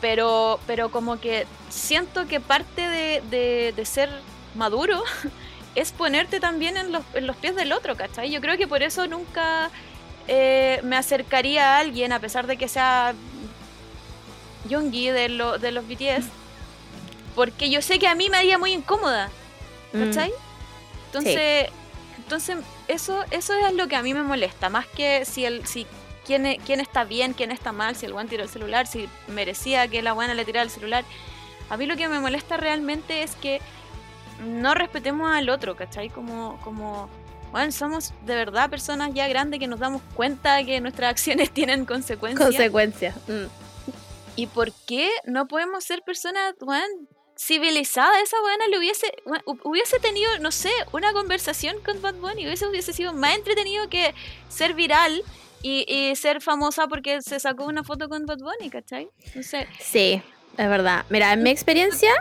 Pero, 0.03 0.61
pero 0.67 0.91
como 0.91 1.19
que 1.19 1.47
siento 1.71 2.27
que 2.29 2.41
parte 2.41 2.83
de, 2.83 3.23
de- 3.31 3.73
de 3.75 3.85
ser 3.87 4.11
maduro 4.55 5.03
es 5.75 5.93
ponerte 5.93 6.41
también 6.41 6.77
en 6.77 6.93
los, 6.93 7.03
en 7.15 7.27
los 7.27 7.37
pies 7.37 7.57
del 7.57 7.73
otro, 7.73 7.97
¿cachai? 7.97 8.31
Yo 8.31 8.43
creo 8.43 8.59
que 8.59 8.67
por 8.69 8.83
eso 8.83 9.07
nunca 9.07 9.71
eh, 10.29 10.81
me 10.83 10.97
acercaría 10.97 11.77
a 11.77 11.79
alguien, 11.81 12.13
a 12.13 12.21
pesar 12.21 12.47
de 12.47 12.57
que 12.57 12.69
sea 12.69 13.15
Yoongi 14.69 15.11
de, 15.11 15.29
lo- 15.29 15.59
de 15.59 15.73
los 15.73 15.87
BTS, 15.87 16.27
porque 17.35 17.71
yo 17.71 17.83
sé 17.83 17.99
que 17.99 18.09
a 18.09 18.15
mí 18.15 18.29
me 18.31 18.39
haría 18.39 18.59
muy 18.59 18.73
incómoda, 18.73 19.31
Mm. 19.93 20.05
¿cachai? 20.07 20.33
Entonces, 21.07 21.69
entonces 22.19 22.57
eso, 22.89 23.25
eso 23.31 23.55
es 23.55 23.73
lo 23.75 23.87
que 23.89 23.97
a 23.97 24.03
mí 24.03 24.13
me 24.15 24.23
molesta, 24.23 24.69
más 24.69 24.87
que 24.87 25.25
si 25.25 25.45
el, 25.45 25.65
si 25.67 25.87
quién, 26.27 26.45
e- 26.47 26.59
quién 26.67 26.81
está 26.81 27.05
bien, 27.05 27.33
quién 27.33 27.53
está 27.53 27.71
mal, 27.73 27.95
si 27.95 28.05
el 28.07 28.13
buen 28.13 28.29
tiró 28.29 28.43
el 28.43 28.49
celular, 28.49 28.87
si 28.87 29.09
merecía 29.29 29.87
que 29.89 30.03
la 30.03 30.13
buena 30.13 30.35
le 30.35 30.45
tirara 30.45 30.65
el 30.65 30.71
celular. 30.71 31.05
A 31.71 31.77
mí 31.77 31.87
lo 31.87 31.97
que 31.97 32.09
me 32.09 32.19
molesta 32.21 32.57
realmente 32.57 33.23
es 33.23 33.37
que 33.37 33.61
no 34.45 34.75
respetemos 34.75 35.31
al 35.33 35.49
otro, 35.49 35.77
¿cachai? 35.77 36.11
Como, 36.11 36.59
como, 36.65 37.09
bueno, 37.57 37.73
somos 37.73 38.13
de 38.27 38.35
verdad 38.35 38.69
personas 38.69 39.15
ya 39.15 39.27
grandes 39.29 39.59
que 39.59 39.67
nos 39.67 39.81
damos 39.81 40.03
cuenta 40.15 40.63
que 40.63 40.79
nuestras 40.83 41.13
acciones 41.13 41.51
tienen 41.55 41.87
consecuencias. 41.87 42.51
Consecuencias. 42.51 43.17
Mm. 43.27 43.47
¿Y 44.37 44.47
por 44.49 44.73
qué 44.87 45.09
no 45.25 45.49
podemos 45.49 45.83
ser 45.83 46.03
personas, 46.03 46.53
weón, 46.61 47.09
civilizadas? 47.35 48.19
Esa 48.23 48.37
weona 48.43 48.69
le 48.69 48.79
hubiese, 48.79 49.11
hubiese 49.65 49.99
tenido, 50.01 50.39
no 50.41 50.53
sé, 50.53 50.69
una 50.93 51.15
conversación 51.15 51.77
con 51.83 52.03
Bad 52.03 52.17
Bunny. 52.17 52.45
Hubiese, 52.45 52.67
hubiese 52.67 52.93
sido 52.93 53.15
más 53.15 53.35
entretenido 53.35 53.89
que 53.89 54.15
ser 54.51 54.75
viral 54.75 55.23
y, 55.63 55.91
y 55.91 56.15
ser 56.15 56.43
famosa 56.43 56.89
porque 56.89 57.23
se 57.23 57.41
sacó 57.41 57.65
una 57.65 57.85
foto 57.85 58.11
con 58.11 58.27
Bad 58.27 58.41
Bunny, 58.41 58.69
¿cachai? 58.69 59.09
Entonces, 59.25 59.67
Sí, 59.81 60.21
es 60.59 60.69
verdad. 60.69 61.07
Mira, 61.09 61.33
en 61.33 61.43
mi 61.43 61.49
experiencia, 61.49 62.13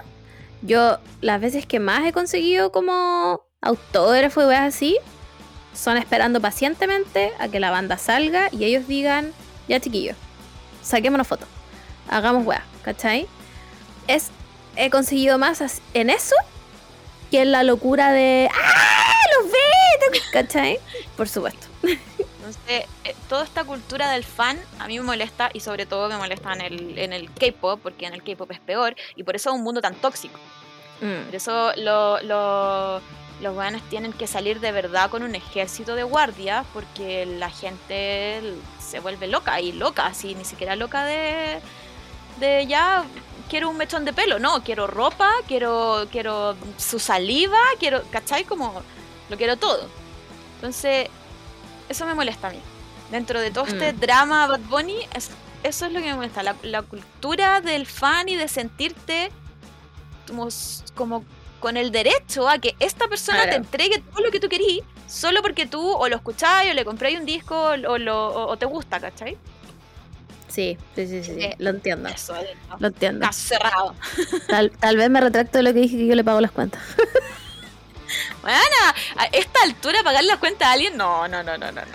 yo 0.61 0.97
las 1.19 1.41
veces 1.41 1.65
que 1.65 1.81
más 1.81 2.07
he 2.07 2.13
conseguido 2.13 2.71
como 2.71 3.41
autógrafo 3.59 4.41
y 4.43 4.45
weas 4.45 4.73
así, 4.73 4.97
son 5.76 5.97
esperando 5.97 6.41
pacientemente 6.41 7.34
a 7.39 7.47
que 7.49 7.59
la 7.59 7.69
banda 7.69 7.97
salga 7.97 8.49
y 8.51 8.63
ellos 8.65 8.88
digan, 8.88 9.34
ya 9.67 9.80
chiquillos, 9.80 10.15
saquemos 10.82 11.15
una 11.15 11.23
foto, 11.23 11.45
hagamos 12.09 12.45
weas, 12.45 12.63
¿cachai? 12.84 13.28
Es, 14.07 14.30
he 14.76 14.89
conseguido 14.89 15.38
más 15.38 15.61
en 15.93 16.09
eso 16.09 16.36
que 17.32 17.41
en 17.41 17.51
la 17.51 17.63
locura 17.63 18.11
de, 18.11 18.49
¡ah, 18.53 19.13
los 19.41 19.51
veo! 19.51 20.21
¿Cachai? 20.32 20.80
Por 21.17 21.28
supuesto. 21.28 21.67
entonces 21.84 22.61
eh, 22.67 23.15
toda 23.28 23.43
esta 23.43 23.63
cultura 23.63 24.09
del 24.11 24.23
fan 24.23 24.59
a 24.80 24.88
mí 24.88 24.99
me 24.99 25.05
molesta 25.05 25.49
y 25.53 25.59
sobre 25.61 25.86
todo 25.86 26.07
me 26.09 26.17
molesta 26.17 26.53
en 26.53 26.61
el, 26.61 26.97
en 26.99 27.11
el 27.13 27.32
K-pop, 27.34 27.80
porque 27.82 28.05
en 28.05 28.13
el 28.13 28.23
K-pop 28.23 28.51
es 28.51 28.59
peor 28.59 28.95
y 29.15 29.23
por 29.23 29.36
eso 29.36 29.49
es 29.49 29.55
un 29.55 29.63
mundo 29.63 29.82
tan 29.82 29.95
tóxico. 29.95 30.39
Mm, 31.01 31.26
Por 31.26 31.36
eso 31.36 31.71
lo- 31.78 32.21
lo- 32.21 33.01
los 33.41 33.55
weones 33.55 33.81
tienen 33.89 34.13
que 34.13 34.27
salir 34.27 34.59
de 34.59 34.71
verdad 34.71 35.09
con 35.09 35.21
un 35.23 35.36
ejército 35.36 35.95
de 35.95 36.03
guardias 36.03 36.65
porque 36.73 37.25
la 37.25 37.49
gente 37.49 38.41
se 38.79 38.99
vuelve 38.99 39.27
loca 39.27 39.59
y 39.59 39.71
loca, 39.73 40.05
así 40.07 40.36
ni 40.36 40.45
siquiera 40.45 40.75
loca 40.75 41.03
de, 41.03 41.59
de 42.39 42.65
ya 42.67 43.03
quiero 43.49 43.69
un 43.69 43.77
mechón 43.77 44.05
de 44.05 44.13
pelo, 44.13 44.39
no, 44.39 44.63
quiero 44.63 44.88
ropa, 44.88 45.29
quiero, 45.47 46.07
quiero 46.11 46.55
su 46.77 46.97
saliva, 46.99 47.59
quiero, 47.79 48.03
¿cachai? 48.09 48.45
Como 48.45 48.81
lo 49.29 49.38
quiero 49.38 49.57
todo. 49.57 49.88
Entonces, 50.55 51.09
eso 51.89 52.05
me 52.05 52.13
molesta 52.15 52.47
a 52.47 52.51
mí. 52.51 52.59
Dentro 53.11 53.39
de 53.41 53.51
todo 53.51 53.65
este 53.65 53.93
Mm. 53.93 53.99
drama 53.99 54.47
Bad 54.47 54.61
Bunny, 54.61 54.97
es- 55.13 55.29
eso 55.61 55.86
es 55.86 55.91
lo 55.91 55.99
que 55.99 56.05
me 56.07 56.15
molesta, 56.15 56.41
la, 56.41 56.55
la 56.63 56.81
cultura 56.83 57.59
del 57.61 57.86
fan 57.86 58.29
y 58.29 58.36
de 58.36 58.47
sentirte 58.47 59.31
como, 60.27 60.47
como 60.95 61.23
con 61.66 61.78
el 61.78 61.91
derecho 61.91 62.47
a 62.47 62.59
que 62.59 62.76
esta 62.80 63.07
persona 63.07 63.41
te 63.49 63.55
entregue 63.55 63.97
todo 64.11 64.24
lo 64.24 64.30
que 64.30 64.39
tú 64.39 64.47
querís 64.49 64.82
solo 65.07 65.41
porque 65.41 65.66
tú 65.66 65.82
o 65.82 66.07
lo 66.07 66.16
escucháis 66.16 66.70
o 66.70 66.74
le 66.76 66.86
compráis 66.86 67.20
un 67.20 67.26
disco 67.26 67.59
o, 67.88 67.97
lo, 67.97 68.28
o- 68.28 68.47
o 68.51 68.55
te 68.57 68.68
gusta, 68.68 68.99
¿cachai? 68.99 69.36
Sí, 70.47 70.78
sí, 70.95 71.07
sí, 71.07 71.24
sí, 71.24 71.39
lo 71.57 71.72
entiendo. 71.72 72.07
Eso, 72.07 72.36
es, 72.36 72.49
¿no? 72.70 72.78
Lo 72.80 72.88
entiendo. 72.89 73.26
caso 73.26 73.47
cerrado. 73.47 73.95
Tal, 74.47 74.70
tal 74.80 74.95
vez 74.97 75.09
me 75.09 75.20
retracto 75.22 75.57
de 75.57 75.63
lo 75.63 75.74
que 75.74 75.80
dije 75.80 75.97
que 75.97 76.05
yo 76.05 76.13
le 76.13 76.24
pago 76.24 76.39
las 76.39 76.51
cuentas. 76.51 76.80
Bueno, 78.41 78.57
a 79.18 79.26
esta 79.32 79.63
altura 79.63 79.99
pagar 80.03 80.24
las 80.24 80.38
cuentas 80.38 80.68
a 80.68 80.74
alguien, 80.74 80.95
no, 80.95 81.28
no, 81.28 81.41
no, 81.41 81.57
no, 81.57 81.72
no. 81.72 81.82
no. 81.82 81.88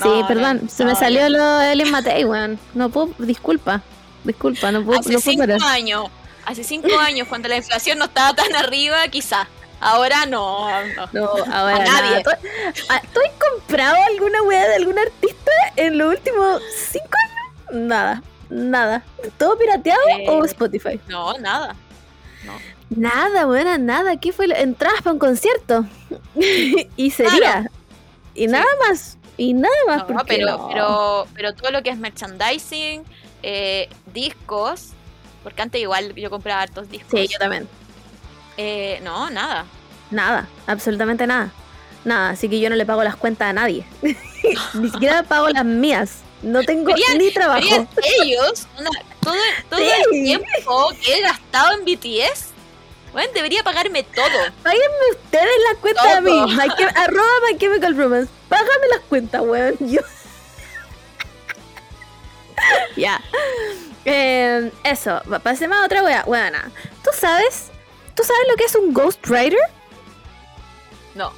Sí, 0.00 0.20
No, 0.20 0.28
perdón, 0.28 0.60
no, 0.62 0.68
se 0.68 0.84
me 0.84 0.94
salió 0.94 1.28
lo 1.28 1.58
de 1.58 1.72
Ellen 1.72 1.90
Matei, 1.90 2.24
weón. 2.24 2.58
No 2.74 2.90
puedo, 2.90 3.10
disculpa. 3.18 3.82
Disculpa, 4.22 4.70
no 4.70 4.84
puedo, 4.84 5.00
Hace 5.00 5.12
no 5.12 5.20
puedo 5.20 5.30
cinco 5.32 5.42
parar. 5.42 5.62
años, 5.74 6.06
hace 6.46 6.64
cinco 6.64 6.98
años, 6.98 7.28
cuando 7.28 7.48
la 7.48 7.56
inflación 7.56 7.98
no 7.98 8.06
estaba 8.06 8.34
tan 8.34 8.54
arriba, 8.56 9.06
quizá. 9.08 9.46
Ahora 9.78 10.24
no, 10.24 10.66
no. 10.94 11.08
No, 11.12 11.22
ahora 11.52 11.76
A 11.76 11.84
nadie. 11.84 12.10
nada. 12.10 12.22
¿Tú, 12.22 12.30
ah, 12.88 13.02
¿tú 13.12 13.20
has 13.20 13.50
comprado 13.50 13.96
alguna 14.06 14.40
weá 14.42 14.66
de 14.68 14.76
algún 14.76 14.98
artista 14.98 15.50
en 15.76 15.98
los 15.98 16.14
últimos 16.14 16.62
cinco 16.88 17.10
años? 17.24 17.86
Nada, 17.86 18.22
nada. 18.48 19.02
¿Todo 19.36 19.58
pirateado 19.58 20.00
Eh, 20.08 20.24
o 20.30 20.44
Spotify? 20.46 20.98
No, 21.08 21.36
nada. 21.38 21.76
Nada, 22.88 23.46
buena, 23.46 23.78
nada. 23.78 24.16
¿Qué 24.16 24.32
fue? 24.32 24.46
lo- 24.46 24.54
Entradas 24.56 25.02
para 25.02 25.12
un 25.12 25.18
concierto. 25.18 25.84
y 26.96 27.10
sería. 27.10 27.36
Claro. 27.38 27.70
Y 28.34 28.46
nada 28.46 28.64
más. 28.86 29.18
Y 29.36 29.52
nada 29.54 29.74
más. 29.88 29.98
No, 29.98 30.06
porque 30.06 30.36
pero, 30.36 30.46
no. 30.56 30.68
pero, 30.68 31.26
pero 31.34 31.54
todo 31.54 31.70
lo 31.72 31.82
que 31.82 31.90
es 31.90 31.98
merchandising, 31.98 33.02
eh, 33.42 33.88
discos, 34.14 34.90
porque 35.46 35.62
antes 35.62 35.80
igual 35.80 36.12
yo 36.16 36.28
compraba 36.28 36.62
hartos 36.62 36.90
discos. 36.90 37.08
Sí, 37.20 37.28
yo 37.28 37.38
también. 37.38 37.68
Eh, 38.56 38.98
no, 39.04 39.30
nada. 39.30 39.64
Nada, 40.10 40.48
absolutamente 40.66 41.24
nada. 41.24 41.52
Nada, 42.04 42.30
así 42.30 42.48
que 42.48 42.58
yo 42.58 42.68
no 42.68 42.74
le 42.74 42.84
pago 42.84 43.04
las 43.04 43.14
cuentas 43.14 43.50
a 43.50 43.52
nadie. 43.52 43.86
ni 44.74 44.90
siquiera 44.90 45.22
pago 45.22 45.48
las 45.50 45.64
mías. 45.64 46.22
No 46.42 46.64
tengo 46.64 46.92
ni 47.16 47.30
trabajo. 47.30 47.86
Ellos, 48.20 48.66
una- 48.76 48.90
todo, 49.20 49.36
todo 49.70 49.78
Sí. 49.78 49.86
el 49.86 50.24
tiempo 50.24 50.88
que 51.00 51.14
he 51.14 51.20
gastado 51.20 51.78
en 51.78 51.84
BTS, 51.84 52.46
bueno, 53.12 53.30
debería 53.32 53.62
pagarme 53.62 54.02
todo. 54.02 54.26
Páguenme 54.64 55.10
ustedes 55.12 55.46
las 55.70 55.78
cuentas 55.80 56.06
a 56.06 56.20
mí. 56.22 56.42
My 56.56 56.68
arroba 56.96 57.30
My 57.52 57.56
Chemical 57.56 57.96
Romance. 57.96 58.32
Págame 58.48 58.88
las 58.90 59.00
cuentas, 59.08 59.42
weón. 59.42 59.76
Yo. 59.78 60.00
ya. 62.96 63.20
Eh, 64.06 64.70
eso, 64.84 65.20
pa- 65.28 65.40
pasemos 65.40 65.76
a 65.78 65.84
otra 65.84 66.02
wea. 66.02 66.24
Weona, 66.26 66.70
¿tú 67.04 67.10
sabes? 67.12 67.70
¿Tú 68.14 68.22
sabes 68.22 68.42
lo 68.48 68.56
que 68.56 68.64
es 68.64 68.74
un 68.74 68.94
ghostwriter? 68.94 69.58
No. 71.14 71.32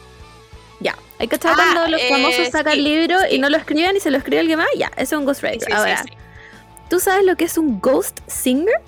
Ya. 0.81 0.95
Hay 1.19 1.27
que 1.27 1.35
estar 1.35 1.53
Ah, 1.53 1.57
cuando 1.57 1.89
los 1.89 2.01
eh, 2.01 2.09
famosos 2.09 2.49
sacan 2.51 2.75
sí, 2.75 2.81
libros 2.83 3.23
y 3.31 3.39
no 3.39 3.49
lo 3.51 3.57
escriben 3.57 3.97
y 3.97 4.01
se 4.01 4.11
lo 4.13 4.19
escribe 4.19 4.41
alguien 4.41 4.59
más. 4.59 4.69
Ya, 4.77 4.87
eso 4.97 5.17
es 5.17 5.19
un 5.19 5.25
ghostwriter. 5.25 5.67
Sí, 5.67 5.73
Ahora. 5.73 6.05
¿Tú 6.89 7.01
sabes 7.01 7.27
lo 7.27 7.37
que 7.37 7.45
es 7.47 7.59
un 7.59 7.81
ghost 7.81 8.21
singer? 8.29 8.81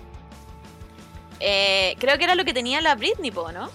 Eh, 1.41 1.97
creo 1.99 2.16
que 2.18 2.24
era 2.24 2.35
lo 2.35 2.45
que 2.45 2.53
tenía 2.55 2.81
la 2.81 2.95
Britney, 2.95 3.31
¿no? 3.31 3.70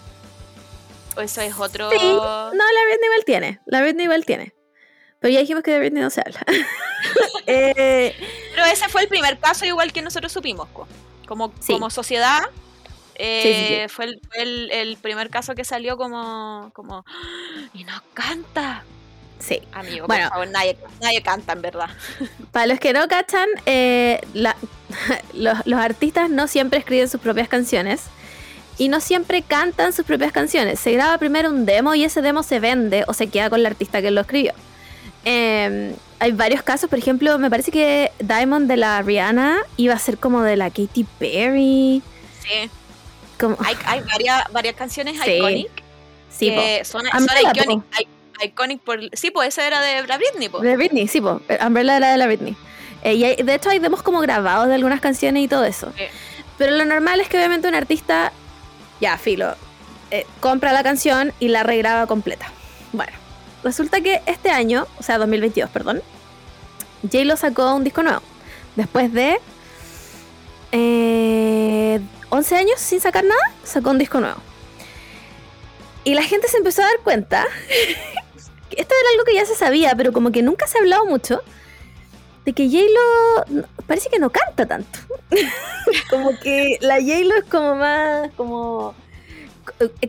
O 1.18 1.22
eso 1.22 1.42
es 1.42 1.54
otro. 1.58 1.90
Sí. 1.92 1.98
No, 2.02 2.52
la 2.54 2.54
Britney 2.88 3.06
igual 3.06 3.26
tiene. 3.26 3.60
La 3.66 3.82
Britney 3.82 4.06
igual 4.06 4.26
tiene. 4.26 4.54
Pero 5.20 5.34
ya 5.34 5.40
dijimos 5.40 5.64
que 5.64 5.72
de 5.72 5.80
Britney 5.80 6.02
no 6.04 6.10
se 6.10 6.22
habla. 6.22 6.42
Eh, 7.48 8.16
Pero 8.56 8.66
ese 8.66 8.90
fue 8.90 9.04
el 9.04 9.08
primer 9.08 9.38
caso, 9.38 9.66
igual 9.66 9.94
que 9.94 10.02
nosotros 10.02 10.32
supimos, 10.32 10.68
co. 10.74 10.88
como, 11.28 11.54
Sí. 11.60 11.74
como 11.74 11.90
sociedad. 11.92 12.42
eh, 13.16 13.42
Sí, 13.44 13.54
sí, 13.76 13.82
sí. 13.84 13.88
Fue, 13.90 14.06
el, 14.06 14.20
fue 14.28 14.42
el- 14.42 14.72
el 14.72 14.98
primer 14.98 15.30
caso 15.30 15.54
que 15.54 15.64
salió 15.64 15.96
como. 15.98 16.72
como 16.74 17.06
"¡Ah! 17.08 17.70
y 17.74 17.84
no 17.84 17.94
canta. 18.16 18.84
sí. 19.40 19.62
Amigo, 19.74 20.08
Bueno. 20.08 20.24
por 20.24 20.32
favor, 20.32 20.48
nadie, 20.48 20.78
nadie 21.02 21.22
canta, 21.22 21.54
en 21.54 21.62
verdad. 21.62 21.90
Para 22.52 22.66
los 22.66 22.80
que 22.80 22.94
no 22.94 23.08
cachan, 23.08 23.48
eh, 23.68 24.20
la- 24.34 24.56
los, 25.34 25.66
los 25.68 25.80
artistas 25.80 26.30
no 26.32 26.48
siempre 26.48 26.80
escriben 26.80 27.08
sus 27.08 27.22
propias 27.22 27.48
canciones 27.48 28.02
y 28.80 28.88
no 28.90 29.00
siempre 29.02 29.44
cantan 29.44 29.94
sus 29.94 30.06
propias 30.06 30.32
canciones. 30.32 30.80
Se 30.80 30.92
graba 30.94 31.18
primero 31.20 31.50
un 31.52 31.66
demo 31.68 31.94
y 31.94 32.04
ese 32.06 32.22
demo 32.24 32.42
se 32.42 32.60
vende 32.60 33.04
o 33.08 33.14
se 33.14 33.28
queda 33.28 33.50
con 33.52 33.60
el 33.60 33.68
artista 33.68 34.02
que 34.02 34.10
lo 34.10 34.22
escribió. 34.22 34.54
Eh, 35.26 35.96
hay 36.20 36.32
varios 36.32 36.62
casos, 36.64 36.90
por 36.90 37.00
ejemplo, 37.00 37.38
me 37.40 37.50
parece 37.50 37.72
que 37.72 38.12
Diamond 38.20 38.68
de 38.70 38.78
la 38.78 39.02
Rihanna 39.02 39.58
iba 39.78 39.94
a 39.94 40.00
ser 40.00 40.18
como 40.18 40.42
de 40.44 40.56
la 40.56 40.70
Katy 40.70 41.06
Perry. 41.20 42.02
Sí. 42.42 42.70
Como, 43.40 43.58
Hay, 43.60 43.76
hay 43.86 44.02
varias, 44.02 44.44
varias 44.52 44.76
canciones 44.76 45.18
Sí. 45.24 45.32
iconic 45.34 45.70
sí, 46.30 46.52
po. 46.52 46.62
son, 46.86 47.02
son 47.06 47.28
iconic, 47.54 47.84
iconic 48.44 48.82
por. 48.82 49.00
Sí, 49.14 49.30
pues 49.32 49.50
esa 49.50 49.68
era 49.68 49.82
de 49.82 50.08
la 50.08 50.18
Britney, 50.18 50.48
po. 50.48 50.60
De 50.60 50.78
Britney, 50.78 51.08
sí, 51.08 51.20
po. 51.20 51.42
Eh, 51.50 51.58
Umbrella 51.66 51.98
era 51.98 52.12
de 52.12 52.18
la 52.18 52.28
Britney. 52.28 52.56
Eh, 53.04 53.16
y 53.16 53.24
hay- 53.26 53.36
de 53.36 53.56
hecho 53.56 53.70
hay 53.70 53.80
demos 53.80 54.02
como 54.04 54.20
grabados 54.22 54.68
de 54.68 54.76
algunas 54.76 55.02
canciones 55.02 55.44
y 55.44 55.48
todo 55.48 55.66
eso. 55.66 55.92
Sí. 55.98 56.04
Pero 56.58 56.72
lo 56.78 56.86
normal 56.86 57.20
es 57.20 57.28
que 57.28 57.38
obviamente 57.38 57.68
un 57.68 57.76
artista, 57.76 58.32
ya, 59.02 59.18
filo, 59.18 59.54
eh, 60.12 60.26
compra 60.40 60.72
la 60.72 60.84
canción 60.84 61.34
y 61.40 61.50
la 61.50 61.64
regraba 61.64 62.08
completa. 62.08 62.48
Bueno, 62.94 63.12
resulta 63.66 64.00
que 64.00 64.22
este 64.28 64.52
año, 64.52 64.88
o 65.00 65.04
sea, 65.04 65.18
2022, 65.18 65.70
perdón, 65.72 66.02
J-Lo 67.02 67.36
sacó 67.36 67.76
un 67.76 67.84
disco 67.84 68.04
nuevo. 68.04 68.22
Después 68.76 69.12
de 69.12 69.40
eh, 70.72 72.00
11 72.30 72.56
años 72.56 72.80
sin 72.80 73.02
sacar 73.02 73.24
nada, 73.24 73.42
sacó 73.64 73.90
un 73.90 73.98
disco 73.98 74.20
nuevo. 74.20 74.38
Y 76.04 76.14
la 76.14 76.24
gente 76.24 76.48
se 76.48 76.58
empezó 76.58 76.84
a 76.84 76.86
dar 76.86 77.00
cuenta 77.04 77.46
que 78.70 78.82
esto 78.82 78.94
era 79.00 79.10
algo 79.14 79.26
que 79.26 79.34
ya 79.34 79.46
se 79.46 79.56
sabía, 79.56 79.96
pero 79.98 80.14
como 80.14 80.32
que 80.32 80.44
nunca 80.44 80.68
se 80.68 80.78
ha 80.78 80.82
hablado 80.82 81.06
mucho, 81.06 81.42
de 82.46 82.54
que 82.54 82.70
J-Lo 82.70 83.66
parece 83.88 84.10
que 84.10 84.20
no 84.20 84.30
canta 84.30 84.68
tanto. 84.68 85.00
como 86.12 86.38
que 86.40 86.78
la 86.82 86.96
J-Lo 86.96 87.36
es 87.36 87.46
como 87.46 87.76
más, 87.76 88.30
como, 88.36 88.94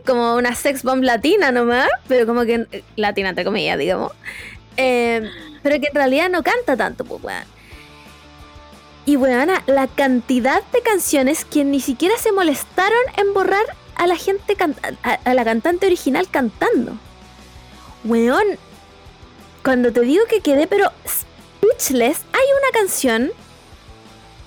como 0.05 0.35
una 0.35 0.55
sex 0.55 0.83
bomb 0.83 1.03
latina 1.03 1.51
nomás, 1.51 1.89
pero 2.07 2.25
como 2.25 2.43
que 2.43 2.67
eh, 2.71 2.83
latina 2.95 3.29
entre 3.29 3.43
comillas, 3.43 3.77
digamos. 3.77 4.11
Eh, 4.77 5.29
pero 5.63 5.79
que 5.79 5.87
en 5.87 5.95
realidad 5.95 6.29
no 6.29 6.43
canta 6.43 6.77
tanto, 6.77 7.03
pues 7.03 7.23
weón. 7.23 7.43
Y 9.05 9.15
weona, 9.15 9.63
la 9.67 9.87
cantidad 9.87 10.61
de 10.73 10.81
canciones 10.81 11.45
que 11.45 11.63
ni 11.63 11.79
siquiera 11.79 12.17
se 12.17 12.31
molestaron 12.31 12.99
en 13.15 13.33
borrar 13.33 13.65
a 13.95 14.05
la 14.05 14.15
gente, 14.17 14.55
a, 15.03 15.11
a 15.11 15.33
la 15.33 15.45
cantante 15.45 15.85
original 15.85 16.27
cantando. 16.29 16.97
Weón, 18.03 18.45
cuando 19.63 19.91
te 19.91 20.01
digo 20.01 20.25
que 20.29 20.41
quedé, 20.41 20.67
pero 20.67 20.91
speechless, 21.07 22.19
hay 22.33 22.47
una 22.61 22.79
canción 22.79 23.31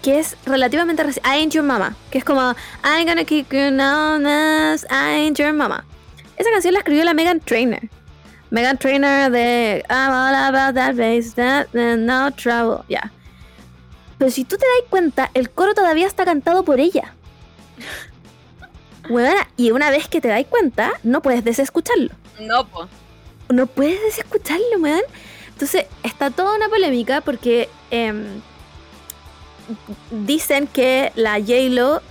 que 0.03 0.19
es 0.19 0.37
relativamente 0.47 1.03
reciente, 1.03 1.29
I 1.29 1.33
Ain't 1.41 1.53
Your 1.53 1.65
Mama, 1.65 1.95
que 2.11 2.19
es 2.19 2.25
como 2.25 2.41
I'm 2.83 3.07
gonna 3.07 3.25
kick 3.25 3.53
you 3.53 3.71
now, 3.71 4.19
I 4.21 4.87
Ain't 4.91 5.39
Your 5.39 5.53
Mama. 5.53 5.85
Esa 6.37 6.51
canción 6.51 6.75
la 6.75 6.81
escribió 6.81 7.05
la 7.05 7.15
Megan 7.15 7.41
Trainer. 7.41 7.89
Megan 8.51 8.79
Trainer 8.79 9.31
de 9.31 9.85
I'm 9.91 10.11
all 10.11 10.35
about 10.35 10.75
that 10.75 10.95
bass, 10.97 11.35
that, 11.35 11.67
no 11.75 12.31
trouble, 12.33 12.85
ya. 12.89 13.13
Pero 14.19 14.31
si 14.31 14.45
tú 14.45 14.57
te 14.57 14.65
das 14.67 14.89
cuenta, 14.91 15.31
el 15.35 15.51
coro 15.51 15.75
todavía 15.75 16.07
está 16.07 16.25
cantado 16.25 16.65
por 16.65 16.81
ella. 16.81 17.15
Weona, 19.09 19.49
y 19.57 19.71
una 19.71 19.91
vez 19.91 20.09
que 20.09 20.21
te 20.21 20.29
das 20.29 20.45
cuenta, 20.47 20.93
no 21.03 21.23
puedes 21.23 21.43
desescucharlo 21.43 22.11
No, 22.39 22.67
po. 22.67 22.87
no 23.49 23.67
puedes 23.67 24.01
desescucharlo, 24.03 24.79
weón. 24.79 25.01
Entonces, 25.49 25.87
está 26.03 26.31
toda 26.31 26.55
una 26.57 26.69
polémica 26.69 27.21
porque 27.21 27.69
em, 27.91 28.41
dicen 30.11 30.67
que 30.67 31.13
la 31.15 31.35
J-Lo 31.39 32.03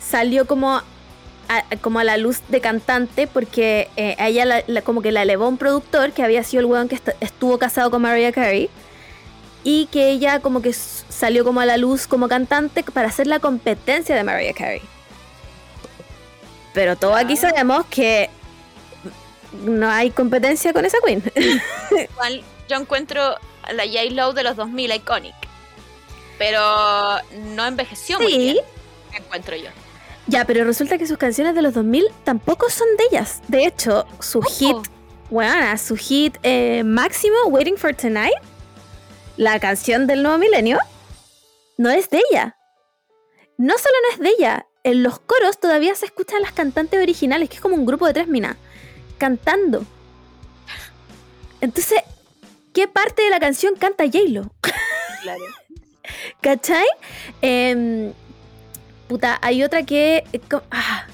salió 0.00 0.46
como 0.46 0.76
a, 1.50 1.64
como 1.80 1.98
a 1.98 2.04
la 2.04 2.16
luz 2.16 2.40
de 2.48 2.60
cantante 2.60 3.26
porque 3.26 3.88
eh, 3.96 4.14
a 4.18 4.28
ella 4.28 4.44
la- 4.44 4.64
la- 4.66 4.82
como 4.82 5.00
que 5.02 5.12
la 5.12 5.22
elevó 5.22 5.48
un 5.48 5.56
productor 5.58 6.12
que 6.12 6.22
había 6.22 6.42
sido 6.44 6.60
el 6.60 6.66
weón 6.66 6.88
que 6.88 6.96
est- 6.96 7.08
estuvo 7.20 7.58
casado 7.58 7.90
con 7.90 8.02
Mariah 8.02 8.32
Carey 8.32 8.68
y 9.64 9.86
que 9.86 10.10
ella 10.10 10.40
como 10.40 10.60
que 10.62 10.72
salió 10.72 11.44
como 11.44 11.60
a 11.60 11.66
la 11.66 11.76
luz 11.78 12.06
como 12.06 12.28
cantante 12.28 12.82
para 12.84 13.08
hacer 13.08 13.26
la 13.26 13.38
competencia 13.40 14.14
de 14.14 14.24
Mariah 14.24 14.52
Carey. 14.54 14.82
Pero 16.74 16.96
todos 16.96 17.16
aquí 17.16 17.36
sabemos 17.36 17.84
que 17.86 18.30
no 19.64 19.90
hay 19.90 20.10
competencia 20.10 20.72
con 20.72 20.84
esa 20.84 20.98
queen. 21.04 21.22
Igual 22.12 22.42
yo 22.68 22.76
encuentro 22.76 23.22
a 23.62 23.72
la 23.72 23.84
J-Lo 23.84 24.32
de 24.34 24.42
los 24.44 24.54
2000 24.56 24.92
iconic. 24.94 25.34
Pero 26.38 26.60
no 27.54 27.66
envejeció 27.66 28.18
muy 28.20 28.32
Sí. 28.32 28.38
bien, 28.38 28.56
encuentro 29.16 29.56
yo. 29.56 29.70
ya, 30.28 30.44
pero 30.44 30.64
resulta 30.64 30.98
que 30.98 31.06
sus 31.06 31.18
canciones 31.18 31.54
de 31.54 31.62
los 31.62 31.74
2000 31.74 32.04
tampoco 32.24 32.70
son 32.70 32.86
de 32.96 33.04
ellas. 33.10 33.40
De 33.48 33.64
hecho, 33.64 34.06
su 34.20 34.40
hit, 34.42 34.76
weona, 35.30 35.76
su 35.78 35.96
hit 35.96 36.36
eh, 36.42 36.82
máximo, 36.84 37.36
Waiting 37.46 37.76
for 37.76 37.94
Tonight, 37.94 38.34
la 39.36 39.58
canción 39.58 40.06
del 40.06 40.22
nuevo 40.22 40.38
milenio, 40.38 40.78
no 41.76 41.90
es 41.90 42.08
de 42.10 42.22
ella. 42.30 42.56
No 43.56 43.76
solo 43.78 43.94
no 44.08 44.14
es 44.14 44.20
de 44.20 44.28
ella, 44.38 44.66
en 44.84 45.02
los 45.02 45.18
coros 45.18 45.58
todavía 45.58 45.94
se 45.96 46.06
escuchan 46.06 46.40
las 46.42 46.52
cantantes 46.52 47.00
originales, 47.02 47.48
que 47.48 47.56
es 47.56 47.60
como 47.60 47.74
un 47.74 47.84
grupo 47.86 48.06
de 48.06 48.14
tres 48.14 48.28
minas, 48.28 48.56
cantando. 49.18 49.84
Entonces, 51.60 52.00
¿qué 52.72 52.86
parte 52.86 53.22
de 53.22 53.30
la 53.30 53.40
canción 53.40 53.74
canta 53.76 54.04
J-Lo? 54.04 54.50
Claro. 55.22 55.42
¿Cachai? 56.40 56.86
Em, 57.42 58.12
puta, 59.08 59.38
hay 59.42 59.62
otra 59.62 59.82
que. 59.84 60.24
eh, 60.32 60.40
ah, 60.70 61.06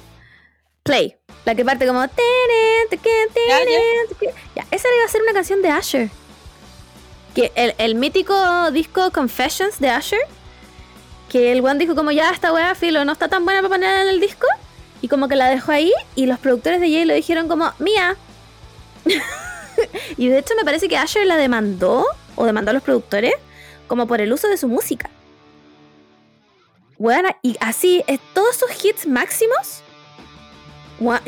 play. 0.82 1.16
La 1.44 1.54
que 1.54 1.64
parte 1.64 1.86
como. 1.86 2.04
Ya. 2.04 3.58
Ya, 4.56 4.66
esa 4.70 4.88
iba 4.94 5.04
a 5.04 5.08
ser 5.08 5.22
una 5.22 5.32
canción 5.32 5.62
de 5.62 5.68
Asher. 5.68 6.10
Que 7.34 7.52
el, 7.54 7.74
el 7.78 7.94
mítico 7.96 8.70
disco 8.70 9.10
Confessions 9.10 9.78
de 9.80 9.90
Asher. 9.90 10.20
Que 11.28 11.52
el 11.52 11.64
one 11.64 11.78
dijo 11.78 11.94
como 11.94 12.12
ya 12.12 12.30
esta 12.30 12.52
weá 12.52 12.74
filo 12.74 13.04
no 13.04 13.12
está 13.12 13.28
tan 13.28 13.44
buena 13.44 13.60
para 13.60 13.74
ponerla 13.74 14.02
en 14.02 14.08
el 14.08 14.20
disco. 14.20 14.46
Y 15.02 15.08
como 15.08 15.28
que 15.28 15.36
la 15.36 15.48
dejó 15.48 15.72
ahí. 15.72 15.92
Y 16.14 16.26
los 16.26 16.38
productores 16.38 16.80
de 16.80 16.88
Jay 16.90 17.04
lo 17.04 17.14
dijeron 17.14 17.48
como, 17.48 17.72
mía. 17.78 18.16
y 20.16 20.28
de 20.28 20.38
hecho 20.38 20.54
me 20.56 20.64
parece 20.64 20.88
que 20.88 20.96
Asher 20.96 21.26
la 21.26 21.36
demandó. 21.36 22.06
O 22.36 22.46
demandó 22.46 22.70
a 22.70 22.74
los 22.74 22.82
productores. 22.82 23.34
Como 23.86 24.06
por 24.06 24.20
el 24.20 24.32
uso 24.32 24.48
de 24.48 24.56
su 24.56 24.68
música. 24.68 25.10
Weona, 26.98 27.36
y 27.42 27.56
así, 27.60 28.02
eh, 28.06 28.18
todos 28.32 28.56
sus 28.56 28.84
hits 28.84 29.06
máximos. 29.06 29.82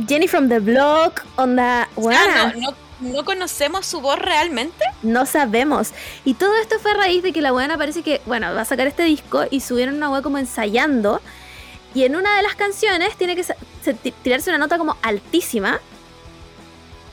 Jenny 0.08 0.28
from 0.28 0.48
the 0.48 0.60
Block, 0.60 1.24
onda. 1.36 1.88
O 1.96 2.02
sea, 2.02 2.10
weona, 2.10 2.52
no, 2.54 2.60
no, 2.60 2.76
no 3.00 3.24
conocemos 3.24 3.84
su 3.84 4.00
voz 4.00 4.18
realmente. 4.18 4.84
no 5.02 5.26
sabemos. 5.26 5.90
Y 6.24 6.34
todo 6.34 6.56
esto 6.56 6.78
fue 6.78 6.92
a 6.92 6.94
raíz 6.94 7.22
de 7.22 7.32
que 7.32 7.40
la 7.42 7.52
weona 7.52 7.76
parece 7.76 8.02
que, 8.02 8.20
bueno, 8.26 8.54
va 8.54 8.62
a 8.62 8.64
sacar 8.64 8.86
este 8.86 9.02
disco 9.02 9.44
y 9.50 9.60
subieron 9.60 9.96
una 9.96 10.10
wea 10.10 10.22
como 10.22 10.38
ensayando. 10.38 11.20
Y 11.94 12.04
en 12.04 12.14
una 12.16 12.36
de 12.36 12.42
las 12.42 12.54
canciones 12.54 13.16
tiene 13.16 13.34
que 13.34 13.44
tirarse 14.22 14.50
una 14.50 14.58
nota 14.58 14.78
como 14.78 14.96
altísima. 15.02 15.80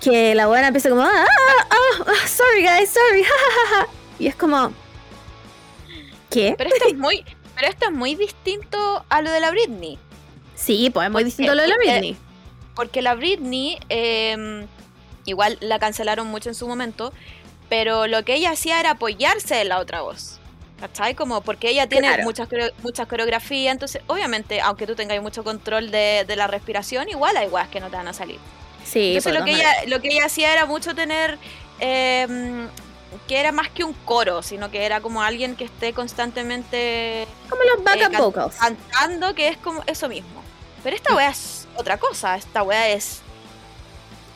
Que 0.02 0.36
la 0.36 0.50
weona 0.50 0.68
empieza 0.68 0.90
como, 0.90 1.02
ah, 1.02 1.26
ah, 1.26 1.68
ah, 1.70 2.04
ah, 2.06 2.28
sorry 2.28 2.64
guys, 2.64 2.90
sorry. 2.90 3.26
Y 4.20 4.28
es 4.28 4.36
como, 4.36 4.72
¿qué? 6.34 6.56
Pero 6.58 6.70
esto 6.74 6.88
es 6.90 6.98
muy, 6.98 7.24
pero 7.56 7.68
esto 7.68 7.86
es 7.86 7.92
muy 7.92 8.16
distinto 8.16 9.06
a 9.10 9.22
lo 9.22 9.32
de 9.32 9.40
la 9.40 9.52
Britney. 9.52 9.98
Sí, 10.56 10.90
pues 10.94 11.06
es 11.06 11.12
muy 11.12 11.22
Porque- 11.22 11.26
distinto 11.26 11.52
a 11.52 11.56
lo 11.56 11.62
de 11.62 11.68
la 11.68 11.78
Britney. 11.78 12.18
Porque 12.76 13.02
la 13.02 13.14
Britney, 13.16 13.78
eh, 13.90 14.66
igual 15.26 15.58
la 15.62 15.80
cancelaron 15.80 16.28
mucho 16.28 16.50
en 16.50 16.56
su 16.56 16.68
momento, 16.68 17.14
pero 17.70 18.08
lo 18.08 18.24
que 18.24 18.36
ella 18.36 18.52
hacía 18.52 18.80
era 18.80 18.92
apoyarse 18.92 19.62
en 19.62 19.70
la 19.70 19.80
otra 19.80 20.02
voz. 20.02 20.40
¿Cachai? 20.80 21.16
Como 21.16 21.40
porque 21.42 21.70
ella 21.70 21.88
tiene 21.88 22.08
Claro. 22.10 22.24
muchas, 22.24 22.50
muchas 22.82 23.08
coreografías, 23.08 23.72
entonces 23.72 24.02
obviamente, 24.08 24.60
aunque 24.60 24.86
tú 24.86 24.96
tengas 24.96 25.22
mucho 25.22 25.42
control 25.44 25.92
de, 25.92 26.26
de 26.28 26.36
la 26.36 26.48
respiración, 26.48 27.08
igual 27.08 27.38
hay 27.38 27.48
guas 27.48 27.70
que 27.70 27.80
no 27.80 27.90
te 27.90 27.96
van 27.96 28.08
a 28.10 28.14
salir. 28.14 28.38
Sí, 28.84 29.16
Entonces 29.16 29.34
lo 29.40 29.46
que, 29.46 29.52
ella, 29.54 29.72
lo 29.88 30.02
que 30.02 30.10
ella 30.10 30.26
hacía 30.26 30.52
era 30.52 30.66
mucho 30.66 30.94
tener 30.94 31.38
eh, 31.80 32.68
que 33.28 33.40
era 33.40 33.52
más 33.52 33.70
que 33.70 33.84
un 33.84 33.94
coro, 33.94 34.42
sino 34.44 34.70
que 34.72 34.86
era 34.86 35.02
como 35.02 35.22
alguien 35.22 35.56
que 35.56 35.64
esté 35.66 35.94
constantemente 35.94 37.28
Como 37.50 37.62
los 37.64 37.84
backup 37.84 38.14
eh, 38.14 38.18
vocals. 38.18 38.56
cantando, 38.56 39.34
que 39.36 39.48
es 39.50 39.58
como 39.58 39.84
eso 39.88 40.08
mismo. 40.10 40.42
Pero 40.84 40.96
esta 40.96 41.16
wea 41.16 41.30
es 41.30 41.68
otra 41.76 41.98
cosa, 41.98 42.36
esta 42.36 42.64
wea 42.64 42.90
es... 42.90 43.22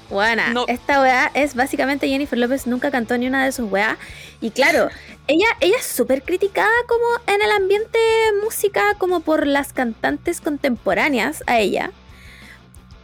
Buena, 0.09 0.53
No. 0.53 0.63
esta 0.69 1.01
weá 1.01 1.29
es 1.33 1.53
básicamente 1.53 2.07
Jennifer 2.07 2.39
López 2.39 2.65
nunca 2.65 2.91
cantó 2.91 3.17
ni 3.17 3.27
una 3.27 3.43
de 3.43 3.51
sus 3.51 3.69
weas. 3.69 3.97
Y 4.39 4.51
claro, 4.51 4.89
ella, 5.27 5.47
ella 5.59 5.75
es 5.77 5.85
súper 5.85 6.23
criticada 6.23 6.71
como 6.87 7.05
en 7.35 7.41
el 7.41 7.51
ambiente 7.51 7.99
música, 8.41 8.93
como 8.97 9.19
por 9.19 9.45
las 9.45 9.73
cantantes 9.73 10.39
contemporáneas 10.39 11.43
a 11.45 11.59
ella. 11.59 11.91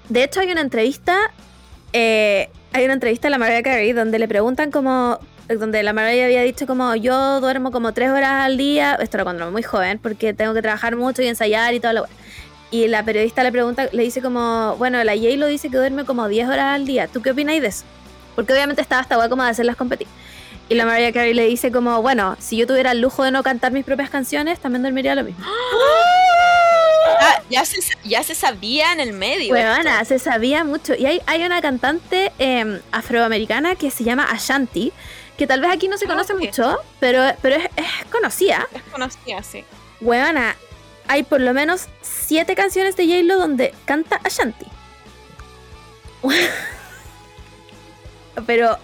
De 0.07 0.23
hecho, 0.23 0.39
hay 0.39 0.51
una 0.53 0.61
entrevista, 0.61 1.17
eh, 1.91 2.49
hay 2.71 2.85
una 2.85 2.93
entrevista 2.93 3.27
a 3.27 3.31
la 3.31 3.37
Mariah 3.37 3.63
Carey 3.63 3.91
donde 3.91 4.17
le 4.17 4.27
preguntan 4.29 4.71
como, 4.71 5.19
donde 5.47 5.83
la 5.83 5.93
Mariah 5.93 6.25
había 6.25 6.41
dicho 6.41 6.65
como, 6.67 6.95
yo 6.95 7.41
duermo 7.41 7.71
como 7.71 7.93
tres 7.93 8.09
horas 8.09 8.45
al 8.45 8.57
día, 8.57 8.97
esto 9.01 9.17
era 9.17 9.23
cuando 9.23 9.43
era 9.43 9.51
muy 9.51 9.63
joven, 9.63 9.99
porque 9.99 10.33
tengo 10.33 10.53
que 10.53 10.61
trabajar 10.61 10.95
mucho 10.95 11.21
y 11.21 11.27
ensayar 11.27 11.73
y 11.73 11.79
la 11.79 12.01
wea. 12.01 12.09
Y 12.71 12.87
la 12.87 13.05
periodista 13.05 13.43
le 13.43 13.51
pregunta, 13.51 13.87
le 13.91 14.03
dice 14.03 14.21
como, 14.21 14.75
bueno, 14.77 15.03
la 15.03 15.15
J 15.15 15.35
lo 15.37 15.45
dice 15.45 15.69
que 15.69 15.77
duerme 15.77 16.05
como 16.05 16.27
10 16.27 16.47
horas 16.47 16.73
al 16.73 16.85
día. 16.85 17.07
¿Tú 17.07 17.21
qué 17.21 17.31
opináis 17.31 17.61
de 17.61 17.67
eso? 17.67 17.83
Porque 18.35 18.51
obviamente 18.51 18.81
estaba 18.81 19.01
hasta 19.01 19.15
guay 19.15 19.29
como 19.29 19.43
de 19.43 19.49
hacerlas 19.49 19.75
competir. 19.75 20.07
Y 20.69 20.75
la 20.75 20.85
Mariah 20.85 21.11
Carey 21.11 21.33
le 21.33 21.45
dice 21.45 21.71
como, 21.71 22.01
bueno, 22.01 22.35
si 22.39 22.57
yo 22.57 22.65
tuviera 22.65 22.91
el 22.91 23.01
lujo 23.01 23.23
de 23.23 23.31
no 23.31 23.43
cantar 23.43 23.71
mis 23.73 23.85
propias 23.85 24.09
canciones, 24.09 24.59
también 24.59 24.81
dormiría 24.81 25.15
lo 25.15 25.23
mismo. 25.23 25.45
Ah, 27.19 27.41
ya, 27.49 27.63
se, 27.63 27.79
ya 28.03 28.23
se 28.23 28.33
sabía 28.33 28.91
en 28.91 28.99
el 28.99 29.13
medio. 29.13 29.55
Esto. 29.55 30.05
se 30.05 30.19
sabía 30.19 30.63
mucho. 30.63 30.95
Y 30.95 31.05
hay, 31.05 31.21
hay 31.25 31.43
una 31.43 31.61
cantante 31.61 32.31
eh, 32.39 32.81
afroamericana 32.91 33.75
que 33.75 33.91
se 33.91 34.03
llama 34.03 34.23
Ashanti, 34.23 34.91
que 35.37 35.47
tal 35.47 35.61
vez 35.61 35.71
aquí 35.71 35.87
no 35.87 35.97
se 35.97 36.05
conoce 36.07 36.33
mucho, 36.35 36.77
pero, 36.99 37.21
pero 37.41 37.55
es, 37.55 37.65
es 37.75 38.05
conocida. 38.11 38.67
Es 38.73 38.81
conocida, 38.83 39.41
sí. 39.43 39.63
Huevona, 40.01 40.55
hay 41.07 41.23
por 41.23 41.41
lo 41.41 41.53
menos 41.53 41.87
siete 42.01 42.55
canciones 42.55 42.95
de 42.95 43.05
J-Lo 43.07 43.37
donde 43.37 43.73
canta 43.85 44.19
Ashanti. 44.23 44.65
Pero 48.47 48.77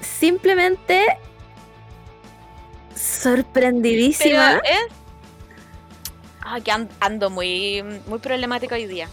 simplemente 0.00 1.06
sorprendidísima. 2.94 4.60
Pero. 4.62 4.94
Ah, 6.42 6.60
que 6.60 6.70
an- 6.70 6.88
ando 7.00 7.30
muy, 7.30 7.82
muy 8.06 8.18
problemática 8.18 8.74
hoy 8.74 8.86
día. 8.86 9.08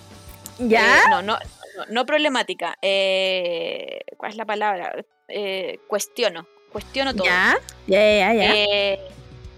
¿Ya? 0.58 0.98
Eh, 0.98 1.02
no, 1.10 1.22
no, 1.22 1.38
no, 1.78 1.86
no 1.90 2.06
problemática. 2.06 2.78
Eh, 2.82 4.02
¿Cuál 4.20 4.32
es 4.34 4.38
la 4.38 4.44
palabra? 4.46 5.06
Eh, 5.30 5.80
cuestiono. 5.88 6.46
Cuestiono 6.74 7.16
todo. 7.16 7.24
¿Ya? 7.24 7.58
Ya, 7.88 8.02
ya, 8.02 8.34
ya. 8.34 8.54
Eh, 8.54 9.00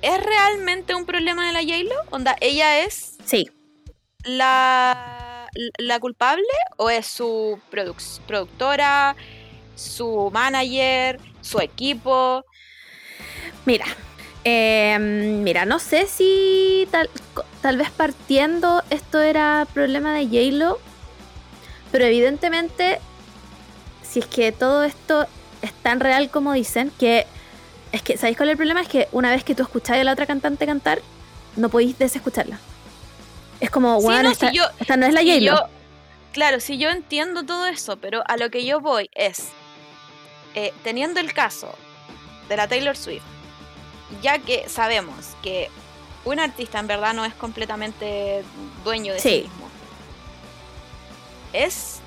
¿Es 0.03 0.23
realmente 0.23 0.93
un 0.93 1.07
problema 1.07 1.47
de 1.47 1.53
la 1.53 1.61
J-Lo? 1.61 1.95
Onda, 2.11 2.35
¿ella 2.39 2.81
es 2.81 3.17
sí. 3.25 3.49
la, 4.23 5.49
la 5.79 5.99
culpable 5.99 6.43
o 6.77 6.91
es 6.91 7.07
su 7.07 7.59
produc- 7.71 8.19
productora, 8.27 9.15
su 9.73 10.29
manager, 10.31 11.19
su 11.41 11.59
equipo? 11.59 12.45
Mira, 13.65 13.85
eh, 14.43 14.95
mira, 14.99 15.65
no 15.65 15.79
sé 15.79 16.05
si 16.05 16.87
tal, 16.91 17.09
tal 17.63 17.77
vez 17.77 17.89
partiendo 17.89 18.83
esto 18.91 19.21
era 19.21 19.67
problema 19.73 20.13
de 20.13 20.25
J-Lo, 20.25 20.79
pero 21.91 22.05
evidentemente, 22.05 22.99
si 24.11 24.19
es 24.19 24.25
que 24.25 24.51
todo 24.51 24.83
esto 24.83 25.25
es 25.61 25.71
tan 25.73 25.99
real 25.99 26.29
como 26.29 26.53
dicen, 26.53 26.91
que 26.99 27.25
es 27.91 28.01
que, 28.01 28.17
¿sabéis 28.17 28.37
cuál 28.37 28.49
es 28.49 28.53
el 28.53 28.57
problema? 28.57 28.81
Es 28.81 28.87
que 28.87 29.07
una 29.11 29.31
vez 29.31 29.43
que 29.43 29.55
tú 29.55 29.63
escucháis 29.63 30.01
a 30.01 30.03
la 30.03 30.13
otra 30.13 30.25
cantante 30.25 30.65
cantar, 30.65 31.01
no 31.55 31.69
podéis 31.69 31.97
desescucharla. 31.97 32.59
Es 33.59 33.69
como, 33.69 33.99
Sí, 33.99 34.05
bueno, 34.05 34.23
no, 34.23 34.31
esta, 34.31 34.49
si 34.49 34.57
yo, 34.57 34.63
esta 34.79 34.97
no 34.97 35.05
es 35.05 35.13
la 35.13 35.21
si 35.21 35.41
yo- 35.41 35.67
claro, 36.33 36.59
si 36.59 36.77
yo 36.77 36.89
entiendo 36.89 37.43
todo 37.45 37.67
eso, 37.67 37.97
pero 37.97 38.23
a 38.27 38.37
lo 38.37 38.49
que 38.49 38.65
yo 38.65 38.79
voy 38.81 39.09
es, 39.13 39.49
eh, 40.55 40.73
teniendo 40.83 41.19
el 41.19 41.33
caso 41.33 41.73
de 42.49 42.57
la 42.57 42.67
Taylor 42.67 42.97
Swift, 42.97 43.23
ya 44.21 44.39
que 44.39 44.67
sabemos 44.67 45.15
que 45.43 45.69
un 46.25 46.39
artista 46.39 46.79
en 46.79 46.87
verdad 46.87 47.13
no 47.13 47.23
es 47.25 47.33
completamente 47.33 48.43
dueño 48.83 49.13
de 49.13 49.19
sí, 49.19 49.29
Sí. 49.29 49.41
mismo, 49.43 49.69
¿es 51.53 51.99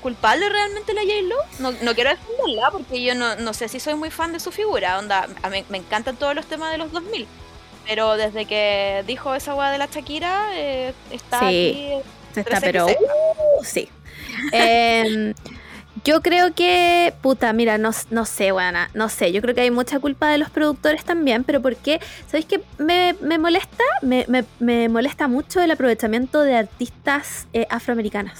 culpable 0.00 0.48
realmente 0.48 0.92
la 0.94 1.02
J-Lo? 1.02 1.36
No, 1.58 1.72
no 1.82 1.94
quiero 1.94 2.10
defenderla 2.10 2.70
porque 2.70 3.02
yo 3.02 3.14
no, 3.14 3.36
no 3.36 3.52
sé 3.54 3.68
si 3.68 3.78
soy 3.80 3.94
muy 3.94 4.10
fan 4.10 4.32
de 4.32 4.40
su 4.40 4.50
figura, 4.50 4.98
onda, 4.98 5.28
a 5.42 5.50
mí- 5.50 5.64
me 5.68 5.78
encantan 5.78 6.16
todos 6.16 6.34
los 6.34 6.46
temas 6.46 6.70
de 6.72 6.78
los 6.78 6.90
2000. 6.92 7.26
Pero 7.86 8.16
desde 8.16 8.44
que 8.44 9.02
dijo 9.06 9.34
esa 9.34 9.54
weá 9.54 9.70
de 9.70 9.78
la 9.78 9.86
Shakira, 9.86 10.48
eh, 10.54 10.92
está 11.10 11.40
Sí. 11.40 11.44
aquí 11.46 12.38
Está, 12.40 12.60
13 12.60 12.66
pero 12.66 12.86
uh, 12.86 13.64
sí. 13.64 13.88
Em, 14.52 15.34
yo 16.04 16.22
creo 16.22 16.54
que, 16.54 17.12
puta, 17.22 17.52
mira, 17.52 17.76
no, 17.78 17.90
no 18.10 18.24
sé, 18.24 18.52
buena, 18.52 18.90
no 18.94 19.08
sé. 19.08 19.32
Yo 19.32 19.42
creo 19.42 19.54
que 19.54 19.62
hay 19.62 19.70
mucha 19.70 19.98
culpa 19.98 20.30
de 20.30 20.38
los 20.38 20.48
productores 20.50 21.04
también, 21.04 21.42
pero 21.44 21.60
¿por 21.60 21.74
qué? 21.76 22.00
¿Sabéis 22.26 22.46
qué 22.46 22.60
me, 22.78 23.16
me 23.20 23.38
molesta? 23.38 23.82
Me, 24.02 24.24
me- 24.28 24.44
me 24.60 24.88
molesta 24.88 25.26
mucho 25.28 25.60
el 25.60 25.70
aprovechamiento 25.72 26.42
de 26.42 26.56
artistas 26.56 27.46
eh, 27.52 27.66
afroamericanas. 27.70 28.38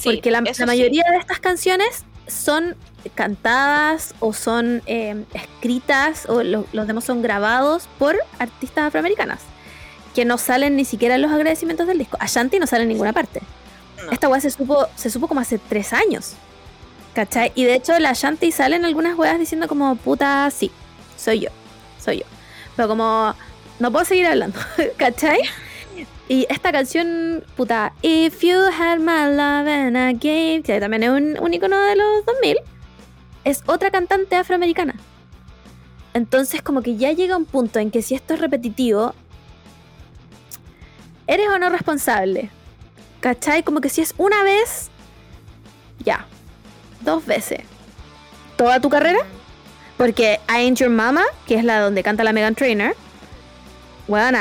Sí, 0.00 0.10
Porque 0.14 0.30
la, 0.30 0.42
sí. 0.52 0.64
mayoría 0.64 1.04
de 1.10 1.18
estas 1.18 1.40
canciones 1.40 2.04
son 2.26 2.74
cantadas 3.14 4.14
o 4.20 4.32
son 4.32 4.82
eh, 4.86 5.24
escritas 5.34 6.26
o 6.28 6.42
lo- 6.42 6.66
los 6.72 6.86
demás 6.86 7.04
son 7.04 7.22
grabados 7.22 7.88
por 7.98 8.16
artistas 8.38 8.84
afroamericanas 8.86 9.40
que 10.14 10.24
no 10.24 10.38
salen 10.38 10.74
ni 10.76 10.84
siquiera 10.84 11.14
en 11.16 11.22
los 11.22 11.30
agradecimientos 11.32 11.86
del 11.86 11.98
disco. 11.98 12.16
Ashanti 12.20 12.58
no 12.58 12.66
sale 12.66 12.82
en 12.82 12.88
ninguna 12.88 13.12
parte. 13.12 13.40
No. 14.04 14.10
Esta 14.10 14.28
weá 14.28 14.40
se 14.40 14.50
supo, 14.50 14.86
se 14.96 15.10
supo 15.10 15.28
como 15.28 15.40
hace 15.40 15.58
tres 15.58 15.92
años. 15.92 16.32
¿Cachai? 17.14 17.52
Y 17.54 17.64
de 17.64 17.74
hecho 17.74 17.96
la 17.98 18.10
Ashanti 18.10 18.50
sale 18.52 18.76
en 18.76 18.84
algunas 18.84 19.16
weas 19.18 19.38
diciendo 19.38 19.68
como 19.68 19.94
puta, 19.96 20.50
sí, 20.50 20.70
soy 21.16 21.40
yo, 21.40 21.48
soy 22.02 22.18
yo. 22.20 22.24
Pero 22.76 22.88
como 22.88 23.34
no 23.78 23.92
puedo 23.92 24.04
seguir 24.04 24.26
hablando, 24.26 24.58
¿cachai? 24.96 25.40
Y 26.30 26.46
esta 26.48 26.70
canción, 26.70 27.42
puta, 27.56 27.92
If 28.02 28.40
You 28.42 28.56
Had 28.56 29.00
My 29.00 29.34
Love 29.34 29.66
and 29.66 29.96
I 29.96 30.62
que 30.62 30.78
también 30.78 31.02
es 31.02 31.10
un, 31.10 31.52
icono 31.52 31.76
de 31.80 31.96
los 31.96 32.24
2000, 32.24 32.58
es 33.42 33.64
otra 33.66 33.90
cantante 33.90 34.36
afroamericana. 34.36 34.94
Entonces 36.14 36.62
como 36.62 36.82
que 36.82 36.96
ya 36.96 37.10
llega 37.10 37.36
un 37.36 37.46
punto 37.46 37.80
en 37.80 37.90
que 37.90 38.00
si 38.00 38.14
esto 38.14 38.34
es 38.34 38.40
repetitivo, 38.40 39.12
¿eres 41.26 41.48
o 41.48 41.58
no 41.58 41.68
responsable? 41.68 42.48
¿Cachai? 43.18 43.64
Como 43.64 43.80
que 43.80 43.88
si 43.88 44.00
es 44.00 44.14
una 44.16 44.44
vez, 44.44 44.88
ya. 45.98 46.28
Dos 47.00 47.26
veces. 47.26 47.62
¿Toda 48.56 48.78
tu 48.78 48.88
carrera? 48.88 49.18
Porque 49.96 50.38
I 50.48 50.58
Ain't 50.58 50.78
Your 50.78 50.90
Mama, 50.90 51.24
que 51.48 51.56
es 51.56 51.64
la 51.64 51.80
donde 51.80 52.04
canta 52.04 52.22
la 52.22 52.32
Megan 52.32 52.54
Trainor, 52.54 52.94
bueno, 54.10 54.40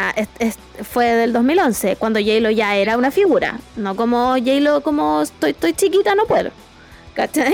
fue 0.82 1.06
del 1.06 1.32
2011, 1.32 1.96
cuando 1.98 2.20
J-Lo 2.20 2.50
ya 2.50 2.76
era 2.76 2.98
una 2.98 3.12
figura. 3.12 3.60
No 3.76 3.96
como 3.96 4.32
J-Lo, 4.32 4.82
como 4.82 5.22
estoy, 5.22 5.52
estoy 5.52 5.74
chiquita, 5.74 6.16
no 6.16 6.26
puedo. 6.26 6.50
¿Cachai? 7.14 7.54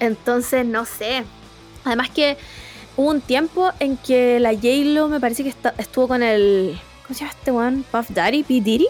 Entonces, 0.00 0.64
no 0.64 0.86
sé. 0.86 1.24
Además 1.84 2.08
que 2.08 2.38
hubo 2.96 3.10
un 3.10 3.20
tiempo 3.20 3.70
en 3.80 3.98
que 3.98 4.40
la 4.40 4.54
J-Lo 4.54 5.08
me 5.08 5.20
parece 5.20 5.44
que 5.44 5.54
estuvo 5.76 6.08
con 6.08 6.22
el... 6.22 6.80
¿Cómo 7.02 7.14
se 7.14 7.20
llama 7.20 7.34
este 7.38 7.50
one? 7.50 7.82
Puff 7.92 8.08
Daddy, 8.08 8.42
P. 8.42 8.62
Diddy. 8.62 8.88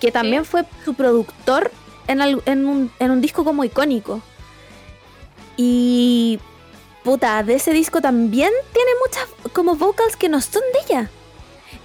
Que 0.00 0.12
también 0.12 0.44
fue 0.44 0.64
su 0.84 0.94
productor 0.94 1.72
en 2.06 2.22
un, 2.22 2.92
en 2.96 3.10
un 3.10 3.20
disco 3.20 3.42
como 3.42 3.64
icónico. 3.64 4.22
Y... 5.56 6.38
Puta, 7.02 7.42
de 7.42 7.54
ese 7.54 7.72
disco 7.72 8.00
también 8.00 8.52
tiene 8.72 8.90
muchas 9.04 9.52
como 9.52 9.74
vocals 9.74 10.14
que 10.14 10.28
no 10.28 10.40
son 10.40 10.62
de 10.74 10.94
ella. 10.94 11.10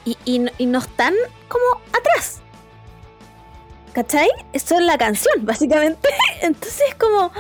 Y, 0.05 0.17
y, 0.25 0.39
no- 0.39 0.51
y 0.57 0.65
no 0.67 0.79
están 0.79 1.13
como 1.47 1.81
atrás. 1.97 2.41
¿Cachai? 3.93 4.29
Eso 4.53 4.75
es 4.75 4.81
la 4.81 4.97
canción, 4.97 5.33
básicamente. 5.45 6.09
Entonces 6.41 6.81
es 6.89 6.95
como... 6.95 7.31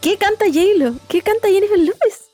¿Qué 0.00 0.16
canta 0.16 0.46
J-Lo? 0.46 0.94
¿Qué 1.08 1.22
canta 1.22 1.48
Jennifer 1.48 1.78
Lopez? 1.78 2.30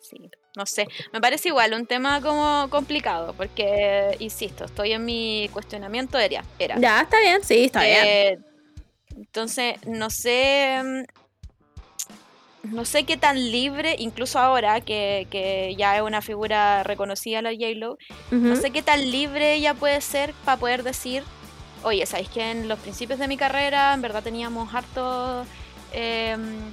Sí, 0.00 0.30
no 0.56 0.66
sé. 0.66 0.88
Me 1.12 1.20
parece 1.20 1.48
igual 1.48 1.74
un 1.74 1.86
tema 1.86 2.20
como 2.20 2.68
complicado, 2.70 3.32
porque, 3.34 4.16
insisto, 4.18 4.64
estoy 4.64 4.92
en 4.92 5.04
mi 5.04 5.48
cuestionamiento 5.52 6.18
era. 6.18 6.42
era. 6.58 6.78
Ya, 6.78 7.02
está 7.02 7.20
bien, 7.20 7.44
sí, 7.44 7.66
está 7.66 7.82
bien. 7.84 8.04
Eh, 8.06 8.38
entonces, 9.16 9.76
no 9.86 10.10
sé. 10.10 11.04
No 12.70 12.84
sé 12.84 13.04
qué 13.04 13.16
tan 13.16 13.50
libre, 13.50 13.96
incluso 13.98 14.38
ahora 14.38 14.80
que, 14.80 15.26
que 15.30 15.74
ya 15.76 15.96
es 15.96 16.02
una 16.02 16.22
figura 16.22 16.82
reconocida 16.82 17.42
la 17.42 17.50
J-Lo, 17.50 17.98
no 18.30 18.56
sé 18.56 18.70
qué 18.70 18.82
tan 18.82 19.10
libre 19.10 19.54
ella 19.54 19.74
puede 19.74 20.00
ser 20.00 20.34
para 20.44 20.58
poder 20.58 20.82
decir, 20.82 21.22
oye, 21.82 22.04
¿sabéis 22.06 22.28
que 22.28 22.50
en 22.50 22.68
los 22.68 22.78
principios 22.78 23.18
de 23.18 23.28
mi 23.28 23.36
carrera 23.36 23.94
en 23.94 24.02
verdad 24.02 24.22
teníamos 24.22 24.74
hartos 24.74 25.46
em, 25.92 26.72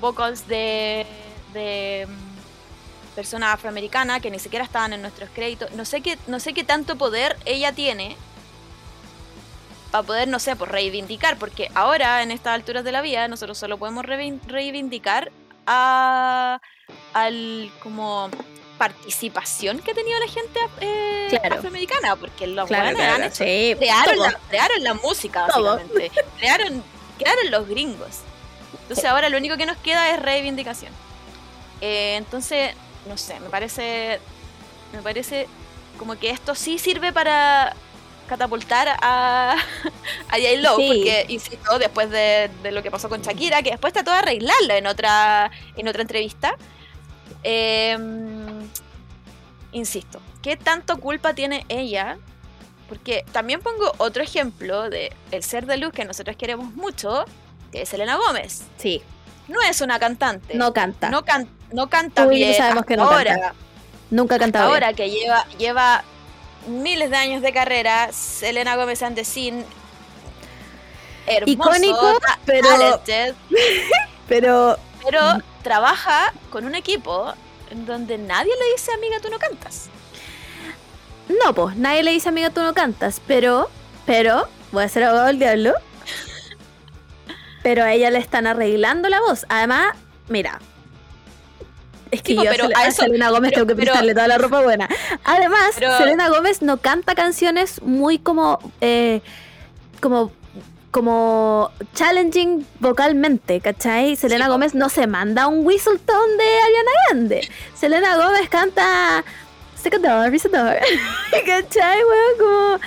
vocals 0.00 0.46
de, 0.48 1.06
de 1.52 2.06
mm, 2.08 3.14
personas 3.14 3.54
afroamericanas 3.54 4.20
que 4.20 4.30
ni 4.30 4.38
siquiera 4.38 4.64
estaban 4.64 4.92
en 4.92 5.02
nuestros 5.02 5.28
créditos. 5.30 5.72
No 5.72 5.84
sé 5.84 6.00
qué, 6.00 6.18
no 6.26 6.40
sé 6.40 6.54
qué 6.54 6.64
tanto 6.64 6.96
poder 6.96 7.36
ella 7.44 7.72
tiene 7.72 8.16
para 9.90 10.02
poder, 10.06 10.28
no 10.28 10.38
sé, 10.38 10.54
pues 10.56 10.70
reivindicar, 10.70 11.36
porque 11.38 11.70
ahora 11.74 12.22
en 12.22 12.30
estas 12.30 12.54
alturas 12.54 12.84
de 12.84 12.92
la 12.92 13.00
vida 13.00 13.26
nosotros 13.28 13.56
solo 13.58 13.78
podemos 13.78 14.04
reivin- 14.04 14.40
reivindicar 14.46 15.30
a 15.66 16.60
al 17.14 17.70
como 17.82 18.30
participación 18.78 19.80
que 19.80 19.90
ha 19.90 19.94
tenido 19.94 20.18
la 20.20 20.28
gente 20.28 20.60
eh, 20.80 21.26
Claro. 21.30 21.56
afroamericana, 21.56 22.16
porque 22.16 22.46
los 22.46 22.68
Claro, 22.68 22.96
han 22.98 23.22
hecho 23.24 23.44
sí, 23.44 23.74
crearon 23.76 24.18
la, 24.18 24.38
crearon 24.48 24.82
la 24.84 24.94
música, 24.94 25.46
básicamente. 25.46 26.10
crearon, 26.38 26.82
crearon 27.18 27.50
los 27.50 27.68
gringos. 27.68 28.20
Entonces 28.82 29.02
Sí. 29.02 29.06
ahora 29.06 29.28
lo 29.28 29.36
único 29.36 29.56
que 29.56 29.66
nos 29.66 29.76
queda 29.78 30.10
es 30.10 30.20
reivindicación. 30.20 30.92
Eh, 31.80 32.14
entonces, 32.16 32.74
no 33.08 33.16
sé, 33.16 33.38
me 33.40 33.48
parece. 33.48 34.20
Me 34.92 35.02
parece 35.02 35.46
como 35.98 36.18
que 36.18 36.30
esto 36.30 36.54
sí 36.54 36.78
sirve 36.78 37.12
para 37.12 37.74
catapultar 38.28 38.88
a, 39.00 39.52
a 40.28 40.32
J-Lo, 40.36 40.76
Sí. 40.76 40.86
porque, 40.86 41.24
insisto, 41.28 41.78
después 41.78 42.10
de, 42.10 42.50
de 42.62 42.72
lo 42.72 42.82
que 42.82 42.90
pasó 42.90 43.08
con 43.08 43.22
Shakira, 43.22 43.62
que 43.62 43.70
después 43.70 43.92
trató 43.92 44.12
de 44.12 44.18
arreglarlo 44.18 44.74
en 44.74 44.86
otra, 44.86 45.50
en 45.76 45.88
otra 45.88 46.02
entrevista. 46.02 46.54
eh, 47.42 47.96
insisto, 49.72 50.20
¿qué 50.42 50.56
tanto 50.56 50.98
culpa 50.98 51.34
tiene 51.34 51.64
ella? 51.68 52.18
Porque 52.88 53.24
también 53.32 53.60
pongo 53.60 53.92
otro 53.98 54.22
ejemplo 54.22 54.88
de 54.88 55.12
el 55.30 55.42
ser 55.42 55.66
de 55.66 55.76
luz 55.76 55.92
que 55.92 56.04
nosotros 56.04 56.36
queremos 56.36 56.72
mucho, 56.74 57.24
que 57.70 57.82
es 57.82 57.88
Selena 57.88 58.16
Gómez. 58.16 58.62
Sí, 58.78 59.02
No 59.46 59.60
es 59.62 59.80
una 59.82 59.98
cantante. 59.98 60.54
no 60.54 60.72
canta. 60.72 61.10
no, 61.10 61.24
can- 61.24 61.48
no 61.72 61.88
canta 61.90 62.26
Uy, 62.26 62.36
bien. 62.36 62.54
sabemos 62.54 62.86
que 62.86 62.96
no 62.96 63.04
ahora, 63.04 63.32
canta. 63.32 63.54
Nunca 64.10 64.38
cantado. 64.38 64.68
bien. 64.70 64.74
ahora 64.84 64.92
que 64.94 65.10
lleva, 65.10 65.46
lleva 65.58 66.02
miles 66.68 67.10
de 67.10 67.16
años 67.16 67.42
de 67.42 67.52
carrera, 67.52 68.10
Selena 68.12 68.76
Gómez 68.76 69.02
and 69.02 69.16
the 69.16 69.24
Scene. 69.24 69.64
Hermoso, 71.26 71.50
Icónico, 71.52 72.18
pero- 72.46 72.68
talented, 72.68 73.34
Pero 74.28 74.78
pero 75.04 75.20
trabaja 75.62 76.32
con 76.50 76.64
un 76.64 76.74
equipo 76.74 77.32
en 77.70 77.86
donde 77.86 78.18
nadie 78.18 78.52
le 78.58 78.72
dice, 78.72 78.92
amiga, 78.92 79.20
tú 79.20 79.28
no 79.30 79.38
cantas. 79.38 79.88
no, 81.44 81.54
pues 81.54 81.76
nadie 81.76 82.02
le 82.02 82.10
dice 82.12 82.28
amiga 82.28 82.50
tú 82.50 82.60
no 82.62 82.74
cantas, 82.74 83.20
pero, 83.26 83.70
pero, 84.06 84.48
voy 84.72 84.84
a 84.84 84.88
ser 84.88 85.04
abogado 85.04 85.26
del 85.28 85.38
diablo. 85.38 85.74
Pero 87.62 87.82
a 87.84 87.92
ella 87.92 88.10
le 88.10 88.18
están 88.18 88.46
arreglando 88.46 89.08
la 89.08 89.20
voz. 89.20 89.44
Además, 89.48 89.94
mira. 90.28 90.60
Es 92.10 92.22
que 92.22 92.34
Sí, 92.34 92.38
pero 92.50 92.64
a 92.74 92.80
a 92.80 92.86
eso- 92.88 93.02
Selena 93.02 93.30
Gómez 93.30 93.52
pero- 93.52 93.66
tengo 93.66 93.76
que 93.76 93.82
prestarle 93.82 94.14
toda 94.14 94.28
la 94.28 94.38
ropa 94.38 94.60
buena. 94.62 94.88
Además, 95.24 95.72
Pero- 95.78 95.96
Selena 95.98 96.28
Gómez 96.28 96.62
no 96.62 96.78
canta 96.78 97.14
canciones 97.14 97.82
muy 97.82 98.18
como. 98.18 98.58
eh, 98.80 99.20
como. 100.00 100.32
como 100.90 101.70
challenging 101.94 102.66
vocalmente, 102.80 103.60
¿cachai? 103.60 104.16
Selena 104.16 104.46
po. 104.46 104.52
Gómez 104.52 104.74
no 104.74 104.88
se 104.88 105.06
manda 105.06 105.46
un 105.46 105.64
whistle 105.66 105.98
tone 105.98 106.34
de 106.36 106.58
Ariana 106.60 106.90
Grande. 107.10 107.48
Selena 107.74 108.16
Gómez 108.16 108.48
canta 108.48 109.22
Secador, 109.80 110.30
Risador. 110.30 110.76
¿Cachai, 111.46 111.98
weón? 112.04 112.38
Como. 112.38 112.80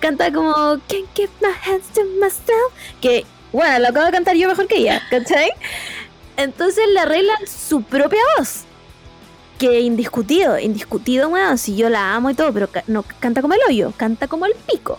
Canta 0.00 0.32
como 0.32 0.54
Can't 0.88 1.12
keep 1.12 1.28
my 1.42 1.50
hands 1.66 1.88
to 1.92 2.02
myself. 2.20 2.72
Que, 3.02 3.26
bueno, 3.52 3.80
lo 3.80 3.88
acabo 3.88 4.06
de 4.06 4.12
cantar 4.12 4.34
yo 4.36 4.48
mejor 4.48 4.66
que 4.66 4.76
ella, 4.78 5.02
¿cachai? 5.10 5.50
Entonces 6.40 6.88
le 6.88 7.00
arreglan 7.00 7.46
su 7.46 7.82
propia 7.82 8.22
voz. 8.38 8.62
Que 9.58 9.80
indiscutido, 9.80 10.58
indiscutido, 10.58 11.28
weón. 11.28 11.58
Si 11.58 11.76
yo 11.76 11.90
la 11.90 12.14
amo 12.14 12.30
y 12.30 12.34
todo, 12.34 12.50
pero 12.50 12.68
no 12.86 13.02
canta 13.02 13.42
como 13.42 13.52
el 13.52 13.60
hoyo, 13.68 13.92
canta 13.94 14.26
como 14.26 14.46
el 14.46 14.54
pico. 14.54 14.98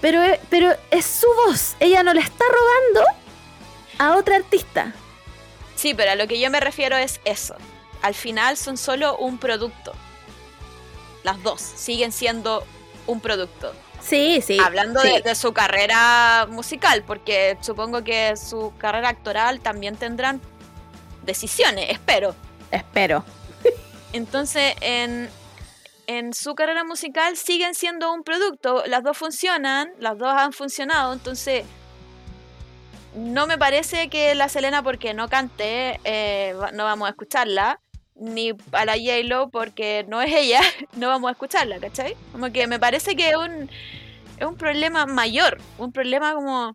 Pero, 0.00 0.20
eh, 0.24 0.40
pero 0.50 0.74
es 0.90 1.04
su 1.04 1.28
voz. 1.46 1.76
Ella 1.78 2.02
no 2.02 2.12
le 2.12 2.20
está 2.20 2.44
robando 2.44 3.08
a 3.98 4.16
otra 4.16 4.36
artista. 4.36 4.92
Sí, 5.76 5.94
pero 5.94 6.10
a 6.10 6.16
lo 6.16 6.26
que 6.26 6.40
yo 6.40 6.50
me 6.50 6.58
refiero 6.58 6.96
es 6.96 7.20
eso. 7.24 7.54
Al 8.02 8.14
final 8.14 8.56
son 8.56 8.76
solo 8.76 9.16
un 9.16 9.38
producto. 9.38 9.92
Las 11.22 11.40
dos 11.44 11.60
siguen 11.60 12.10
siendo 12.10 12.64
un 13.06 13.20
producto. 13.20 13.72
Sí, 14.08 14.40
sí. 14.40 14.58
Hablando 14.58 15.00
sí. 15.00 15.08
de, 15.08 15.22
de 15.22 15.34
su 15.34 15.52
carrera 15.52 16.46
musical, 16.48 17.04
porque 17.06 17.58
supongo 17.60 18.02
que 18.02 18.36
su 18.36 18.72
carrera 18.78 19.10
actoral 19.10 19.60
también 19.60 19.96
tendrán 19.96 20.40
decisiones, 21.24 21.90
espero. 21.90 22.34
Espero. 22.70 23.24
Entonces, 24.12 24.74
en, 24.80 25.28
en 26.06 26.32
su 26.32 26.54
carrera 26.54 26.84
musical 26.84 27.36
siguen 27.36 27.74
siendo 27.74 28.12
un 28.12 28.22
producto, 28.22 28.82
las 28.86 29.02
dos 29.02 29.16
funcionan, 29.16 29.92
las 29.98 30.16
dos 30.16 30.32
han 30.32 30.52
funcionado, 30.52 31.12
entonces 31.12 31.64
no 33.14 33.46
me 33.46 33.58
parece 33.58 34.08
que 34.08 34.34
la 34.34 34.48
Selena 34.48 34.82
porque 34.82 35.12
no 35.12 35.28
cante, 35.28 36.00
eh, 36.04 36.54
no 36.72 36.84
vamos 36.84 37.08
a 37.08 37.10
escucharla, 37.10 37.80
ni 38.18 38.52
a 38.72 38.84
la 38.84 38.94
J-Lo 38.94 39.48
porque 39.50 40.04
no 40.08 40.20
es 40.22 40.32
ella, 40.34 40.60
no 40.96 41.08
vamos 41.08 41.28
a 41.28 41.32
escucharla, 41.32 41.78
¿cachai? 41.78 42.16
Como 42.32 42.50
que 42.52 42.66
me 42.66 42.78
parece 42.78 43.14
que 43.16 43.30
es 43.30 43.36
un, 43.36 43.70
es 44.38 44.46
un 44.46 44.56
problema 44.56 45.06
mayor, 45.06 45.58
un 45.78 45.92
problema 45.92 46.34
como... 46.34 46.74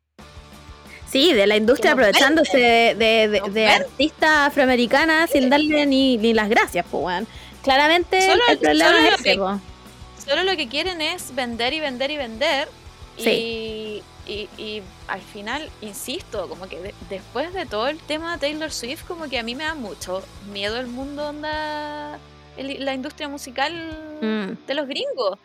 Sí, 1.11 1.31
de 1.33 1.45
la 1.45 1.55
industria 1.57 1.91
aprovechándose 1.91 2.57
de, 2.57 2.95
de, 2.95 3.27
de- 3.27 3.39
Nos 3.41 3.53
de 3.53 3.65
vende. 3.65 3.67
artistas 3.85 4.47
afroamericanas 4.47 5.29
sin 5.29 5.47
darle 5.49 5.85
ni, 5.85 6.17
ni 6.17 6.33
las 6.33 6.49
gracias, 6.49 6.85
pues, 6.89 7.03
weón. 7.03 7.27
Claramente 7.61 8.19
Solo- 8.25 8.41
el 8.49 8.57
problema 8.57 8.89
solo 8.89 8.97
es 8.99 9.09
lo 9.11 9.15
ese, 9.17 9.23
que- 9.23 9.37
po. 9.37 9.59
Solo 10.27 10.43
lo 10.43 10.57
que 10.57 10.67
quieren 10.67 11.01
es 11.01 11.35
vender 11.35 11.73
y 11.73 11.79
vender 11.81 12.09
y 12.09 12.17
vender. 12.17 12.67
Sí. 13.17 13.29
Y, 13.29 14.03
y, 14.25 14.47
y 14.57 14.81
al 15.07 15.21
final, 15.21 15.69
insisto, 15.81 16.47
como 16.47 16.67
que 16.67 16.79
de- 16.79 16.95
después 17.09 17.53
de 17.53 17.65
todo 17.65 17.87
el 17.87 17.97
tema 17.99 18.33
de 18.33 18.39
Taylor 18.39 18.71
Swift, 18.71 19.03
como 19.07 19.27
que 19.29 19.37
a 19.39 19.43
mí 19.43 19.55
me 19.55 19.63
da 19.65 19.75
mucho 19.75 20.23
miedo 20.51 20.79
el 20.79 20.87
mundo 20.87 21.27
onda 21.29 22.17
el- 22.57 22.85
la 22.85 22.93
industria 22.93 23.27
musical 23.27 23.73
Mm. 24.21 24.65
de 24.67 24.73
los 24.73 24.87
gringos. 24.87 25.39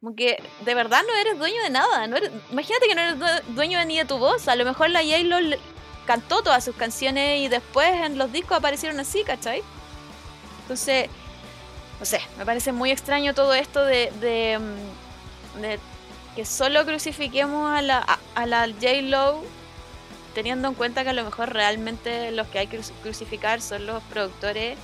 Como 0.00 0.14
que 0.16 0.42
de 0.64 0.74
verdad 0.74 1.02
no 1.06 1.14
eres 1.16 1.38
dueño 1.38 1.62
de 1.62 1.70
nada. 1.70 2.06
No 2.06 2.16
eres, 2.16 2.30
imagínate 2.50 2.86
que 2.88 2.94
no 2.94 3.00
eres 3.02 3.18
due- 3.18 3.42
dueño 3.54 3.84
ni 3.84 3.98
de 3.98 4.04
tu 4.04 4.18
voz. 4.18 4.48
A 4.48 4.54
lo 4.56 4.64
mejor 4.64 4.90
la 4.90 5.00
J-Lo 5.02 5.38
cantó 6.06 6.42
todas 6.42 6.62
sus 6.64 6.76
canciones 6.76 7.40
y 7.40 7.48
después 7.48 7.88
en 7.88 8.18
los 8.18 8.30
discos 8.32 8.58
aparecieron 8.58 9.00
así, 9.00 9.24
¿cachai? 9.24 9.62
Entonces, 10.62 11.08
no 12.00 12.04
sé, 12.06 12.20
me 12.38 12.44
parece 12.44 12.72
muy 12.72 12.90
extraño 12.90 13.34
todo 13.34 13.54
esto 13.54 13.84
de, 13.84 14.10
de, 14.20 14.58
mm, 14.58 15.60
de 15.62 15.78
que 16.36 16.44
solo 16.44 16.84
crucifiquemos 16.84 17.70
a 17.72 17.80
la, 17.80 18.13
a, 18.34 18.46
la 18.46 18.66
J-Lo 18.68 19.42
teniendo 20.34 20.68
en 20.68 20.74
cuenta 20.74 21.04
que 21.04 21.10
a 21.10 21.12
lo 21.12 21.24
mejor 21.24 21.52
realmente 21.52 22.30
los 22.32 22.46
que 22.48 22.58
hay 22.60 22.66
que 22.66 22.80
cru- 22.80 22.92
crucificar 23.02 23.60
son 23.60 23.86
los 23.86 24.02
productores 24.04 24.76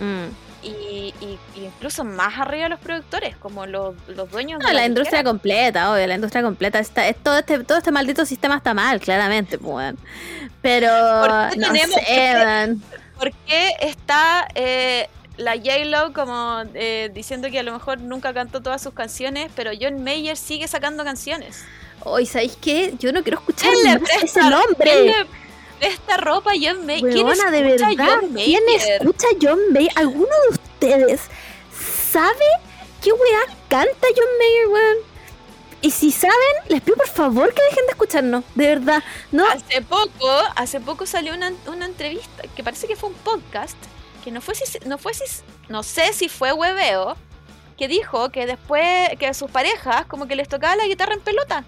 Mm. 0.00 0.26
y, 0.62 0.68
y- 1.22 1.38
y 1.54 1.64
incluso 1.64 2.04
más 2.04 2.38
arriba 2.38 2.68
los 2.68 2.80
productores, 2.80 3.34
como 3.36 3.64
los, 3.66 3.94
los 4.08 4.30
dueños 4.30 4.60
No, 4.60 4.66
de 4.68 4.74
la 4.74 4.80
la 4.80 4.86
industria 4.86 5.24
completa, 5.24 5.90
obvio, 5.92 6.06
la 6.06 6.16
industria 6.16 6.42
completa. 6.42 6.78
Está, 6.80 7.08
es 7.08 7.16
todo, 7.22 7.38
este, 7.38 7.64
todo 7.64 7.78
este 7.78 7.92
maldito 7.92 8.26
sistema 8.26 8.56
está 8.56 8.74
mal, 8.74 9.00
claramente, 9.00 9.56
pues, 9.58 9.72
weón. 9.74 9.98
Pero, 10.60 10.88
¿Por 10.90 11.50
qué 11.52 11.56
no 11.60 11.66
tenemos- 11.72 11.94
sé, 12.04 12.34
weón. 12.34 12.82
¿Por 13.18 13.32
qué 13.46 13.70
está 13.80 14.46
eh, 14.54 15.08
la 15.38 15.52
J-Lo 15.54 16.12
como 16.12 16.62
eh, 16.74 17.10
diciendo 17.14 17.48
que 17.50 17.60
a 17.60 17.62
lo 17.62 17.72
mejor 17.72 18.00
nunca 18.00 18.34
cantó 18.34 18.60
todas 18.60 18.82
sus 18.82 18.92
canciones, 18.92 19.50
pero 19.56 19.70
John 19.80 20.04
Mayer 20.04 20.36
sigue 20.36 20.68
sacando 20.68 21.04
canciones? 21.04 21.64
Hoy, 22.08 22.24
¿sabéis 22.24 22.56
qué? 22.60 22.94
Yo 23.00 23.10
no 23.12 23.22
quiero 23.24 23.38
escuchar 23.38 23.72
¿Quién 23.72 23.84
le 23.84 23.98
más 23.98 24.08
presta- 24.08 24.24
ese 24.26 24.40
nombre. 24.42 24.90
¿Quién 24.92 25.06
le 25.06 25.26
presta 25.80 26.16
ropa 26.18 26.52
John 26.52 26.86
Mayer? 26.86 27.12
¿Quién 27.12 27.26
de 27.26 27.32
escucha 27.32 27.46
a 27.48 27.50
verdad, 27.50 28.18
John 28.20 28.34
¿quién 28.34 28.62
escucha 28.68 29.26
John 29.42 29.58
Mayer? 29.72 29.92
¿Alguno 29.96 30.28
de 30.48 30.54
ustedes 30.54 31.20
sabe 32.12 32.44
qué 33.02 33.12
weá 33.12 33.40
canta 33.68 34.06
John 34.14 34.38
Mayer, 34.38 34.68
weón? 34.68 34.96
Y 35.82 35.90
si 35.90 36.12
saben, 36.12 36.36
les 36.68 36.80
pido 36.80 36.96
por 36.96 37.08
favor 37.08 37.52
que 37.52 37.62
dejen 37.70 37.86
de 37.86 37.90
escucharnos, 37.90 38.44
de 38.54 38.66
verdad. 38.66 39.02
No, 39.32 39.44
Hace 39.46 39.82
poco, 39.82 40.30
hace 40.54 40.80
poco 40.80 41.06
salió 41.06 41.34
una, 41.34 41.52
una 41.66 41.86
entrevista 41.86 42.44
que 42.54 42.62
parece 42.64 42.86
que 42.86 42.94
fue 42.96 43.10
un 43.10 43.16
podcast, 43.16 43.76
que 44.24 44.30
no 44.30 44.40
fue 44.40 44.54
si, 44.54 44.78
no 44.86 44.96
fue 44.96 45.12
si, 45.12 45.24
no 45.68 45.82
sé 45.82 46.12
si 46.12 46.28
fue 46.28 46.52
hueveo, 46.52 47.16
que 47.76 47.88
dijo 47.88 48.30
que 48.30 48.46
después 48.46 49.10
que 49.18 49.26
a 49.26 49.34
sus 49.34 49.50
parejas 49.50 50.06
como 50.06 50.26
que 50.26 50.34
les 50.36 50.48
tocaba 50.48 50.76
la 50.76 50.86
guitarra 50.86 51.14
en 51.14 51.20
pelota. 51.20 51.64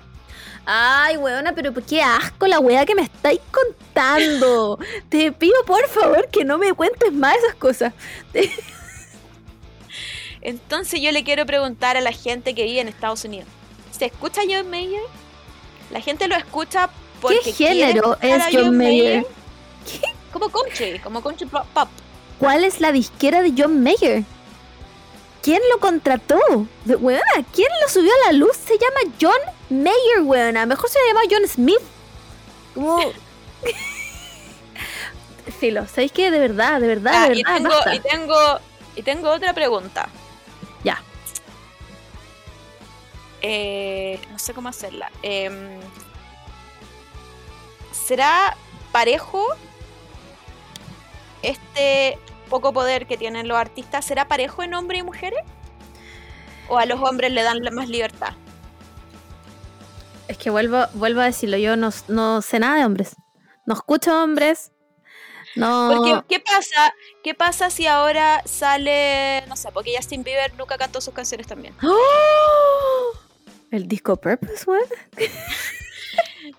Ay, 0.70 1.16
weona, 1.16 1.54
pero 1.54 1.72
qué 1.72 2.02
asco 2.02 2.46
la 2.46 2.60
weá 2.60 2.84
que 2.84 2.94
me 2.94 3.00
estáis 3.00 3.40
contando. 3.50 4.78
Te 5.08 5.32
pido 5.32 5.54
por 5.64 5.88
favor 5.88 6.28
que 6.28 6.44
no 6.44 6.58
me 6.58 6.74
cuentes 6.74 7.10
más 7.10 7.38
esas 7.38 7.54
cosas. 7.54 7.94
Entonces 10.42 11.00
yo 11.00 11.10
le 11.10 11.24
quiero 11.24 11.46
preguntar 11.46 11.96
a 11.96 12.02
la 12.02 12.12
gente 12.12 12.54
que 12.54 12.64
vive 12.64 12.80
en 12.80 12.88
Estados 12.88 13.24
Unidos, 13.24 13.48
¿se 13.98 14.04
escucha 14.04 14.42
John 14.46 14.68
Mayer? 14.68 15.00
La 15.90 16.02
gente 16.02 16.28
lo 16.28 16.36
escucha 16.36 16.90
porque 17.22 17.40
¿Qué 17.44 17.52
género 17.54 18.18
es 18.20 18.44
John 18.52 18.76
Mayer? 18.76 19.26
Como 20.30 20.50
country, 20.50 20.98
como 20.98 21.22
country 21.22 21.46
pop. 21.46 21.64
pop. 21.72 21.88
¿Cuál 22.38 22.64
es 22.64 22.82
la 22.82 22.92
disquera 22.92 23.40
de 23.40 23.54
John 23.56 23.82
Mayer? 23.82 24.22
¿Quién 25.48 25.62
lo 25.72 25.80
contrató? 25.80 26.38
Weona, 26.84 27.22
¿quién 27.54 27.70
lo 27.80 27.88
subió 27.88 28.12
a 28.12 28.26
la 28.26 28.32
luz? 28.38 28.54
Se 28.54 28.74
llama 28.76 29.14
John 29.18 29.40
Mayer, 29.70 30.20
weona. 30.22 30.66
Mejor 30.66 30.90
se 30.90 30.98
llama 31.08 31.20
John 31.30 31.48
Smith. 31.48 31.80
Como... 32.74 33.00
Filo, 35.58 35.86
¿sabéis 35.86 36.12
qué? 36.12 36.30
De 36.30 36.38
verdad, 36.38 36.82
de 36.82 36.86
verdad, 36.88 37.12
Ah, 37.16 37.28
de 37.30 37.36
y, 37.38 37.42
verdad, 37.42 37.56
tengo, 37.56 37.70
basta. 37.70 37.94
y, 37.94 38.00
tengo, 38.00 38.60
y 38.96 39.02
tengo 39.02 39.30
otra 39.30 39.54
pregunta. 39.54 40.10
Ya. 40.84 41.02
Eh, 43.40 44.20
no 44.30 44.38
sé 44.38 44.52
cómo 44.52 44.68
hacerla. 44.68 45.10
Em, 45.22 45.80
¿Será 47.90 48.54
parejo 48.92 49.42
este 51.40 52.18
poco 52.48 52.72
poder 52.72 53.06
que 53.06 53.16
tienen 53.16 53.48
los 53.48 53.58
artistas? 53.58 54.04
¿Será 54.04 54.26
parejo 54.28 54.62
en 54.62 54.74
hombres 54.74 55.00
y 55.00 55.02
mujeres? 55.04 55.40
¿O 56.68 56.78
a 56.78 56.86
los 56.86 57.00
hombres 57.00 57.32
le 57.32 57.42
dan 57.42 57.58
más 57.72 57.88
libertad? 57.88 58.34
Es 60.28 60.36
que 60.36 60.50
vuelvo, 60.50 60.84
vuelvo 60.94 61.20
a 61.20 61.24
decirlo, 61.24 61.56
yo 61.56 61.76
no, 61.76 61.90
no 62.08 62.42
sé 62.42 62.58
nada 62.58 62.76
de 62.76 62.84
hombres. 62.84 63.16
No 63.64 63.74
escucho 63.74 64.22
hombres. 64.22 64.72
No. 65.56 65.92
Porque, 65.94 66.22
¿qué 66.28 66.40
pasa? 66.40 66.94
¿Qué 67.24 67.34
pasa 67.34 67.70
si 67.70 67.86
ahora 67.86 68.42
sale, 68.44 69.44
no 69.48 69.56
sé, 69.56 69.70
porque 69.72 69.94
Justin 69.96 70.22
Bieber 70.22 70.54
nunca 70.54 70.76
cantó 70.76 71.00
sus 71.00 71.14
canciones 71.14 71.46
también? 71.46 71.74
¡Oh! 71.82 73.12
El 73.70 73.86
disco 73.88 74.16
Purpose, 74.16 74.64
weón. 74.66 74.84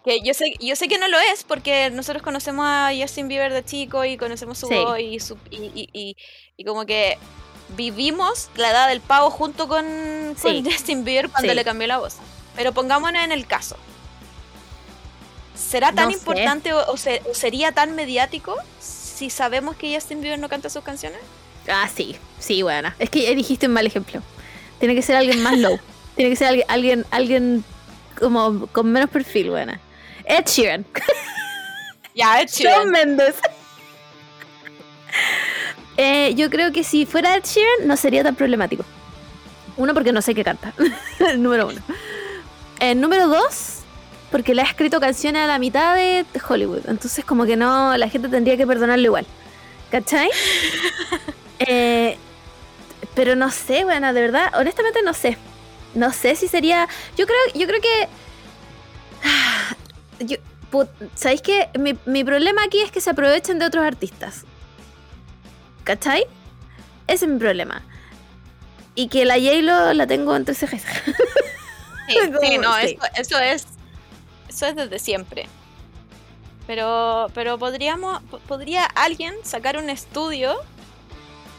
Que 0.06 0.22
yo 0.22 0.34
sé, 0.34 0.54
yo 0.60 0.76
sé 0.76 0.88
que 0.88 0.98
no 0.98 1.08
lo 1.08 1.18
es 1.20 1.44
porque 1.44 1.90
nosotros 1.92 2.22
conocemos 2.24 2.66
a 2.68 2.92
Justin 3.00 3.28
Bieber 3.28 3.54
de 3.54 3.64
chico 3.64 4.06
y 4.06 4.18
conocemos 4.18 4.58
su 4.58 4.68
Sí. 4.68 4.76
voz 4.76 5.00
y, 5.00 5.20
su- 5.20 5.38
y, 5.52 5.58
y- 5.58 5.90
y- 5.94 6.16
y 6.58 6.64
como 6.64 6.86
que 6.86 7.18
vivimos 7.78 8.50
la 8.56 8.72
edad 8.72 8.88
del 8.90 9.02
pavo 9.02 9.30
junto 9.30 9.68
con, 9.68 9.86
con. 10.42 10.66
Justin 10.66 11.04
Bieber 11.06 11.30
cuando 11.30 11.50
Sí. 11.50 11.56
le 11.56 11.64
cambió 11.64 11.88
la 11.88 11.98
voz. 12.00 12.16
Pero 12.56 12.74
pongámonos 12.74 13.24
en 13.24 13.32
el 13.32 13.46
caso. 13.48 13.78
¿Será 15.56 15.92
tan 15.92 16.06
No 16.10 16.12
importante 16.16 16.74
o, 16.74 16.92
o 16.92 16.98
se- 16.98 17.22
o 17.30 17.34
sería 17.34 17.72
tan 17.74 17.94
mediático 17.96 18.56
si 18.80 19.30
sabemos 19.30 19.76
que 19.76 19.94
Justin 19.94 20.22
Bieber 20.22 20.40
no 20.40 20.48
canta 20.50 20.70
sus 20.70 20.84
canciones? 20.84 21.20
Ah, 21.68 21.90
sí, 21.94 22.16
sí, 22.40 22.62
buena. 22.64 22.96
Es 23.00 23.10
que 23.10 23.34
dijiste 23.36 23.68
un 23.68 23.74
mal 23.74 23.86
ejemplo. 23.86 24.22
Tiene 24.80 24.96
que 24.96 25.02
ser 25.02 25.16
alguien 25.18 25.42
más 25.44 25.58
low. 25.58 25.78
Tiene 26.16 26.32
que 26.32 26.36
ser 26.38 26.48
alguien, 26.48 26.66
alguien, 26.70 27.06
alguien 27.12 27.66
como 28.20 28.68
con 28.68 28.92
menos 28.92 29.10
perfil, 29.10 29.52
buena. 29.52 29.80
Ed 30.26 30.46
Sheeran. 30.46 30.86
Ya, 32.16 32.42
es 32.42 32.54
chido. 32.54 32.72
Shawn 32.72 32.90
Mendes. 32.92 33.36
Eh, 36.02 36.34
yo 36.36 36.50
creo 36.50 36.72
que 36.72 36.86
si 36.86 37.06
fuera 37.06 37.36
Ed 37.36 37.44
Sheeran 37.44 37.86
no 37.86 37.98
sería 37.98 38.24
tan 38.24 38.34
problemático. 38.34 38.86
Uno, 39.76 39.94
porque 39.94 40.14
no 40.14 40.22
sé 40.22 40.34
qué 40.34 40.46
canta. 40.46 40.74
número 41.38 41.68
uno. 41.68 41.82
Eh, 42.80 42.96
número 42.96 43.28
dos, 43.28 43.80
porque 44.32 44.56
le 44.56 44.62
ha 44.62 44.66
escrito 44.66 45.02
canciones 45.02 45.42
a 45.42 45.48
la 45.48 45.60
mitad 45.60 45.96
de 45.96 46.26
Hollywood. 46.48 46.88
Entonces, 46.88 47.26
como 47.26 47.46
que 47.46 47.58
no, 47.58 47.98
la 47.98 48.08
gente 48.08 48.30
tendría 48.30 48.56
que 48.56 48.66
perdonarlo 48.66 49.04
igual. 49.04 49.26
¿Cachai? 49.92 50.30
Eh, 51.60 52.18
pero 53.14 53.36
no 53.36 53.52
sé, 53.52 53.84
bueno, 53.84 54.14
de 54.14 54.22
verdad, 54.22 54.52
honestamente 54.58 55.02
no 55.04 55.14
sé. 55.14 55.38
No 55.96 56.14
sé 56.14 56.36
si 56.36 56.48
sería. 56.48 56.88
Yo 57.18 57.26
creo, 57.26 57.38
yo 57.56 57.68
creo 57.68 57.82
que. 57.82 58.08
Yo- 60.26 60.38
¿Sabéis 61.16 61.42
que 61.42 61.70
mi, 61.80 61.98
mi 62.06 62.24
problema 62.24 62.64
aquí 62.64 62.80
es 62.82 62.92
que 62.92 63.02
se 63.02 63.10
aprovechen 63.10 63.58
de 63.58 63.66
otros 63.66 63.84
artistas? 63.84 64.44
¿Cachai? 65.84 66.26
Ese 67.08 67.26
es 67.26 67.32
mi 67.32 67.40
problema. 67.40 67.82
Y 68.94 69.08
que 69.08 69.26
la 69.26 69.36
J-Lo 69.36 69.94
la 69.94 70.06
tengo 70.08 70.36
entre 70.36 70.56
cejas. 70.56 70.84
Sí, 72.08 72.18
sí, 72.42 72.58
no, 72.58 72.74
Sí. 72.78 72.98
Eso, 73.16 73.38
eso 73.38 73.40
es 73.40 73.68
eso 74.50 74.66
es 74.66 74.76
desde 74.76 74.98
siempre. 74.98 75.48
Pero 76.66 77.28
pero 77.36 77.60
podríamos 77.60 78.24
po- 78.24 78.40
podría 78.40 78.86
alguien 78.86 79.36
sacar 79.44 79.78
un 79.78 79.92
estudio 79.92 80.56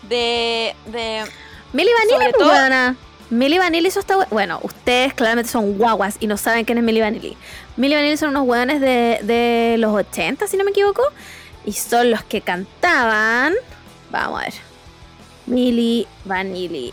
de 0.09 0.75
de 0.87 1.25
Milly 1.73 1.91
Vanilli, 1.93 2.33
Milly 3.31 3.59
Vanilli 3.59 3.89
hizo 3.89 4.01
esta 4.01 4.17
Bueno, 4.27 4.59
ustedes 4.63 5.15
claramente 5.15 5.51
son 5.51 5.79
guaguas 5.79 6.17
y 6.21 6.27
no 6.27 6.37
saben 6.37 6.65
quién 6.65 6.79
es 6.79 6.85
Milly 6.85 7.01
Vanilli. 7.01 7.37
Milly 7.77 7.95
Vanilli 7.95 8.17
son 8.17 8.31
unos 8.31 8.47
weones 8.47 8.81
de, 8.81 9.21
de 9.23 9.77
los 9.79 9.95
80, 9.95 10.47
si 10.49 10.57
no 10.57 10.65
me 10.65 10.71
equivoco. 10.71 11.03
Y 11.65 11.73
son 11.73 12.11
los 12.11 12.25
que 12.25 12.41
cantaban. 12.41 13.55
Vamos 14.11 14.41
a 14.41 14.45
ver. 14.45 14.55
Milly 15.47 16.07
Vanilli. 16.25 16.93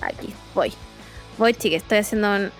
Aquí, 0.00 0.32
voy. 0.54 0.72
Voy, 1.38 1.54
chiques, 1.54 1.82
estoy 1.82 1.98
haciendo 1.98 2.34
un. 2.34 2.52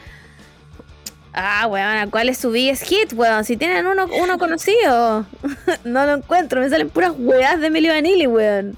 Ah, 1.33 1.69
weón, 1.69 2.11
¿cuál 2.11 2.29
es 2.29 2.39
su 2.39 2.51
biggest 2.51 2.85
hit, 2.85 3.13
weón? 3.13 3.45
Si 3.45 3.57
tienen 3.57 3.87
uno, 3.87 4.07
uno 4.07 4.39
conocido. 4.39 5.25
no 5.85 6.07
lo 6.07 6.15
encuentro, 6.15 6.61
me 6.61 6.69
salen 6.69 6.91
puras 6.91 7.13
weas 7.17 7.61
de 7.61 7.71
Milly 7.71 7.89
Vanilli, 7.89 8.27
weón. 8.27 8.77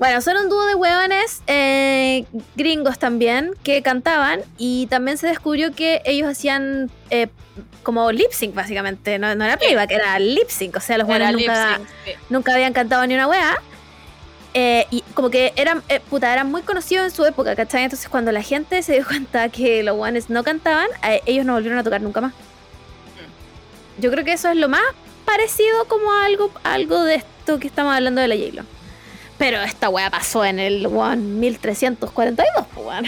Bueno, 0.00 0.22
son 0.22 0.38
un 0.38 0.48
dúo 0.48 0.64
de 0.64 0.74
hueones 0.74 1.42
eh, 1.46 2.24
gringos 2.56 2.98
también 2.98 3.52
que 3.62 3.82
cantaban 3.82 4.40
y 4.56 4.86
también 4.86 5.18
se 5.18 5.26
descubrió 5.26 5.74
que 5.74 6.00
ellos 6.06 6.26
hacían 6.26 6.90
eh, 7.10 7.28
como 7.82 8.10
lip 8.10 8.32
sync 8.32 8.54
básicamente, 8.54 9.18
no, 9.18 9.34
no 9.34 9.44
era 9.44 9.58
playback, 9.58 9.90
era 9.90 10.18
lip 10.18 10.48
sync, 10.48 10.76
o 10.76 10.80
sea, 10.80 10.96
los 10.96 11.06
hueones 11.06 11.32
nunca, 11.32 11.80
sí. 12.06 12.12
nunca 12.30 12.54
habían 12.54 12.72
cantado 12.72 13.06
ni 13.06 13.12
una 13.12 13.28
wea. 13.28 13.60
Eh, 14.54 14.86
y 14.90 15.02
como 15.12 15.28
que 15.28 15.52
eran, 15.54 15.82
eh, 15.90 16.00
puta, 16.00 16.32
eran 16.32 16.50
muy 16.50 16.62
conocidos 16.62 17.04
en 17.04 17.10
su 17.10 17.26
época, 17.26 17.54
¿cachai? 17.54 17.84
Entonces 17.84 18.08
cuando 18.08 18.32
la 18.32 18.42
gente 18.42 18.82
se 18.82 18.94
dio 18.94 19.04
cuenta 19.06 19.50
que 19.50 19.82
los 19.82 19.96
guanes 19.96 20.30
no 20.30 20.42
cantaban, 20.44 20.88
eh, 21.06 21.20
ellos 21.26 21.44
no 21.44 21.52
volvieron 21.52 21.78
a 21.78 21.84
tocar 21.84 22.00
nunca 22.00 22.22
más. 22.22 22.32
Yo 23.98 24.10
creo 24.10 24.24
que 24.24 24.32
eso 24.32 24.48
es 24.48 24.56
lo 24.56 24.70
más 24.70 24.80
parecido 25.26 25.84
como 25.88 26.10
a 26.10 26.24
algo, 26.24 26.50
a 26.64 26.72
algo 26.72 27.04
de 27.04 27.16
esto 27.16 27.58
que 27.58 27.66
estamos 27.66 27.94
hablando 27.94 28.22
de 28.22 28.28
la 28.28 28.34
j 28.34 28.64
Pero 29.40 29.62
esta 29.62 29.88
wea 29.88 30.10
pasó 30.10 30.44
en 30.44 30.58
el 30.58 30.84
one 30.84 31.16
1342, 31.16 32.66
pues, 32.74 32.86
weón. 32.86 33.04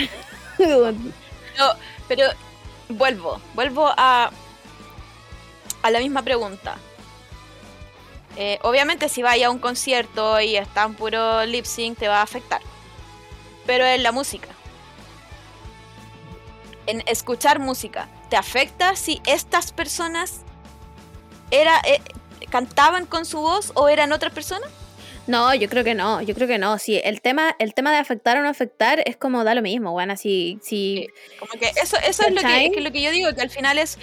Pero, 0.56 1.74
pero 2.08 2.28
vuelvo, 2.88 3.38
vuelvo 3.52 3.92
a, 3.94 4.30
a 5.82 5.90
la 5.90 5.98
misma 5.98 6.22
pregunta. 6.22 6.78
Eh, 8.36 8.58
obviamente 8.62 9.10
si 9.10 9.22
vaya 9.22 9.48
a 9.48 9.50
un 9.50 9.58
concierto 9.58 10.40
y 10.40 10.56
está 10.56 10.84
en 10.84 10.94
puro 10.94 11.44
lip 11.44 11.66
sync 11.66 11.98
te 11.98 12.08
va 12.08 12.20
a 12.20 12.22
afectar. 12.22 12.62
Pero 13.66 13.84
en 13.84 14.02
la 14.02 14.10
música. 14.10 14.48
En 16.86 17.02
escuchar 17.06 17.58
música. 17.58 18.08
¿Te 18.30 18.36
afecta 18.36 18.96
si 18.96 19.20
estas 19.26 19.70
personas 19.70 20.40
era, 21.50 21.78
eh, 21.84 22.00
cantaban 22.48 23.04
con 23.04 23.26
su 23.26 23.42
voz 23.42 23.72
o 23.74 23.90
eran 23.90 24.12
otras 24.12 24.32
personas? 24.32 24.70
No, 25.28 25.54
yo 25.54 25.68
creo 25.68 25.84
que 25.84 25.94
no, 25.94 26.20
yo 26.22 26.34
creo 26.34 26.48
que 26.48 26.58
no. 26.58 26.78
Sí, 26.78 27.00
el 27.04 27.20
tema, 27.20 27.54
el 27.60 27.74
tema 27.74 27.92
de 27.92 27.98
afectar 27.98 28.36
o 28.38 28.42
no 28.42 28.48
afectar 28.48 29.02
es 29.06 29.16
como 29.16 29.44
da 29.44 29.54
lo 29.54 29.62
mismo, 29.62 29.92
weón. 29.92 30.10
Así, 30.10 30.58
si, 30.62 31.06
Como 31.38 31.52
que 31.52 31.68
eso, 31.80 31.96
eso 32.04 32.24
es 32.26 32.34
lo 32.34 32.40
que, 32.40 32.70
que 32.72 32.80
lo 32.80 32.90
que 32.90 33.02
yo 33.02 33.10
digo, 33.12 33.32
que 33.34 33.40
al 33.40 33.50
final 33.50 33.78
es, 33.78 33.98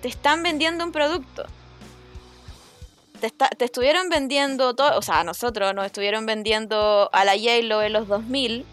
te 0.00 0.08
están 0.08 0.42
vendiendo 0.42 0.84
un 0.84 0.92
producto. 0.92 1.44
Te, 3.20 3.26
está- 3.26 3.50
te 3.50 3.66
estuvieron 3.66 4.08
vendiendo 4.08 4.74
todo, 4.74 4.98
o 4.98 5.02
sea, 5.02 5.20
a 5.20 5.24
nosotros 5.24 5.74
nos 5.74 5.84
estuvieron 5.86 6.24
vendiendo 6.26 7.10
a 7.12 7.24
la 7.24 7.32
J-Lo 7.34 7.82
en 7.82 7.92
los 7.92 8.08
2000. 8.08 8.64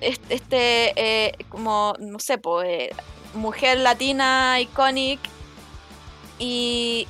Este, 0.00 0.34
este, 0.34 0.92
eh, 0.96 1.32
como, 1.48 1.94
no 1.98 2.18
sé, 2.20 2.38
po, 2.38 2.62
eh, 2.62 2.90
mujer 3.34 3.78
latina 3.78 4.58
iconic. 4.60 5.20
Y. 6.38 7.06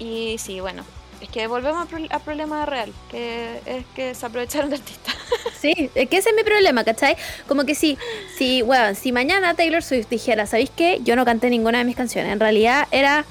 Y 0.00 0.36
sí, 0.38 0.58
bueno. 0.60 0.84
Es 1.20 1.28
que 1.28 1.46
volvemos 1.46 1.82
al 1.82 1.86
pro- 1.86 2.08
al 2.08 2.20
problema 2.22 2.64
real, 2.64 2.90
que 3.10 3.60
es 3.66 3.84
que 3.94 4.14
se 4.14 4.24
aprovecharon 4.26 4.70
de 4.70 4.76
artistas. 4.76 5.14
Sí, 5.60 5.90
es 5.94 6.08
que 6.08 6.16
ese 6.16 6.30
es 6.30 6.34
mi 6.34 6.42
problema, 6.42 6.84
¿cachai? 6.84 7.16
Como 7.46 7.64
que 7.66 7.74
si, 7.74 7.98
si, 8.38 8.62
weón, 8.62 8.94
si 8.96 9.12
mañana 9.12 9.52
Taylor 9.52 9.82
Swift 9.82 10.08
dijera, 10.08 10.46
¿sabéis 10.46 10.70
qué? 10.74 11.00
Yo 11.04 11.16
no 11.16 11.26
canté 11.26 11.50
ninguna 11.50 11.76
de 11.78 11.84
mis 11.84 11.96
canciones. 11.96 12.32
En 12.32 12.40
realidad 12.40 12.88
era 12.90 13.26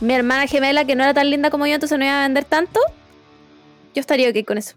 mi 0.00 0.12
hermana 0.12 0.48
gemela 0.48 0.84
que 0.84 0.96
no 0.96 1.04
era 1.04 1.14
tan 1.14 1.30
linda 1.30 1.50
como 1.50 1.64
yo, 1.68 1.74
entonces 1.74 1.96
no 1.96 2.04
iba 2.04 2.18
a 2.18 2.22
vender 2.22 2.44
tanto. 2.44 2.80
Yo 3.94 4.00
estaría 4.00 4.28
ok 4.28 4.44
con 4.44 4.58
eso. 4.58 4.74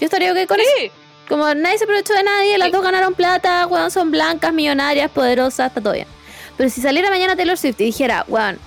Yo 0.00 0.06
estaría 0.06 0.32
ok 0.32 0.48
con 0.48 0.58
eso. 0.58 0.68
Sí. 0.80 0.90
Como 1.28 1.54
nadie 1.54 1.78
se 1.78 1.84
aprovechó 1.84 2.14
de 2.14 2.24
nadie, 2.24 2.58
las 2.58 2.72
dos 2.72 2.82
ganaron 2.82 3.14
plata, 3.14 3.64
weón, 3.68 3.92
son 3.92 4.10
blancas, 4.10 4.52
millonarias, 4.52 5.08
poderosas, 5.12 5.68
está 5.68 5.80
todo 5.80 5.92
bien. 5.92 6.08
Pero 6.56 6.68
si 6.68 6.80
saliera 6.80 7.10
mañana 7.10 7.36
Taylor 7.36 7.56
Swift 7.56 7.80
y 7.80 7.84
dijera, 7.84 8.24
weón, 8.26 8.58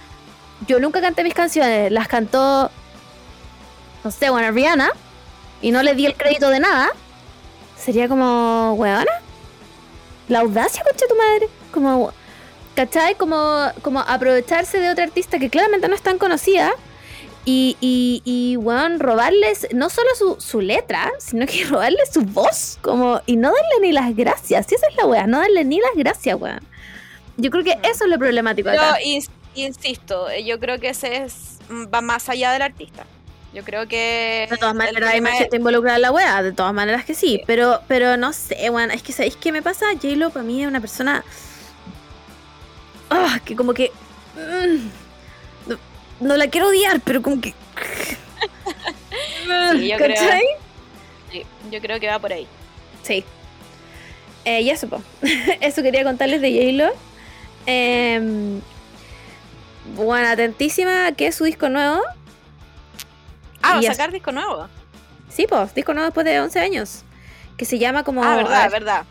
yo 0.68 0.80
nunca 0.80 1.02
canté 1.02 1.24
mis 1.24 1.34
canciones, 1.34 1.92
las 1.92 2.08
cantó, 2.08 2.72
no 4.04 4.12
sé, 4.12 4.30
bueno, 4.30 4.52
Rihanna, 4.52 4.92
y 5.62 5.72
no 5.72 5.84
le 5.84 5.96
di 5.96 6.06
el 6.06 6.16
crédito 6.16 6.50
de 6.50 6.60
nada, 6.60 6.90
sería 7.78 8.08
como, 8.08 8.74
weona, 8.74 9.12
la 10.28 10.40
audacia, 10.40 10.84
concha 10.84 11.06
tu 11.08 11.16
madre. 11.16 11.50
Como, 11.72 12.14
¿cachai? 12.76 13.16
Como, 13.16 13.72
como 13.82 14.00
aprovecharse 14.00 14.80
de 14.80 14.90
otra 14.90 15.04
artista 15.04 15.40
que 15.40 15.50
claramente 15.50 15.88
no 15.88 15.96
es 15.96 16.02
tan 16.02 16.18
conocida 16.18 16.72
y, 17.44 17.76
y, 17.82 18.22
y 18.24 18.58
weón, 18.58 19.00
robarles 19.00 19.68
no 19.74 19.90
solo 19.90 20.10
su, 20.16 20.40
su 20.40 20.62
letra, 20.62 21.12
sino 21.20 21.46
que 21.46 21.66
robarles 21.70 22.10
su 22.14 22.22
voz, 22.22 22.78
como, 22.82 23.22
y 23.26 23.36
no 23.36 23.50
darle 23.50 23.88
ni 23.88 23.92
las 23.92 24.16
gracias. 24.16 24.68
Si 24.68 24.76
esa 24.76 24.88
es 24.88 24.96
la 24.96 25.06
weá, 25.06 25.28
no 25.28 25.40
darle 25.40 25.66
ni 25.66 25.80
las 25.80 25.96
gracias, 25.96 26.40
weón. 26.40 26.62
Yo 27.38 27.50
creo 27.50 27.64
que 27.64 27.80
eso 27.84 28.04
es 28.04 28.10
lo 28.10 28.20
problemático 28.20 28.70
acá. 28.70 28.98
Insisto, 29.56 30.30
eh, 30.30 30.44
yo 30.44 30.60
creo 30.60 30.80
que 30.80 30.90
ese 30.90 31.24
es, 31.24 31.60
mm, 31.70 31.86
va 31.94 32.02
más 32.02 32.30
allá 32.30 32.52
del 32.52 32.62
artista. 32.62 33.06
Yo 33.54 33.64
creo 33.64 33.88
que. 33.88 34.48
De 34.50 34.58
todas 34.58 34.76
maneras 34.76 35.10
hay 35.10 35.20
más 35.20 35.38
gente 35.38 35.58
involucrada 35.58 35.98
en 35.98 36.02
la 36.04 36.12
weá, 36.12 36.42
de 36.42 36.54
todas 36.54 36.74
maneras 36.74 37.04
que 37.04 37.14
sí, 37.14 37.42
pero, 37.46 37.82
pero 37.88 38.16
no 38.16 38.32
sé, 38.32 38.70
weón, 38.70 38.92
es 38.92 39.04
que 39.04 39.12
¿sabéis 39.12 39.36
qué 39.36 39.52
me 39.52 39.62
pasa? 39.62 39.88
J-Lo 40.02 40.30
para 40.30 40.44
mí 40.44 40.62
es 40.62 40.68
una 40.68 40.80
persona 40.80 41.24
ah, 43.10 43.40
que 43.44 43.56
como 43.58 43.74
que 43.74 43.92
mm, 44.36 45.70
no, 45.70 45.78
no 46.22 46.38
la 46.38 46.48
quiero 46.48 46.70
odiar, 46.70 47.02
pero 47.02 47.22
como 47.22 47.42
que 47.42 47.54
Sí, 49.74 49.88
yo 49.90 49.98
creo- 49.98 50.40
sí, 51.30 51.44
yo 51.70 51.82
creo 51.82 52.00
que 52.00 52.08
va 52.08 52.20
por 52.20 52.32
ahí. 52.32 52.48
Sí. 53.04 53.24
Eh, 54.46 54.62
y 54.62 54.70
eso, 54.70 54.88
po. 54.88 55.02
eso 55.62 55.84
quería 55.84 56.04
contarles 56.04 56.42
de 56.42 56.52
J-Lo. 56.52 56.94
Em, 57.66 58.62
bueno, 59.96 60.28
atentísima 60.30 61.08
a 61.08 61.12
que 61.12 61.28
es 61.28 61.36
su 61.36 61.44
disco 61.44 61.70
nuevo. 61.70 62.02
Ah, 63.62 63.74
va 63.74 63.80
a 63.80 63.84
sacar 63.84 64.12
disco 64.12 64.32
nuevo. 64.32 64.68
Sí, 65.30 65.46
pues, 65.48 65.74
disco 65.74 65.94
nuevo 65.94 66.08
después 66.08 66.26
de 66.26 66.40
11 66.40 66.60
años. 66.60 67.04
Que 67.58 67.66
se 67.66 67.80
llama 67.80 68.04
como... 68.04 68.24
ah, 68.24 68.36
verdad, 68.36 68.64
ver, 68.64 68.72
verdad. 68.72 69.06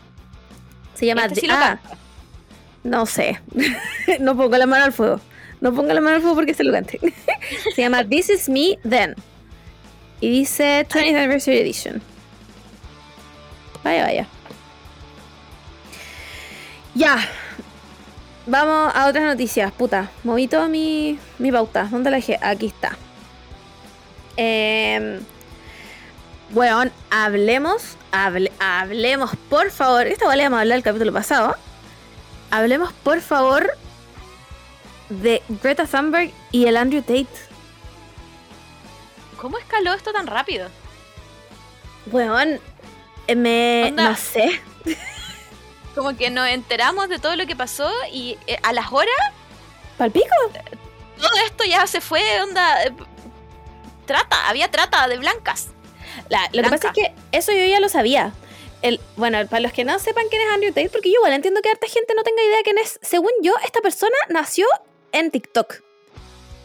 Se 0.93 1.05
llama... 1.05 1.25
Este 1.25 1.35
sí 1.35 1.41
The- 1.41 1.47
lo 1.47 1.53
ah, 1.55 1.79
no 2.83 3.05
sé. 3.05 3.41
no 4.19 4.35
pongo 4.35 4.57
la 4.57 4.65
mano 4.65 4.85
al 4.85 4.93
fuego. 4.93 5.19
No 5.61 5.73
pongo 5.73 5.93
la 5.93 6.01
mano 6.01 6.15
al 6.15 6.21
fuego 6.21 6.35
porque 6.35 6.53
se 6.53 6.63
lo 6.63 6.71
cante. 6.71 6.99
se 7.75 7.81
llama 7.81 8.03
This 8.03 8.29
Is 8.29 8.49
Me 8.49 8.77
Then. 8.87 9.15
Y 10.19 10.29
dice 10.29 10.85
20th 10.89 11.15
Anniversary 11.15 11.59
Edition. 11.59 12.01
Vaya, 13.83 14.03
vaya. 14.03 14.27
Ya. 16.93 17.17
Vamos 18.47 18.91
a 18.95 19.07
otras 19.07 19.23
noticias. 19.25 19.71
Puta, 19.71 20.09
moví 20.23 20.47
toda 20.47 20.67
mi, 20.67 21.19
mi 21.39 21.51
pauta. 21.51 21.87
¿Dónde 21.91 22.09
la 22.09 22.17
dejé? 22.17 22.37
Aquí 22.41 22.67
está. 22.67 22.97
Eh, 24.37 25.19
bueno, 26.49 26.89
hablemos, 27.11 27.97
hable- 28.11 28.51
hablemos, 28.59 29.31
por 29.49 29.69
favor. 29.71 30.07
Esta 30.07 30.25
vale 30.25 30.43
vamos 30.43 30.57
a 30.57 30.61
hablar 30.61 30.77
el 30.77 30.83
capítulo 30.83 31.13
pasado. 31.13 31.55
Hablemos, 32.49 32.91
por 33.03 33.21
favor, 33.21 33.71
de 35.09 35.41
Greta 35.61 35.85
Thunberg 35.85 36.31
y 36.51 36.65
el 36.65 36.77
Andrew 36.77 37.01
Tate. 37.01 37.27
¿Cómo 39.37 39.57
escaló 39.57 39.93
esto 39.93 40.11
tan 40.11 40.27
rápido? 40.27 40.67
Weón, 42.11 42.59
eh, 43.27 43.35
me. 43.35 43.85
Onda. 43.89 44.09
No 44.09 44.15
sé. 44.17 44.61
Como 45.95 46.15
que 46.15 46.29
nos 46.29 46.47
enteramos 46.47 47.09
de 47.09 47.19
todo 47.19 47.35
lo 47.35 47.45
que 47.45 47.55
pasó 47.55 47.91
y 48.11 48.37
eh, 48.47 48.57
a 48.63 48.71
las 48.73 48.91
horas 48.91 49.13
¿Palpico? 49.97 50.27
todo 51.19 51.29
esto 51.45 51.63
ya 51.65 51.85
se 51.85 52.01
fue, 52.01 52.21
onda. 52.41 52.83
eh, 52.83 52.91
trata, 54.05 54.47
había 54.49 54.69
trata 54.71 55.07
de 55.07 55.17
blancas. 55.17 55.67
La- 56.29 56.45
lo 56.53 56.63
que 56.63 56.69
pasa 56.69 56.75
es 56.75 56.81
Blanca. 56.81 56.93
que 56.93 57.13
eso 57.37 57.51
yo 57.51 57.65
ya 57.65 57.79
lo 57.79 57.89
sabía. 57.89 58.33
El, 58.81 58.99
bueno, 59.15 59.37
para 59.47 59.59
los 59.59 59.73
que 59.73 59.83
no 59.83 59.99
sepan 59.99 60.25
quién 60.29 60.41
es 60.41 60.47
Andrew 60.53 60.71
Tate, 60.73 60.89
porque 60.89 61.09
yo 61.09 61.15
igual 61.19 61.33
entiendo 61.33 61.61
que 61.61 61.69
harta 61.69 61.87
gente 61.87 62.13
no 62.15 62.23
tenga 62.23 62.41
idea 62.41 62.57
quién 62.63 62.77
es. 62.79 62.97
Según 63.03 63.29
yo, 63.43 63.53
esta 63.63 63.79
persona 63.81 64.15
nació 64.29 64.65
en 65.11 65.29
TikTok. 65.29 65.75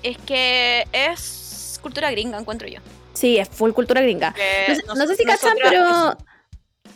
Es 0.03 0.16
que 0.19 0.86
es 0.93 1.78
cultura 1.82 2.11
gringa, 2.11 2.39
encuentro 2.39 2.66
yo. 2.69 2.81
Sí, 3.12 3.36
es 3.39 3.48
full 3.51 3.73
cultura 3.73 4.01
gringa. 4.01 4.32
Que 4.32 4.66
No 4.69 4.74
sé, 4.77 4.82
no 5.01 5.07
sé 5.07 5.16
si 5.16 5.24
cachan, 5.24 5.57
pero. 5.62 6.16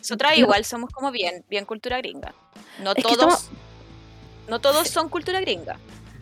Nosotras 0.01 0.33
No. 0.33 0.39
igual 0.39 0.65
somos 0.65 0.91
como 0.91 1.11
bien, 1.11 1.45
bien 1.49 1.65
cultura 1.65 1.99
gringa. 1.99 2.35
No 2.83 2.93
Es 2.95 3.03
todos. 3.05 3.49
No 4.49 4.59
todos 4.61 4.89
son 4.89 5.09
cultura 5.09 5.41
gringa. 5.41 5.79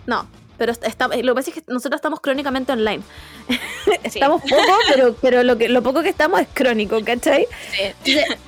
No, 0.06 0.26
pero 0.58 0.72
está, 0.72 1.08
lo 1.08 1.14
que 1.16 1.34
pasa 1.34 1.50
es 1.50 1.54
que 1.56 1.62
nosotros 1.72 1.98
estamos 1.98 2.20
crónicamente 2.20 2.72
online. 2.72 3.02
Sí. 3.88 4.18
Estamos 4.18 4.42
poco, 4.42 4.62
pero, 4.92 5.14
pero 5.20 5.42
lo, 5.42 5.56
que, 5.56 5.68
lo 5.70 5.82
poco 5.82 6.02
que 6.02 6.10
estamos 6.10 6.40
es 6.40 6.48
crónico, 6.52 7.02
¿cachai? 7.04 7.46
Sí. 7.72 7.82
Entonces, 8.14 8.38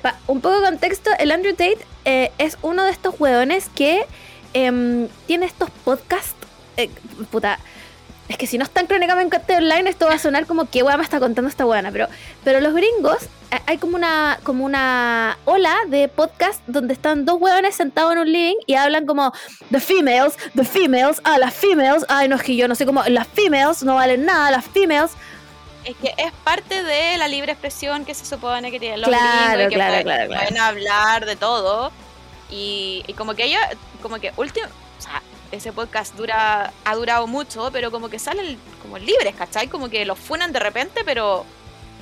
pa- 0.00 0.18
un 0.26 0.40
poco 0.40 0.58
de 0.60 0.66
contexto, 0.70 1.10
el 1.18 1.30
Andrew 1.32 1.52
Tate 1.52 1.78
eh, 2.06 2.32
es 2.38 2.56
uno 2.62 2.82
de 2.84 2.90
estos 2.92 3.14
hueones 3.20 3.68
que 3.74 4.06
em, 4.54 5.08
tiene 5.26 5.44
estos 5.46 5.68
podcasts. 5.84 6.34
eh, 6.78 6.88
puta, 7.30 7.58
es 8.28 8.36
que 8.36 8.46
si 8.46 8.58
no 8.58 8.64
están 8.64 8.86
crónicamente 8.86 9.38
online, 9.56 9.88
esto 9.88 10.06
va 10.06 10.14
a 10.14 10.18
sonar 10.18 10.46
como 10.46 10.68
que 10.68 10.82
hueá 10.82 10.96
me 10.96 11.04
está 11.04 11.20
contando 11.20 11.48
esta 11.48 11.64
hueana. 11.64 11.92
Pero, 11.92 12.08
pero 12.42 12.60
los 12.60 12.74
gringos, 12.74 13.24
eh, 13.52 13.60
hay 13.66 13.78
como 13.78 13.96
una, 13.96 14.38
como 14.42 14.64
una 14.64 15.38
ola 15.44 15.74
de 15.88 16.08
podcast 16.08 16.60
donde 16.66 16.94
están 16.94 17.24
dos 17.24 17.36
hueones 17.40 17.76
sentados 17.76 18.12
en 18.12 18.18
un 18.18 18.32
living 18.32 18.56
y 18.66 18.74
hablan 18.74 19.06
como 19.06 19.32
The 19.70 19.80
females, 19.80 20.36
the 20.56 20.64
females, 20.64 21.20
ah, 21.24 21.38
las 21.38 21.54
females, 21.54 22.04
ay, 22.08 22.28
no 22.28 22.36
es 22.36 22.42
que 22.42 22.56
yo 22.56 22.66
no 22.66 22.74
sé 22.74 22.84
cómo, 22.84 23.02
las 23.04 23.28
females 23.28 23.82
no 23.84 23.94
valen 23.94 24.24
nada, 24.24 24.50
las 24.50 24.64
females. 24.64 25.12
Es 25.84 25.94
que 25.96 26.12
es 26.16 26.32
parte 26.42 26.82
de 26.82 27.16
la 27.16 27.28
libre 27.28 27.52
expresión 27.52 28.04
que 28.04 28.12
se 28.12 28.26
supone 28.26 28.72
que 28.72 28.80
tienen 28.80 29.00
los 29.02 29.08
Claro, 29.08 29.52
gringos 29.52 29.66
y 29.66 29.68
que 29.68 29.74
claro, 29.76 29.90
pueden, 29.92 30.04
claro, 30.04 30.26
claro. 30.26 30.42
pueden 30.42 30.60
hablar 30.60 31.26
de 31.26 31.36
todo. 31.36 31.92
Y, 32.50 33.04
y 33.06 33.12
como 33.14 33.34
que 33.34 33.44
ella, 33.44 33.60
como 34.02 34.18
que 34.18 34.32
último, 34.36 34.66
ese 35.52 35.72
podcast 35.72 36.14
dura, 36.16 36.72
ha 36.84 36.94
durado 36.96 37.26
mucho, 37.26 37.70
pero 37.72 37.90
como 37.90 38.08
que 38.08 38.18
salen 38.18 38.58
como 38.82 38.98
libres, 38.98 39.34
¿cachai? 39.36 39.68
Como 39.68 39.88
que 39.88 40.04
los 40.04 40.18
funan 40.18 40.52
de 40.52 40.58
repente, 40.60 41.02
pero 41.04 41.44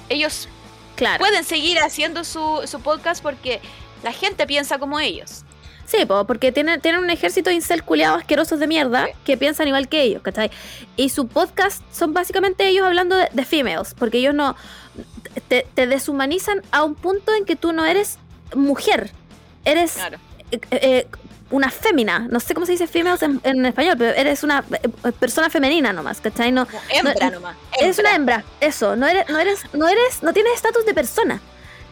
ellos 0.09 0.49
Claro. 0.97 1.19
pueden 1.19 1.45
seguir 1.45 1.79
haciendo 1.81 2.25
su, 2.25 2.63
su 2.67 2.81
podcast 2.81 3.23
porque 3.23 3.61
la 4.03 4.13
gente 4.13 4.47
piensa 4.47 4.79
como 4.79 5.01
ellos. 5.01 5.43
Sí, 5.87 6.07
po, 6.07 6.25
porque 6.25 6.51
tienen, 6.53 6.81
tienen 6.81 7.03
un 7.03 7.11
ejército 7.11 7.51
de 7.51 7.57
incel 7.57 7.83
culiados 7.85 8.21
asquerosos 8.21 8.59
de 8.59 8.67
mierda 8.67 9.07
Sí. 9.07 9.13
que 9.25 9.37
piensan 9.37 9.69
igual 9.69 9.89
que 9.89 10.01
ellos, 10.03 10.23
¿cachai? 10.23 10.51
Y 10.97 11.11
su 11.11 11.27
podcast 11.29 11.83
son 11.93 12.15
básicamente 12.15 12.67
ellos 12.67 12.87
hablando 12.87 13.17
de, 13.17 13.29
de 13.33 13.45
females, 13.45 13.95
porque 13.99 14.19
ellos 14.19 14.35
no. 14.35 14.57
Te, 15.49 15.67
te 15.75 15.87
deshumanizan 15.87 16.63
a 16.71 16.85
un 16.85 16.95
punto 16.95 17.35
en 17.35 17.45
que 17.45 17.57
tú 17.57 17.73
no 17.73 17.85
eres 17.85 18.19
mujer, 18.55 19.11
eres 19.65 19.95
Claro. 19.95 20.19
eh, 20.53 20.61
eh, 20.71 21.07
una 21.51 21.71
fémina. 21.71 22.27
No 22.31 22.41
sé 22.41 22.55
cómo 22.55 22.67
se 22.67 22.73
dice 22.73 22.87
females 22.87 23.23
en, 23.23 23.41
en 23.45 23.65
español, 23.67 23.97
pero 23.99 24.15
eres 24.15 24.43
una 24.43 24.65
eh, 24.83 25.13
persona 25.13 25.51
femenina 25.51 25.93
nomás, 25.93 26.21
¿cachai? 26.21 26.51
No, 26.53 26.67
Como 26.67 26.81
hembra 26.89 27.27
no- 27.27 27.31
nomás. 27.33 27.57
Eres 27.79 27.99
una 27.99 28.15
hembra. 28.15 28.45
eso, 28.61 28.97
no 28.97 29.07
eres, 29.07 29.29
no 29.29 29.39
eres, 29.39 29.61
no 29.73 29.89
eres, 29.89 30.23
no 30.23 30.33
tienes 30.33 30.53
estatus 30.55 30.85
de 30.87 30.95
persona, 30.95 31.41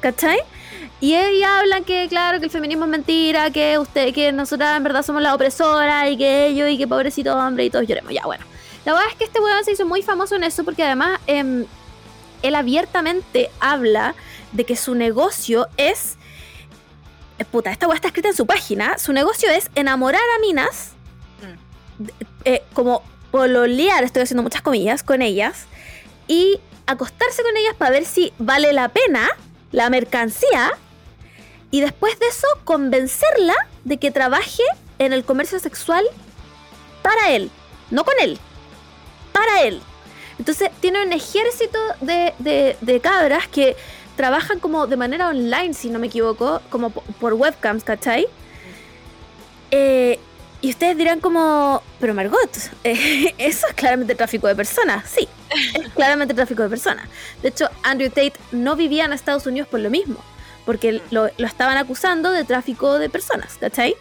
¿cachai? 0.01 0.39
Y 1.01 1.15
ella 1.15 1.59
hablan 1.61 1.85
que, 1.85 2.07
claro, 2.09 2.39
que 2.39 2.45
el 2.47 2.51
feminismo 2.51 2.85
es 2.85 2.91
mentira, 2.91 3.51
que 3.51 3.77
usted, 3.79 4.15
que 4.15 4.31
nosotras 4.33 4.77
en 4.77 4.85
verdad 4.85 5.03
somos 5.03 5.21
las 5.23 5.35
opresoras 5.35 6.09
y 6.11 6.17
que 6.17 6.47
ellos 6.47 6.69
y 6.71 6.79
que 6.79 6.87
pobrecito 6.87 7.35
hombre 7.37 7.65
y 7.65 7.71
todos 7.71 7.87
lloremos. 7.87 8.13
Ya, 8.13 8.23
bueno. 8.25 8.45
La 8.85 8.93
verdad 8.95 9.09
es 9.11 9.17
que 9.17 9.25
este 9.25 9.41
weón 9.41 9.65
se 9.65 9.73
hizo 9.73 9.85
muy 9.87 10.03
famoso 10.03 10.35
en 10.37 10.45
eso 10.45 10.65
porque 10.65 10.83
además 10.85 11.21
em, 11.27 11.67
él 12.43 12.55
abiertamente 12.55 13.51
habla 13.61 14.15
de 14.53 14.65
que 14.65 14.77
su 14.77 14.95
negocio 14.95 15.69
es. 15.77 16.17
Eh, 17.43 17.45
Puta, 17.51 17.71
esta 17.71 17.87
weá 17.87 17.97
está 17.97 18.09
escrita 18.09 18.29
en 18.29 18.35
su 18.37 18.47
página. 18.47 18.99
Su 18.99 19.13
negocio 19.13 19.51
es 19.51 19.71
enamorar 19.75 20.23
a 20.37 20.41
minas, 20.41 20.93
de- 21.99 22.13
eh, 22.45 22.63
como 22.73 23.03
pololear, 23.31 24.05
estoy 24.05 24.23
haciendo 24.23 24.43
muchas 24.43 24.63
comillas, 24.63 25.03
con 25.03 25.23
ellas, 25.23 25.67
y 26.29 26.61
acostarse 26.87 27.43
con 27.43 27.57
ellas 27.57 27.75
para 27.77 27.91
ver 27.91 28.05
si 28.05 28.33
vale 28.39 28.73
la 28.73 28.89
pena 28.89 29.29
la 29.71 29.89
mercancía, 29.89 30.73
y 31.71 31.81
después 31.81 32.19
de 32.19 32.27
eso 32.27 32.47
convencerla 32.65 33.55
de 33.85 33.97
que 33.97 34.11
trabaje 34.11 34.63
en 34.99 35.13
el 35.15 35.25
comercio 35.25 35.59
sexual 35.59 36.05
para 37.03 37.31
él, 37.31 37.51
no 37.91 38.05
con 38.05 38.15
él, 38.21 38.39
para 39.33 39.63
él. 39.63 39.81
Entonces 40.39 40.71
tiene 40.81 41.03
un 41.03 41.13
ejército 41.13 41.79
de, 42.03 42.35
de- 42.39 42.77
de 42.81 43.01
cabras 43.01 43.49
que 43.49 43.77
trabajan 44.17 44.59
como 44.61 44.87
de 44.87 44.97
manera 44.97 45.29
online, 45.29 45.75
si 45.75 45.91
no 45.91 45.99
me 45.99 46.07
equivoco, 46.09 46.61
como 46.71 46.91
po- 46.91 47.03
por 47.21 47.35
webcams, 47.35 47.85
¿cachai? 47.85 48.27
Eh, 49.71 50.19
y 50.61 50.71
ustedes 50.71 50.97
dirán 50.97 51.21
como, 51.21 51.83
pero 51.99 52.15
Margot, 52.15 52.51
eh, 52.85 53.35
eso 53.39 53.67
es 53.67 53.75
claramente 53.75 54.15
tráfico 54.15 54.47
de 54.47 54.55
personas. 54.55 55.09
Sí, 55.09 55.29
es 55.75 55.89
claramente 55.95 56.35
tráfico 56.35 56.63
de 56.63 56.69
personas. 56.69 57.07
De 57.43 57.49
hecho, 57.49 57.69
Andrew 57.83 58.09
Tate 58.11 58.35
no 58.53 58.77
vivía 58.77 59.05
en 59.05 59.13
Estados 59.13 59.47
Unidos 59.47 59.69
por 59.69 59.81
lo 59.81 59.91
mismo, 59.91 60.19
porque 60.65 61.03
lo, 61.11 61.29
lo 61.37 61.47
estaban 61.47 61.77
acusando 61.79 62.31
de 62.31 62.45
tráfico 62.45 62.99
de 62.99 63.09
personas, 63.11 63.57
¿cachai? 63.59 63.97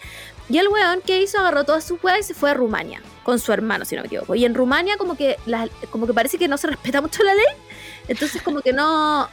Y 0.50 0.58
el 0.58 0.68
weón 0.68 1.02
que 1.02 1.22
hizo 1.22 1.40
agarró 1.40 1.64
todas 1.64 1.84
sus 1.86 2.04
weas 2.04 2.20
y 2.20 2.24
se 2.24 2.34
fue 2.34 2.52
a 2.52 2.54
Rumania 2.54 3.02
con 3.24 3.40
su 3.40 3.54
hermano, 3.54 3.86
si 3.86 3.96
no 3.96 4.02
me 4.02 4.08
equivoco. 4.08 4.36
Y 4.36 4.44
en 4.44 4.54
Rumania 4.54 4.98
como 4.98 5.16
que 5.16 5.38
la- 5.46 5.70
como 5.90 6.06
que 6.06 6.14
parece 6.14 6.38
que 6.38 6.48
no 6.50 6.58
se 6.58 6.68
respeta 6.68 7.00
mucho 7.02 7.24
la 7.24 7.34
ley, 7.34 7.46
entonces 8.10 8.42
como 8.42 8.62
que 8.62 8.74
no 8.74 9.30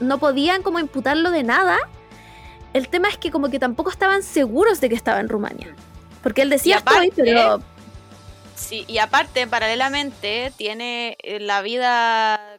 no 0.00 0.18
podían 0.18 0.62
como 0.62 0.78
imputarlo 0.78 1.30
de 1.30 1.42
nada. 1.42 1.78
El 2.72 2.88
tema 2.88 3.08
es 3.08 3.16
que 3.16 3.30
como 3.30 3.48
que 3.50 3.58
tampoco 3.58 3.90
estaban 3.90 4.22
seguros 4.22 4.80
de 4.80 4.88
que 4.88 4.94
estaba 4.94 5.20
en 5.20 5.28
Rumania. 5.28 5.74
Porque 6.22 6.42
él 6.42 6.50
decía 6.50 6.76
Y 6.76 6.78
aparte- 6.78 7.08
estoy, 7.08 7.24
pero 7.24 7.62
Sí, 8.54 8.84
y 8.88 8.98
aparte, 8.98 9.46
paralelamente, 9.46 10.52
tiene 10.56 11.16
eh, 11.22 11.38
la 11.38 11.62
vida 11.62 12.58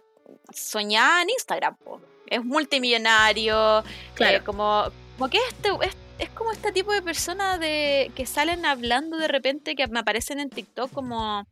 soñada 0.53 1.21
en 1.23 1.29
Instagram. 1.29 1.75
po. 1.75 1.99
Es 2.27 2.43
multimillonario, 2.43 3.83
Claro. 4.13 4.37
eh, 4.37 4.41
como, 4.45 4.85
como 5.17 5.29
que 5.29 5.39
este, 5.49 5.69
es, 5.81 5.95
es 6.19 6.29
como 6.29 6.51
este 6.53 6.71
tipo 6.71 6.91
de 6.93 7.01
personas 7.01 7.59
de, 7.59 8.11
que 8.15 8.25
salen 8.25 8.65
hablando 8.65 9.17
de 9.17 9.27
repente 9.27 9.75
que 9.75 9.87
me 9.87 9.99
aparecen 9.99 10.39
en 10.39 10.49
TikTok 10.49 10.91
como 10.91 11.45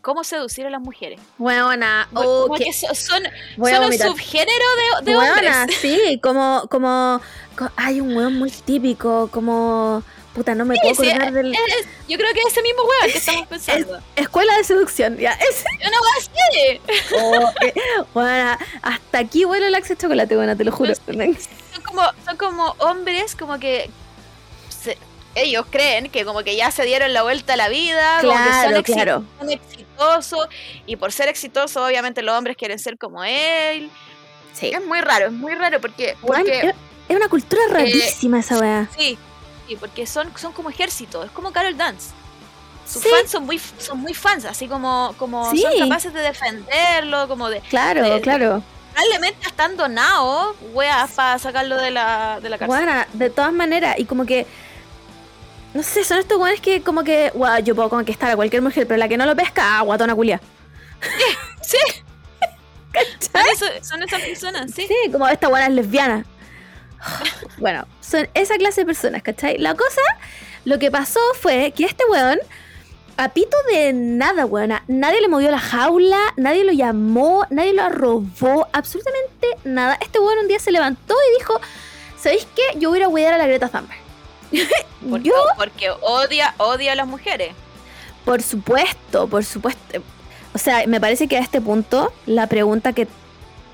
cómo 0.00 0.24
seducir 0.24 0.66
a 0.66 0.70
las 0.70 0.80
mujeres. 0.80 1.20
Weona, 1.38 2.08
Como- 2.12 2.28
oh, 2.28 2.46
como 2.48 2.58
son, 2.72 2.96
son 2.96 3.22
un 3.84 3.92
subgénero 3.98 4.64
de, 5.02 5.10
de 5.10 5.16
Weona, 5.18 5.62
hombres. 5.62 5.76
sí, 5.80 6.18
como, 6.22 6.66
como, 6.70 7.20
co- 7.56 7.70
hay 7.76 8.00
un 8.00 8.16
weón 8.16 8.38
muy 8.38 8.50
típico, 8.50 9.28
como, 9.32 10.02
puta, 10.34 10.54
no 10.54 10.64
me 10.64 10.76
puedo 10.80 10.94
Sí, 10.94 11.10
acordar 11.10 11.32
del... 11.32 11.52
es- 11.52 11.60
es- 11.80 11.86
yo 12.08 12.16
creo 12.16 12.32
que 12.32 12.40
es 12.40 12.46
ese 12.46 12.62
mismo 12.62 12.82
weón 12.82 13.12
que 13.12 13.18
estamos 13.18 13.46
pensando. 13.48 13.98
Escuela 14.16 14.56
de 14.56 14.64
seducción, 14.64 15.16
ya, 15.18 15.32
ese. 15.50 15.64
Una 15.86 15.98
así. 16.18 16.80
Oh, 17.16 17.50
eh, 17.66 17.74
weona, 18.14 18.58
hasta 18.82 19.18
aquí 19.18 19.44
huele 19.44 19.66
el 19.66 19.74
Axe 19.74 19.96
chocolate, 19.96 20.36
buena, 20.36 20.56
te 20.56 20.64
lo 20.64 20.72
juro. 20.72 20.94
son 20.94 21.82
como, 21.84 22.02
son 22.24 22.36
como 22.36 22.74
hombres 22.78 23.34
como 23.36 23.58
que 23.58 23.90
se- 24.70 24.96
ellos 25.34 25.66
creen 25.70 26.10
que 26.10 26.24
como 26.24 26.42
que 26.42 26.56
ya 26.56 26.70
se 26.70 26.84
dieron 26.84 27.12
la 27.12 27.22
vuelta 27.22 27.52
a 27.54 27.56
la 27.56 27.68
vida, 27.68 28.18
como 28.20 28.32
que 28.32 28.82
son, 28.82 28.94
claro. 28.94 29.24
exitosos 29.48 30.48
y 30.86 30.96
por 30.96 31.12
ser 31.12 31.28
exitosos 31.28 31.76
obviamente 31.82 32.22
los 32.22 32.36
hombres 32.36 32.56
quieren 32.56 32.78
ser 32.78 32.98
como 32.98 33.22
él. 33.24 33.90
Sí. 34.52 34.70
Es 34.74 34.84
muy 34.84 35.00
raro, 35.00 35.26
es 35.26 35.32
muy 35.32 35.54
raro 35.54 35.80
porque, 35.80 36.16
es- 36.62 36.74
es 37.08 37.16
una 37.16 37.28
cultura 37.28 37.62
rarísima 37.70 38.40
esa 38.40 38.58
weá. 38.58 38.88
sí, 38.96 39.16
sí, 39.68 39.76
porque 39.76 40.06
son, 40.06 40.32
son 40.36 40.52
como 40.52 40.70
ejército, 40.70 41.22
es 41.24 41.30
como 41.30 41.52
Carol 41.52 41.76
Dance. 41.76 42.10
Sus 42.86 43.02
Sí. 43.02 43.08
fans 43.10 43.30
son 43.30 43.44
muy 43.44 43.60
son 43.78 43.98
muy 44.00 44.14
fans, 44.14 44.46
así 44.46 44.66
como, 44.66 45.14
como 45.18 45.50
Sí. 45.50 45.60
son 45.62 45.78
capaces 45.78 46.12
de 46.12 46.20
defenderlo, 46.22 47.28
como 47.28 47.50
de 47.50 47.60
Claro, 47.60 48.02
de- 48.02 48.20
claro. 48.22 48.62
probablemente 48.94 49.46
están 49.46 49.76
donados, 49.76 50.56
weas, 50.72 51.10
para 51.12 51.38
sacarlo 51.38 51.76
de 51.76 51.90
la, 51.90 52.40
de 52.42 52.48
la 52.48 52.58
cárcel. 52.58 52.76
Bueno, 52.84 53.04
de 53.12 53.30
todas 53.30 53.52
maneras, 53.52 53.94
y 53.98 54.06
como 54.06 54.24
que. 54.26 54.46
No 55.74 55.82
sé, 55.82 56.02
son 56.04 56.18
estos 56.18 56.38
weones 56.38 56.60
que, 56.60 56.82
como 56.82 57.04
que. 57.04 57.30
Guau, 57.34 57.62
yo 57.62 57.74
puedo 57.74 57.90
conquistar 57.90 58.30
a 58.30 58.36
cualquier 58.36 58.62
mujer, 58.62 58.86
pero 58.86 58.98
la 58.98 59.08
que 59.08 59.16
no 59.16 59.26
lo 59.26 59.36
pesca, 59.36 59.78
ah, 59.78 59.82
guatona 59.82 60.14
culia. 60.14 60.40
Sí. 61.62 61.76
¿Cachai? 62.92 63.82
son 63.82 64.02
esas 64.02 64.20
personas, 64.22 64.70
sí. 64.74 64.86
Sí, 64.88 65.12
como 65.12 65.28
esta 65.28 65.48
buena 65.48 65.66
es 65.66 65.72
lesbiana. 65.72 66.24
Bueno, 67.58 67.86
son 68.00 68.28
esa 68.34 68.56
clase 68.56 68.82
de 68.82 68.86
personas, 68.86 69.22
¿cachai? 69.22 69.58
La 69.58 69.74
cosa, 69.74 70.00
lo 70.64 70.78
que 70.78 70.90
pasó 70.90 71.20
fue 71.40 71.72
que 71.76 71.84
este 71.84 72.04
weón, 72.08 72.38
a 73.16 73.28
pito 73.30 73.56
de 73.72 73.92
nada, 73.92 74.46
weona, 74.46 74.84
nadie 74.86 75.20
le 75.20 75.28
movió 75.28 75.50
la 75.50 75.58
jaula, 75.58 76.18
nadie 76.36 76.64
lo 76.64 76.72
llamó, 76.72 77.46
nadie 77.50 77.72
lo 77.72 77.82
arrobó, 77.82 78.68
absolutamente 78.72 79.48
nada. 79.64 79.98
Este 80.00 80.20
weón 80.20 80.38
un 80.38 80.48
día 80.48 80.60
se 80.60 80.70
levantó 80.70 81.14
y 81.14 81.38
dijo, 81.38 81.60
¿sabéis 82.16 82.46
qué? 82.54 82.78
Yo 82.78 82.90
voy 82.90 82.98
a 82.98 83.00
ir 83.00 83.04
a 83.04 83.08
huear 83.08 83.34
a 83.34 83.38
la 83.38 83.46
Greta 83.46 83.68
Thunberg. 83.68 84.07
Porque, 85.08 85.28
Yo, 85.28 85.34
porque 85.56 85.90
odia, 85.90 86.54
odia 86.58 86.92
a 86.92 86.94
las 86.96 87.06
mujeres. 87.06 87.54
por 88.24 88.42
supuesto, 88.42 89.28
por 89.28 89.44
supuesto. 89.44 90.02
O 90.54 90.58
sea, 90.58 90.86
me 90.86 91.00
parece 91.00 91.28
que 91.28 91.36
a 91.36 91.40
este 91.40 91.60
punto 91.60 92.12
la 92.26 92.46
pregunta 92.46 92.92
que 92.92 93.06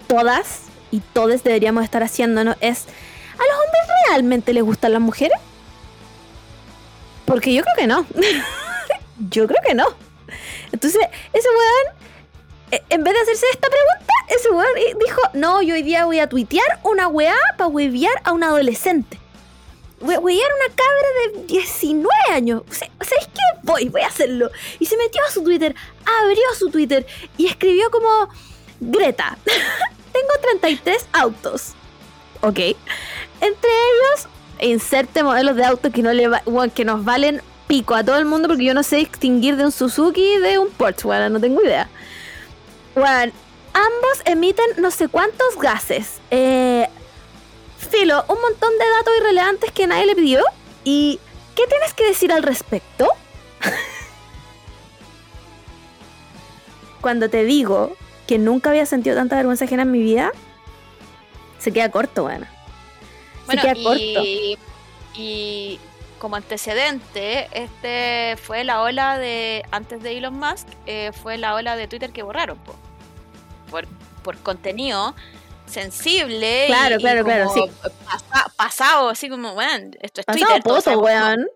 todas 0.07 0.63
y 0.91 1.01
todos 1.01 1.43
deberíamos 1.43 1.83
estar 1.83 2.03
haciéndonos 2.03 2.57
es, 2.61 2.85
¿a 3.33 3.43
los 3.43 3.57
hombres 3.65 3.83
realmente 4.09 4.53
les 4.53 4.63
gustan 4.63 4.93
las 4.93 5.01
mujeres? 5.01 5.39
Porque 7.25 7.55
yo 7.55 7.63
creo 7.63 7.75
que 7.77 7.87
no. 7.87 8.07
yo 9.31 9.47
creo 9.47 9.63
que 9.67 9.75
no. 9.75 9.87
Entonces, 10.73 11.01
ese 11.33 11.49
weón, 11.49 11.97
eh, 12.71 12.83
en 12.91 13.03
vez 13.03 13.15
de 13.15 13.21
hacerse 13.21 13.47
esta 13.51 13.69
pregunta, 13.69 14.13
ese 14.29 14.51
weón 14.51 14.99
dijo, 15.05 15.21
no, 15.33 15.63
yo 15.63 15.75
hoy 15.75 15.83
día 15.83 16.05
voy 16.05 16.19
a 16.19 16.29
tuitear 16.29 16.81
una 16.83 17.09
weá 17.09 17.37
para 17.57 17.69
huevear 17.69 18.21
a 18.25 18.33
un 18.33 18.43
adolescente. 18.43 19.19
Voy 20.05 20.15
a 20.15 20.21
una 20.21 20.75
cabra 20.75 21.39
de 21.39 21.47
19 21.47 22.09
años. 22.31 22.63
O 22.69 22.75
sea, 22.75 22.91
¿Sabes 23.01 23.27
qué? 23.33 23.41
Voy, 23.63 23.89
voy 23.89 24.03
a 24.03 24.09
hacerlo. 24.09 24.51
Y 24.79 24.85
se 24.85 24.99
metió 24.99 25.23
a 25.27 25.31
su 25.31 25.43
Twitter, 25.43 25.75
abrió 26.23 26.43
su 26.59 26.71
Twitter 26.71 27.07
y 27.39 27.47
escribió 27.47 27.91
como, 27.91 28.29
Greta, 28.81 29.39
tengo 30.13 30.29
33 30.43 31.07
autos. 31.13 31.73
Ok. 32.43 32.59
Entre 33.41 33.71
ellos, 33.71 34.29
inserte 34.61 35.23
modelos 35.23 35.57
de 35.57 35.65
autos 35.65 35.91
que, 35.91 36.03
no 36.03 36.13
le 36.13 36.31
que 36.75 36.85
nos 36.85 37.03
valen 37.03 37.41
pico 37.67 37.95
a 37.95 38.05
todo 38.05 38.19
el 38.19 38.27
mundo 38.27 38.49
porque 38.49 38.65
yo 38.65 38.75
no 38.75 38.83
sé 38.83 38.97
distinguir 38.97 39.57
de 39.57 39.65
un 39.65 39.73
Suzuki 39.73 40.37
de 40.39 40.59
un 40.59 40.69
Porsche, 40.71 41.09
weón, 41.09 41.33
no 41.33 41.41
tengo 41.41 41.63
idea. 41.63 41.89
Weón, 42.95 43.33
ambos 43.73 44.23
emiten 44.27 44.67
no 44.77 44.91
sé 44.91 45.09
cuántos 45.09 45.57
gases. 45.59 46.21
Eh, 46.31 46.89
filo, 47.99 48.25
un 48.29 48.41
montón 48.41 48.71
de 48.79 48.85
datos 48.99 49.13
irrelevantes 49.21 49.73
que 49.73 49.87
nadie 49.87 50.07
le 50.07 50.17
pidió. 50.17 50.43
¿Y 50.85 51.21
qué 51.55 51.67
tienes 51.67 51.93
que 51.95 52.07
decir 52.07 52.33
al 52.33 52.43
respecto? 52.43 53.09
Cuando 57.01 57.29
te 57.29 57.45
digo 57.45 57.97
que 58.27 58.39
nunca 58.39 58.71
había 58.71 58.87
sentido 58.87 59.15
tanta 59.17 59.37
vergüenza 59.37 59.67
ajena 59.67 59.83
en 59.83 59.91
mi 59.91 60.01
vida, 60.01 60.33
se 61.59 61.73
queda 61.73 61.91
corto, 61.91 62.25
weón. 62.25 62.43
Se 62.43 63.47
Bueno, 63.47 63.63
queda 63.63 63.75
corto. 63.75 63.99
y, 64.01 64.59
y 65.15 65.79
como 66.19 66.37
antecedente, 66.37 67.49
este 67.53 68.37
fue 68.43 68.65
la 68.65 68.81
ola 68.81 69.19
de, 69.19 69.63
antes 69.71 70.03
de 70.03 70.17
Elon 70.17 70.35
Musk, 70.39 70.67
eh, 70.87 71.13
fue 71.23 71.37
la 71.37 71.55
ola 71.55 71.77
de 71.77 71.87
Twitter 71.87 72.13
que 72.13 72.23
borraron, 72.23 72.57
po. 72.59 72.75
por, 73.71 73.87
por 74.23 74.39
contenido 74.39 75.15
sensible. 75.67 76.65
y- 76.65 76.69
Claro, 76.69 76.97
y 76.97 76.99
claro, 76.99 77.25
claro, 77.25 77.51
sí. 77.55 77.63
pasa- 78.05 78.53
pasado, 78.57 79.09
así 79.11 79.29
como, 79.29 79.55
bueno, 79.55 79.91
esto 80.01 80.21
es 80.21 80.27
Pasado 80.27 80.47
Twitter. 80.47 80.63
poto, 80.63 80.81
sabemos 80.81 81.09
cómo- 81.11 81.19
weón. 81.27 81.47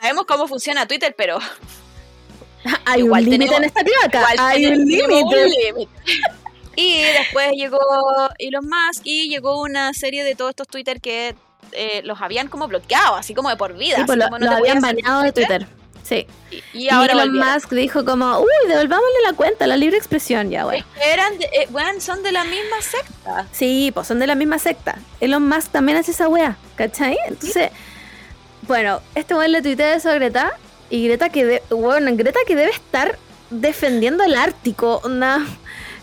Sabemos 0.00 0.24
cómo 0.26 0.48
funciona 0.48 0.86
Twitter, 0.86 1.14
pero 1.16 1.38
Hay 2.84 3.00
Igual 3.00 3.24
un 3.24 3.30
límite 3.30 3.54
en 3.54 3.64
esta 3.64 3.80
igual 3.80 4.36
Hay 4.38 4.66
un 4.66 4.84
límite. 4.86 5.72
Y 6.76 7.02
después 7.02 7.52
llegó 7.56 7.78
Elon 8.38 8.64
Musk 8.64 9.02
y 9.04 9.28
llegó 9.28 9.60
una 9.60 9.92
serie 9.92 10.24
de 10.24 10.34
todos 10.34 10.50
estos 10.50 10.68
Twitter 10.68 11.00
que 11.00 11.34
eh, 11.72 12.00
los 12.04 12.22
habían 12.22 12.48
como 12.48 12.68
bloqueado, 12.68 13.16
así 13.16 13.34
como 13.34 13.50
de 13.50 13.56
por 13.56 13.76
vida. 13.76 13.96
Sí, 13.96 14.02
pues 14.06 14.16
lo, 14.18 14.24
como 14.26 14.38
no 14.38 14.46
lo 14.46 14.52
te 14.52 14.58
habían 14.58 14.80
baneado 14.80 15.22
de 15.22 15.32
Twitter. 15.32 15.66
Sí. 16.10 16.26
Y, 16.74 16.88
ahora 16.88 17.12
Elon 17.12 17.28
volvieron. 17.28 17.54
Musk 17.54 17.70
dijo 17.70 18.04
como, 18.04 18.40
uy, 18.40 18.48
devolvámosle 18.66 19.22
la 19.24 19.32
cuenta, 19.34 19.68
la 19.68 19.76
libre 19.76 19.96
expresión, 19.96 20.50
ya, 20.50 20.68
que 20.68 20.82
eran, 21.12 21.38
de- 21.38 21.44
eh, 21.52 21.68
son 22.00 22.24
de 22.24 22.32
la 22.32 22.42
misma 22.42 22.82
secta. 22.82 23.46
Sí, 23.52 23.92
pues 23.94 24.08
son 24.08 24.18
de 24.18 24.26
la 24.26 24.34
misma 24.34 24.58
secta. 24.58 24.98
Elon 25.20 25.48
Musk 25.48 25.70
también 25.70 25.98
hace 25.98 26.10
esa 26.10 26.26
wea, 26.26 26.56
¿cachai? 26.74 27.16
Entonces, 27.28 27.70
bueno, 28.62 29.00
este 29.14 29.36
weón 29.36 29.52
le 29.52 29.62
tuitea 29.62 29.94
eso 29.94 30.10
a 30.10 30.14
Greta. 30.14 30.52
Y 30.90 31.06
Greta 31.06 31.28
que, 31.28 31.44
de, 31.44 31.62
bueno, 31.70 32.10
Greta 32.16 32.40
que 32.44 32.56
debe 32.56 32.72
estar 32.72 33.16
defendiendo 33.50 34.24
el 34.24 34.34
Ártico, 34.34 35.00
onda. 35.04 35.46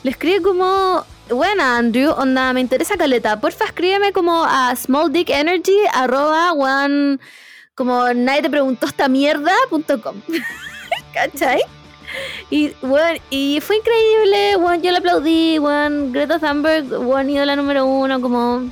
Le 0.03 0.11
escribe 0.11 0.41
como, 0.41 1.05
bueno, 1.29 1.63
Andrew, 1.63 2.11
onda, 2.13 2.53
me 2.53 2.61
interesa 2.61 2.95
caleta. 2.95 3.41
Porfa, 3.41 3.65
escríbeme 3.65 4.13
como 4.13 4.45
a 4.45 4.73
smalldickenergy, 4.73 5.77
arroba, 5.93 6.53
one, 6.53 7.19
como 7.77 8.11
nadie 8.13 8.41
te 8.41 8.49
preguntó 8.49 8.87
esta 8.87 9.07
mierda, 9.07 9.53
punto 9.69 10.01
com. 10.01 10.15
¿Cachai? 11.13 11.61
Y, 12.49 12.71
bueno, 12.81 13.19
y 13.29 13.59
fue 13.61 13.77
increíble, 13.77 14.55
bueno, 14.57 14.81
yo 14.83 14.91
le 14.91 14.97
aplaudí, 14.97 15.57
bueno, 15.59 16.11
Greta 16.11 16.39
Thunberg, 16.39 16.85
bueno, 17.03 17.29
ídola 17.29 17.55
número 17.55 17.85
uno, 17.85 18.19
como 18.19 18.63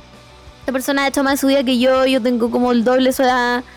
esta 0.60 0.72
persona 0.72 1.04
ha 1.04 1.08
hecho 1.08 1.22
más 1.22 1.34
de 1.34 1.38
su 1.38 1.46
vida 1.46 1.62
que 1.62 1.78
yo, 1.78 2.04
yo 2.06 2.20
tengo 2.20 2.50
como 2.50 2.72
el 2.72 2.82
doble 2.84 3.12
su 3.12 3.22
edad. 3.22 3.62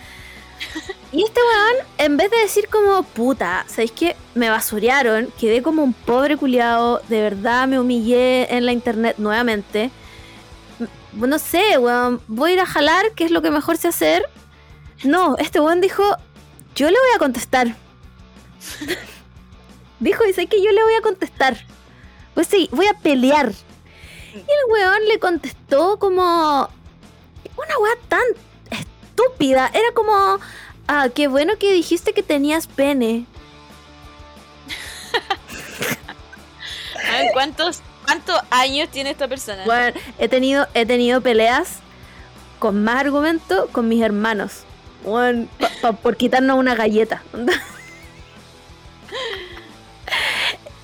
Y 1.12 1.24
este 1.24 1.40
weón, 1.42 1.88
en 1.98 2.18
vez 2.18 2.30
de 2.30 2.38
decir 2.38 2.68
como, 2.70 3.02
puta, 3.02 3.66
¿sabéis 3.68 3.92
qué? 3.94 4.16
Me 4.36 4.52
basurearon, 4.52 5.30
quedé 5.40 5.64
como 5.64 5.84
un 5.84 5.92
pobre 5.94 6.38
culiado, 6.38 7.02
de 7.10 7.20
verdad 7.24 7.68
me 7.68 7.80
humillé 7.80 8.56
en 8.56 8.64
la 8.68 8.74
internet 8.74 9.16
nuevamente. 9.18 9.90
M- 10.80 11.28
No 11.28 11.40
sé, 11.40 11.80
weón, 11.80 12.22
voy 12.28 12.52
a 12.52 12.54
ir 12.54 12.60
a 12.60 12.68
jalar, 12.68 13.06
¿qué 13.16 13.24
es 13.26 13.32
lo 13.32 13.42
que 13.42 13.50
mejor 13.50 13.78
sé 13.78 13.88
hacer? 13.88 14.24
No, 15.04 15.38
este 15.38 15.60
weón 15.60 15.82
dijo, 15.82 16.04
yo 16.76 16.88
le 16.88 16.98
voy 16.98 17.16
a 17.16 17.20
contestar. 17.20 17.76
dijo, 20.00 20.24
dice 20.24 20.48
que 20.48 20.64
yo 20.64 20.72
le 20.72 20.84
voy 20.84 20.96
a 20.96 21.02
contestar. 21.02 21.58
Pues 22.34 22.48
sí, 22.48 22.70
voy 22.72 22.88
a 22.88 22.94
pelear. 22.94 23.52
Y 24.34 24.38
el 24.38 24.72
weón 24.72 25.06
le 25.08 25.20
contestó 25.20 26.00
como 26.00 26.70
una 27.58 27.78
weá 27.80 27.94
tan 28.08 28.24
estúpida. 28.70 29.70
Era 29.74 29.92
como, 29.94 30.40
ah, 30.88 31.10
qué 31.14 31.28
bueno 31.28 31.58
que 31.58 31.74
dijiste 31.74 32.14
que 32.14 32.24
tenías 32.24 32.68
pene. 32.68 33.26
A 37.08 37.12
ver, 37.12 37.32
¿cuántos, 37.34 37.82
¿cuántos 38.06 38.40
años 38.52 38.90
tiene 38.90 39.12
esta 39.12 39.28
persona? 39.28 39.64
Bueno, 39.66 40.00
he 40.18 40.28
tenido, 40.28 40.68
he 40.74 40.86
tenido 40.86 41.22
peleas 41.22 41.80
con 42.60 42.84
más 42.84 42.98
argumento 42.98 43.70
con 43.72 43.88
mis 43.88 44.04
hermanos. 44.04 44.64
Pa- 45.60 45.70
pa- 45.82 45.92
por 45.94 46.18
quitarnos 46.18 46.58
una 46.58 46.76
galleta. 46.76 47.22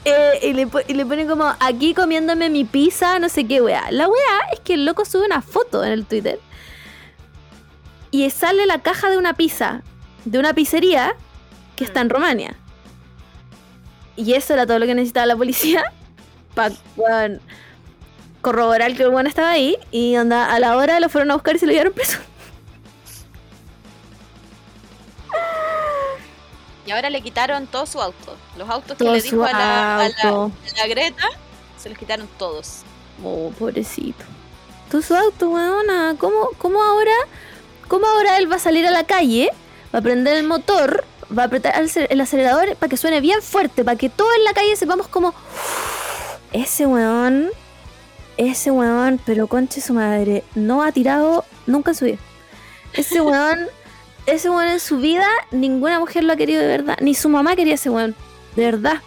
Eh, 0.08 0.40
y, 0.44 0.54
le, 0.54 0.68
y 0.88 0.94
le 0.94 1.04
pone 1.04 1.26
como 1.26 1.52
aquí 1.60 1.96
comiéndome 1.96 2.50
mi 2.52 2.64
pizza, 2.64 3.18
no 3.18 3.28
sé 3.28 3.48
qué 3.48 3.60
weá. 3.60 3.90
La 3.90 4.08
weá 4.08 4.40
es 4.54 4.60
que 4.60 4.76
el 4.76 4.86
loco 4.86 5.04
sube 5.04 5.26
una 5.26 5.42
foto 5.42 5.84
en 5.84 5.92
el 5.94 6.06
Twitter 6.06 6.40
y 8.12 8.30
sale 8.30 8.68
la 8.68 8.84
caja 8.84 9.10
de 9.10 9.18
una 9.18 9.34
pizza 9.34 9.82
de 10.26 10.38
una 10.38 10.54
pizzería 10.54 11.16
que 11.76 11.84
está 11.86 12.02
en 12.02 12.12
Rumania. 12.12 12.56
Y 14.16 14.34
eso 14.34 14.54
era 14.54 14.68
todo 14.68 14.78
lo 14.78 14.86
que 14.86 14.94
necesitaba 14.94 15.26
la 15.26 15.36
policía 15.36 15.84
para 16.54 16.76
corroborar 18.42 18.96
que 18.96 19.02
el 19.02 19.10
weón 19.10 19.26
estaba 19.26 19.50
ahí. 19.50 19.76
Y 19.90 20.16
onda, 20.18 20.54
a 20.54 20.60
la 20.60 20.78
hora 20.78 21.00
lo 21.00 21.10
fueron 21.10 21.32
a 21.32 21.34
buscar 21.34 21.56
y 21.56 21.60
se 21.60 21.66
lo 21.66 21.72
llevaron 21.72 21.94
preso. 21.94 22.20
Y 26.86 26.92
ahora 26.92 27.10
le 27.10 27.22
quitaron 27.22 27.68
todo 27.68 27.86
su 27.86 28.02
auto. 28.02 28.36
Los 28.58 28.70
autos 28.70 28.98
que 28.98 29.04
le 29.04 29.22
dijo 29.22 29.44
a 29.44 29.52
la, 29.52 29.96
a 30.06 30.10
la- 30.10 30.16
auto. 30.30 30.52
a 30.76 30.82
la 30.82 30.88
Greta, 30.88 31.24
se 31.78 31.90
los 31.90 31.98
quitaron 31.98 32.28
todos. 32.38 32.82
Oh, 33.24 33.52
pobrecito. 33.58 34.24
Todo 34.92 35.02
su 35.02 35.16
auto, 35.16 35.50
weona. 35.50 36.16
¿Cómo, 36.20 36.50
¿Cómo 36.60 36.84
ahora? 36.84 37.12
¿Cómo 37.88 38.06
ahora 38.08 38.38
él 38.38 38.52
va 38.52 38.58
a 38.58 38.60
salir 38.60 38.86
a 38.86 38.92
la 38.92 39.04
calle? 39.06 39.50
Va 39.94 40.00
a 40.00 40.02
prender 40.02 40.38
el 40.38 40.46
motor, 40.46 41.06
va 41.36 41.44
a 41.44 41.46
apretar 41.46 41.74
el 42.10 42.22
acelerador 42.22 42.76
para 42.76 42.90
que 42.90 42.98
suene 42.98 43.22
bien 43.22 43.42
fuerte, 43.42 43.84
para 43.84 43.98
que 43.98 44.10
todos 44.10 44.30
en 44.38 44.44
la 44.44 44.54
calle 44.54 44.76
sepamos 44.76 45.08
como. 45.08 45.34
Ese 46.52 46.86
weón. 46.86 47.50
Ese 48.38 48.70
weón, 48.72 49.20
pero 49.26 49.48
conche 49.48 49.82
su 49.82 49.94
madre. 49.94 50.44
No 50.56 50.84
ha 50.84 50.92
tirado 50.92 51.46
nunca 51.66 51.92
en 51.92 51.96
su 51.96 52.06
vida. 52.06 52.18
Ese 52.94 53.22
weón. 53.22 53.68
Ese 54.26 54.50
weón 54.50 54.68
en 54.68 54.80
su 54.80 54.98
vida, 54.98 55.28
ninguna 55.52 56.00
mujer 56.00 56.24
lo 56.24 56.34
ha 56.34 56.36
querido 56.36 56.62
de 56.62 56.68
verdad. 56.68 56.98
Ni 57.02 57.14
su 57.16 57.30
mamá 57.30 57.56
quería 57.56 57.76
ese 57.76 57.90
weón. 57.90 58.16
De 58.56 58.66
verdad. 58.66 59.02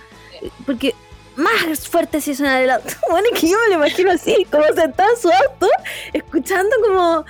Porque 0.67 0.95
más 1.37 1.89
fuerte 1.89 2.21
si 2.21 2.35
suena 2.35 2.61
el 2.61 2.71
auto. 2.71 2.89
Bueno, 3.11 3.27
es 3.33 3.41
que 3.41 3.49
yo 3.49 3.57
me 3.59 3.69
lo 3.69 3.75
imagino 3.85 4.11
así, 4.11 4.47
como 4.51 4.65
sentado 4.75 5.11
en 5.11 5.21
su 5.21 5.31
auto, 5.31 5.69
escuchando 6.13 6.71
como. 6.87 7.25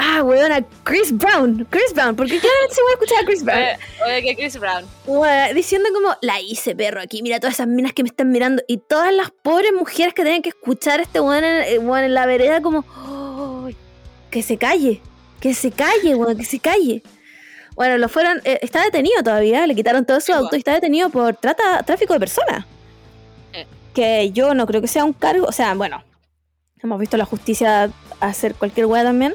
Ah, 0.00 0.22
weón, 0.22 0.52
a 0.52 0.64
Chris 0.84 1.10
Brown. 1.16 1.66
Chris 1.70 1.92
Brown, 1.92 2.14
porque 2.14 2.38
claramente 2.38 2.74
se 2.74 2.82
voy 2.82 2.90
a 2.90 2.94
escuchar 2.94 3.22
a 3.22 3.26
Chris 3.26 3.42
Brown. 3.44 3.58
Oye, 3.58 3.78
oye, 4.06 4.22
que 4.22 4.36
Chris 4.36 4.56
Brown. 4.58 4.84
Weón, 5.06 5.54
diciendo 5.56 5.88
como, 5.92 6.14
la 6.22 6.40
hice, 6.40 6.76
perro, 6.76 7.00
aquí, 7.00 7.20
mira 7.20 7.40
todas 7.40 7.54
esas 7.54 7.66
minas 7.66 7.92
que 7.92 8.04
me 8.04 8.08
están 8.08 8.30
mirando. 8.30 8.62
Y 8.68 8.78
todas 8.78 9.12
las 9.12 9.32
pobres 9.32 9.72
mujeres 9.72 10.14
que 10.14 10.22
tienen 10.22 10.42
que 10.42 10.50
escuchar 10.50 11.00
a 11.00 11.02
este 11.02 11.18
weón 11.18 11.42
en, 11.42 11.62
eh, 11.64 11.78
weón 11.78 12.04
en 12.04 12.14
la 12.14 12.26
vereda, 12.26 12.62
como, 12.62 12.84
"Ay, 13.66 13.76
que 14.30 14.42
se 14.44 14.56
calle, 14.56 15.02
que 15.40 15.54
se 15.54 15.70
calle, 15.70 16.14
weón, 16.14 16.36
que 16.36 16.44
se 16.44 16.58
calle. 16.58 17.02
Bueno, 17.74 17.96
lo 17.98 18.08
fueron, 18.08 18.40
eh, 18.44 18.58
está 18.62 18.82
detenido 18.82 19.22
todavía, 19.22 19.66
le 19.66 19.74
quitaron 19.74 20.04
todo 20.04 20.20
su 20.20 20.32
auto 20.32 20.46
weón. 20.46 20.56
y 20.56 20.58
está 20.58 20.74
detenido 20.74 21.10
por 21.10 21.36
trata, 21.36 21.82
tráfico 21.84 22.12
de 22.14 22.20
personas. 22.20 22.64
Eh. 23.52 23.66
Que 23.94 24.30
yo 24.32 24.54
no 24.54 24.66
creo 24.66 24.80
que 24.80 24.88
sea 24.88 25.04
un 25.04 25.12
cargo, 25.12 25.46
o 25.46 25.52
sea, 25.52 25.74
bueno, 25.74 26.02
hemos 26.82 26.98
visto 26.98 27.16
la 27.16 27.24
justicia 27.24 27.90
hacer 28.20 28.54
cualquier 28.54 28.86
weá 28.86 29.04
también. 29.04 29.34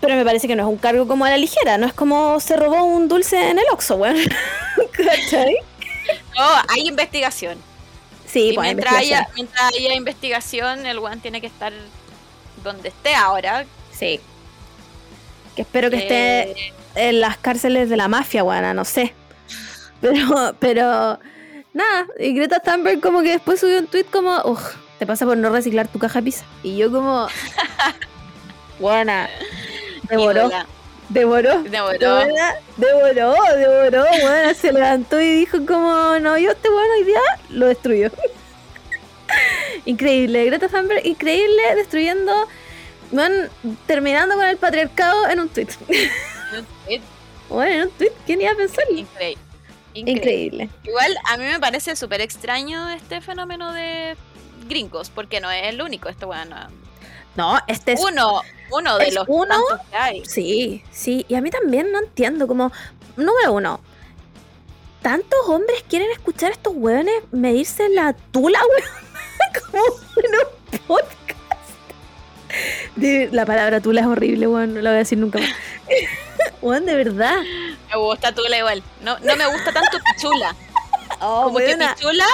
Pero 0.00 0.14
me 0.14 0.24
parece 0.24 0.46
que 0.46 0.54
no 0.54 0.62
es 0.62 0.68
un 0.68 0.76
cargo 0.76 1.08
como 1.08 1.24
a 1.24 1.30
la 1.30 1.36
ligera, 1.36 1.76
no 1.76 1.86
es 1.86 1.92
como 1.92 2.38
se 2.38 2.56
robó 2.56 2.84
un 2.84 3.08
dulce 3.08 3.50
en 3.50 3.58
el 3.58 3.64
Oxxo, 3.72 3.96
weón. 3.96 4.16
¿Cachai? 4.92 5.56
No, 6.36 6.46
hay 6.68 6.86
investigación. 6.86 7.58
Sí, 8.24 8.50
y 8.50 8.54
pues, 8.54 8.66
mientras 8.66 8.94
haya, 8.94 9.00
investigación. 9.00 9.34
mientras 9.34 9.72
haya 9.72 9.94
investigación, 9.94 10.86
el 10.86 10.98
one 10.98 11.16
tiene 11.16 11.40
que 11.40 11.48
estar 11.48 11.72
donde 12.62 12.90
esté 12.90 13.14
ahora. 13.14 13.66
Sí. 13.90 14.20
Que 15.58 15.62
espero 15.62 15.90
que 15.90 15.96
esté 15.96 16.52
Eh, 16.52 16.72
en 16.94 17.18
las 17.18 17.36
cárceles 17.36 17.88
de 17.90 17.96
la 17.96 18.06
mafia, 18.06 18.44
weón, 18.44 18.76
no 18.76 18.84
sé. 18.84 19.12
Pero, 20.00 20.54
pero, 20.60 21.18
nada. 21.72 22.06
Y 22.16 22.32
Greta 22.32 22.60
Thunberg 22.60 23.00
como 23.00 23.22
que 23.22 23.32
después 23.32 23.58
subió 23.58 23.80
un 23.80 23.88
tweet 23.88 24.04
como, 24.04 24.40
uff, 24.44 24.76
te 25.00 25.06
pasa 25.06 25.26
por 25.26 25.36
no 25.36 25.50
reciclar 25.50 25.88
tu 25.88 25.98
caja 25.98 26.20
de 26.20 26.26
pizza. 26.26 26.44
Y 26.62 26.76
yo 26.76 26.92
como, 26.92 27.26
buena. 28.78 29.28
Devoró, 30.08 30.48
devoró. 31.08 31.64
Devoró. 31.64 32.20
Devoró, 32.76 33.34
devoró, 33.56 34.04
bueno, 34.22 34.54
se 34.54 34.72
levantó 34.72 35.20
y 35.20 35.40
dijo 35.40 35.58
como, 35.66 36.20
no, 36.20 36.38
yo 36.38 36.52
este 36.52 36.70
bueno 36.70 36.94
hoy 37.00 37.04
día 37.04 37.20
lo 37.50 37.66
destruyó. 37.66 38.12
increíble, 39.86 40.44
Greta 40.44 40.68
Thunberg, 40.68 41.04
increíble, 41.04 41.74
destruyendo, 41.74 42.46
bueno, 43.10 43.48
terminando 43.86 44.34
con 44.34 44.46
el 44.46 44.56
patriarcado 44.56 45.28
en 45.28 45.40
un 45.40 45.48
tweet. 45.48 45.68
bueno, 47.48 47.72
en 47.72 47.82
un 47.82 47.90
tweet, 47.90 48.12
¿quién 48.26 48.40
iba 48.40 48.52
a 48.52 48.56
pensarlo? 48.56 48.96
Increíble. 48.96 49.38
Increíble. 49.94 50.20
Increíble. 50.20 50.70
Igual 50.84 51.16
a 51.24 51.36
mí 51.36 51.44
me 51.44 51.58
parece 51.58 51.96
súper 51.96 52.20
extraño 52.20 52.88
este 52.90 53.20
fenómeno 53.20 53.72
de 53.72 54.16
gringos, 54.68 55.10
porque 55.10 55.40
no 55.40 55.50
es 55.50 55.66
el 55.66 55.80
único, 55.82 56.08
este 56.08 56.24
bueno. 56.24 56.56
No, 57.36 57.58
este 57.66 57.92
es... 57.92 58.00
Uno, 58.00 58.42
uno 58.70 58.98
de 58.98 59.12
los 59.12 59.24
uno. 59.28 59.56
que 59.90 59.96
hay. 59.96 60.24
Sí, 60.24 60.84
sí, 60.90 61.24
y 61.28 61.34
a 61.34 61.40
mí 61.40 61.50
también 61.50 61.90
no 61.92 61.98
entiendo, 62.00 62.46
como, 62.46 62.72
número 63.16 63.52
uno, 63.52 63.80
¿tantos 65.02 65.38
hombres 65.48 65.84
quieren 65.88 66.10
escuchar 66.10 66.50
a 66.50 66.54
estos 66.54 66.74
hueones 66.76 67.22
medirse 67.30 67.88
la 67.88 68.12
tula, 68.12 68.60
weón? 68.60 68.82
como 69.72 69.84
en 70.16 70.34
un 70.34 70.78
podcast. 70.86 71.17
De- 72.96 73.28
la 73.32 73.44
palabra 73.46 73.80
tula 73.80 74.00
es 74.00 74.06
horrible, 74.06 74.46
weón, 74.46 74.74
no 74.74 74.80
la 74.80 74.90
voy 74.90 74.96
a 74.96 74.98
decir 75.00 75.18
nunca 75.18 75.38
más. 75.38 75.50
weón, 76.62 76.86
de 76.86 76.94
verdad. 76.94 77.36
Me 77.90 77.96
gusta 77.98 78.32
Tula 78.32 78.58
igual. 78.58 78.82
No, 79.02 79.18
no 79.20 79.36
me 79.36 79.46
gusta 79.46 79.72
tanto 79.72 79.98
Pichula. 80.14 80.54
Oh, 81.20 81.44
Como 81.44 81.58
que 81.58 81.64
weona, 81.66 81.94
Pichula, 81.94 82.26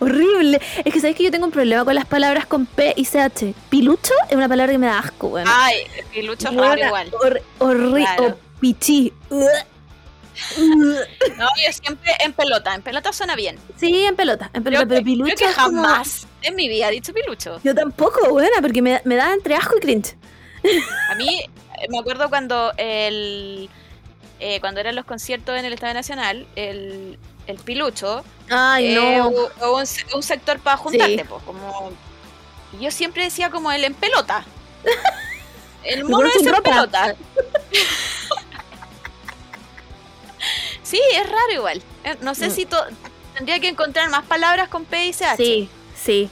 horrible. 0.00 0.60
Es 0.84 0.92
que 0.92 1.00
sabéis 1.00 1.16
que 1.16 1.22
yo 1.24 1.30
tengo 1.30 1.46
un 1.46 1.52
problema 1.52 1.84
con 1.84 1.94
las 1.94 2.04
palabras 2.06 2.46
con 2.46 2.66
P 2.66 2.94
y 2.96 3.04
CH. 3.04 3.54
Pilucho 3.68 4.12
es 4.28 4.36
una 4.36 4.48
palabra 4.48 4.72
que 4.72 4.78
me 4.78 4.86
da 4.86 4.98
asco, 4.98 5.28
weón. 5.28 5.46
ay, 5.48 5.86
Pilucho 6.12 6.48
es 6.48 6.56
raro 6.56 6.84
igual. 6.86 7.10
hor- 7.12 7.42
horri- 7.60 8.02
Claro. 8.16 8.26
o 8.26 8.60
pichí. 8.60 9.12
No, 11.36 11.46
yo 11.64 11.72
siempre 11.72 12.12
en 12.20 12.32
pelota. 12.32 12.74
En 12.74 12.82
pelota 12.82 13.12
suena 13.12 13.34
bien. 13.36 13.58
Sí, 13.76 14.04
en 14.04 14.16
pelota, 14.16 14.50
en 14.52 14.62
pelota, 14.64 14.84
Creo 14.86 14.88
pero 14.88 15.00
que, 15.00 15.04
pilucho 15.04 15.34
creo 15.34 15.36
que 15.48 15.52
es 15.52 15.56
como- 15.56 15.82
jamás 15.82 16.26
en 16.42 16.54
mi 16.54 16.68
vida 16.68 16.88
he 16.88 16.92
dicho 16.92 17.12
Pilucho. 17.12 17.60
Yo 17.64 17.74
tampoco, 17.74 18.28
buena, 18.30 18.60
porque 18.60 18.82
me, 18.82 19.00
me 19.04 19.16
da 19.16 19.32
entre 19.32 19.54
asco 19.54 19.76
y 19.76 19.80
cringe. 19.80 20.14
A 21.10 21.14
mí 21.16 21.40
eh, 21.40 21.86
me 21.88 21.98
acuerdo 21.98 22.28
cuando 22.28 22.72
el 22.76 23.68
eh, 24.40 24.60
cuando 24.60 24.80
eran 24.80 24.94
los 24.94 25.04
conciertos 25.06 25.58
en 25.58 25.64
el 25.64 25.72
Estadio 25.72 25.94
Nacional, 25.94 26.46
el, 26.56 27.18
el 27.46 27.56
Pilucho, 27.58 28.22
Ay, 28.50 28.92
eh, 28.92 29.16
no. 29.18 29.28
un, 29.28 29.84
un 30.14 30.22
sector 30.22 30.58
para 30.60 30.76
juntarte, 30.76 31.16
Sí. 31.18 31.24
pues, 31.28 31.42
como 31.44 31.92
y 32.78 32.84
yo 32.84 32.90
siempre 32.90 33.24
decía 33.24 33.50
como 33.50 33.72
el 33.72 33.84
en 33.84 33.94
pelota. 33.94 34.44
El 35.84 36.04
mono 36.08 36.26
es 36.28 36.36
en 36.36 36.48
ropa. 36.48 36.62
pelota. 36.70 37.14
sí, 40.86 41.00
es 41.14 41.26
raro 41.28 41.52
igual. 41.52 41.82
Eh, 42.04 42.16
No 42.20 42.34
sé 42.34 42.48
Mm. 42.48 42.50
si 42.50 42.66
tendría 43.34 43.60
que 43.60 43.68
encontrar 43.68 44.08
más 44.10 44.24
palabras 44.24 44.68
con 44.68 44.84
P 44.84 45.06
y 45.06 45.12
CH. 45.12 45.36
Sí, 45.36 45.68
sí. 46.00 46.30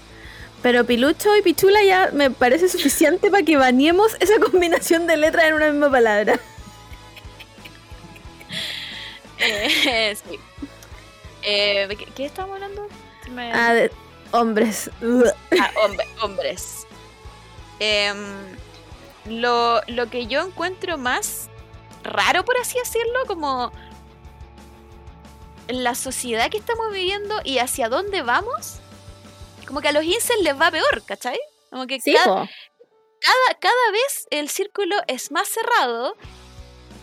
Pero 0.62 0.84
pilucho 0.86 1.36
y 1.36 1.42
pichula 1.42 1.82
ya 1.82 2.10
me 2.12 2.30
parece 2.30 2.68
suficiente 2.76 3.30
para 3.30 3.42
que 3.42 3.56
bañemos 3.56 4.14
esa 4.20 4.38
combinación 4.40 5.06
de 5.06 5.16
letras 5.18 5.44
en 5.46 5.54
una 5.54 5.70
misma 5.70 5.90
palabra. 5.90 6.38
Eh, 9.38 10.16
sí. 10.16 10.38
Eh, 11.42 11.86
¿qué, 11.98 12.06
qué 12.14 12.24
estábamos 12.24 12.54
hablando? 12.56 12.86
Me- 13.30 13.52
Ah, 13.52 13.74
de 13.74 13.90
hombres. 14.30 14.90
Ah, 15.60 15.70
hombre- 15.84 16.06
hombres. 16.22 16.86
Em, 17.80 18.16
lo, 19.26 19.80
lo 19.88 20.08
que 20.08 20.26
yo 20.26 20.46
encuentro 20.46 20.96
más 20.96 21.48
raro, 22.04 22.44
por 22.44 22.56
así 22.58 22.78
decirlo, 22.78 23.26
como 23.26 23.72
la 25.68 25.94
sociedad 25.94 26.50
que 26.50 26.58
estamos 26.58 26.92
viviendo 26.92 27.34
y 27.44 27.58
hacia 27.58 27.88
dónde 27.88 28.22
vamos, 28.22 28.76
como 29.66 29.80
que 29.80 29.88
a 29.88 29.92
los 29.92 30.04
incels 30.04 30.42
les 30.42 30.58
va 30.60 30.70
peor, 30.70 31.02
¿cachai? 31.06 31.38
Como 31.70 31.86
que 31.86 32.00
Sí, 32.00 32.12
cada, 32.12 32.48
cada, 33.20 33.58
cada 33.60 33.90
vez 33.92 34.26
el 34.30 34.48
círculo 34.48 34.96
es 35.06 35.30
más 35.32 35.48
cerrado 35.48 36.16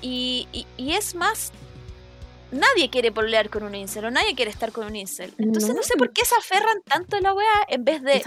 y, 0.02 0.48
y- 0.52 0.68
y 0.78 0.94
es 0.94 1.16
más... 1.16 1.52
Nadie 2.52 2.90
quiere 2.90 3.14
pelear 3.14 3.50
con 3.50 3.64
un 3.64 3.74
incel 3.76 4.04
o 4.06 4.12
nadie 4.12 4.36
quiere 4.36 4.52
estar 4.52 4.74
con 4.74 4.86
un 4.86 4.96
incel. 4.98 5.34
Entonces 5.38 5.70
no, 5.70 5.78
No. 5.78 5.84
sé 5.84 5.96
por 5.96 6.12
qué 6.12 6.26
se 6.26 6.36
aferran 6.36 6.82
tanto 6.84 7.16
a 7.16 7.22
la 7.22 7.34
weá 7.34 7.66
en 7.70 7.86
vez 7.86 8.02
de 8.04 8.22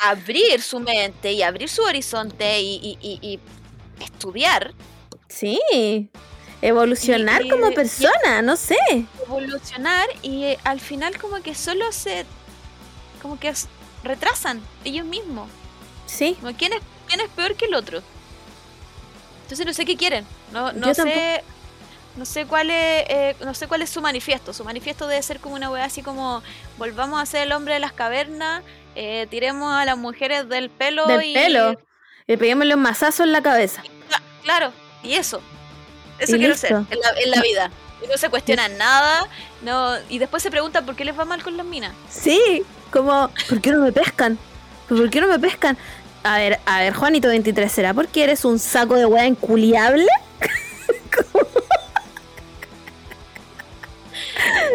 abrir 0.00 0.62
su 0.62 0.80
mente 0.80 1.32
y 1.32 1.42
abrir 1.42 1.68
su 1.68 1.82
horizonte 1.82 2.60
y, 2.62 2.76
y- 2.76 2.98
y- 3.02 3.18
y 3.34 3.40
estudiar, 4.02 4.72
Sí. 5.28 5.60
Evolucionar 6.66 7.44
Y- 7.44 7.48
como 7.50 7.70
y- 7.70 7.74
persona, 7.74 8.40
no 8.42 8.56
sé. 8.56 8.76
evolucionar 9.26 10.08
y 10.22 10.44
eh, 10.44 10.58
al 10.64 10.80
final 10.80 11.18
como 11.18 11.42
que 11.42 11.54
solo 11.54 11.92
se 11.92 12.24
como 13.20 13.38
que 13.38 13.52
retrasan 14.02 14.62
ellos 14.84 15.04
mismos. 15.06 15.48
Sí. 16.06 16.36
Como 16.40 16.56
quién 16.56 16.72
es 16.72 16.80
quién 17.06 17.20
es 17.20 17.28
peor 17.30 17.54
que 17.54 17.66
el 17.66 17.74
otro. 17.74 18.02
Entonces 19.42 19.66
no 19.66 19.74
sé 19.74 19.84
qué 19.84 19.96
quieren. 19.96 20.26
No, 20.52 20.72
no 20.72 20.86
Yo 20.88 20.94
sé. 20.94 21.42
No 22.16 22.24
sé 22.24 22.46
cuál 22.46 22.70
es. 22.70 23.04
eh, 23.08 23.36
no 23.44 23.54
sé 23.54 23.66
cuál 23.66 23.82
es 23.82 23.90
su 23.90 24.00
manifiesto. 24.00 24.52
Su 24.54 24.64
manifiesto 24.64 25.06
debe 25.06 25.22
ser 25.22 25.40
como 25.40 25.56
una 25.56 25.68
weá 25.70 25.84
así 25.84 26.02
como. 26.02 26.42
Volvamos 26.78 27.20
a 27.20 27.26
ser 27.26 27.42
el 27.42 27.52
hombre 27.52 27.74
de 27.74 27.80
las 27.80 27.92
cavernas. 27.92 28.62
eh, 28.96 29.26
tiremos 29.28 29.74
a 29.74 29.84
las 29.84 29.98
mujeres 29.98 30.48
del 30.48 30.70
pelo 30.70 31.06
Del 31.08 31.24
y. 31.24 31.34
pelo. 31.34 31.76
Y 32.28 32.36
peguémosle 32.36 32.74
un 32.76 32.80
mazazo 32.82 33.24
en 33.24 33.32
la 33.32 33.42
cabeza. 33.42 33.82
Cla- 34.08 34.22
Claro, 34.44 34.72
y 35.02 35.14
eso. 35.14 35.42
Eso 36.18 36.36
quiero 36.36 36.54
ser 36.54 36.72
en 36.72 37.00
la, 37.00 37.10
en 37.22 37.30
la 37.30 37.42
vida. 37.42 37.70
Y 38.02 38.06
no 38.06 38.16
se 38.16 38.28
cuestionan 38.28 38.76
nada. 38.76 39.26
No, 39.62 39.94
y 40.08 40.18
después 40.18 40.42
se 40.42 40.50
preguntan 40.50 40.84
por 40.84 40.94
qué 40.94 41.04
les 41.04 41.18
va 41.18 41.24
mal 41.24 41.42
con 41.42 41.56
las 41.56 41.66
minas. 41.66 41.92
Sí, 42.10 42.62
como, 42.90 43.30
¿por 43.48 43.60
qué 43.60 43.70
no 43.70 43.80
me 43.80 43.92
pescan? 43.92 44.38
¿Por 44.88 45.08
qué 45.10 45.20
no 45.20 45.28
me 45.28 45.38
pescan? 45.38 45.78
A 46.22 46.38
ver, 46.38 46.58
a 46.66 46.80
ver, 46.80 46.94
Juanito 46.94 47.28
23, 47.28 47.70
¿será 47.70 47.94
porque 47.94 48.24
eres 48.24 48.44
un 48.44 48.58
saco 48.58 48.94
de 48.96 49.06
hueá 49.06 49.26
inculiable? 49.26 50.08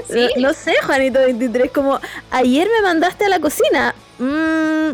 Sí. 0.07 0.27
No, 0.37 0.47
no 0.47 0.53
sé, 0.55 0.73
Juanito 0.83 1.19
23, 1.19 1.71
como, 1.71 1.99
ayer 2.31 2.67
me 2.67 2.81
mandaste 2.81 3.25
a 3.25 3.29
la 3.29 3.39
cocina. 3.39 3.93
Mmm. 4.17 4.93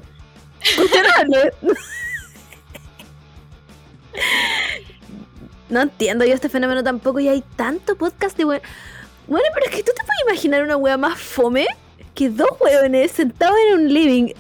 No 5.76 5.82
entiendo 5.82 6.24
yo 6.24 6.34
este 6.34 6.48
fenómeno 6.48 6.82
tampoco 6.86 7.20
y 7.20 7.28
hay 7.28 7.44
tanto 7.58 7.98
podcast 7.98 8.38
de 8.38 8.46
weón. 8.46 8.62
Bueno, 9.28 9.46
pero 9.54 9.66
es 9.66 9.72
que 9.74 9.84
tú 9.84 9.92
te 9.94 10.06
puedes 10.06 10.22
imaginar 10.26 10.64
una 10.64 10.78
wea 10.78 10.96
más 10.96 11.20
fome 11.20 11.68
que 12.14 12.30
dos 12.30 12.48
hueones 12.62 13.12
sentados 13.12 13.58
en 13.68 13.74
un 13.82 13.94
living 13.94 14.32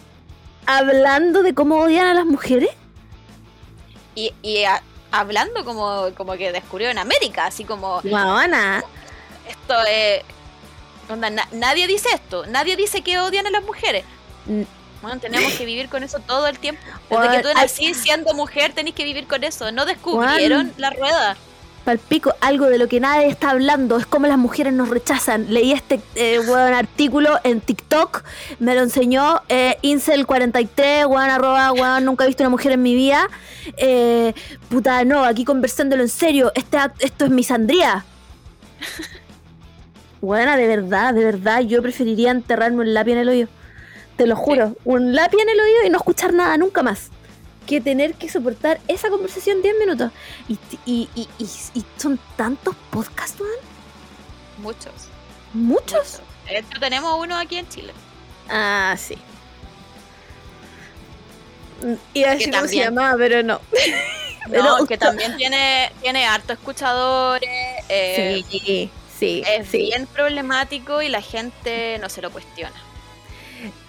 hablando 0.65 1.43
de 1.43 1.53
cómo 1.53 1.75
odian 1.81 2.07
a 2.07 2.13
las 2.13 2.25
mujeres. 2.25 2.69
Y, 4.15 4.33
y 4.43 4.63
a- 4.63 4.81
hablando 5.11 5.65
como, 5.65 6.07
como 6.15 6.37
que 6.37 6.53
descubrió 6.53 6.87
en 6.89 6.99
América, 6.99 7.47
así 7.47 7.65
como 7.65 7.99
Guabana. 8.01 8.81
esto 9.49 9.73
es. 9.89 10.23
na- 11.17 11.49
nadie 11.51 11.85
dice 11.85 12.07
esto, 12.13 12.45
nadie 12.45 12.77
dice 12.77 13.01
que 13.01 13.19
odian 13.19 13.45
a 13.45 13.49
las 13.51 13.63
mujeres. 13.65 14.05
Bueno, 15.05 15.21
tenemos 15.21 15.53
que 15.53 15.65
vivir 15.67 15.87
con 15.87 16.01
eso 16.01 16.17
todo 16.17 16.47
el 16.47 16.57
tiempo. 16.57 16.81
Desde 17.11 17.43
Juan, 17.43 17.43
que 17.43 17.43
tú 17.43 17.93
siendo 17.93 18.33
mujer, 18.33 18.73
tenés 18.73 18.95
que 18.95 19.03
vivir 19.03 19.27
con 19.27 19.43
eso. 19.43 19.71
No 19.71 19.85
descubrieron 19.85 20.73
la 20.77 20.89
rueda. 20.89 21.37
Palpico, 21.83 22.33
algo 22.41 22.65
de 22.65 22.79
lo 22.79 22.87
que 22.87 22.99
nadie 22.99 23.27
está 23.27 23.51
hablando 23.51 23.97
es 23.97 24.07
cómo 24.07 24.25
las 24.25 24.39
mujeres 24.39 24.73
nos 24.73 24.89
rechazan. 24.89 25.53
Leí 25.53 25.73
este 25.73 26.01
eh, 26.15 26.39
weón, 26.39 26.73
artículo 26.73 27.39
en 27.43 27.61
TikTok, 27.61 28.23
me 28.57 28.73
lo 28.73 28.81
enseñó 28.81 29.43
eh, 29.47 29.77
Incel43, 29.83 31.05
weón, 31.05 31.29
arroba, 31.29 31.71
weón, 31.71 32.03
nunca 32.03 32.23
he 32.23 32.27
visto 32.27 32.41
una 32.41 32.49
mujer 32.49 32.71
en 32.71 32.81
mi 32.81 32.95
vida. 32.95 33.27
Eh, 33.77 34.33
puta, 34.69 35.05
no, 35.05 35.23
aquí 35.23 35.45
conversándolo 35.45 36.01
en 36.01 36.09
serio, 36.09 36.51
este, 36.55 36.79
esto 36.97 37.25
es 37.25 37.31
misandría. 37.31 38.03
Buena, 40.21 40.57
de 40.57 40.65
verdad, 40.65 41.13
de 41.13 41.23
verdad, 41.23 41.61
yo 41.61 41.83
preferiría 41.83 42.31
enterrarme 42.31 42.79
un 42.79 42.95
lápiz 42.95 43.11
en 43.11 43.19
el 43.19 43.29
hoyo. 43.29 43.47
Te 44.17 44.27
lo 44.27 44.35
juro, 44.35 44.75
un 44.85 45.13
lápiz 45.15 45.37
en 45.41 45.49
el 45.49 45.59
oído 45.59 45.83
y 45.85 45.89
no 45.89 45.97
escuchar 45.97 46.33
nada 46.33 46.57
nunca 46.57 46.81
más. 46.83 47.09
Que 47.67 47.81
tener 47.81 48.13
que 48.13 48.29
soportar 48.29 48.79
esa 48.87 49.09
conversación 49.09 49.61
10 49.61 49.75
minutos. 49.79 50.11
Y, 50.47 50.57
y, 50.85 51.09
y, 51.15 51.27
y, 51.39 51.49
y 51.73 51.85
son 51.97 52.19
tantos 52.37 52.75
podcasts, 52.91 53.39
man. 53.41 53.49
Muchos. 54.59 54.93
Muchos. 55.53 56.21
Hecho, 56.47 56.79
tenemos 56.79 57.17
uno 57.19 57.35
aquí 57.37 57.57
en 57.57 57.67
Chile. 57.67 57.91
Ah, 58.49 58.95
sí. 58.97 59.17
Iba 62.13 62.29
a 62.29 62.33
Que 62.33 62.37
decir 62.37 62.53
cómo 62.53 62.67
se 62.67 62.75
llamaba, 62.77 63.15
pero 63.17 63.43
no. 63.43 63.59
No, 64.47 64.51
Pero- 64.51 64.85
que 64.85 64.95
también 64.99 65.35
tiene, 65.37 65.91
tiene 66.03 66.27
harto 66.27 66.53
escuchadores. 66.53 67.49
eh, 67.89 68.43
sí, 68.47 68.91
sí, 69.17 69.43
Es 69.43 69.67
sí. 69.69 69.77
bien 69.79 70.05
problemático 70.05 71.01
y 71.01 71.09
la 71.09 71.19
gente 71.23 71.97
no 71.99 72.09
se 72.09 72.21
lo 72.21 72.29
cuestiona. 72.29 72.75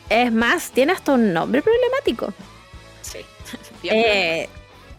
Es 0.08 0.32
más, 0.32 0.70
tiene 0.70 0.92
hasta 0.92 1.12
un 1.12 1.32
nombre 1.32 1.62
problemático. 1.62 2.32
Sí. 3.02 3.18
Eh, 3.88 4.48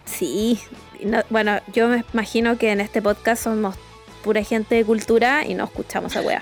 sí. 0.06 0.60
No- 1.02 1.24
bueno, 1.30 1.60
yo 1.74 1.88
me 1.90 2.06
imagino 2.14 2.58
que 2.58 2.72
en 2.72 2.80
este 2.80 3.02
podcast 3.02 3.44
somos 3.44 3.76
pura 4.24 4.42
gente 4.44 4.76
de 4.76 4.86
cultura 4.86 5.44
y 5.46 5.54
no 5.56 5.66
escuchamos 5.66 6.16
a 6.16 6.22
weá. 6.22 6.42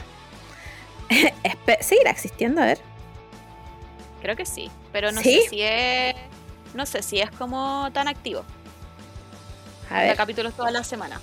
¿Seguirá 1.82 2.12
existiendo? 2.12 2.62
A 2.62 2.66
ver. 2.66 2.80
Creo 4.22 4.36
que 4.36 4.46
sí. 4.46 4.70
Pero 4.92 5.12
no 5.12 5.22
¿Sí? 5.22 5.42
sé 5.44 5.50
si 5.50 5.62
es. 5.62 6.16
No 6.76 6.86
sé 6.86 7.02
si 7.02 7.20
es 7.20 7.32
como 7.32 7.90
tan 7.94 8.08
activo. 8.08 8.44
A 9.90 10.02
ver. 10.02 10.16
capítulos 10.16 10.54
toda 10.56 10.70
la 10.72 10.84
semana. 10.84 11.20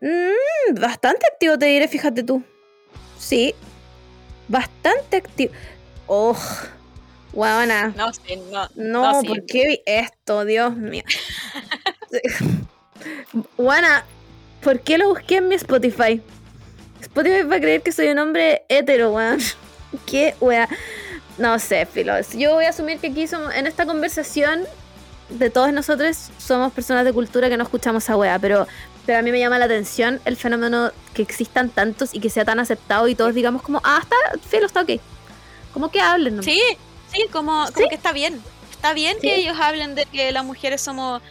Mm, 0.00 0.80
bastante 0.80 1.26
activo, 1.32 1.58
te 1.58 1.66
diré, 1.66 1.86
fíjate 1.88 2.22
tú. 2.22 2.42
Sí. 3.18 3.54
Bastante 4.52 5.16
activo. 5.16 5.54
Oh, 6.06 6.36
guana. 7.32 7.94
No 7.96 8.12
sé, 8.12 8.36
no. 8.36 8.68
No, 8.74 9.22
sí. 9.22 9.26
¿por 9.26 9.46
qué 9.46 9.66
vi 9.66 9.82
esto? 9.86 10.44
Dios 10.44 10.76
mío. 10.76 11.04
Guana, 13.56 14.04
¿por 14.62 14.80
qué 14.80 14.98
lo 14.98 15.08
busqué 15.08 15.36
en 15.38 15.48
mi 15.48 15.54
Spotify? 15.54 16.20
Spotify 17.00 17.44
va 17.44 17.56
a 17.56 17.60
creer 17.60 17.80
que 17.80 17.92
soy 17.92 18.08
un 18.08 18.18
hombre 18.18 18.66
hetero, 18.68 19.12
weón. 19.14 19.38
¿Qué 20.06 20.34
wea? 20.38 20.68
No 21.38 21.58
sé, 21.58 21.86
filos. 21.86 22.34
Yo 22.34 22.52
voy 22.52 22.66
a 22.66 22.68
asumir 22.68 22.98
que 22.98 23.06
aquí 23.06 23.26
somos, 23.26 23.54
en 23.54 23.66
esta 23.66 23.86
conversación 23.86 24.64
de 25.30 25.48
todos 25.48 25.72
nosotros 25.72 26.28
somos 26.36 26.74
personas 26.74 27.06
de 27.06 27.14
cultura 27.14 27.48
que 27.48 27.56
no 27.56 27.64
escuchamos 27.64 28.10
a 28.10 28.18
wea, 28.18 28.38
pero, 28.38 28.66
pero 29.06 29.18
a 29.18 29.22
mí 29.22 29.32
me 29.32 29.38
llama 29.38 29.58
la 29.58 29.64
atención 29.64 30.20
el 30.24 30.36
fenómeno 30.36 30.92
que 31.14 31.22
existan 31.22 31.70
tantos 31.70 32.14
y 32.14 32.20
que 32.20 32.30
sea 32.30 32.44
tan 32.44 32.60
aceptado 32.60 33.08
y 33.08 33.14
todos 33.14 33.34
digamos 33.34 33.62
como, 33.62 33.80
ah, 33.84 34.00
está, 34.02 34.16
filo, 34.48 34.66
está 34.66 34.82
ok. 34.82 35.00
Como 35.72 35.90
que 35.90 36.00
hablen, 36.00 36.36
¿no? 36.36 36.42
Sí, 36.42 36.60
sí, 37.12 37.26
como, 37.32 37.64
como 37.66 37.78
¿Sí? 37.78 37.88
que 37.88 37.94
está 37.94 38.12
bien. 38.12 38.42
Está 38.70 38.92
bien 38.94 39.16
Sí. 39.20 39.28
que 39.28 39.36
ellos 39.36 39.56
hablen 39.60 39.94
de 39.94 40.06
que 40.06 40.32
las 40.32 40.44
mujeres 40.44 40.80
somos, 40.80 41.22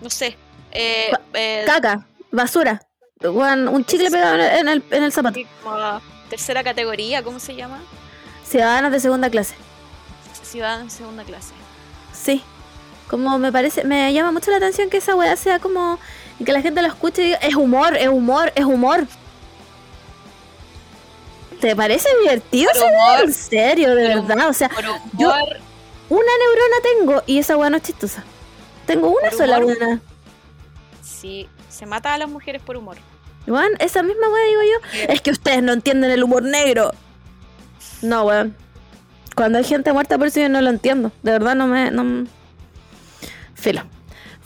no 0.00 0.10
sé, 0.10 0.36
eh, 0.72 1.10
eh, 1.34 1.64
Caca, 1.66 2.06
basura. 2.30 2.82
Un 3.20 3.84
chicle 3.84 4.10
pegado 4.10 4.36
en 4.38 4.68
el, 4.68 4.84
en 4.90 5.02
el, 5.02 5.12
zapato. 5.12 5.40
como 5.62 6.00
tercera 6.30 6.62
categoría, 6.62 7.22
¿cómo 7.22 7.40
se 7.40 7.56
llama? 7.56 7.80
Ciudadanos 8.44 8.92
de 8.92 9.00
segunda 9.00 9.28
clase. 9.28 9.54
Ciudadano 10.44 10.84
en 10.84 10.90
segunda 10.90 11.24
clase. 11.24 11.52
Sí. 12.12 12.42
Como 13.08 13.38
me 13.38 13.50
parece, 13.50 13.84
me 13.84 14.12
llama 14.12 14.32
mucho 14.32 14.50
la 14.50 14.58
atención 14.58 14.88
que 14.90 14.98
esa 14.98 15.14
weá 15.14 15.34
sea 15.36 15.58
como. 15.58 15.98
Y 16.38 16.44
que 16.44 16.52
la 16.52 16.60
gente 16.62 16.80
lo 16.82 16.88
escuche 16.88 17.22
y 17.22 17.24
diga, 17.26 17.38
es 17.38 17.54
humor, 17.56 17.96
es 17.96 18.08
humor, 18.08 18.52
es 18.54 18.64
humor. 18.64 19.06
¿Te 21.60 21.74
parece 21.74 22.08
divertido? 22.20 22.70
Humor. 22.76 23.24
En 23.24 23.32
serio, 23.32 23.94
de 23.94 24.08
verdad. 24.14 24.48
O 24.48 24.52
sea, 24.52 24.70
humor, 24.78 25.00
yo- 25.18 25.32
una 26.08 26.30
neurona 26.38 26.76
tengo 26.96 27.22
y 27.26 27.38
esa 27.38 27.56
weá 27.56 27.68
no 27.70 27.76
es 27.78 27.82
chistosa. 27.82 28.22
Tengo 28.86 29.08
una 29.10 29.30
sola 29.32 29.58
buena. 29.58 30.00
sí, 31.02 31.48
se 31.68 31.84
mata 31.84 32.14
a 32.14 32.18
las 32.18 32.28
mujeres 32.28 32.62
por 32.62 32.76
humor. 32.76 32.96
Weón, 33.46 33.72
esa 33.80 34.02
misma 34.02 34.28
weá 34.28 34.44
digo 34.46 34.60
yo. 34.62 34.98
Es 35.12 35.20
que 35.20 35.30
ustedes 35.30 35.62
no 35.62 35.72
entienden 35.72 36.10
el 36.10 36.22
humor 36.22 36.42
negro. 36.44 36.92
No, 38.02 38.24
weón. 38.24 38.54
Cuando 39.34 39.58
hay 39.58 39.64
gente 39.64 39.92
muerta 39.92 40.16
por 40.18 40.28
eso 40.28 40.40
yo 40.40 40.48
no 40.48 40.60
lo 40.60 40.70
entiendo. 40.70 41.12
De 41.22 41.32
verdad 41.32 41.54
no 41.54 41.66
me... 41.66 41.90
No... 41.90 42.26
Filo. 43.54 43.82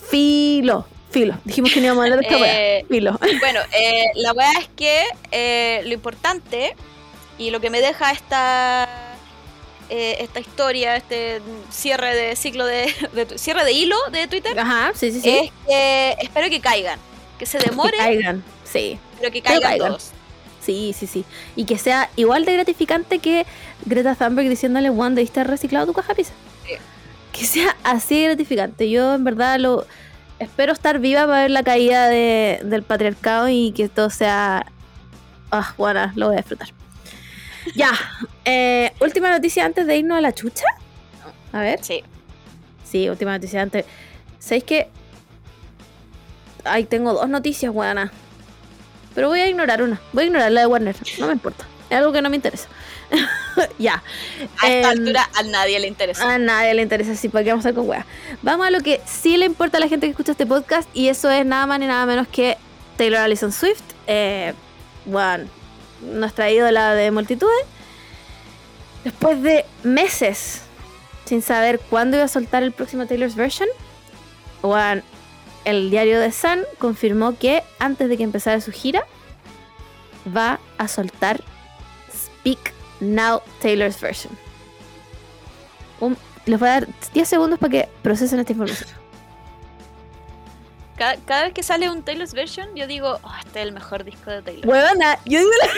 Filo. 0.08 0.86
Filo. 1.12 1.38
Dijimos 1.44 1.72
que 1.72 1.80
no 1.80 1.86
íbamos 1.86 2.02
a 2.02 2.04
hablar 2.04 2.18
de 2.20 2.24
esta 2.26 2.38
weá. 2.38 2.60
Eh, 2.60 2.86
Filo. 2.88 3.18
Bueno, 3.40 3.60
eh, 3.72 4.06
la 4.16 4.32
weá 4.32 4.52
es 4.58 4.68
que 4.74 5.04
eh, 5.30 5.82
lo 5.84 5.92
importante 5.92 6.74
y 7.38 7.50
lo 7.50 7.60
que 7.60 7.70
me 7.70 7.80
deja 7.80 8.10
esta 8.12 8.88
eh, 9.90 10.16
esta 10.20 10.40
historia, 10.40 10.96
este 10.96 11.42
cierre 11.70 12.14
de 12.14 12.34
ciclo 12.34 12.64
de, 12.64 12.92
cierre 13.36 13.64
de 13.64 13.72
hilo 13.72 13.96
de 14.10 14.26
Twitter, 14.26 14.58
Ajá, 14.58 14.92
sí, 14.94 15.12
sí, 15.12 15.20
sí. 15.20 15.28
es 15.28 15.52
que 15.66 16.16
espero 16.20 16.48
que 16.48 16.60
caigan, 16.60 16.98
que 17.38 17.44
se 17.44 17.58
que 17.58 17.68
demore, 17.68 17.96
caigan. 17.98 18.42
Sí. 18.64 18.98
pero 19.20 19.30
que 19.30 19.42
Pero 19.42 19.60
caigan, 19.60 19.70
caigan. 19.70 19.88
todos. 19.88 20.10
Sí, 20.64 20.94
sí, 20.98 21.06
sí. 21.06 21.24
Y 21.56 21.64
que 21.66 21.76
sea 21.76 22.08
igual 22.16 22.44
de 22.44 22.54
gratificante 22.54 23.18
que 23.18 23.44
Greta 23.84 24.14
Thunberg 24.14 24.48
diciéndole, 24.48 24.88
Juan, 24.88 25.14
debiste 25.14 25.40
haber 25.40 25.50
reciclado 25.50 25.86
tu 25.86 25.92
caja 25.92 26.14
pizza. 26.14 26.32
Sí. 26.64 26.74
Que 27.32 27.44
sea 27.44 27.76
así 27.82 28.18
de 28.20 28.24
gratificante. 28.28 28.88
Yo 28.88 29.14
en 29.14 29.24
verdad 29.24 29.58
lo 29.58 29.86
espero 30.42 30.72
estar 30.72 30.98
viva 30.98 31.26
para 31.26 31.42
ver 31.42 31.50
la 31.50 31.62
caída 31.62 32.08
de- 32.08 32.60
del 32.64 32.82
patriarcado 32.82 33.48
y 33.48 33.72
que 33.72 33.88
todo 33.88 34.10
sea... 34.10 34.66
Ah, 35.50 35.74
buena, 35.76 36.12
lo 36.16 36.26
voy 36.28 36.36
a 36.36 36.38
disfrutar. 36.38 36.68
Ya, 37.74 37.90
eh, 38.44 38.92
última 39.00 39.30
noticia 39.30 39.64
antes 39.64 39.86
de 39.86 39.96
irnos 39.98 40.18
a 40.18 40.20
la 40.20 40.32
chucha. 40.32 40.64
A 41.52 41.60
ver. 41.60 41.82
Sí. 41.84 42.02
Sí, 42.84 43.08
última 43.08 43.32
noticia 43.32 43.60
antes. 43.62 43.84
¿Sabéis 44.38 44.64
que? 44.64 44.88
Ay, 46.64 46.84
tengo 46.84 47.12
dos 47.12 47.28
noticias, 47.28 47.72
buena. 47.72 48.12
Pero 49.14 49.28
voy 49.28 49.40
a 49.40 49.48
ignorar 49.48 49.82
una. 49.82 50.00
Voy 50.12 50.24
a 50.24 50.26
ignorar 50.26 50.52
la 50.52 50.60
de 50.62 50.66
Warner. 50.66 50.96
No 51.18 51.26
me 51.26 51.32
importa. 51.34 51.66
Es 51.90 51.96
algo 51.98 52.12
que 52.12 52.22
no 52.22 52.30
me 52.30 52.36
interesa. 52.36 52.68
ya. 53.78 54.02
A 54.60 54.68
esta 54.68 54.92
Em, 54.92 54.98
altura 54.98 55.28
a 55.34 55.42
nadie 55.42 55.78
le 55.78 55.88
interesa. 55.88 56.34
A 56.34 56.38
nadie 56.38 56.74
le 56.74 56.82
interesa 56.82 57.12
así, 57.12 57.28
¿para 57.28 57.44
qué 57.44 57.50
vamos 57.50 57.64
a 57.66 57.70
estar 57.70 57.80
con 57.80 57.88
weas? 57.88 58.06
Vamos 58.42 58.66
a 58.66 58.70
lo 58.70 58.80
que 58.80 59.00
sí 59.06 59.36
le 59.36 59.46
importa 59.46 59.78
a 59.78 59.80
la 59.80 59.88
gente 59.88 60.06
que 60.06 60.10
escucha 60.10 60.32
este 60.32 60.46
podcast 60.46 60.88
y 60.94 61.08
eso 61.08 61.30
es 61.30 61.44
nada 61.44 61.66
más 61.66 61.78
ni 61.78 61.86
nada 61.86 62.06
menos 62.06 62.28
que 62.28 62.56
Taylor 62.96 63.20
Allison 63.20 63.52
Swift. 63.52 63.82
Eh, 64.06 64.54
bueno, 65.04 65.44
nuestra 66.00 66.50
ídola 66.50 66.94
de 66.94 67.10
multitudes. 67.10 67.66
Después 69.04 69.42
de 69.42 69.64
meses 69.82 70.62
sin 71.24 71.42
saber 71.42 71.80
cuándo 71.80 72.16
iba 72.16 72.24
a 72.24 72.28
soltar 72.28 72.62
el 72.62 72.72
próximo 72.72 73.06
Taylor's 73.06 73.34
version, 73.34 73.68
bueno, 74.60 75.02
el 75.64 75.90
diario 75.90 76.20
The 76.20 76.32
Sun 76.32 76.64
confirmó 76.78 77.36
que 77.38 77.62
antes 77.78 78.08
de 78.08 78.16
que 78.16 78.22
empezara 78.22 78.60
su 78.60 78.72
gira 78.72 79.04
va 80.36 80.60
a 80.78 80.88
soltar 80.88 81.42
Speak 82.14 82.72
Now 83.02 83.42
Taylor's 83.60 84.00
version. 84.00 84.36
Un- 86.00 86.16
les 86.46 86.58
voy 86.58 86.68
a 86.68 86.72
dar 86.72 86.88
10 87.14 87.28
segundos 87.28 87.58
para 87.58 87.70
que 87.70 87.88
procesen 88.02 88.38
esta 88.40 88.52
información. 88.52 88.88
Cada, 90.96 91.16
cada 91.24 91.42
vez 91.44 91.52
que 91.54 91.62
sale 91.62 91.90
un 91.90 92.02
Taylor's 92.04 92.32
version, 92.32 92.74
yo 92.76 92.86
digo, 92.86 93.18
oh, 93.22 93.32
este 93.44 93.60
es 93.60 93.66
el 93.66 93.72
mejor 93.72 94.04
disco 94.04 94.30
de 94.30 94.42
Taylor. 94.42 94.66
Huevona, 94.68 95.18
yo 95.24 95.38
digo 95.40 95.50
la 95.60 95.68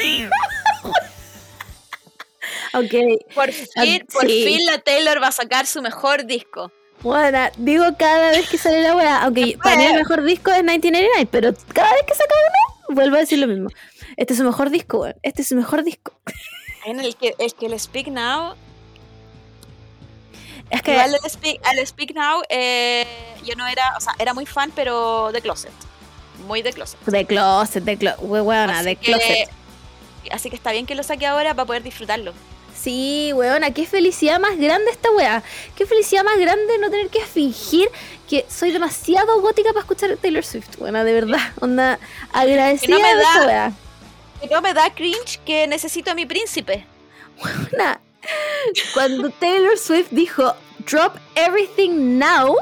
Ok, 2.79 2.93
Por 3.35 3.53
fin, 3.53 4.05
por 4.13 4.23
sí. 4.27 4.45
fin 4.45 4.67
la 4.67 4.79
Taylor 4.79 5.23
va 5.23 5.29
a 5.29 5.33
sacar 5.33 5.67
su 5.67 5.81
mejor 5.81 6.27
disco. 6.27 6.71
buena, 7.03 7.51
digo 7.57 7.85
cada 7.99 8.31
vez 8.33 8.49
que 8.49 8.59
sale 8.59 8.83
la 8.83 8.97
wea, 8.97 9.23
aunque 9.23 9.57
para 9.63 9.77
mí 9.77 9.85
el 9.85 9.95
mejor 9.95 10.23
disco 10.25 10.51
es 10.51 10.59
1989, 10.65 11.29
pero 11.31 11.55
cada 11.73 11.93
vez 11.93 12.03
que 12.07 12.15
saca 12.15 12.35
uno, 12.89 12.95
vuelvo 12.97 13.17
a 13.17 13.21
decir 13.21 13.39
lo 13.39 13.47
mismo. 13.47 13.69
Este 14.17 14.33
es 14.35 14.39
su 14.39 14.45
mejor 14.45 14.71
disco, 14.71 14.99
weón. 15.01 15.15
Este 15.23 15.43
es 15.43 15.49
su 15.49 15.55
mejor 15.57 15.85
disco. 15.85 16.19
En 16.85 17.01
el 17.01 17.17
que, 17.17 17.35
el 17.39 17.55
que 17.55 17.67
el 17.67 17.79
Speak 17.81 18.09
Now, 18.09 18.55
Es 20.71 20.83
que 20.83 20.97
el 21.03 21.15
Speak, 21.29 21.61
al 21.65 21.87
Speak 21.87 22.15
Now, 22.15 22.43
eh, 22.49 23.07
yo 23.45 23.55
no 23.55 23.67
era, 23.67 23.95
o 23.97 24.01
sea, 24.01 24.15
era 24.19 24.35
muy 24.35 24.47
fan, 24.47 24.73
pero 24.75 25.31
de 25.33 25.41
Closet. 25.41 25.73
Muy 26.47 26.63
de 26.63 26.73
Closet. 26.73 26.99
de 27.07 27.27
closet, 27.27 27.85
de 27.85 27.97
closet, 27.97 28.21
Así 28.71 28.85
de 28.85 28.97
que- 28.97 29.05
closet. 29.13 29.51
Así 30.31 30.51
que 30.51 30.57
está 30.57 30.73
bien 30.73 30.87
que 30.87 30.95
lo 30.95 31.03
saque 31.03 31.27
ahora 31.27 31.55
para 31.55 31.67
poder 31.67 31.83
disfrutarlo. 31.83 32.33
Sí, 32.75 33.31
weona, 33.35 33.71
qué 33.73 33.87
felicidad 33.87 34.41
más 34.41 34.59
grande 34.59 34.91
esta 34.91 35.11
wea. 35.13 35.43
Qué 35.77 35.87
felicidad 35.87 36.25
más 36.25 36.39
grande 36.39 36.77
no 36.79 36.91
tener 36.91 37.09
que 37.09 37.21
fingir 37.25 37.89
que 38.29 38.45
soy 38.49 38.73
demasiado 38.73 39.41
gótica 39.41 39.69
para 39.71 39.81
escuchar 39.83 40.17
Taylor 40.17 40.45
Swift, 40.45 40.79
weona, 40.79 41.05
de 41.05 41.13
verdad. 41.13 41.41
Onda, 41.61 41.99
agradecida 42.33 42.97
Que 42.97 43.03
no 43.03 43.09
me 43.09 43.15
de 43.15 43.23
esta 43.23 43.47
da- 43.47 43.73
no 44.51 44.61
me 44.61 44.75
da 44.75 44.91
cringe 44.91 45.41
que 45.45 45.67
necesito 45.67 46.11
a 46.11 46.15
mi 46.15 46.27
príncipe. 46.27 46.87
Cuando 48.95 49.31
Taylor 49.31 49.77
Swift 49.79 50.11
dijo 50.11 50.55
Drop 50.87 51.17
everything 51.35 52.19
now, 52.19 52.57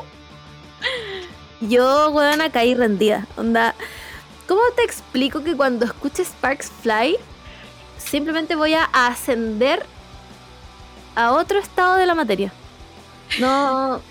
yo, 1.60 2.10
weona, 2.10 2.50
caí 2.50 2.74
rendida. 2.74 3.26
Onda, 3.36 3.74
¿cómo 4.46 4.60
te 4.76 4.82
explico 4.82 5.42
que 5.42 5.56
cuando 5.56 5.84
escuche 5.84 6.24
Sparks 6.24 6.70
Fly, 6.82 7.16
simplemente 7.98 8.54
voy 8.54 8.74
a 8.74 8.84
ascender 8.92 9.84
a 11.14 11.32
otro 11.32 11.58
estado 11.58 11.96
de 11.96 12.06
la 12.06 12.14
materia? 12.14 12.52
No. 13.38 14.00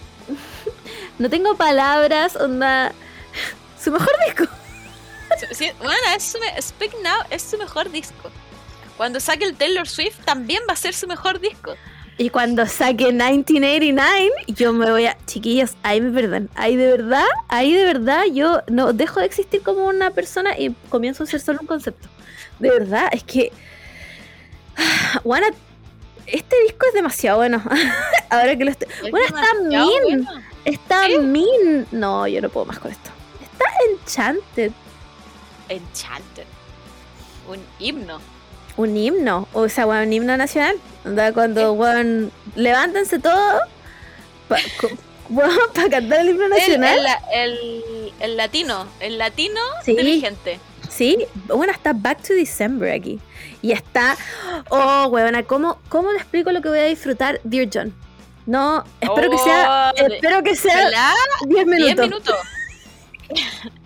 No 1.20 1.30
tengo 1.30 1.56
palabras, 1.56 2.36
onda. 2.36 2.94
Su 3.80 3.92
mejor 3.92 4.10
disco. 4.26 4.52
Bueno, 5.80 6.00
es 6.16 6.24
su 6.24 6.38
Speak 6.62 6.94
Now 7.04 7.26
es 7.30 7.42
su 7.42 7.58
mejor 7.58 7.92
disco. 7.92 8.30
Cuando 8.98 9.20
saque 9.20 9.46
el 9.46 9.56
Taylor 9.56 9.88
Swift 9.88 10.20
también 10.26 10.62
va 10.70 10.74
a 10.74 10.78
ser 10.78 10.94
su 10.94 11.08
mejor 11.08 11.40
disco. 11.40 11.76
Y 12.18 12.30
cuando 12.30 12.68
saque 12.68 13.06
1989, 13.06 14.32
yo 14.50 14.74
me 14.74 14.92
voy 14.92 15.06
a. 15.08 15.18
Chiquillos, 15.26 15.72
ahí 15.82 16.02
me 16.02 16.12
perdan. 16.12 16.50
Ahí 16.56 16.76
de 16.76 16.86
verdad, 16.86 17.26
ahí 17.48 17.74
de 17.74 17.84
verdad, 17.86 18.26
yo 18.32 18.62
no 18.68 18.94
dejo 18.94 19.20
de 19.22 19.26
existir 19.26 19.64
como 19.64 19.86
una 19.86 20.12
persona 20.12 20.58
y 20.58 20.72
comienzo 20.90 21.24
a 21.24 21.26
ser 21.26 21.40
solo 21.40 21.60
un 21.62 21.68
concepto. 21.68 22.08
De 22.60 22.70
verdad, 22.70 23.10
es 23.12 23.24
que. 23.24 23.52
Juana, 25.24 25.48
este 26.28 26.56
disco 26.64 26.86
es 26.86 26.94
demasiado 26.94 27.38
bueno. 27.40 27.64
Ahora 28.30 28.56
que 28.56 28.66
lo 28.66 28.72
estoy. 28.72 28.88
Es 29.04 29.12
Bueno, 29.12 29.26
está 29.26 29.54
mean. 29.64 30.04
bueno. 30.04 30.30
Está 30.66 31.08
¿Sí? 31.08 31.18
mean. 31.18 31.88
No, 31.92 32.28
yo 32.28 32.40
no 32.42 32.50
puedo 32.50 32.68
más 32.68 32.78
con 32.78 32.92
esto. 32.92 33.10
Está 33.42 33.66
enchanted. 33.90 34.72
Enchanted. 35.72 36.46
Un 37.48 37.60
himno. 37.80 38.20
Un 38.78 38.96
himno. 38.96 39.48
O 39.54 39.68
sea, 39.70 39.86
weón, 39.88 40.08
un 40.08 40.14
himno 40.14 40.38
nacional. 40.38 40.76
Cuando, 41.34 41.74
weón, 41.74 42.32
levántense 42.56 43.20
todos. 43.20 43.62
Para 44.48 44.62
cantar 45.90 46.20
el 46.22 46.30
himno 46.30 46.48
nacional. 46.50 47.00
el- 47.34 47.52
el- 47.54 48.14
el 48.20 48.38
latino. 48.38 48.88
El 49.00 49.18
latino 49.18 49.60
Sí. 49.84 49.96
de 49.96 50.04
mi 50.04 50.20
gente. 50.22 50.60
Sí, 50.90 51.26
bueno, 51.48 51.72
está 51.72 51.94
Back 51.94 52.22
to 52.22 52.34
December 52.34 52.92
aquí. 52.92 53.20
Y 53.62 53.72
está. 53.72 54.18
Oh, 54.70 55.08
huevona, 55.08 55.44
¿cómo, 55.44 55.80
¿cómo 55.90 56.12
le 56.12 56.18
explico 56.18 56.52
lo 56.52 56.62
que 56.62 56.68
voy 56.70 56.80
a 56.80 56.86
disfrutar, 56.86 57.40
Dear 57.44 57.70
John? 57.74 57.94
No, 58.46 58.84
espero 59.00 59.30
que 59.32 59.38
sea. 59.38 59.92
Oh, 59.96 59.98
Espero 60.06 60.44
que 60.44 60.56
sea 60.56 60.76
¿Verdad? 60.86 61.14
10 61.48 61.66
minutos. 61.66 61.96
10 61.96 62.00
minutos. 62.10 62.36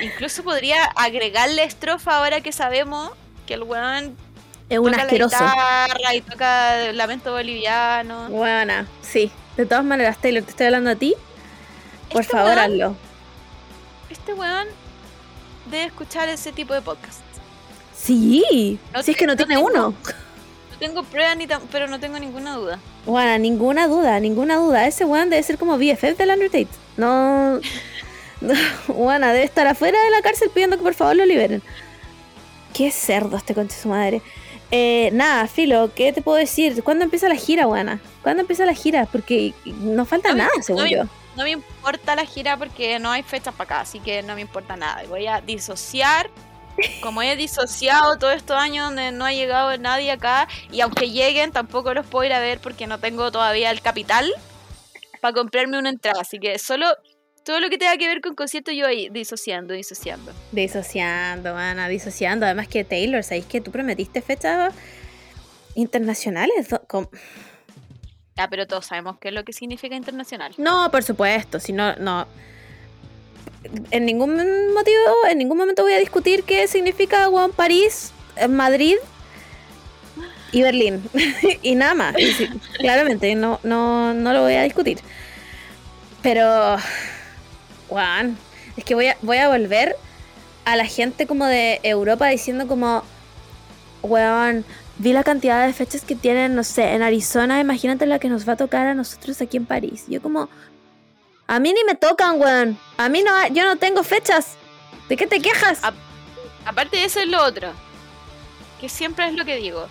Incluso 0.00 0.42
podría 0.42 0.84
agregarle 0.84 1.64
estrofa 1.64 2.16
ahora 2.18 2.40
que 2.40 2.52
sabemos 2.52 3.10
que 3.46 3.54
el 3.54 3.62
weón 3.62 4.16
Es 4.68 4.78
un 4.78 4.90
toca 4.90 5.02
asqueroso. 5.02 5.36
la 5.38 5.86
guitarra 5.86 6.14
y 6.14 6.20
toca 6.22 6.84
el 6.86 6.96
lamento 6.96 7.32
boliviano. 7.32 8.26
Huevona, 8.28 8.86
sí. 9.02 9.30
De 9.56 9.66
todas 9.66 9.84
maneras, 9.84 10.18
Taylor, 10.18 10.42
te 10.42 10.50
estoy 10.50 10.66
hablando 10.66 10.90
a 10.90 10.94
ti. 10.96 11.14
Por 12.10 12.22
Este 12.22 12.32
favor, 12.32 12.52
weón- 12.52 12.58
hazlo. 12.64 12.96
Este 14.10 14.34
weón 14.34 14.68
debe 15.70 15.84
escuchar 15.84 16.28
ese 16.28 16.52
tipo 16.52 16.74
de 16.74 16.82
podcast. 16.82 17.20
Sí, 17.96 18.78
No 18.92 19.02
si 19.02 19.12
es 19.12 19.16
que 19.16 19.26
no 19.26 19.36
tiene 19.36 19.54
tengo- 19.56 19.66
uno. 19.68 19.94
No 20.70 20.78
tengo 20.78 21.02
pruebas, 21.04 21.36
ni 21.36 21.46
pero 21.70 21.86
no 21.86 22.00
tengo 22.00 22.18
ninguna 22.18 22.56
duda. 22.56 22.78
Bueno, 23.06 23.38
ninguna 23.38 23.86
duda, 23.86 24.18
ninguna 24.20 24.56
duda. 24.56 24.86
Ese 24.86 25.04
weón 25.04 25.30
debe 25.30 25.42
ser 25.42 25.56
como 25.58 25.78
BFF 25.78 26.16
del 26.16 26.30
Andrew 26.30 26.50
Tate. 26.50 26.68
No. 26.96 27.60
no 28.88 28.94
bueno, 28.94 29.26
debe 29.28 29.44
estar 29.44 29.66
afuera 29.66 30.02
de 30.02 30.10
la 30.10 30.22
cárcel 30.22 30.50
pidiendo 30.52 30.76
que 30.76 30.82
por 30.82 30.94
favor 30.94 31.16
lo 31.16 31.24
liberen. 31.26 31.62
Qué 32.74 32.90
cerdo 32.90 33.36
este 33.36 33.54
conche 33.54 33.76
su 33.76 33.88
madre. 33.88 34.22
Eh, 34.70 35.10
nada, 35.12 35.46
Filo, 35.48 35.90
¿qué 35.94 36.12
te 36.12 36.22
puedo 36.22 36.38
decir? 36.38 36.82
¿Cuándo 36.82 37.04
empieza 37.04 37.28
la 37.28 37.34
gira, 37.36 37.66
buena? 37.66 38.00
¿Cuándo 38.22 38.40
empieza 38.40 38.64
la 38.64 38.72
gira? 38.74 39.06
Porque 39.10 39.52
no 39.66 40.06
falta 40.06 40.30
No 40.30 40.34
me- 40.34 40.38
nada, 40.38 40.50
no 40.56 40.62
según 40.62 40.84
me-. 40.84 40.96
No 41.36 41.44
me 41.44 41.50
importa 41.50 42.14
la 42.14 42.24
gira 42.26 42.56
porque 42.56 42.98
no 42.98 43.10
hay 43.10 43.22
fechas 43.22 43.54
para 43.54 43.64
acá, 43.64 43.80
así 43.80 44.00
que 44.00 44.22
no 44.22 44.34
me 44.34 44.40
importa 44.42 44.76
nada. 44.76 45.02
Voy 45.08 45.26
a 45.26 45.40
disociar. 45.40 46.30
Como 47.02 47.20
he 47.20 47.36
disociado 47.36 48.16
todos 48.18 48.34
estos 48.34 48.56
años 48.56 48.86
donde 48.86 49.12
no 49.12 49.26
ha 49.26 49.32
llegado 49.32 49.76
nadie 49.76 50.10
acá, 50.10 50.48
y 50.70 50.80
aunque 50.80 51.10
lleguen, 51.10 51.52
tampoco 51.52 51.92
los 51.92 52.06
puedo 52.06 52.24
ir 52.24 52.32
a 52.32 52.40
ver 52.40 52.60
porque 52.60 52.86
no 52.86 52.98
tengo 52.98 53.30
todavía 53.30 53.70
el 53.70 53.82
capital 53.82 54.32
para 55.20 55.34
comprarme 55.34 55.78
una 55.78 55.90
entrada. 55.90 56.22
Así 56.22 56.38
que 56.38 56.58
solo 56.58 56.86
todo 57.44 57.60
lo 57.60 57.70
que 57.70 57.78
tenga 57.78 57.96
que 57.96 58.06
ver 58.06 58.20
con 58.20 58.34
conciertos, 58.34 58.74
yo 58.74 58.86
ahí 58.86 59.08
disociando, 59.10 59.74
disociando. 59.74 60.32
Disociando, 60.52 61.54
mana, 61.54 61.88
disociando. 61.88 62.46
Además 62.46 62.68
que 62.68 62.84
Taylor, 62.84 63.22
¿sabéis 63.24 63.46
que 63.46 63.60
tú 63.60 63.70
prometiste 63.70 64.22
fechas 64.22 64.74
internacionales? 65.74 66.68
Ah, 68.36 68.48
pero 68.48 68.66
todos 68.66 68.86
sabemos 68.86 69.18
qué 69.18 69.28
es 69.28 69.34
lo 69.34 69.44
que 69.44 69.52
significa 69.52 69.94
internacional. 69.96 70.54
No, 70.58 70.90
por 70.90 71.02
supuesto, 71.02 71.60
si 71.60 71.72
no, 71.72 71.96
no. 71.96 72.26
En 73.90 74.06
ningún 74.06 74.34
motivo, 74.74 74.98
en 75.30 75.38
ningún 75.38 75.58
momento 75.58 75.82
voy 75.82 75.92
a 75.92 75.98
discutir 75.98 76.44
qué 76.44 76.66
significa 76.66 77.28
weón, 77.28 77.52
París, 77.52 78.12
eh, 78.36 78.48
Madrid 78.48 78.96
y 80.50 80.62
Berlín. 80.62 81.02
y 81.62 81.74
nada 81.74 81.94
más. 81.94 82.18
Y 82.18 82.32
sí, 82.32 82.48
claramente, 82.78 83.34
no, 83.34 83.60
no, 83.62 84.14
no 84.14 84.32
lo 84.32 84.42
voy 84.42 84.54
a 84.54 84.62
discutir. 84.62 84.98
Pero, 86.22 86.76
weón, 87.92 88.36
es 88.76 88.84
que 88.84 88.94
voy 88.94 89.06
a, 89.06 89.16
voy 89.22 89.38
a 89.38 89.48
volver 89.48 89.96
a 90.64 90.76
la 90.76 90.86
gente 90.86 91.26
como 91.26 91.46
de 91.46 91.80
Europa 91.82 92.26
diciendo 92.28 92.66
como, 92.66 93.02
weón, 94.02 94.64
vi 94.98 95.12
la 95.12 95.24
cantidad 95.24 95.66
de 95.66 95.72
fechas 95.72 96.02
que 96.02 96.14
tienen, 96.14 96.54
no 96.54 96.64
sé, 96.64 96.92
en 96.92 97.02
Arizona, 97.02 97.60
imagínate 97.60 98.06
la 98.06 98.18
que 98.18 98.28
nos 98.28 98.48
va 98.48 98.54
a 98.54 98.56
tocar 98.56 98.86
a 98.86 98.94
nosotros 98.94 99.40
aquí 99.40 99.56
en 99.56 99.66
París. 99.66 100.04
Yo 100.08 100.22
como, 100.22 100.48
a 101.46 101.58
mí 101.58 101.72
ni 101.72 101.84
me 101.84 101.94
tocan, 101.94 102.40
weón. 102.40 102.78
A 102.96 103.08
mí 103.08 103.22
no, 103.22 103.48
yo 103.48 103.64
no 103.64 103.76
tengo 103.76 104.02
fechas. 104.02 104.56
¿De 105.08 105.16
qué 105.16 105.26
te 105.26 105.40
quejas? 105.40 105.80
Aparte 106.64 106.96
de 106.96 107.04
eso 107.04 107.20
es 107.20 107.26
lo 107.26 107.44
otro, 107.44 107.72
que 108.80 108.88
siempre 108.88 109.26
es 109.26 109.34
lo 109.34 109.44
que 109.44 109.56
digo. 109.56 109.88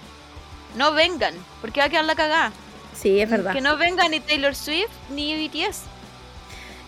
No 0.78 0.94
vengan, 0.94 1.34
porque 1.60 1.82
va 1.82 1.88
a 1.88 1.90
quedar 1.90 2.06
la 2.06 2.16
cagada. 2.16 2.54
Sí, 2.94 3.20
es 3.20 3.30
verdad. 3.30 3.54
Que 3.54 3.62
no 3.62 3.78
venga 3.78 4.08
ni 4.08 4.20
Taylor 4.20 4.56
Swift 4.56 4.92
ni 5.10 5.48
BTS. 5.48 5.91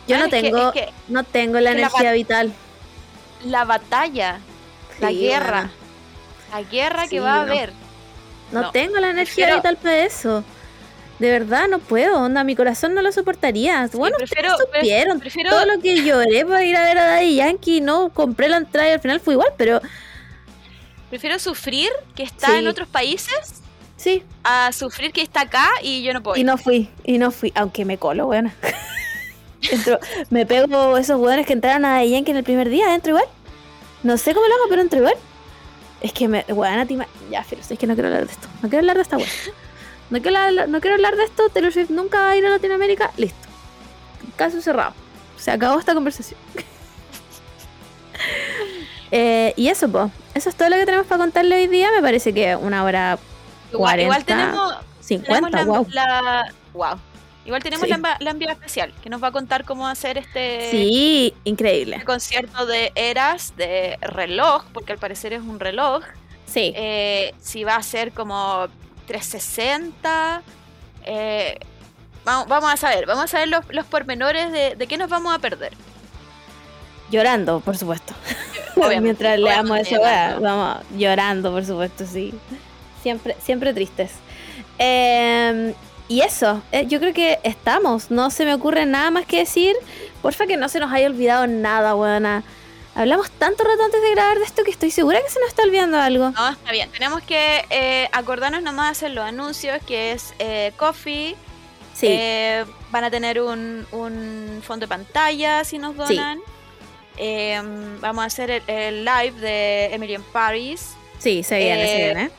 Yo 0.08 0.18
no 0.18 0.26
que- 0.26 0.42
tengo, 0.42 0.72
que 0.72 0.90
no 1.08 1.24
tengo 1.24 1.60
la 1.60 1.72
energía 1.72 2.12
vital. 2.12 2.54
la 3.46 3.66
batalla, 3.66 4.40
la 5.00 5.12
guerra. 5.12 5.70
La 6.52 6.62
guerra 6.62 7.04
Sí, 7.04 7.10
que 7.10 7.20
va 7.20 7.36
a 7.36 7.42
haber. 7.42 7.74
No, 8.52 8.62
No, 8.64 8.72
tengo 8.72 8.98
la 9.00 9.10
energía 9.10 9.46
prefiero- 9.48 9.56
vital 9.58 9.78
para 9.78 9.98
eso. 10.06 10.44
De 11.20 11.30
verdad, 11.32 11.68
no 11.70 11.80
puedo. 11.80 12.20
Onda, 12.20 12.44
mi 12.44 12.56
corazón 12.56 12.94
no 12.94 13.02
lo 13.02 13.12
soportaría. 13.12 13.90
bueno, 13.94 14.18
prefiero- 14.18 14.58
supieron 14.58 15.20
prefiero- 15.20 15.50
todo 15.52 15.66
lo 15.66 15.80
que 15.80 16.04
lloré 16.04 16.46
para 16.46 16.64
ir 16.64 16.76
a 16.76 16.84
ver 16.84 16.98
a 16.98 17.06
Daddy 17.08 17.36
Yankee. 17.36 17.82
No 17.82 18.10
compré 18.10 18.50
la 18.50 18.58
entrada 18.58 18.90
y 18.90 18.92
al 18.92 19.00
final 19.00 19.20
fue 19.20 19.34
igual, 19.36 19.50
pero 19.58 19.82
Prefiero 21.10 21.38
sufrir 21.40 21.90
que 22.16 22.24
está 22.24 22.58
en 22.58 22.68
otros 22.68 22.88
países 22.88 23.62
sí. 23.98 24.24
a 24.44 24.72
sufrir 24.72 25.12
que 25.14 25.22
está 25.22 25.42
acá 25.42 25.70
y 25.84 26.02
yo 26.04 26.12
no 26.14 26.24
puedo. 26.24 26.38
Y 26.38 26.44
no 26.44 26.58
fui, 26.58 26.90
y 27.04 27.20
no 27.20 27.30
fui, 27.32 27.52
aunque 27.56 27.86
me 27.86 27.98
colo, 28.00 28.28
weón. 28.28 28.52
Entro- 29.72 30.00
me 30.30 30.46
pego 30.46 30.98
esos 30.98 31.20
weones 31.20 31.46
que 31.48 31.54
entraron 31.54 31.86
a 31.86 32.04
Yankee 32.04 32.32
en 32.32 32.38
el 32.38 32.44
primer 32.44 32.70
día, 32.70 32.94
entro 32.94 33.12
igual. 33.12 33.26
No 34.04 34.18
sé 34.18 34.34
cómo 34.34 34.46
lo 34.48 34.54
hago, 34.56 34.64
pero 34.70 34.82
entro 34.82 35.00
igual. 35.00 35.16
Es 36.02 36.12
que 36.14 36.28
me, 36.28 36.44
weón, 36.50 36.88
Ya, 37.32 37.46
pero 37.50 37.62
es 37.62 37.80
que 37.80 37.88
no 37.88 37.94
quiero 37.94 38.10
hablar 38.10 38.26
de 38.26 38.32
esto. 38.34 38.48
No 38.62 38.70
quiero 38.70 38.80
hablar 38.80 38.96
de 38.98 39.02
esta 39.04 39.18
weón. 39.18 39.30
No 40.10 40.22
quiero, 40.22 40.38
hablar- 40.38 40.68
no 40.70 40.82
quiero 40.82 40.96
hablar 40.96 41.16
de 41.16 41.24
esto. 41.24 41.50
Taylor 41.50 41.72
Swift 41.72 41.90
nunca 41.90 42.20
va 42.20 42.30
a 42.32 42.36
ir 42.36 42.46
a 42.46 42.50
Latinoamérica. 42.50 43.12
Listo. 43.18 43.48
Caso 44.36 44.62
cerrado. 44.62 44.94
Se 45.38 45.50
acabó 45.52 45.80
esta 45.80 45.94
conversación. 45.94 46.40
Eh, 49.16 49.54
y 49.56 49.68
eso, 49.68 49.88
pues. 49.90 50.12
Eso 50.34 50.50
es 50.50 50.56
todo 50.56 50.70
lo 50.70 50.76
que 50.76 50.86
tenemos 50.86 51.06
para 51.06 51.20
contarle 51.20 51.56
hoy 51.56 51.68
día. 51.68 51.90
Me 51.96 52.02
parece 52.02 52.34
que 52.34 52.56
una 52.56 52.84
hora 52.84 53.20
igual, 53.72 54.00
igual 54.00 54.24
40, 54.26 54.26
tenemos, 54.26 54.74
50, 55.02 55.50
tenemos 55.52 55.52
la, 55.52 55.66
wow. 55.66 55.88
la- 55.92 56.54
wow. 56.74 57.00
Igual 57.46 57.62
tenemos 57.62 57.88
Sí. 57.88 57.94
la, 58.02 58.18
la 58.20 58.30
enviada 58.32 58.54
especial 58.54 58.94
que 59.04 59.10
nos 59.10 59.22
va 59.22 59.28
a 59.28 59.32
contar 59.32 59.66
cómo 59.66 59.88
hacer 59.88 60.18
este 60.18 60.70
Sí, 60.72 61.34
increíble. 61.44 62.02
concierto 62.06 62.66
de 62.66 62.92
eras 62.96 63.56
de 63.58 63.98
reloj, 64.02 64.64
porque 64.74 64.94
al 64.94 64.98
parecer 65.00 65.34
es 65.34 65.42
un 65.42 65.60
reloj. 65.60 66.04
Sí. 66.46 66.72
eh, 66.76 67.34
si 67.42 67.64
va 67.64 67.76
a 67.76 67.84
ser 67.84 68.12
como 68.14 68.68
360. 69.08 70.42
eh, 71.06 71.58
vamos, 72.24 72.48
vamos 72.48 72.72
a 72.72 72.78
saber, 72.78 73.06
vamos 73.06 73.26
a 73.26 73.28
saber 73.28 73.48
los, 73.50 73.66
los 73.70 73.86
pormenores 73.88 74.52
de, 74.52 74.76
de 74.76 74.88
qué 74.88 74.98
nos 74.98 75.10
vamos 75.10 75.34
a 75.36 75.40
perder. 75.40 75.74
Llorando, 77.12 77.60
por 77.60 77.76
supuesto. 77.78 78.14
Obviamente, 78.78 79.02
Mientras 79.02 79.40
leamos 79.40 79.90
llorando. 79.90 80.42
vamos 80.42 80.78
llorando, 80.98 81.52
por 81.52 81.66
supuesto, 81.66 82.06
sí. 82.06 82.34
Siempre, 83.02 83.36
siempre 83.44 83.74
tristes. 83.74 84.12
Eh, 84.80 85.74
y 86.14 86.22
eso, 86.22 86.62
eh, 86.72 86.86
yo 86.88 87.00
creo 87.00 87.14
que 87.14 87.40
estamos. 87.44 88.12
No 88.12 88.30
se 88.30 88.46
me 88.46 88.54
ocurre 88.54 88.86
nada 88.86 89.10
más 89.12 89.26
que 89.26 89.38
decir. 89.40 89.76
Porfa, 90.22 90.46
que 90.48 90.58
no 90.58 90.70
se 90.70 90.80
nos 90.80 90.92
haya 90.92 91.08
olvidado 91.08 91.48
nada, 91.48 91.96
weona. 91.96 92.44
Hablamos 92.96 93.32
tanto 93.32 93.64
rato 93.64 93.84
antes 93.84 94.02
de 94.02 94.12
grabar 94.12 94.38
de 94.38 94.46
esto 94.46 94.64
que 94.64 94.70
estoy 94.72 94.92
segura 94.92 95.20
que 95.22 95.30
se 95.30 95.40
nos 95.40 95.50
está 95.50 95.64
olvidando 95.64 95.98
algo. 96.00 96.30
No, 96.30 96.50
está 96.50 96.72
bien. 96.72 96.90
Tenemos 96.92 97.24
que 97.24 97.66
eh, 97.72 98.08
acordarnos 98.12 98.62
nomás 98.62 98.86
de 98.88 98.92
hacer 98.92 99.12
los 99.12 99.26
anuncios, 99.26 99.80
que 99.88 100.12
es 100.12 100.34
eh, 100.40 100.72
Coffee. 100.78 101.36
Sí, 101.96 102.08
Eh, 102.10 102.66
van 102.92 103.04
a 103.04 103.10
tener 103.12 103.42
un, 103.42 103.86
un 103.92 104.62
fondo 104.64 104.86
de 104.86 104.88
pantalla 104.90 105.64
si 105.64 105.78
nos 105.80 105.94
Sí. 106.08 106.16
donan. 106.16 106.40
Eh, 107.18 107.62
vamos 108.00 108.24
a 108.24 108.28
hacer 108.28 108.50
el, 108.52 108.64
el 108.68 109.06
live 109.06 109.40
de 109.40 109.86
Emily 109.94 110.16
in 110.16 110.24
Paris. 110.24 110.94
sí, 111.20 111.44
se 111.44 111.58
viene, 111.60 111.86
se 111.88 111.96
eh, 112.02 112.14
viene. 112.14 112.32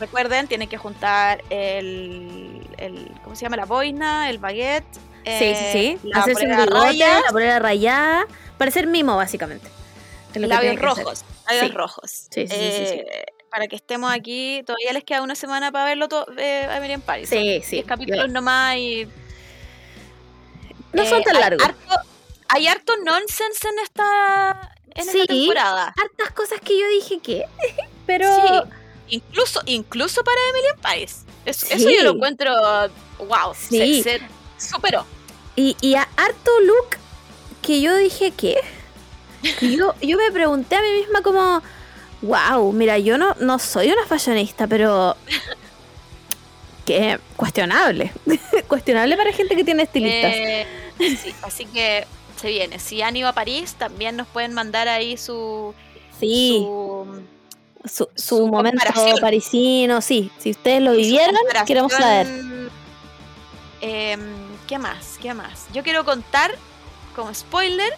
Recuerden, 0.00 0.46
tienen 0.46 0.68
que 0.68 0.76
juntar 0.78 1.42
el, 1.50 2.57
el 2.78 3.10
¿cómo 3.24 3.36
se 3.36 3.42
llama? 3.42 3.56
La 3.56 3.64
boina, 3.66 4.30
el 4.30 4.38
baguette. 4.38 4.84
Sí, 4.94 5.00
sí, 5.38 5.44
eh, 5.44 5.70
sí. 5.72 6.08
La 6.08 6.20
Hacerse 6.20 6.46
un 6.46 6.56
bigote, 6.56 6.96
la 6.96 7.22
polera 7.30 7.58
rayada. 7.58 8.26
Parecer 8.56 8.86
mimo, 8.86 9.16
básicamente. 9.16 9.68
Labios 10.34 10.80
rojos. 10.80 11.24
Labios 11.48 11.66
Sí. 11.66 11.72
rojos. 11.72 12.10
Sí, 12.30 12.46
sí. 12.46 12.54
Eh, 12.54 13.26
Para 13.50 13.66
que 13.66 13.76
estemos 13.76 14.12
aquí, 14.12 14.62
todavía 14.66 14.92
les 14.92 15.04
queda 15.04 15.22
una 15.22 15.34
semana 15.34 15.72
para 15.72 15.86
verlo 15.86 16.06
todo, 16.08 16.26
eh, 16.36 16.68
Emily 16.70 16.92
in 16.94 17.00
Paris. 17.00 17.28
Sí, 17.30 17.60
sí. 17.64 17.76
10 17.76 17.86
capítulos 17.86 18.28
nomás 18.30 18.76
y 18.76 19.08
No 20.92 21.04
son 21.06 21.20
Eh, 21.20 21.24
tan 21.24 21.36
hay 21.36 21.42
largos. 21.42 21.66
Harto, 21.66 21.94
hay 22.48 22.66
harto 22.66 22.96
nonsense 23.04 23.68
en 23.68 23.78
esta, 23.80 24.72
en 24.94 25.04
Sí. 25.04 25.20
esta 25.20 25.32
temporada. 25.34 25.94
hartas 26.00 26.30
cosas 26.34 26.60
que 26.60 26.78
yo 26.78 26.86
dije 26.88 27.18
que. 27.20 27.44
Pero. 28.06 28.26
Sí. 28.34 28.70
Incluso, 29.16 29.62
incluso 29.66 30.22
para 30.24 30.36
Emily 30.50 30.66
in 30.74 30.80
Paris. 30.82 31.24
Es- 31.50 31.62
Eso 31.70 31.88
yo 31.90 32.02
lo 32.04 32.10
encuentro. 32.12 32.52
Wow. 33.18 33.54
Sí. 33.56 34.02
Se, 34.02 34.18
se 34.56 34.70
superó. 34.70 35.04
Y, 35.56 35.76
y 35.80 35.94
a 35.94 36.08
harto 36.16 36.50
look 36.60 36.96
que 37.62 37.80
yo 37.80 37.96
dije 37.96 38.30
que. 38.30 38.56
que 39.58 39.76
yo, 39.76 39.94
yo 40.02 40.16
me 40.16 40.30
pregunté 40.30 40.76
a 40.76 40.82
mí 40.82 40.88
misma 41.00 41.22
como. 41.22 41.62
Wow, 42.22 42.72
mira, 42.72 42.98
yo 42.98 43.16
no, 43.18 43.34
no 43.40 43.58
soy 43.58 43.90
una 43.92 44.04
fashionista, 44.06 44.66
pero. 44.66 45.16
Que 46.84 47.18
cuestionable. 47.36 48.12
cuestionable 48.68 49.16
para 49.16 49.32
gente 49.32 49.54
que 49.56 49.64
tiene 49.64 49.82
estilistas. 49.82 50.32
Eh, 50.34 50.66
sí, 50.98 51.34
así 51.42 51.66
que 51.66 52.06
se 52.40 52.48
viene. 52.48 52.78
Si 52.78 53.02
han 53.02 53.16
ido 53.16 53.28
a 53.28 53.32
París, 53.34 53.74
también 53.78 54.16
nos 54.16 54.26
pueden 54.28 54.54
mandar 54.54 54.88
ahí 54.88 55.16
su. 55.16 55.74
sí, 56.18 56.58
su- 56.64 57.22
su, 57.84 58.08
su 58.14 58.38
su 58.38 58.46
momento 58.48 58.80
parisino, 59.20 60.00
sí. 60.00 60.30
Si 60.38 60.50
ustedes 60.50 60.82
lo 60.82 60.92
vivieron, 60.92 61.34
queremos 61.66 61.92
saber. 61.92 62.26
Em, 63.80 64.20
¿Qué 64.66 64.78
más? 64.78 65.18
¿Qué 65.20 65.32
más? 65.34 65.66
Yo 65.72 65.82
quiero 65.82 66.04
contar, 66.04 66.54
como 67.16 67.32
spoiler, 67.32 67.92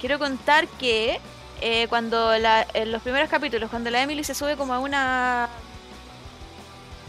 quiero 0.00 0.18
contar 0.18 0.68
que 0.68 1.20
eh, 1.60 1.86
cuando 1.88 2.36
la, 2.38 2.66
en 2.74 2.92
los 2.92 3.02
primeros 3.02 3.28
capítulos, 3.30 3.70
cuando 3.70 3.90
la 3.90 4.02
Emily 4.02 4.22
se 4.24 4.34
sube 4.34 4.56
como 4.56 4.74
a 4.74 4.78
una 4.78 5.48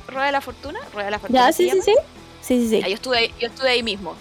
rueda 0.08 0.26
de 0.28 0.32
la 0.32 0.42
fortuna, 0.42 0.80
rueda 0.94 1.06
de 1.06 1.12
la 1.12 1.20
fortuna. 1.20 1.46
Ya, 1.48 1.52
sí, 1.54 1.70
sí, 1.70 1.82
sí. 1.82 1.96
Sí, 2.42 2.62
sí, 2.62 2.70
sí. 2.70 2.82
yo 2.90 2.96
estuve, 2.96 3.18
ahí- 3.18 3.34
yo 3.40 3.48
estuve 3.48 3.70
ahí 3.70 3.84
mismo. 3.84 4.16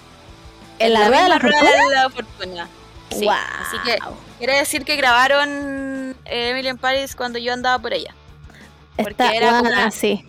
En 0.78 0.92
la 0.92 1.06
rueda 1.08 1.22
de 1.22 1.28
la 1.28 1.40
fortuna. 1.40 1.70
de 1.70 1.94
la 1.94 2.10
fortuna. 2.10 2.68
Sí, 3.16 3.24
Guau. 3.24 3.38
Así 3.60 3.76
que 3.84 3.98
quiere 4.38 4.58
decir 4.58 4.84
que 4.84 4.96
grabaron 4.96 5.95
eh, 6.24 6.50
Emily 6.50 6.68
in 6.68 6.78
Paris 6.78 7.14
cuando 7.16 7.38
yo 7.38 7.52
andaba 7.52 7.78
por 7.80 7.92
ella. 7.92 8.14
porque 8.96 9.10
Está, 9.10 9.34
era 9.34 9.48
como 9.58 9.70
una- 9.70 9.90
sí. 9.90 10.24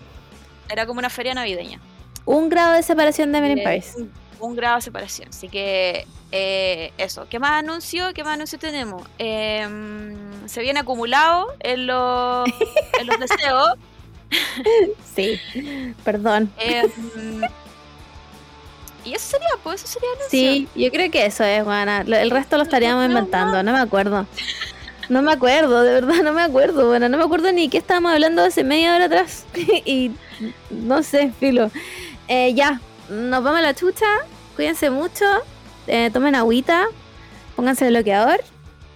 Era 0.70 0.86
como 0.86 1.00
una 1.00 1.10
feria 1.10 1.34
navideña. 1.34 1.80
Un 2.26 2.50
grado 2.50 2.74
de 2.74 2.84
separación 2.84 3.32
de 3.32 3.38
Emily 3.38 3.54
in 3.54 3.60
Eh, 3.60 3.64
Paris. 3.64 3.94
Un, 3.96 4.12
un 4.40 4.56
grado 4.56 4.76
de 4.76 4.82
separación. 4.82 5.30
Así 5.30 5.48
que 5.50 6.06
eh, 6.32 6.92
eso. 6.98 7.26
¿Qué 7.30 7.40
más 7.40 7.52
anuncio? 7.64 8.14
¿Qué 8.14 8.24
más 8.24 8.34
anuncio 8.34 8.60
tenemos? 8.60 9.02
Em, 9.18 10.46
se 10.48 10.62
viene 10.62 10.80
acumulado 10.82 11.54
en 11.62 11.88
los, 11.88 12.48
en 13.00 13.08
los 13.08 13.20
deseos. 13.20 13.70
Sí. 15.16 15.40
Perdón. 16.04 16.52
Em, 16.60 17.42
y 19.06 19.14
eso 19.14 19.30
sería, 19.32 19.48
pues 19.64 19.84
eso 19.84 19.94
sería 19.94 20.10
anuncio. 20.10 20.30
Sí, 20.30 20.68
yo 20.76 20.92
creo 20.92 21.10
que 21.10 21.26
eso 21.26 21.44
es, 21.46 21.64
Juana. 21.64 22.02
El 22.02 22.30
resto 22.30 22.58
lo 22.58 22.64
estaríamos 22.64 23.04
No, 23.08 23.14
no, 23.14 23.20
inventando, 23.20 23.64
no 23.64 23.72
me 23.72 23.80
acuerdo. 23.80 24.28
No 25.10 25.22
me 25.22 25.32
acuerdo, 25.32 25.84
de 25.84 25.94
verdad 25.94 26.24
no 26.24 26.34
me 26.34 26.42
acuerdo, 26.42 26.88
bueno, 26.88 27.08
no 27.08 27.18
me 27.18 27.24
acuerdo 27.24 27.52
ni 27.52 27.70
qué 27.70 27.78
estábamos 27.78 28.12
hablando 28.12 28.44
hace 28.44 28.64
media 28.64 28.96
hora 28.96 29.06
atrás. 29.06 29.46
y 29.86 30.12
no 30.70 31.02
sé, 31.04 31.32
filo. 31.40 31.72
Eh, 32.28 32.54
ya, 32.54 32.82
nos 33.10 33.44
vamos 33.44 33.60
a 33.60 33.62
la 33.62 33.74
chucha, 33.74 34.06
cuídense 34.56 34.90
mucho, 34.90 35.26
eh, 35.88 36.10
tomen 36.12 36.36
agüita, 36.36 36.88
pónganse 37.56 37.88
el 37.88 37.94
bloqueador 37.94 38.42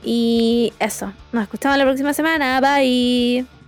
y 0.03 0.73
eso. 0.79 1.13
Nos 1.31 1.43
escuchamos 1.43 1.77
la 1.77 1.85
próxima 1.85 2.13
semana, 2.13 2.59
bye. 2.59 3.60